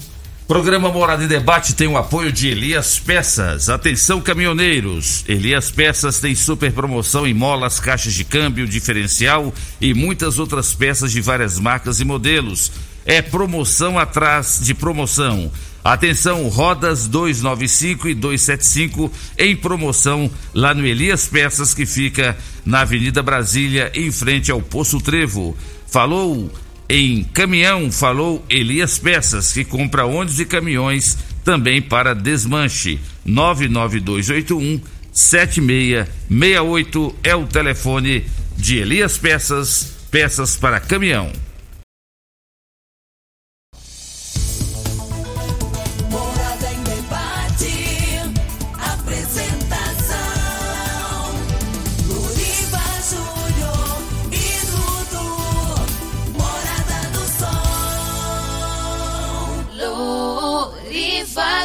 Programa 0.48 0.90
Morada 0.90 1.24
em 1.24 1.27
Debate 1.27 1.74
tem 1.74 1.89
o 1.89 1.97
apoio 1.97 2.31
de 2.31 2.47
Elias 2.47 3.01
Peças. 3.01 3.69
Atenção, 3.69 4.20
caminhoneiros. 4.20 5.24
Elias 5.27 5.73
Peças 5.73 6.20
tem 6.20 6.36
super 6.36 6.73
promoção 6.73 7.27
em 7.27 7.35
molas, 7.35 7.81
caixas 7.81 8.15
de 8.15 8.23
câmbio, 8.24 8.66
diferencial 8.66 9.53
e 9.81 9.93
muitas 9.93 10.39
outras 10.39 10.73
peças 10.73 11.11
de 11.11 11.20
várias 11.20 11.59
marcas 11.59 11.98
e 11.98 12.05
modelos. 12.05 12.70
É 13.07 13.23
promoção 13.23 13.99
atrás 13.99 14.61
de 14.61 14.74
promoção. 14.74 15.51
Atenção, 15.83 16.47
rodas 16.49 17.07
295 17.07 18.09
e 18.09 18.15
275 18.15 19.11
em 19.39 19.55
promoção 19.55 20.28
lá 20.53 20.74
no 20.74 20.85
Elias 20.85 21.28
Peças, 21.28 21.73
que 21.73 21.87
fica 21.87 22.37
na 22.65 22.81
Avenida 22.81 23.23
Brasília, 23.23 23.93
em 23.95 24.11
frente 24.11 24.51
ao 24.51 24.61
Poço 24.61 25.01
Trevo. 25.01 25.57
Falou 25.87 26.51
em 26.89 27.23
caminhão, 27.23 27.93
falou 27.93 28.45
Elias 28.51 28.99
Peças, 28.99 29.53
que 29.53 29.65
compra 29.65 30.05
ônibus 30.05 30.41
e 30.41 30.45
caminhões 30.45 31.16
também 31.45 31.81
para 31.81 32.16
desmanche. 32.16 32.99
99281 33.24 34.81
7668 35.12 37.15
é 37.23 37.37
o 37.37 37.47
telefone 37.47 38.24
de 38.57 38.78
Elias 38.78 39.16
Peças, 39.16 39.93
peças 40.11 40.57
para 40.57 40.81
caminhão. 40.81 41.45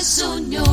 Júnior. 0.03 0.65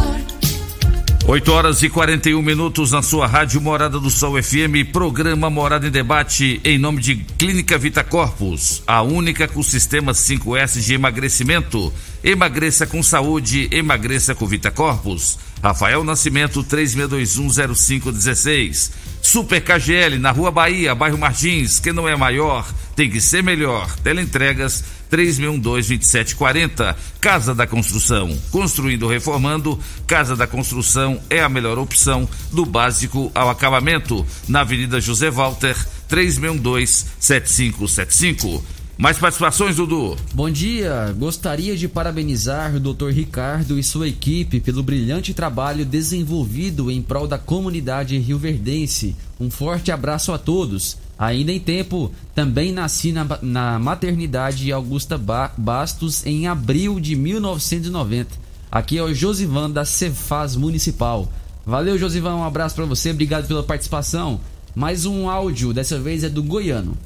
8 1.27 1.53
horas 1.53 1.83
e 1.83 1.91
41 1.91 2.41
minutos 2.41 2.93
na 2.93 3.03
sua 3.03 3.27
rádio 3.27 3.61
Morada 3.61 4.01
do 4.01 4.09
Sol 4.09 4.43
FM, 4.43 4.91
programa 4.91 5.51
Morada 5.51 5.87
em 5.87 5.91
Debate, 5.91 6.59
em 6.65 6.79
nome 6.79 7.03
de 7.03 7.17
Clínica 7.17 7.77
Vita 7.77 8.03
Corpus, 8.03 8.83
a 8.87 9.03
única 9.03 9.47
com 9.47 9.63
sistema 9.63 10.13
5S 10.13 10.81
de 10.81 10.95
emagrecimento. 10.95 11.93
Emagreça 12.25 12.87
com 12.87 13.03
saúde, 13.03 13.69
emagreça 13.71 14.35
com 14.35 14.47
Vita 14.47 14.71
Corpus. 14.71 15.39
Rafael 15.63 16.03
Nascimento, 16.03 16.65
36210516. 16.65 18.91
Super 19.21 19.61
KGL, 19.61 20.19
na 20.19 20.31
Rua 20.31 20.51
Bahia, 20.51 20.95
bairro 20.95 21.19
Martins, 21.19 21.79
que 21.79 21.93
não 21.93 22.09
é 22.09 22.17
maior, 22.17 22.67
tem 22.97 23.11
que 23.11 23.21
ser 23.21 23.43
melhor. 23.43 23.95
Teleentregas 23.97 24.83
3612-2740. 25.11 26.95
Casa 27.21 27.55
da 27.55 27.67
Construção. 27.67 28.35
Construindo 28.51 29.03
ou 29.05 29.11
reformando, 29.11 29.79
Casa 30.07 30.37
da 30.37 30.47
Construção 30.47 31.21
é 31.29 31.43
a 31.43 31.49
melhor 31.49 31.79
opção 31.79 32.29
do 32.53 32.65
básico 32.65 33.33
ao 33.35 33.51
acabamento. 33.51 34.25
Na 34.49 34.61
Avenida 34.61 35.01
José 35.01 35.29
Walter, 35.31 35.77
3612-7575. 36.11 38.63
Mais 38.99 39.17
participações, 39.17 39.77
Dudu? 39.77 40.17
Bom 40.35 40.51
dia, 40.51 41.15
gostaria 41.17 41.77
de 41.77 41.87
parabenizar 41.87 42.75
o 42.75 42.81
Dr. 42.81 43.11
Ricardo 43.11 43.79
e 43.79 43.85
sua 43.85 44.09
equipe 44.09 44.59
pelo 44.59 44.83
brilhante 44.83 45.33
trabalho 45.33 45.85
desenvolvido 45.85 46.91
em 46.91 47.01
prol 47.01 47.29
da 47.29 47.39
comunidade 47.39 48.19
rioverdense. 48.19 49.15
Um 49.39 49.53
forte 49.53 49.93
abraço 49.93 50.33
a 50.33 50.39
todos. 50.39 50.99
Ainda 51.19 51.51
em 51.51 51.59
tempo, 51.59 52.13
também 52.35 52.73
nasci 52.73 53.11
na, 53.11 53.27
na 53.43 53.79
maternidade 53.79 54.73
Augusta 54.73 55.19
ba 55.19 55.51
Bastos 55.57 56.25
em 56.25 56.47
abril 56.47 57.01
de 57.01 57.17
1990. 57.17 58.31
Aqui 58.71 58.99
é 58.99 59.03
o 59.03 59.13
Josivan 59.13 59.71
da 59.71 59.85
Cefaz 59.85 60.55
Municipal. 60.55 61.27
Valeu, 61.67 61.99
Josivan, 61.99 62.37
um 62.37 62.45
abraço 62.45 62.77
para 62.77 62.85
você, 62.85 63.11
obrigado 63.11 63.49
pela 63.49 63.63
participação. 63.63 64.41
Mais 64.75 65.07
um 65.07 65.29
áudio, 65.29 65.73
dessa 65.73 65.99
vez 65.99 66.23
é 66.23 66.29
do 66.29 66.43
Goiano. 66.43 66.97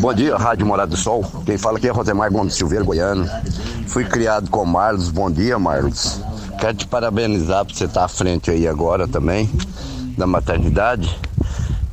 Bom 0.00 0.14
dia, 0.14 0.36
Rádio 0.36 0.66
Morada 0.66 0.90
do 0.90 0.96
Sol. 0.96 1.22
Quem 1.44 1.58
fala 1.58 1.76
aqui 1.76 1.88
é 1.88 1.90
Rosemar 1.90 2.32
Gomes 2.32 2.54
Silveira, 2.54 2.84
goiano. 2.84 3.28
Fui 3.86 4.04
criado 4.04 4.48
com 4.48 4.64
Marlos. 4.64 5.10
Bom 5.10 5.30
dia, 5.30 5.58
Marlos. 5.58 6.20
Quero 6.58 6.74
te 6.74 6.86
parabenizar 6.86 7.64
por 7.66 7.74
você 7.74 7.84
estar 7.84 8.04
à 8.04 8.08
frente 8.08 8.50
aí 8.50 8.66
agora 8.66 9.06
também, 9.06 9.48
da 10.16 10.26
maternidade. 10.26 11.14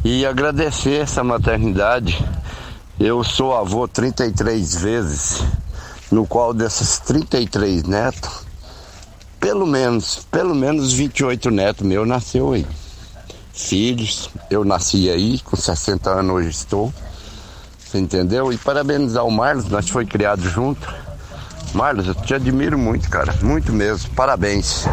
E 0.07 0.23
agradecer 0.23 1.02
essa 1.02 1.23
maternidade. 1.23 2.23
Eu 2.99 3.23
sou 3.23 3.57
avô 3.57 3.88
33 3.88 4.76
vezes, 4.76 5.44
no 6.11 6.27
qual 6.27 6.53
dessas 6.53 6.99
33 6.99 7.82
netos, 7.86 8.45
pelo 9.40 9.65
menos, 9.65 10.23
pelo 10.30 10.53
menos 10.53 10.94
28 10.94 11.49
netos 11.49 11.88
meus 11.88 12.07
nasceu 12.07 12.53
aí. 12.53 12.68
Filhos, 13.52 14.30
eu 14.48 14.64
nasci 14.64 15.10
aí, 15.10 15.40
com 15.40 15.56
60 15.56 16.07
anos 16.07 16.36
hoje 16.36 16.49
estou. 16.49 16.94
Você 17.80 17.98
entendeu? 17.98 18.53
E 18.53 18.60
parabenizar 18.60 19.26
o 19.26 19.32
Marlos, 19.32 19.65
nós 19.69 19.90
foi 19.90 20.06
criado 20.06 20.48
junto. 20.48 20.88
Marlos, 21.73 22.06
eu 22.06 22.14
te 22.14 22.36
admiro 22.36 22.77
muito, 22.77 23.10
cara, 23.10 23.34
muito 23.41 23.73
mesmo. 23.73 24.11
Parabéns. 24.11 24.86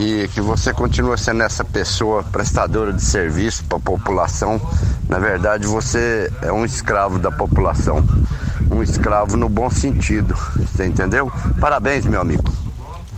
E 0.00 0.26
que 0.28 0.40
você 0.40 0.72
continue 0.72 1.18
sendo 1.18 1.42
essa 1.42 1.62
pessoa 1.62 2.22
prestadora 2.22 2.90
de 2.90 3.02
serviço 3.02 3.62
para 3.64 3.76
a 3.76 3.80
população. 3.82 4.58
Na 5.06 5.18
verdade, 5.18 5.66
você 5.66 6.32
é 6.40 6.50
um 6.50 6.64
escravo 6.64 7.18
da 7.18 7.30
população. 7.30 8.02
Um 8.70 8.82
escravo 8.82 9.36
no 9.36 9.46
bom 9.46 9.68
sentido. 9.68 10.34
Você 10.56 10.86
entendeu? 10.86 11.30
Parabéns, 11.60 12.06
meu 12.06 12.18
amigo. 12.18 12.50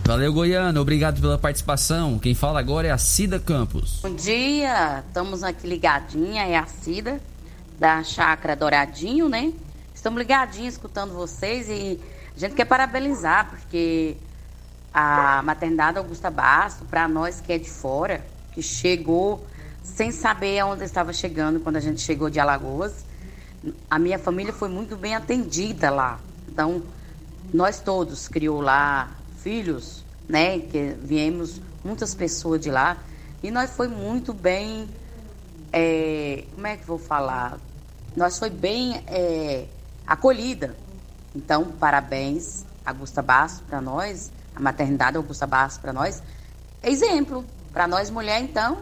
Valeu, 0.03 0.33
Goiano. 0.33 0.81
Obrigado 0.81 1.21
pela 1.21 1.37
participação. 1.37 2.19
Quem 2.19 2.35
fala 2.35 2.59
agora 2.59 2.89
é 2.89 2.91
a 2.91 2.97
Cida 2.97 3.39
Campos. 3.39 4.01
Bom 4.03 4.13
dia, 4.13 5.05
estamos 5.07 5.41
aqui 5.41 5.65
ligadinha, 5.65 6.45
é 6.45 6.57
a 6.57 6.65
Cida, 6.65 7.21
da 7.79 8.03
Chácara 8.03 8.57
Douradinho, 8.57 9.29
né? 9.29 9.53
Estamos 9.95 10.19
ligadinhos, 10.19 10.73
escutando 10.73 11.13
vocês 11.13 11.69
e 11.69 11.97
a 12.35 12.39
gente 12.39 12.55
quer 12.55 12.65
parabenizar, 12.65 13.49
porque 13.49 14.17
a 14.93 15.41
maternidade 15.43 15.97
Augusta 15.97 16.29
Basto, 16.29 16.85
para 16.85 17.07
nós 17.07 17.41
que 17.41 17.51
é 17.51 17.57
de 17.57 17.69
fora, 17.69 18.23
que 18.51 18.61
chegou 18.61 19.45
sem 19.83 20.11
saber 20.11 20.59
aonde 20.59 20.83
estava 20.83 21.11
chegando 21.11 21.59
quando 21.59 21.77
a 21.77 21.79
gente 21.79 22.01
chegou 22.01 22.29
de 22.29 22.39
Alagoas, 22.39 23.03
a 23.89 23.97
minha 23.97 24.19
família 24.19 24.53
foi 24.53 24.69
muito 24.69 24.95
bem 24.95 25.15
atendida 25.15 25.89
lá. 25.89 26.19
Então, 26.47 26.83
nós 27.53 27.79
todos 27.79 28.27
criou 28.27 28.61
lá 28.61 29.11
filhos, 29.39 30.03
né? 30.27 30.59
Que 30.59 30.95
viemos 31.01 31.61
muitas 31.83 32.13
pessoas 32.13 32.61
de 32.61 32.69
lá 32.69 32.97
e 33.41 33.51
nós 33.51 33.71
foi 33.71 33.87
muito 33.87 34.33
bem, 34.33 34.87
é, 35.71 36.45
como 36.53 36.67
é 36.67 36.77
que 36.77 36.85
vou 36.85 36.97
falar? 36.97 37.57
Nós 38.15 38.39
foi 38.39 38.49
bem 38.49 39.03
é, 39.07 39.65
acolhida. 40.05 40.75
Então, 41.35 41.65
parabéns, 41.65 42.63
Augusta 42.85 43.21
Basso 43.21 43.63
para 43.63 43.81
nós, 43.81 44.31
a 44.55 44.59
maternidade 44.59 45.17
Augusta 45.17 45.47
Basso 45.47 45.79
para 45.79 45.93
nós, 45.93 46.21
é 46.81 46.89
exemplo 46.89 47.45
para 47.71 47.87
nós 47.87 48.09
mulher. 48.09 48.41
Então, 48.41 48.79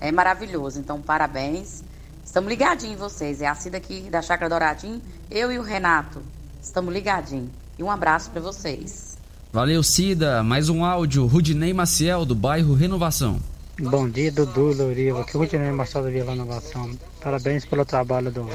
é 0.00 0.10
maravilhoso. 0.10 0.78
Então, 0.78 1.00
parabéns. 1.00 1.82
Estamos 2.24 2.48
ligadinhos 2.48 2.94
em 2.94 2.98
vocês. 2.98 3.40
É 3.40 3.46
a 3.46 3.54
Cida 3.54 3.78
aqui 3.78 4.02
da 4.10 4.20
Chácara 4.20 4.48
Douradinho. 4.48 5.00
Eu 5.30 5.50
e 5.50 5.58
o 5.58 5.62
Renato 5.62 6.22
estamos 6.60 6.92
ligadinhos. 6.92 7.50
E 7.78 7.82
um 7.82 7.90
abraço 7.90 8.30
para 8.30 8.40
vocês. 8.40 9.16
Valeu, 9.52 9.82
Cida. 9.82 10.42
Mais 10.42 10.68
um 10.68 10.84
áudio. 10.84 11.26
Rudinei 11.26 11.72
Maciel, 11.72 12.24
do 12.24 12.34
bairro 12.34 12.74
Renovação. 12.74 13.40
Bom 13.80 14.08
dia, 14.08 14.32
Dudu, 14.32 14.72
Louriva. 14.74 15.20
Aqui 15.20 15.36
é 15.36 15.36
o 15.36 15.42
Rudinei 15.42 15.70
Maciel 15.70 16.04
da 16.04 16.10
Vila 16.10 16.32
Renovação. 16.32 16.90
Parabéns 17.20 17.64
pelo 17.64 17.84
trabalho 17.84 18.30
do, 18.30 18.46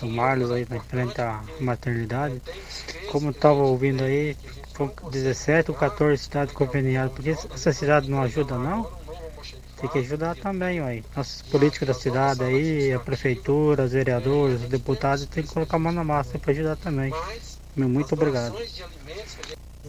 do 0.00 0.08
Marlos 0.08 0.50
aí 0.50 0.66
na 0.68 0.80
frente 0.80 1.20
à 1.20 1.40
maternidade. 1.60 2.40
Como 3.10 3.30
estava 3.30 3.60
ouvindo 3.60 4.02
aí, 4.04 4.36
com 4.76 4.88
17 5.10 5.70
ou 5.70 5.76
14 5.76 6.22
cidades 6.22 6.54
conveniadas. 6.54 7.12
Por 7.12 7.22
que 7.22 7.30
essa 7.30 7.72
cidade 7.72 8.10
não 8.10 8.22
ajuda, 8.22 8.56
não? 8.56 8.88
Tem 9.80 9.88
que 9.90 9.98
ajudar 9.98 10.34
também, 10.36 10.80
ué. 10.80 11.02
Nossos 11.16 11.42
políticos 11.42 11.86
da 11.86 11.94
cidade 11.94 12.42
aí, 12.42 12.92
a 12.92 12.98
prefeitura, 12.98 13.84
os 13.84 13.92
vereadores, 13.92 14.62
os 14.62 14.68
deputados, 14.68 15.24
tem 15.26 15.44
que 15.44 15.52
colocar 15.52 15.76
a 15.76 15.80
mão 15.80 15.92
na 15.92 16.02
massa 16.02 16.38
para 16.38 16.50
ajudar 16.50 16.76
também. 16.76 17.12
Muito 17.76 18.12
obrigado. 18.12 18.56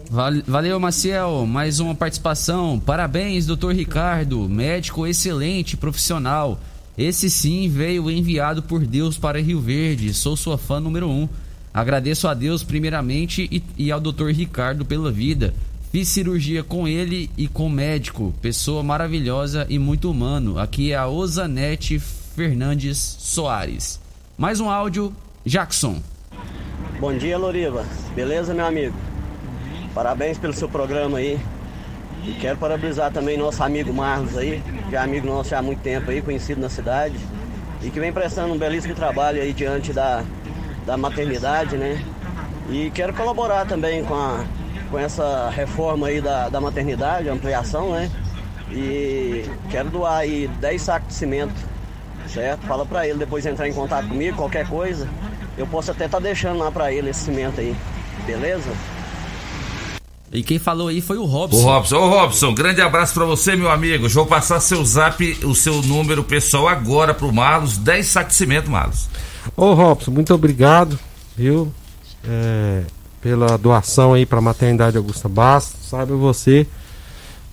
Val- 0.10 0.42
Valeu, 0.48 0.80
Maciel. 0.80 1.46
Mais 1.48 1.80
uma 1.80 1.96
participação. 1.96 2.80
Parabéns, 2.80 3.46
doutor 3.48 3.74
Ricardo. 3.74 4.48
Médico 4.48 5.06
excelente, 5.08 5.76
profissional. 5.76 6.60
Esse 7.00 7.30
sim 7.30 7.70
veio 7.70 8.12
enviado 8.12 8.62
por 8.62 8.86
Deus 8.86 9.18
para 9.18 9.42
Rio 9.42 9.62
Verde. 9.62 10.14
Sou 10.14 10.36
sua 10.36 10.58
fã 10.58 10.82
número 10.82 11.10
um. 11.10 11.30
Agradeço 11.74 12.28
a 12.28 12.34
Deus 12.34 12.62
primeiramente 12.62 13.48
e, 13.50 13.64
e 13.78 13.90
ao 13.90 14.02
doutor 14.02 14.34
Ricardo 14.34 14.84
pela 14.84 15.10
vida. 15.10 15.54
Fiz 15.94 16.10
cirurgia 16.10 16.62
com 16.62 16.86
ele 16.90 17.32
e 17.38 17.48
com 17.48 17.68
o 17.68 17.70
médico. 17.70 18.34
Pessoa 18.42 18.84
maravilhosa 18.84 19.66
e 19.70 19.80
muito 19.80 20.12
humano. 20.12 20.60
Aqui 20.60 20.92
é 20.92 20.98
a 20.98 21.08
Osanete 21.08 22.00
Fernandes 22.00 22.98
Soares. 22.98 23.98
Mais 24.38 24.60
um 24.60 24.70
áudio, 24.70 25.16
Jackson. 25.46 26.02
Bom 27.00 27.18
dia, 27.18 27.38
Loriva. 27.38 27.86
Beleza, 28.14 28.54
meu 28.54 28.66
amigo? 28.66 28.96
Parabéns 29.96 30.38
pelo 30.38 30.52
seu 30.52 30.68
programa 30.68 31.20
aí. 31.20 31.40
E 32.26 32.34
quero 32.34 32.58
parabenizar 32.58 33.12
também 33.12 33.38
nosso 33.38 33.64
amigo 33.64 33.94
Marlos 33.94 34.38
aí, 34.38 34.62
que 34.90 34.96
é 34.96 35.00
amigo 35.00 35.26
nosso 35.26 35.56
há 35.56 35.62
muito 35.62 35.82
tempo 35.82 36.12
aí, 36.12 36.22
conhecido 36.22 36.60
na 36.60 36.70
cidade. 36.70 37.18
E 37.82 37.90
que 37.90 38.00
vem 38.00 38.12
prestando 38.12 38.54
um 38.54 38.58
belíssimo 38.58 38.94
trabalho 38.94 39.42
aí 39.42 39.54
diante 39.54 39.94
da, 39.94 40.24
da 40.86 40.98
maternidade, 40.98 41.78
né? 41.78 42.04
E 42.70 42.92
quero 42.92 43.14
colaborar 43.14 43.66
também 43.66 44.04
com, 44.04 44.14
a, 44.14 44.44
com 44.92 45.00
essa 45.00 45.50
reforma 45.50 46.08
aí 46.08 46.20
da, 46.20 46.50
da 46.50 46.60
maternidade, 46.60 47.30
ampliação, 47.30 47.92
né? 47.92 48.12
E 48.72 49.50
quero 49.72 49.90
doar 49.90 50.20
aí 50.20 50.48
10 50.60 50.82
sacos 50.82 51.08
de 51.08 51.14
cimento, 51.16 51.56
certo? 52.28 52.62
Fala 52.68 52.86
pra 52.86 53.08
ele 53.08 53.18
depois 53.18 53.46
entrar 53.46 53.68
em 53.68 53.74
contato 53.74 54.08
comigo, 54.08 54.38
qualquer 54.38 54.68
coisa. 54.68 55.08
Eu 55.58 55.66
posso 55.66 55.92
até 55.92 56.06
estar 56.06 56.20
deixando 56.20 56.60
lá 56.60 56.72
pra 56.72 56.92
ele 56.92 57.10
esse 57.10 57.22
cimento 57.22 57.60
aí, 57.60 57.76
beleza? 58.26 58.70
E 60.32 60.44
quem 60.44 60.60
falou 60.60 60.90
aí 60.90 61.02
foi 61.02 61.18
o 61.18 61.26
Robson. 61.26 61.58
O 61.58 61.62
Robson. 61.64 61.98
Ô 61.98 62.10
Robson, 62.10 62.54
grande 62.54 62.82
abraço 62.82 63.14
pra 63.14 63.26
você, 63.26 63.56
meu 63.56 63.70
amigo. 63.70 64.08
Vou 64.10 64.26
passar 64.26 64.60
seu 64.60 64.84
zap, 64.86 65.24
o 65.44 65.56
seu 65.56 65.82
número 65.82 66.24
pessoal 66.24 66.68
agora 66.68 67.14
pro 67.14 67.34
Marlos. 67.34 67.78
10 67.78 68.06
sacos 68.06 68.34
de 68.34 68.38
cimento, 68.38 68.70
Marlos. 68.70 69.08
Ô 69.58 69.74
Robson, 69.74 70.12
muito 70.12 70.34
obrigado, 70.34 71.00
viu? 71.36 71.74
É, 72.24 72.84
pela 73.22 73.58
doação 73.58 74.14
aí 74.14 74.26
para 74.26 74.38
a 74.38 74.42
maternidade 74.42 74.98
Augusta 74.98 75.28
Bastos. 75.28 75.90
Sabe 75.90 76.12
você 76.14 76.68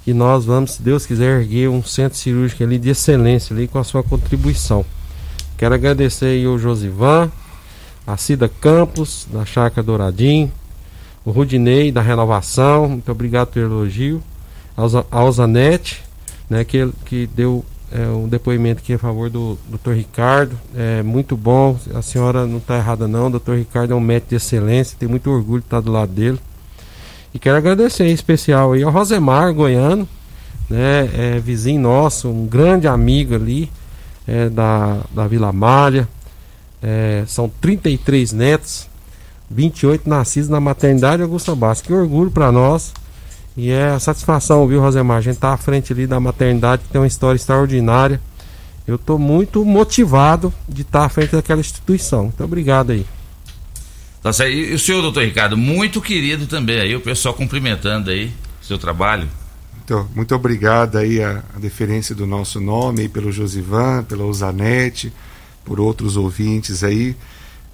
que 0.04 0.12
nós 0.12 0.44
vamos, 0.44 0.72
se 0.72 0.82
Deus 0.82 1.06
quiser, 1.06 1.40
erguer 1.40 1.68
um 1.68 1.82
centro 1.82 2.18
cirúrgico 2.18 2.62
ali 2.62 2.78
de 2.78 2.90
excelência 2.90 3.54
ali 3.56 3.66
com 3.66 3.78
a 3.78 3.84
sua 3.84 4.02
contribuição. 4.02 4.84
Quero 5.56 5.74
agradecer 5.74 6.26
aí 6.26 6.46
o 6.46 6.58
Josivan, 6.58 7.32
a 8.06 8.16
Cida 8.18 8.48
Campos, 8.48 9.26
da 9.32 9.44
Chácara 9.46 9.82
Douradinho, 9.82 10.52
o 11.26 11.30
Rudinei 11.32 11.90
da 11.90 12.00
Renovação, 12.00 12.88
muito 12.88 13.10
obrigado 13.10 13.48
pelo 13.48 13.66
elogio, 13.80 14.22
a 14.76 14.86
Za- 14.86 15.04
a 15.10 15.30
Zanete, 15.30 16.02
né, 16.48 16.62
que, 16.64 16.88
que 17.04 17.26
deu 17.34 17.64
é, 17.92 18.06
um 18.06 18.28
depoimento 18.28 18.80
aqui 18.80 18.94
a 18.94 18.98
favor 18.98 19.28
do 19.28 19.58
Dr. 19.68 19.92
Ricardo, 19.92 20.56
é 20.74 21.02
muito 21.02 21.36
bom, 21.36 21.76
a 21.94 22.00
senhora 22.00 22.46
não 22.46 22.58
está 22.58 22.76
errada 22.76 23.08
não, 23.08 23.26
o 23.26 23.38
Dr. 23.38 23.54
Ricardo 23.54 23.92
é 23.92 23.96
um 23.96 24.00
médico 24.00 24.30
de 24.30 24.36
excelência, 24.36 24.96
tem 24.98 25.08
muito 25.08 25.28
orgulho 25.30 25.60
de 25.60 25.66
estar 25.66 25.80
do 25.80 25.90
lado 25.90 26.12
dele. 26.12 26.38
E 27.34 27.38
quero 27.38 27.56
agradecer 27.56 28.06
em 28.06 28.12
especial 28.12 28.72
aí 28.72 28.82
ao 28.84 28.92
Rosemar 28.92 29.52
Goiano, 29.52 30.08
né, 30.70 31.10
é, 31.12 31.38
vizinho 31.40 31.80
nosso, 31.80 32.28
um 32.28 32.46
grande 32.46 32.86
amigo 32.86 33.34
ali 33.34 33.70
é, 34.26 34.48
da, 34.48 35.00
da 35.12 35.26
Vila 35.26 35.52
Malha. 35.52 36.08
É, 36.82 37.24
são 37.26 37.50
33 37.60 38.32
netos, 38.32 38.88
28 39.50 40.08
nascidos 40.08 40.48
na 40.48 40.60
maternidade 40.60 41.22
Augusta 41.22 41.54
Bastos. 41.54 41.86
Que 41.86 41.92
orgulho 41.92 42.30
para 42.30 42.50
nós. 42.50 42.92
E 43.56 43.70
é 43.70 43.88
a 43.88 43.98
satisfação, 43.98 44.66
viu, 44.66 44.80
Rosemar? 44.80 45.16
A 45.16 45.20
gente 45.22 45.38
tá 45.38 45.54
à 45.54 45.56
frente 45.56 45.92
ali 45.92 46.06
da 46.06 46.20
maternidade, 46.20 46.82
que 46.82 46.88
tem 46.88 47.00
uma 47.00 47.06
história 47.06 47.36
extraordinária. 47.36 48.20
Eu 48.86 48.98
tô 48.98 49.18
muito 49.18 49.64
motivado 49.64 50.52
de 50.68 50.82
estar 50.82 51.04
à 51.04 51.08
frente 51.08 51.32
daquela 51.32 51.60
instituição. 51.60 52.24
Muito 52.24 52.44
obrigado 52.44 52.92
aí. 52.92 53.06
Tá 54.22 54.32
certo. 54.32 54.52
E 54.52 54.74
o 54.74 54.78
senhor, 54.78 55.00
doutor 55.00 55.24
Ricardo, 55.24 55.56
muito 55.56 56.00
querido 56.00 56.46
também 56.46 56.80
aí, 56.80 56.94
o 56.94 57.00
pessoal 57.00 57.34
cumprimentando 57.34 58.10
aí 58.10 58.32
o 58.60 58.64
seu 58.64 58.76
trabalho. 58.78 59.28
Então, 59.84 60.08
muito 60.14 60.34
obrigado 60.34 60.98
aí 60.98 61.22
a, 61.22 61.44
a 61.54 61.58
deferência 61.58 62.14
do 62.14 62.26
nosso 62.26 62.60
nome, 62.60 63.02
aí 63.02 63.08
pelo 63.08 63.30
Josivan, 63.30 64.02
pela 64.02 64.24
Usanete, 64.24 65.12
por 65.64 65.80
outros 65.80 66.16
ouvintes 66.16 66.82
aí. 66.82 67.16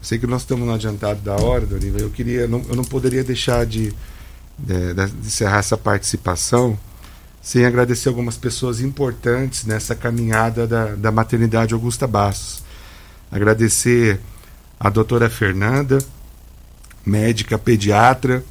Sei 0.02 0.18
que 0.18 0.26
nós 0.26 0.42
estamos 0.42 0.66
no 0.66 0.74
adiantado 0.74 1.20
da 1.20 1.36
hora, 1.36 1.64
Doriva. 1.64 1.98
Eu 1.98 2.10
queria, 2.10 2.46
não, 2.48 2.60
eu 2.68 2.74
não 2.74 2.84
poderia 2.84 3.22
deixar 3.22 3.64
de, 3.64 3.94
de, 4.58 4.94
de 4.94 5.26
encerrar 5.26 5.58
essa 5.58 5.76
participação 5.76 6.76
sem 7.40 7.64
agradecer 7.64 8.08
algumas 8.08 8.36
pessoas 8.36 8.80
importantes 8.80 9.64
nessa 9.64 9.94
caminhada 9.94 10.66
da, 10.66 10.94
da 10.94 11.10
maternidade 11.12 11.72
Augusta 11.72 12.06
Bastos. 12.06 12.62
Agradecer 13.30 14.20
a 14.78 14.90
doutora 14.90 15.30
Fernanda, 15.30 15.98
médica 17.06 17.58
pediatra, 17.58 18.44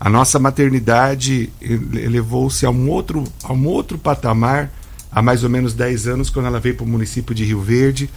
a 0.00 0.08
nossa 0.08 0.38
maternidade 0.38 1.52
ele- 1.60 2.00
elevou-se 2.04 2.64
a 2.64 2.70
um 2.70 2.88
outro 2.88 3.24
a 3.42 3.52
um 3.52 3.66
outro 3.66 3.98
patamar 3.98 4.70
há 5.10 5.20
mais 5.20 5.42
ou 5.42 5.50
menos 5.50 5.74
10 5.74 6.06
anos 6.06 6.30
quando 6.30 6.46
ela 6.46 6.60
veio 6.60 6.76
para 6.76 6.84
o 6.84 6.88
município 6.88 7.34
de 7.34 7.44
Rio 7.44 7.60
Verde. 7.60 8.08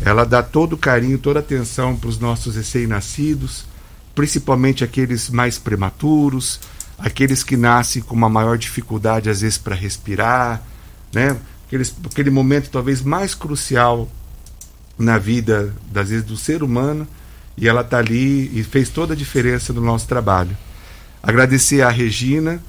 Ela 0.00 0.24
dá 0.24 0.42
todo 0.42 0.74
o 0.74 0.78
carinho, 0.78 1.18
toda 1.18 1.38
a 1.38 1.42
atenção 1.42 1.96
para 1.96 2.08
os 2.08 2.18
nossos 2.18 2.56
recém-nascidos, 2.56 3.66
principalmente 4.14 4.82
aqueles 4.82 5.30
mais 5.30 5.58
prematuros, 5.58 6.60
aqueles 6.98 7.42
que 7.42 7.56
nascem 7.56 8.02
com 8.02 8.14
uma 8.14 8.28
maior 8.28 8.58
dificuldade 8.58 9.30
às 9.30 9.40
vezes 9.40 9.58
para 9.58 9.74
respirar, 9.74 10.62
né? 11.12 11.36
Aqueles, 11.66 11.94
aquele 12.04 12.30
momento 12.30 12.70
talvez 12.70 13.00
mais 13.00 13.34
crucial 13.34 14.08
na 14.98 15.18
vida 15.18 15.74
das 15.90 16.10
vezes 16.10 16.24
do 16.24 16.36
ser 16.36 16.62
humano 16.62 17.06
e 17.56 17.68
ela 17.68 17.80
está 17.80 17.98
ali 17.98 18.50
e 18.58 18.62
fez 18.62 18.88
toda 18.88 19.14
a 19.14 19.16
diferença 19.16 19.72
no 19.72 19.80
nosso 19.80 20.06
trabalho. 20.06 20.56
Agradecer 21.22 21.82
a 21.82 21.90
Regina, 21.90 22.62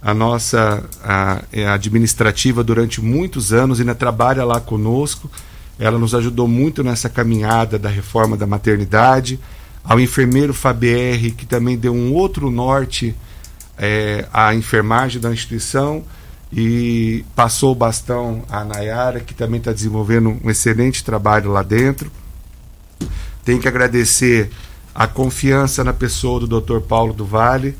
a 0.00 0.14
nossa 0.14 0.84
a, 1.02 1.42
é, 1.52 1.66
administrativa 1.66 2.62
durante 2.62 3.00
muitos 3.00 3.52
anos, 3.52 3.80
ainda 3.80 3.94
trabalha 3.94 4.44
lá 4.44 4.60
conosco. 4.60 5.30
Ela 5.78 5.98
nos 5.98 6.14
ajudou 6.14 6.48
muito 6.48 6.82
nessa 6.82 7.08
caminhada 7.08 7.78
da 7.78 7.88
reforma 7.88 8.36
da 8.36 8.46
maternidade. 8.46 9.38
Ao 9.84 10.00
enfermeiro 10.00 10.52
Fabier, 10.52 11.34
que 11.34 11.46
também 11.46 11.78
deu 11.78 11.94
um 11.94 12.12
outro 12.12 12.50
norte 12.50 13.14
é, 13.78 14.26
a 14.32 14.54
enfermagem 14.54 15.20
da 15.20 15.32
instituição 15.32 16.04
e 16.52 17.24
passou 17.36 17.72
o 17.72 17.74
bastão 17.74 18.42
à 18.50 18.64
Nayara, 18.64 19.20
que 19.20 19.34
também 19.34 19.58
está 19.58 19.72
desenvolvendo 19.72 20.36
um 20.42 20.50
excelente 20.50 21.04
trabalho 21.04 21.50
lá 21.50 21.62
dentro. 21.62 22.10
Tenho 23.44 23.60
que 23.60 23.68
agradecer 23.68 24.50
a 24.94 25.06
confiança 25.06 25.84
na 25.84 25.92
pessoa 25.92 26.40
do 26.40 26.60
Dr. 26.60 26.80
Paulo 26.80 27.12
do 27.12 27.24
Vale, 27.24 27.76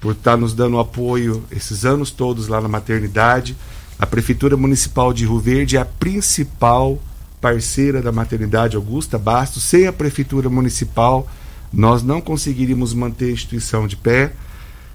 por 0.00 0.12
estar 0.12 0.36
nos 0.36 0.54
dando 0.54 0.78
apoio 0.78 1.44
esses 1.50 1.84
anos 1.84 2.10
todos 2.10 2.48
lá 2.48 2.60
na 2.60 2.68
maternidade. 2.68 3.56
A 3.98 4.06
Prefeitura 4.06 4.56
Municipal 4.56 5.12
de 5.12 5.24
Rio 5.24 5.38
Verde 5.38 5.76
é 5.76 5.80
a 5.80 5.84
principal 5.84 6.98
parceira 7.46 8.02
da 8.02 8.10
maternidade 8.10 8.74
Augusta 8.74 9.16
Bastos. 9.16 9.62
Sem 9.62 9.86
a 9.86 9.92
Prefeitura 9.92 10.50
Municipal, 10.50 11.30
nós 11.72 12.02
não 12.02 12.20
conseguiríamos 12.20 12.92
manter 12.92 13.26
a 13.26 13.32
instituição 13.32 13.86
de 13.86 13.94
pé. 13.96 14.32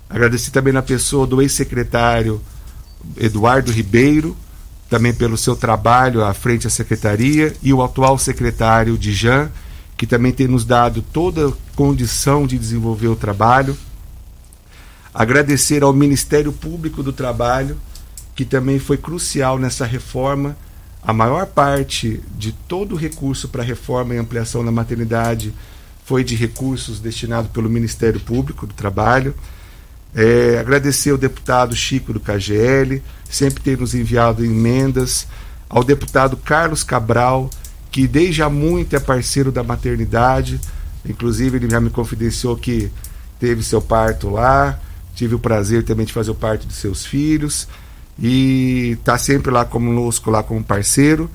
Agradecer 0.09 0.51
também 0.51 0.73
na 0.73 0.81
pessoa 0.81 1.25
do 1.25 1.41
ex-secretário 1.41 2.41
Eduardo 3.17 3.71
Ribeiro, 3.71 4.35
também 4.89 5.13
pelo 5.13 5.37
seu 5.37 5.55
trabalho 5.55 6.25
à 6.25 6.33
frente 6.33 6.65
da 6.65 6.69
secretaria, 6.69 7.55
e 7.63 7.71
o 7.71 7.81
atual 7.81 8.17
secretário 8.17 8.97
Dijan, 8.97 9.49
que 9.95 10.05
também 10.05 10.33
tem 10.33 10.49
nos 10.49 10.65
dado 10.65 11.01
toda 11.01 11.47
a 11.47 11.53
condição 11.73 12.45
de 12.45 12.59
desenvolver 12.59 13.07
o 13.07 13.15
trabalho. 13.15 13.77
Agradecer 15.13 15.83
ao 15.83 15.93
Ministério 15.93 16.51
Público 16.51 17.01
do 17.01 17.13
Trabalho, 17.13 17.77
que 18.35 18.43
também 18.43 18.77
foi 18.77 18.97
crucial 18.97 19.57
nessa 19.57 19.85
reforma. 19.85 20.57
A 21.03 21.11
maior 21.13 21.47
parte 21.47 22.21
de 22.37 22.51
todo 22.51 22.93
o 22.93 22.97
recurso 22.97 23.47
para 23.49 23.63
reforma 23.63 24.13
e 24.13 24.17
ampliação 24.17 24.63
da 24.63 24.71
maternidade 24.71 25.53
foi 26.05 26.23
de 26.23 26.35
recursos 26.35 26.99
destinados 26.99 27.49
pelo 27.51 27.69
Ministério 27.69 28.19
Público 28.19 28.67
do 28.67 28.73
Trabalho. 28.73 29.33
É, 30.13 30.59
agradecer 30.59 31.09
ao 31.09 31.17
deputado 31.17 31.75
Chico 31.75 32.13
do 32.13 32.19
KGL, 32.19 33.01
sempre 33.29 33.63
ter 33.63 33.77
nos 33.77 33.95
enviado 33.95 34.45
emendas, 34.45 35.25
ao 35.67 35.83
deputado 35.83 36.37
Carlos 36.37 36.83
Cabral, 36.83 37.49
que 37.89 38.07
desde 38.07 38.43
há 38.43 38.49
muito 38.49 38.95
é 38.95 38.99
parceiro 38.99 39.51
da 39.51 39.63
maternidade, 39.63 40.59
inclusive 41.05 41.57
ele 41.57 41.69
já 41.69 41.79
me 41.79 41.89
confidenciou 41.89 42.55
que 42.57 42.91
teve 43.39 43.63
seu 43.63 43.81
parto 43.81 44.29
lá, 44.29 44.79
tive 45.15 45.33
o 45.33 45.39
prazer 45.39 45.83
também 45.83 46.05
de 46.05 46.13
fazer 46.13 46.31
o 46.31 46.35
parto 46.35 46.67
de 46.67 46.73
seus 46.73 47.05
filhos, 47.05 47.67
e 48.21 48.97
está 48.99 49.17
sempre 49.17 49.51
lá 49.51 49.65
conosco, 49.65 50.29
lá 50.29 50.43
como 50.43 50.63
parceiro, 50.63 51.29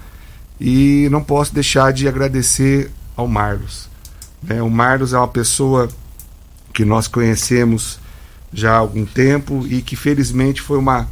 e 0.61 1.09
não 1.11 1.23
posso 1.23 1.53
deixar 1.53 1.93
de 1.93 2.07
agradecer 2.07 2.91
ao 3.17 3.27
Marlos. 3.27 3.89
Né? 4.41 4.63
O 4.63 4.71
Marlos 4.71 5.13
é 5.13 5.19
uma 5.19 5.27
pessoa 5.27 5.89
que 6.73 6.85
nós 6.85 7.09
conhecemos 7.09 7.99
já 8.53 8.75
há 8.75 8.79
algum 8.79 9.05
tempo 9.05 9.67
e 9.69 9.83
que 9.83 9.97
felizmente 9.97 10.63
foi 10.63 10.79
uma, 10.79 11.09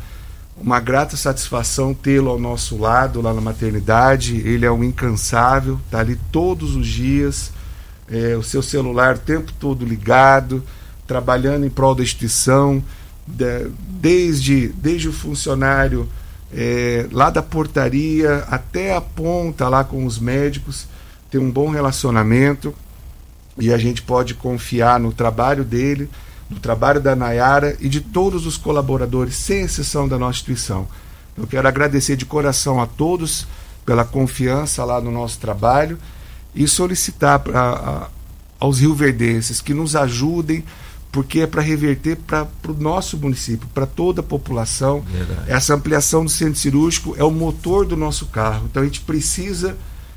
uma 0.57 0.79
grata 0.79 1.17
satisfação 1.17 1.93
tê-lo 1.93 2.31
ao 2.31 2.39
nosso 2.39 2.79
lado 2.79 3.21
lá 3.21 3.35
na 3.35 3.41
maternidade. 3.41 4.37
Ele 4.47 4.65
é 4.65 4.71
um 4.71 4.85
incansável, 4.85 5.81
está 5.85 5.99
ali 5.99 6.19
todos 6.31 6.77
os 6.77 6.87
dias, 6.87 7.51
é, 8.09 8.37
o 8.37 8.43
seu 8.43 8.63
celular 8.63 9.17
o 9.17 9.19
tempo 9.19 9.53
todo 9.59 9.85
ligado, 9.85 10.63
trabalhando 11.07 11.67
em 11.67 11.71
prol 11.71 11.95
da 11.95 12.03
instituição, 12.03 12.83
de, 13.27 13.71
desde, 13.89 14.69
desde 14.69 15.09
o 15.09 15.13
funcionário 15.13 16.09
é, 16.53 17.07
lá 17.11 17.31
da 17.31 17.43
portaria 17.43 18.45
até 18.49 18.95
a 18.95 19.01
ponta 19.01 19.69
lá 19.69 19.83
com 19.83 20.05
os 20.05 20.19
médicos, 20.19 20.87
tem 21.31 21.41
um 21.41 21.51
bom 21.51 21.69
relacionamento 21.71 22.75
e 23.59 23.73
a 23.73 23.79
gente 23.79 24.03
pode 24.03 24.35
confiar 24.35 25.01
no 25.01 25.13
trabalho 25.13 25.65
dele 25.65 26.09
do 26.49 26.61
trabalho 26.61 27.01
da 27.01 27.17
Nayara 27.17 27.77
e 27.81 27.89
de 27.89 28.01
todos 28.01 28.47
os 28.47 28.57
colaboradores, 28.57 29.35
sem 29.35 29.63
exceção 29.63 30.07
da 30.07 30.19
nossa 30.19 30.39
instituição. 30.39 30.87
Eu 31.37 31.47
quero 31.47 31.67
agradecer 31.67 32.17
de 32.17 32.25
coração 32.25 32.81
a 32.81 32.87
todos 32.87 33.47
pela 33.85 34.05
confiança 34.05 34.85
lá 34.85 35.01
no 35.01 35.11
nosso 35.11 35.39
trabalho 35.39 35.99
e 36.55 36.69
solicitar 36.69 37.41
pra, 37.41 37.61
a, 37.61 38.09
aos 38.61 38.81
rioverdenses 38.81 39.61
que 39.61 39.75
nos 39.75 39.97
ajudem, 39.97 40.65
porque 41.15 41.43
é 41.43 41.47
para 41.47 41.63
reverter 41.63 42.17
para 42.17 42.49
o 42.67 42.75
nosso 42.75 43.17
município, 43.17 43.69
para 43.73 43.87
toda 43.87 44.21
a 44.21 44.25
população. 44.25 45.01
Verdade. 45.03 45.45
Essa 45.47 45.73
ampliação 45.73 46.25
do 46.25 46.31
centro 46.31 46.59
cirúrgico 46.59 47.15
é 47.17 47.23
o 47.23 47.31
motor 47.31 47.87
do 47.87 47.97
nosso 47.97 48.27
carro. 48.27 48.67
Então 48.69 48.83
a 48.83 48.85
gente 48.85 49.01
precisa 49.01 49.77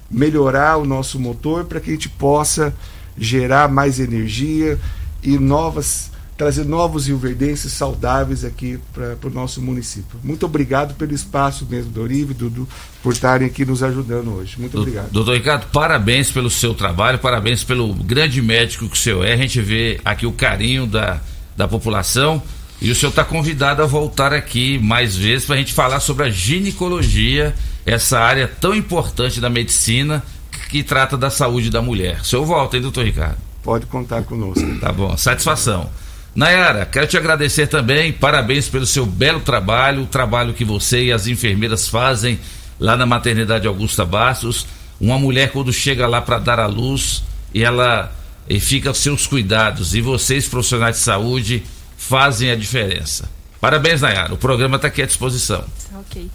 melhorar 0.10 0.78
o 0.78 0.86
nosso 0.86 1.20
motor 1.20 1.66
para 1.66 1.80
que 1.80 1.92
a 1.92 1.94
gente 1.94 2.10
possa 2.10 2.74
gerar 3.16 3.70
mais 3.70 4.00
energia 4.00 4.80
e 5.22 5.38
novas 5.38 6.10
trazer 6.38 6.66
novos 6.66 7.08
rioverdenses 7.08 7.74
saudáveis 7.74 8.46
aqui 8.46 8.80
para 8.94 9.18
o 9.28 9.32
nosso 9.32 9.60
município. 9.60 10.20
Muito 10.24 10.46
obrigado 10.46 10.94
pelo 10.94 11.14
espaço 11.14 11.66
mesmo, 11.68 11.92
Dorivo 11.92 12.32
e 12.32 12.36
Dudu, 12.36 12.70
por 13.02 13.12
estarem 13.12 13.48
aqui 13.48 13.66
nos 13.66 13.82
ajudando 13.82 14.32
hoje. 14.36 14.56
Muito 14.60 14.78
obrigado. 14.78 15.10
Doutor 15.12 15.34
Ricardo, 15.34 15.66
parabéns 15.74 16.32
pelo 16.32 16.50
seu 16.50 16.76
trabalho, 16.76 17.18
parabéns 17.18 17.64
pelo 17.64 17.92
grande 17.94 18.40
médico 18.42 18.88
que 18.88 18.94
o 18.94 19.00
senhor 19.00 19.26
é. 19.26 19.34
A 19.34 19.38
gente 19.38 19.60
vê 19.60 20.00
aqui 20.06 20.28
o 20.28 20.32
carinho 20.32 20.86
da, 20.86 21.20
da 21.58 21.68
população 21.68 22.42
e 22.80 22.92
o 22.92 22.96
senhor 22.96 23.10
está 23.10 23.26
convidado 23.26 23.82
a 23.82 23.88
voltar 23.88 24.32
aqui 24.32 24.78
mais 24.78 25.16
vezes 25.16 25.48
para 25.48 25.56
a 25.56 25.58
gente 25.58 25.74
falar 25.74 26.00
sobre 26.00 26.26
a 26.26 26.30
ginecologia, 26.30 27.56
essa 27.84 28.20
área 28.20 28.48
tão 28.48 28.76
importante 28.76 29.42
da 29.42 29.50
medicina 29.50 30.24
que 30.70 30.84
trata 30.84 31.18
da 31.18 31.32
saúde 31.32 31.72
da 31.72 31.82
mulher. 31.82 32.20
O 32.22 32.26
senhor 32.26 32.46
volta, 32.46 32.76
hein, 32.76 32.84
doutor 32.84 33.06
Ricardo? 33.06 33.38
Pode 33.64 33.88
contar 33.88 34.22
conosco. 34.22 34.80
Tá 34.80 34.92
bom, 34.92 35.18
satisfação. 35.18 35.90
Nayara, 36.38 36.86
quero 36.86 37.08
te 37.08 37.18
agradecer 37.18 37.66
também, 37.66 38.14
parabéns 38.14 38.70
pelo 38.70 38.86
seu 38.86 39.08
belo 39.08 39.40
trabalho, 39.40 40.04
o 40.04 40.06
trabalho 40.06 40.54
que 40.54 40.64
você 40.64 41.06
e 41.06 41.12
as 41.12 41.26
enfermeiras 41.26 41.88
fazem 41.88 42.40
lá 42.80 42.96
na 42.96 43.08
maternidade 43.08 43.66
Augusta 43.66 44.06
Bastos. 44.06 44.68
Uma 45.02 45.18
mulher 45.18 45.52
quando 45.52 45.74
chega 45.74 46.06
lá 46.06 46.22
para 46.22 46.38
dar 46.38 46.60
à 46.60 46.68
luz 46.68 47.24
e 47.52 47.64
ela 47.64 48.16
e 48.48 48.60
fica 48.60 48.90
aos 48.90 49.00
seus 49.00 49.26
cuidados 49.26 49.96
e 49.96 50.00
vocês 50.00 50.48
profissionais 50.48 50.98
de 50.98 51.02
saúde 51.02 51.64
fazem 51.98 52.52
a 52.52 52.56
diferença. 52.56 53.28
Parabéns, 53.60 54.02
Nayara. 54.02 54.36
O 54.36 54.38
programa 54.38 54.76
está 54.76 54.90
aqui 54.90 55.02
à 55.02 55.08
disposição. 55.08 55.66
Ok. 56.02 56.30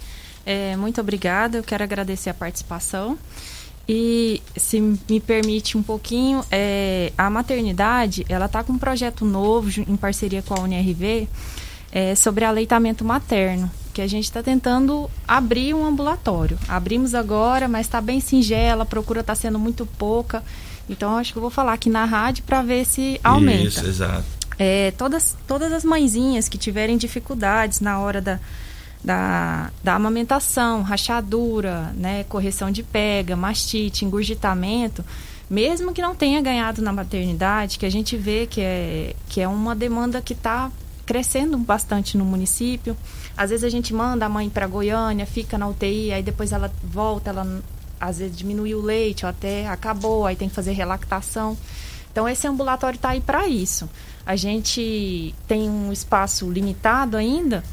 É, 0.44 0.74
muito 0.74 1.00
obrigada. 1.00 1.58
Eu 1.58 1.62
quero 1.62 1.84
agradecer 1.84 2.28
a 2.28 2.34
participação. 2.34 3.16
E 3.88 4.40
se 4.56 4.80
me 4.80 5.20
permite 5.20 5.76
um 5.76 5.82
pouquinho, 5.82 6.44
é, 6.50 7.12
a 7.18 7.28
maternidade 7.28 8.24
ela 8.28 8.46
está 8.46 8.62
com 8.62 8.74
um 8.74 8.78
projeto 8.78 9.24
novo 9.24 9.70
em 9.80 9.96
parceria 9.96 10.40
com 10.40 10.54
a 10.54 10.60
UNRV 10.60 11.28
é, 11.90 12.14
sobre 12.14 12.44
aleitamento 12.44 13.04
materno, 13.04 13.70
que 13.92 14.00
a 14.00 14.06
gente 14.06 14.24
está 14.24 14.42
tentando 14.42 15.10
abrir 15.26 15.74
um 15.74 15.84
ambulatório. 15.84 16.59
Abrimos 16.68 17.14
agora, 17.14 17.68
mas 17.68 17.86
está 17.86 18.00
bem 18.00 18.20
singela, 18.20 18.84
a 18.84 18.86
procura 18.86 19.20
está 19.20 19.34
sendo 19.34 19.59
muito 19.59 19.84
pouca. 19.84 20.42
Então 20.88 21.16
acho 21.16 21.32
que 21.32 21.38
eu 21.38 21.42
vou 21.42 21.50
falar 21.50 21.74
aqui 21.74 21.90
na 21.90 22.04
rádio 22.04 22.44
para 22.44 22.62
ver 22.62 22.86
se 22.86 23.20
aumenta. 23.22 23.64
Isso, 23.64 23.86
exato. 23.86 24.24
É, 24.59 24.92
todas, 24.92 25.36
todas 25.46 25.72
as 25.72 25.84
mãezinhas 25.84 26.48
que 26.48 26.56
tiverem 26.56 26.96
dificuldades 26.96 27.80
na 27.80 27.98
hora 27.98 28.20
da, 28.20 28.38
da, 29.04 29.70
da 29.82 29.94
amamentação, 29.94 30.82
rachadura, 30.82 31.92
né, 31.96 32.24
correção 32.24 32.70
de 32.70 32.82
pega, 32.82 33.34
mastite, 33.34 34.04
engurgitamento, 34.04 35.04
mesmo 35.50 35.92
que 35.92 36.00
não 36.00 36.14
tenha 36.14 36.40
ganhado 36.40 36.80
na 36.80 36.92
maternidade, 36.92 37.78
que 37.78 37.86
a 37.86 37.90
gente 37.90 38.16
vê 38.16 38.46
que 38.46 38.60
é, 38.60 39.14
que 39.28 39.40
é 39.40 39.48
uma 39.48 39.74
demanda 39.74 40.22
que 40.22 40.32
está 40.32 40.70
crescendo 41.04 41.58
bastante 41.58 42.16
no 42.16 42.24
município. 42.24 42.96
Às 43.36 43.50
vezes 43.50 43.64
a 43.64 43.68
gente 43.68 43.92
manda 43.92 44.24
a 44.24 44.28
mãe 44.28 44.48
para 44.48 44.66
Goiânia, 44.66 45.26
fica 45.26 45.58
na 45.58 45.68
UTI, 45.68 46.12
aí 46.12 46.22
depois 46.22 46.52
ela 46.52 46.72
volta, 46.82 47.30
ela 47.30 47.62
às 48.00 48.18
vezes 48.18 48.36
diminui 48.36 48.74
o 48.74 48.80
leite 48.80 49.24
ou 49.24 49.30
até 49.30 49.68
acabou, 49.68 50.26
aí 50.26 50.36
tem 50.36 50.48
que 50.48 50.54
fazer 50.54 50.72
relactação. 50.72 51.56
Então 52.10 52.28
esse 52.28 52.46
ambulatório 52.46 52.96
está 52.96 53.10
aí 53.10 53.20
para 53.20 53.46
isso. 53.46 53.88
A 54.24 54.36
gente 54.36 55.34
tem 55.48 55.68
um 55.68 55.92
espaço 55.92 56.50
limitado 56.50 57.16
ainda, 57.16 57.64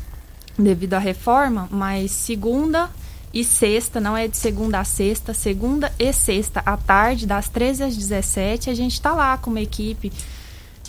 devido 0.59 0.95
à 0.95 0.99
reforma, 0.99 1.67
mas 1.71 2.11
segunda 2.11 2.89
e 3.33 3.43
sexta, 3.43 3.99
não 3.99 4.17
é 4.17 4.27
de 4.27 4.37
segunda 4.37 4.79
a 4.79 4.83
sexta, 4.83 5.33
segunda 5.33 5.91
e 5.99 6.11
sexta 6.11 6.61
à 6.65 6.75
tarde, 6.75 7.27
das 7.27 7.47
13 7.47 7.83
às 7.83 7.95
17, 7.95 8.69
a 8.69 8.73
gente 8.73 8.93
está 8.93 9.13
lá 9.13 9.37
com 9.37 9.51
uma 9.51 9.61
equipe 9.61 10.11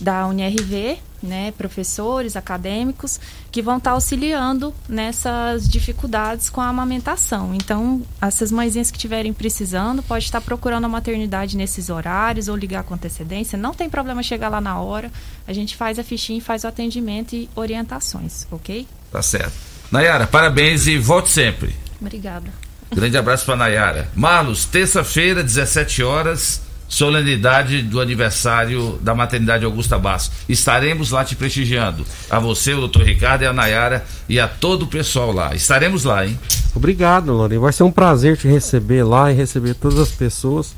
da 0.00 0.26
UNRV, 0.26 0.98
né, 1.22 1.52
professores, 1.52 2.34
acadêmicos, 2.34 3.20
que 3.52 3.60
vão 3.60 3.76
estar 3.76 3.90
tá 3.90 3.94
auxiliando 3.94 4.72
nessas 4.88 5.68
dificuldades 5.68 6.48
com 6.48 6.62
a 6.62 6.68
amamentação. 6.68 7.54
Então, 7.54 8.00
essas 8.22 8.50
mãezinhas 8.50 8.90
que 8.90 8.96
estiverem 8.96 9.34
precisando, 9.34 10.02
pode 10.02 10.24
estar 10.24 10.40
procurando 10.40 10.86
a 10.86 10.88
maternidade 10.88 11.58
nesses 11.58 11.90
horários 11.90 12.48
ou 12.48 12.56
ligar 12.56 12.84
com 12.84 12.94
antecedência. 12.94 13.58
Não 13.58 13.74
tem 13.74 13.90
problema 13.90 14.22
chegar 14.22 14.48
lá 14.48 14.62
na 14.62 14.80
hora. 14.80 15.12
A 15.46 15.52
gente 15.52 15.76
faz 15.76 15.98
a 15.98 16.02
fichinha, 16.02 16.40
faz 16.40 16.64
o 16.64 16.68
atendimento 16.68 17.36
e 17.36 17.50
orientações, 17.54 18.46
ok? 18.50 18.86
Tá 19.10 19.22
certo. 19.22 19.52
Nayara, 19.90 20.26
parabéns 20.26 20.86
e 20.86 20.98
volte 20.98 21.28
sempre. 21.28 21.74
Obrigada. 22.00 22.50
Grande 22.94 23.16
abraço 23.16 23.44
para 23.44 23.56
Nayara. 23.56 24.08
Marlos, 24.14 24.64
terça-feira, 24.64 25.42
17 25.42 26.02
horas, 26.02 26.60
solenidade 26.88 27.82
do 27.82 28.00
aniversário 28.00 28.98
da 29.00 29.14
maternidade 29.14 29.64
Augusta 29.64 29.98
Bastos. 29.98 30.32
Estaremos 30.48 31.10
lá 31.10 31.24
te 31.24 31.36
prestigiando. 31.36 32.04
A 32.28 32.38
você, 32.38 32.74
o 32.74 32.80
doutor 32.80 33.02
Ricardo 33.02 33.42
e 33.42 33.46
a 33.46 33.52
Nayara 33.52 34.04
e 34.28 34.40
a 34.40 34.48
todo 34.48 34.82
o 34.82 34.86
pessoal 34.88 35.32
lá. 35.32 35.54
Estaremos 35.54 36.04
lá, 36.04 36.26
hein? 36.26 36.38
Obrigado, 36.74 37.32
Lourinho. 37.32 37.60
Vai 37.60 37.72
ser 37.72 37.84
um 37.84 37.92
prazer 37.92 38.36
te 38.36 38.48
receber 38.48 39.04
lá 39.04 39.30
e 39.30 39.34
receber 39.34 39.74
todas 39.74 39.98
as 39.98 40.10
pessoas. 40.10 40.74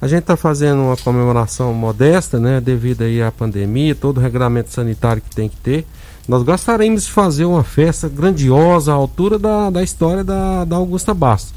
A 0.00 0.08
gente 0.08 0.22
está 0.22 0.36
fazendo 0.36 0.82
uma 0.82 0.96
comemoração 0.96 1.72
modesta, 1.72 2.40
né? 2.40 2.60
Devido 2.60 3.02
aí 3.02 3.22
à 3.22 3.30
pandemia, 3.30 3.94
todo 3.94 4.18
o 4.18 4.20
regulamento 4.20 4.72
sanitário 4.72 5.22
que 5.22 5.34
tem 5.34 5.48
que 5.48 5.56
ter. 5.56 5.86
Nós 6.28 6.42
gostaríamos 6.42 7.04
de 7.04 7.10
fazer 7.10 7.44
uma 7.44 7.64
festa 7.64 8.08
grandiosa 8.08 8.92
à 8.92 8.94
altura 8.94 9.38
da, 9.38 9.70
da 9.70 9.82
história 9.82 10.22
da, 10.22 10.64
da 10.64 10.76
Augusta 10.76 11.12
Bastos. 11.12 11.52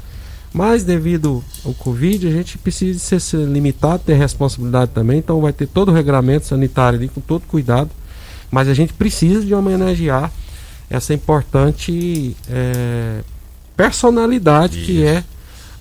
Mas 0.52 0.84
devido 0.84 1.44
ao 1.64 1.74
Covid, 1.74 2.26
a 2.26 2.30
gente 2.30 2.56
precisa 2.58 3.20
ser, 3.20 3.46
limitado, 3.46 4.02
ter 4.04 4.14
responsabilidade 4.14 4.90
também. 4.92 5.18
Então 5.18 5.40
vai 5.40 5.52
ter 5.52 5.66
todo 5.66 5.90
o 5.90 5.92
regulamento 5.92 6.46
sanitário 6.46 6.98
ali 6.98 7.08
com 7.08 7.20
todo 7.20 7.42
cuidado. 7.42 7.90
Mas 8.50 8.68
a 8.68 8.74
gente 8.74 8.92
precisa 8.92 9.44
de 9.44 9.54
homenagear 9.54 10.32
essa 10.88 11.12
importante 11.12 12.36
é, 12.48 13.20
personalidade 13.76 14.80
que 14.82 15.04
é 15.04 15.22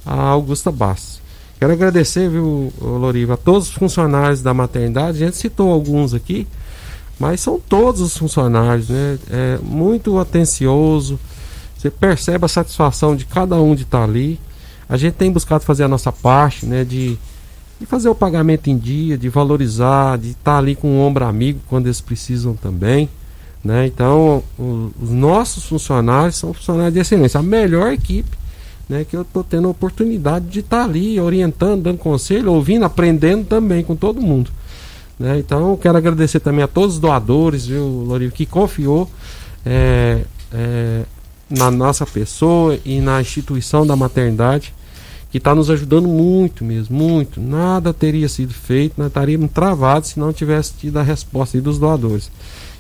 a 0.06 0.22
Augusta 0.22 0.72
Bastos. 0.72 1.22
Quero 1.60 1.72
agradecer, 1.72 2.30
viu, 2.30 2.72
Loriva, 2.82 3.36
a 3.36 3.38
todos 3.38 3.70
os 3.70 3.74
funcionários 3.74 4.42
da 4.42 4.54
maternidade. 4.54 5.24
A 5.24 5.26
gente 5.26 5.38
citou 5.38 5.72
alguns 5.72 6.14
aqui, 6.14 6.46
mas 7.20 7.40
são 7.42 7.60
todos 7.60 8.02
os 8.02 8.18
funcionários, 8.18 8.90
né? 8.90 9.18
É 9.30 9.58
muito 9.64 10.18
atencioso. 10.20 11.20
Você 11.78 11.90
percebe 11.90 12.46
a 12.46 12.48
satisfação 12.48 13.16
de 13.16 13.26
cada 13.26 13.56
um 13.56 13.74
de 13.76 13.84
estar 13.84 14.04
ali. 14.04 14.40
A 14.88 14.98
gente 14.98 15.14
tem 15.14 15.32
buscado 15.32 15.64
fazer 15.64 15.84
a 15.84 15.88
nossa 15.88 16.12
parte, 16.12 16.66
né? 16.66 16.84
De, 16.84 17.18
de 17.80 17.86
fazer 17.86 18.10
o 18.10 18.16
pagamento 18.16 18.70
em 18.70 18.78
dia, 18.78 19.18
de 19.18 19.30
valorizar, 19.30 20.18
de 20.18 20.32
estar 20.32 20.58
ali 20.58 20.76
com 20.76 20.88
o 20.98 21.00
ombro 21.02 21.26
amigo 21.26 21.60
quando 21.68 21.88
eles 21.88 22.02
precisam 22.02 22.54
também. 22.56 23.10
Né? 23.64 23.88
Então, 23.88 24.44
o- 24.60 24.92
os 25.02 25.10
nossos 25.10 25.66
funcionários 25.66 26.36
são 26.36 26.54
funcionários 26.54 26.94
de 26.94 27.00
excelência, 27.00 27.40
a 27.40 27.44
melhor 27.44 27.92
equipe 27.92 28.38
né, 28.88 29.04
que 29.04 29.18
eu 29.18 29.24
estou 29.24 29.44
tendo 29.44 29.68
a 29.68 29.72
oportunidade 29.72 30.46
de 30.46 30.60
estar 30.60 30.84
ali 30.84 31.20
orientando, 31.20 31.82
dando 31.82 31.98
conselho, 31.98 32.52
ouvindo, 32.54 32.86
aprendendo 32.86 33.44
também 33.46 33.84
com 33.84 33.96
todo 33.96 34.22
mundo. 34.22 34.52
Né? 35.20 35.40
Então, 35.40 35.78
quero 35.78 35.98
agradecer 35.98 36.40
também 36.40 36.64
a 36.64 36.68
todos 36.68 36.96
os 36.96 37.00
doadores, 37.00 37.66
viu, 37.66 37.86
Lorivo, 37.86 38.34
que 38.34 38.46
confiou 38.46 39.10
é, 39.66 40.22
é, 40.54 41.04
na 41.50 41.72
nossa 41.72 42.06
pessoa 42.06 42.78
e 42.84 43.00
na 43.00 43.22
instituição 43.22 43.86
da 43.86 43.96
maternidade, 43.96 44.74
que 45.32 45.38
está 45.38 45.54
nos 45.54 45.70
ajudando 45.70 46.08
muito 46.08 46.64
mesmo, 46.64 46.96
muito. 46.96 47.42
Nada 47.42 47.94
teria 47.94 48.28
sido 48.30 48.54
feito, 48.54 48.94
nós 48.98 49.08
estaríamos 49.08 49.52
travados 49.52 50.10
se 50.10 50.20
não 50.20 50.32
tivesse 50.32 50.74
tido 50.74 50.98
a 50.98 51.04
resposta 51.04 51.60
dos 51.62 51.78
doadores. 51.78 52.32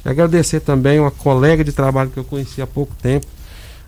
E 0.05 0.09
agradecer 0.09 0.59
também 0.59 0.99
uma 0.99 1.11
colega 1.11 1.63
de 1.63 1.71
trabalho 1.71 2.09
que 2.09 2.17
eu 2.17 2.23
conheci 2.23 2.61
há 2.61 2.67
pouco 2.67 2.93
tempo, 3.01 3.27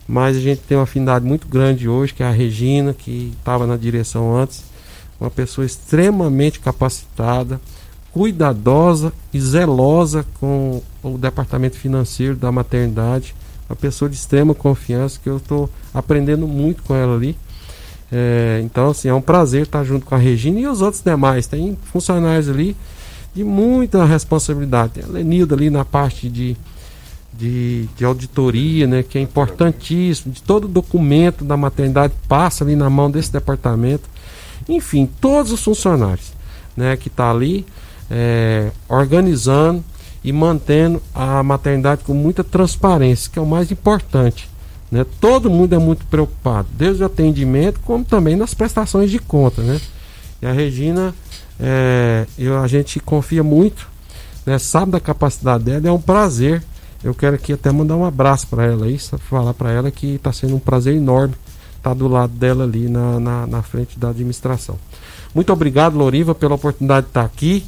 mas 0.08 0.38
a 0.38 0.40
gente 0.40 0.62
tem 0.62 0.78
uma 0.78 0.84
afinidade 0.84 1.26
muito 1.26 1.48
grande 1.48 1.88
hoje, 1.88 2.14
que 2.14 2.24
é 2.24 2.26
a 2.26 2.32
Regina, 2.32 2.94
que 2.94 3.34
estava 3.38 3.68
na 3.68 3.76
direção 3.76 4.36
antes, 4.36 4.64
uma 5.20 5.30
pessoa 5.30 5.66
extremamente 5.66 6.60
capacitada, 6.60 7.60
cuidadosa 8.18 9.14
e 9.32 9.40
zelosa 9.40 10.26
com 10.40 10.82
o 11.04 11.20
departamento 11.20 11.78
financeiro 11.78 12.36
da 12.36 12.52
maternidade, 12.52 13.36
uma 13.70 13.76
pessoa 13.76 14.10
de 14.10 14.16
extrema 14.16 14.56
confiança 14.56 15.20
que 15.22 15.30
eu 15.30 15.38
estou 15.38 15.70
aprendendo 15.94 16.48
muito 16.48 16.82
com 16.82 16.96
ela 16.96 17.16
ali. 17.16 17.38
É, 18.12 18.60
então, 18.64 18.90
assim, 18.90 19.08
é 19.08 19.14
um 19.14 19.22
prazer 19.22 19.64
estar 19.64 19.84
junto 19.84 20.04
com 20.04 20.16
a 20.16 20.18
Regina 20.18 20.60
e 20.60 20.66
os 20.66 20.82
outros 20.82 21.04
demais. 21.04 21.46
Tem 21.46 21.78
funcionários 21.92 22.50
ali 22.50 22.76
de 23.36 23.44
muita 23.44 24.04
responsabilidade. 24.04 24.94
Tem 24.94 25.04
a 25.04 25.08
Lenilda 25.08 25.54
ali 25.54 25.70
na 25.70 25.86
parte 25.86 26.28
de, 26.28 26.58
de, 27.32 27.88
de 27.96 28.04
auditoria, 28.04 28.88
né, 28.88 29.04
que 29.04 29.20
é 29.20 29.22
importantíssimo. 29.22 30.34
De 30.34 30.42
todo 30.42 30.68
documento 30.68 31.46
da 31.46 31.56
maternidade 31.56 32.16
passa 32.28 32.64
ali 32.64 32.76
na 32.76 32.90
mão 32.90 33.12
desse 33.12 33.32
departamento. 33.32 34.10
Enfim, 34.68 35.08
todos 35.22 35.52
os 35.52 35.64
funcionários 35.64 36.32
né, 36.76 36.98
que 36.98 37.10
estão 37.10 37.30
ali 37.30 37.64
é, 38.10 38.72
organizando 38.88 39.84
e 40.24 40.32
mantendo 40.32 41.02
a 41.14 41.42
maternidade 41.44 42.04
com 42.04 42.14
muita 42.14 42.44
transparência, 42.44 43.30
que 43.32 43.40
é 43.40 43.42
o 43.42 43.46
mais 43.46 43.72
importante. 43.72 44.50
Né? 44.92 45.06
Todo 45.20 45.50
mundo 45.50 45.74
é 45.74 45.78
muito 45.78 46.06
preocupado, 46.06 46.68
desde 46.72 47.04
o 47.04 47.06
atendimento 47.06 47.80
como 47.82 48.04
também 48.04 48.36
nas 48.36 48.54
prestações 48.54 49.12
de 49.12 49.20
conta. 49.20 49.62
Né? 49.62 49.80
E 50.42 50.46
a 50.46 50.52
Regina, 50.52 51.14
é, 51.60 52.26
eu, 52.38 52.58
a 52.62 52.68
gente 52.68 53.00
confia 53.00 53.44
muito, 53.44 53.88
né? 54.46 54.58
sabe 54.58 54.92
da 54.92 55.00
capacidade 55.00 55.64
dela, 55.64 55.88
é 55.88 55.92
um 55.92 56.02
prazer. 56.02 56.64
Eu 57.04 57.14
quero 57.14 57.36
aqui 57.36 57.54
até 57.54 57.72
mandar 57.72 57.96
um 57.96 58.06
abraço 58.06 58.48
para 58.48 58.66
ela 58.66 58.86
aí, 58.86 58.98
falar 59.30 59.54
para 59.54 59.72
ela 59.72 59.92
que 59.92 60.16
está 60.16 60.34
sendo 60.34 60.56
um 60.56 60.60
prazer 60.60 60.96
enorme 60.96 61.36
estar 61.88 61.94
do 61.94 62.08
lado 62.08 62.34
dela 62.34 62.64
ali 62.64 62.90
na, 62.90 63.20
na, 63.20 63.48
na 63.48 63.62
frente 63.62 63.98
da 63.98 64.10
administração. 64.10 64.78
Muito 65.34 65.54
obrigado, 65.54 65.96
Loriva, 65.96 66.36
pela 66.36 66.56
oportunidade 66.56 67.06
de 67.06 67.12
estar 67.12 67.24
aqui. 67.24 67.64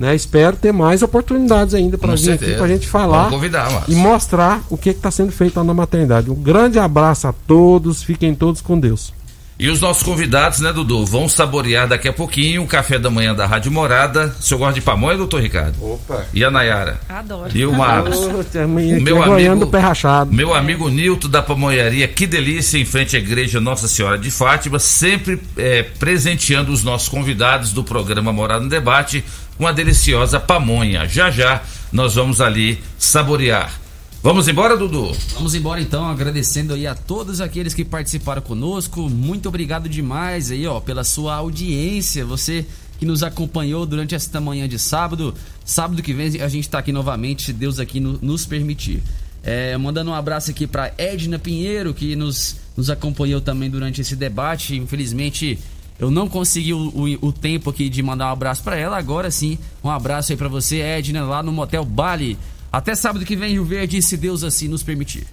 Né? 0.00 0.14
Espero 0.14 0.56
ter 0.56 0.72
mais 0.72 1.02
oportunidades 1.02 1.74
ainda 1.74 1.98
para 1.98 2.14
vir 2.14 2.30
aqui 2.30 2.38
certeza. 2.38 2.56
para 2.56 2.64
a 2.64 2.68
gente 2.68 2.88
falar 2.88 3.28
convidar, 3.28 3.84
e 3.86 3.94
mostrar 3.94 4.62
o 4.70 4.78
que 4.78 4.88
está 4.88 5.10
sendo 5.10 5.30
feito 5.30 5.58
lá 5.58 5.62
na 5.62 5.74
maternidade. 5.74 6.30
Um 6.30 6.34
grande 6.34 6.78
abraço 6.78 7.28
a 7.28 7.34
todos, 7.34 8.02
fiquem 8.02 8.34
todos 8.34 8.62
com 8.62 8.80
Deus. 8.80 9.12
E 9.58 9.68
os 9.68 9.78
nossos 9.78 10.02
convidados, 10.02 10.60
né, 10.60 10.72
Dudu, 10.72 11.04
vão 11.04 11.28
saborear 11.28 11.86
daqui 11.86 12.08
a 12.08 12.14
pouquinho 12.14 12.62
o 12.62 12.66
café 12.66 12.98
da 12.98 13.10
manhã 13.10 13.34
da 13.34 13.44
Rádio 13.44 13.70
Morada. 13.70 14.34
O 14.40 14.42
senhor 14.42 14.58
gosta 14.58 14.72
de 14.72 14.80
pamonha, 14.80 15.18
doutor 15.18 15.42
Ricardo? 15.42 15.74
Opa! 15.84 16.24
E 16.32 16.42
a 16.42 16.50
Nayara? 16.50 16.98
Adoro. 17.06 17.50
E 17.54 17.66
o 17.66 17.72
Marcos? 17.74 18.20
O 18.20 18.40
aqui 18.40 19.00
meu 19.02 19.22
é 19.38 19.48
amigo- 19.48 19.66
pé 19.66 19.80
rachado. 19.80 20.32
Meu 20.32 20.54
amigo 20.54 20.88
Nilton 20.88 21.28
da 21.28 21.42
Pamonharia, 21.42 22.08
que 22.08 22.26
delícia, 22.26 22.78
em 22.78 22.86
frente 22.86 23.16
à 23.16 23.18
igreja 23.18 23.60
Nossa 23.60 23.86
Senhora 23.86 24.16
de 24.16 24.30
Fátima, 24.30 24.78
sempre 24.78 25.38
é, 25.58 25.82
presenteando 25.82 26.72
os 26.72 26.82
nossos 26.82 27.10
convidados 27.10 27.74
do 27.74 27.84
programa 27.84 28.32
Morada 28.32 28.64
no 28.64 28.70
Debate 28.70 29.22
com 29.60 29.66
a 29.66 29.72
deliciosa 29.72 30.40
pamonha. 30.40 31.06
Já 31.06 31.30
já 31.30 31.62
nós 31.92 32.14
vamos 32.14 32.40
ali 32.40 32.78
saborear. 32.98 33.78
Vamos 34.22 34.48
embora, 34.48 34.74
Dudu? 34.74 35.14
Vamos 35.34 35.54
embora 35.54 35.82
então, 35.82 36.08
agradecendo 36.08 36.72
aí 36.72 36.86
a 36.86 36.94
todos 36.94 37.42
aqueles 37.42 37.74
que 37.74 37.84
participaram 37.84 38.40
conosco. 38.40 39.10
Muito 39.10 39.50
obrigado 39.50 39.86
demais 39.86 40.50
aí, 40.50 40.66
ó, 40.66 40.80
pela 40.80 41.04
sua 41.04 41.34
audiência. 41.34 42.24
Você 42.24 42.64
que 42.98 43.04
nos 43.04 43.22
acompanhou 43.22 43.84
durante 43.84 44.14
esta 44.14 44.40
manhã 44.40 44.66
de 44.66 44.78
sábado. 44.78 45.34
Sábado 45.62 46.02
que 46.02 46.14
vem 46.14 46.40
a 46.40 46.48
gente 46.48 46.66
tá 46.66 46.78
aqui 46.78 46.90
novamente, 46.90 47.44
se 47.44 47.52
Deus 47.52 47.78
aqui 47.78 48.00
no- 48.00 48.18
nos 48.22 48.46
permitir. 48.46 49.02
É, 49.42 49.76
mandando 49.76 50.10
um 50.10 50.14
abraço 50.14 50.50
aqui 50.50 50.66
para 50.66 50.90
Edna 50.96 51.38
Pinheiro, 51.38 51.92
que 51.92 52.16
nos, 52.16 52.56
nos 52.74 52.88
acompanhou 52.88 53.42
também 53.42 53.68
durante 53.68 54.00
esse 54.00 54.16
debate. 54.16 54.74
Infelizmente, 54.74 55.58
eu 56.00 56.10
não 56.10 56.28
consegui 56.28 56.72
o, 56.72 56.88
o- 56.88 57.28
o 57.28 57.32
tempo 57.32 57.70
aqui 57.70 57.88
de 57.88 58.02
mandar 58.02 58.26
um 58.28 58.32
abraço 58.32 58.62
para 58.62 58.76
ela. 58.76 58.96
Agora 58.98 59.30
sim, 59.30 59.58
um 59.84 59.90
abraço 59.90 60.32
aí 60.32 60.36
para 60.38 60.48
você, 60.48 60.80
Edna, 60.80 61.22
lá 61.24 61.42
no 61.42 61.52
Motel 61.52 61.84
Bali. 61.84 62.36
Até 62.72 62.94
sábado 62.94 63.24
que 63.24 63.36
vem, 63.36 63.52
Rio 63.52 63.64
Verde, 63.64 64.00
se 64.02 64.16
Deus 64.16 64.42
assim 64.44 64.66
nos 64.68 64.82
permitir. 64.82 65.26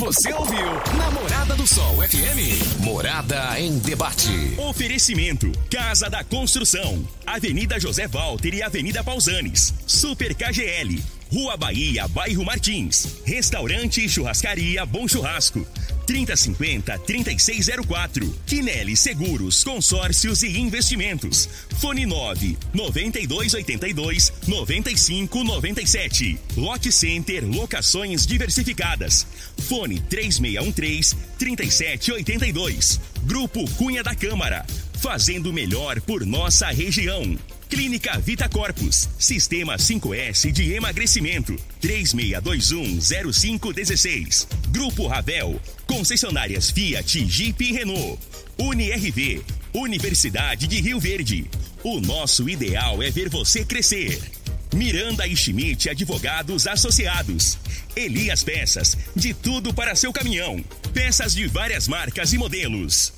Você 0.00 0.32
ouviu 0.32 0.64
Namorada 0.96 1.54
do 1.54 1.66
Sol 1.66 1.96
FM. 1.96 2.80
Morada 2.80 3.60
em 3.60 3.78
debate. 3.78 4.54
Oferecimento: 4.56 5.52
Casa 5.70 6.08
da 6.08 6.24
Construção, 6.24 7.06
Avenida 7.26 7.78
José 7.78 8.08
Walter 8.08 8.54
e 8.54 8.62
Avenida 8.62 9.04
Pausanes. 9.04 9.74
Super 9.86 10.34
KGL, 10.34 11.02
Rua 11.30 11.56
Bahia, 11.58 12.08
Bairro 12.08 12.44
Martins. 12.46 13.18
Restaurante 13.26 14.02
e 14.02 14.08
Churrascaria 14.08 14.86
Bom 14.86 15.06
Churrasco. 15.06 15.66
3050-3604. 16.08 18.32
Quinelli 18.46 18.96
Seguros, 18.96 19.62
Consórcios 19.62 20.42
e 20.42 20.58
Investimentos. 20.58 21.46
Fone 21.78 22.06
9 22.06 22.56
9282 22.72 24.32
9597. 24.46 26.38
Lock 26.56 26.90
Center 26.90 27.44
Locações 27.44 28.26
Diversificadas. 28.26 29.26
Fone 29.68 30.00
3613 30.00 31.14
3782. 31.38 32.98
Grupo 33.24 33.68
Cunha 33.72 34.02
da 34.02 34.14
Câmara. 34.14 34.64
Fazendo 35.00 35.52
melhor 35.52 36.00
por 36.00 36.24
nossa 36.24 36.68
região. 36.68 37.36
Clínica 37.68 38.18
Vita 38.18 38.48
Corpus, 38.48 39.08
Sistema 39.18 39.76
5S 39.76 40.50
de 40.50 40.72
emagrecimento, 40.72 41.54
36210516. 41.82 44.46
Grupo 44.70 45.06
Ravel, 45.06 45.60
concessionárias 45.86 46.70
Fiat, 46.70 47.26
Jeep 47.26 47.62
e 47.62 47.72
Renault. 47.72 48.18
UniRV, 48.58 49.44
Universidade 49.74 50.66
de 50.66 50.80
Rio 50.80 50.98
Verde. 50.98 51.44
O 51.84 52.00
nosso 52.00 52.48
ideal 52.48 53.02
é 53.02 53.10
ver 53.10 53.28
você 53.28 53.62
crescer. 53.64 54.18
Miranda 54.74 55.26
e 55.26 55.36
Schmidt 55.36 55.90
Advogados 55.90 56.66
Associados. 56.66 57.58
Elias 57.94 58.42
Peças, 58.42 58.96
de 59.14 59.34
tudo 59.34 59.74
para 59.74 59.94
seu 59.94 60.10
caminhão. 60.12 60.64
Peças 60.94 61.34
de 61.34 61.46
várias 61.46 61.86
marcas 61.86 62.32
e 62.32 62.38
modelos. 62.38 63.17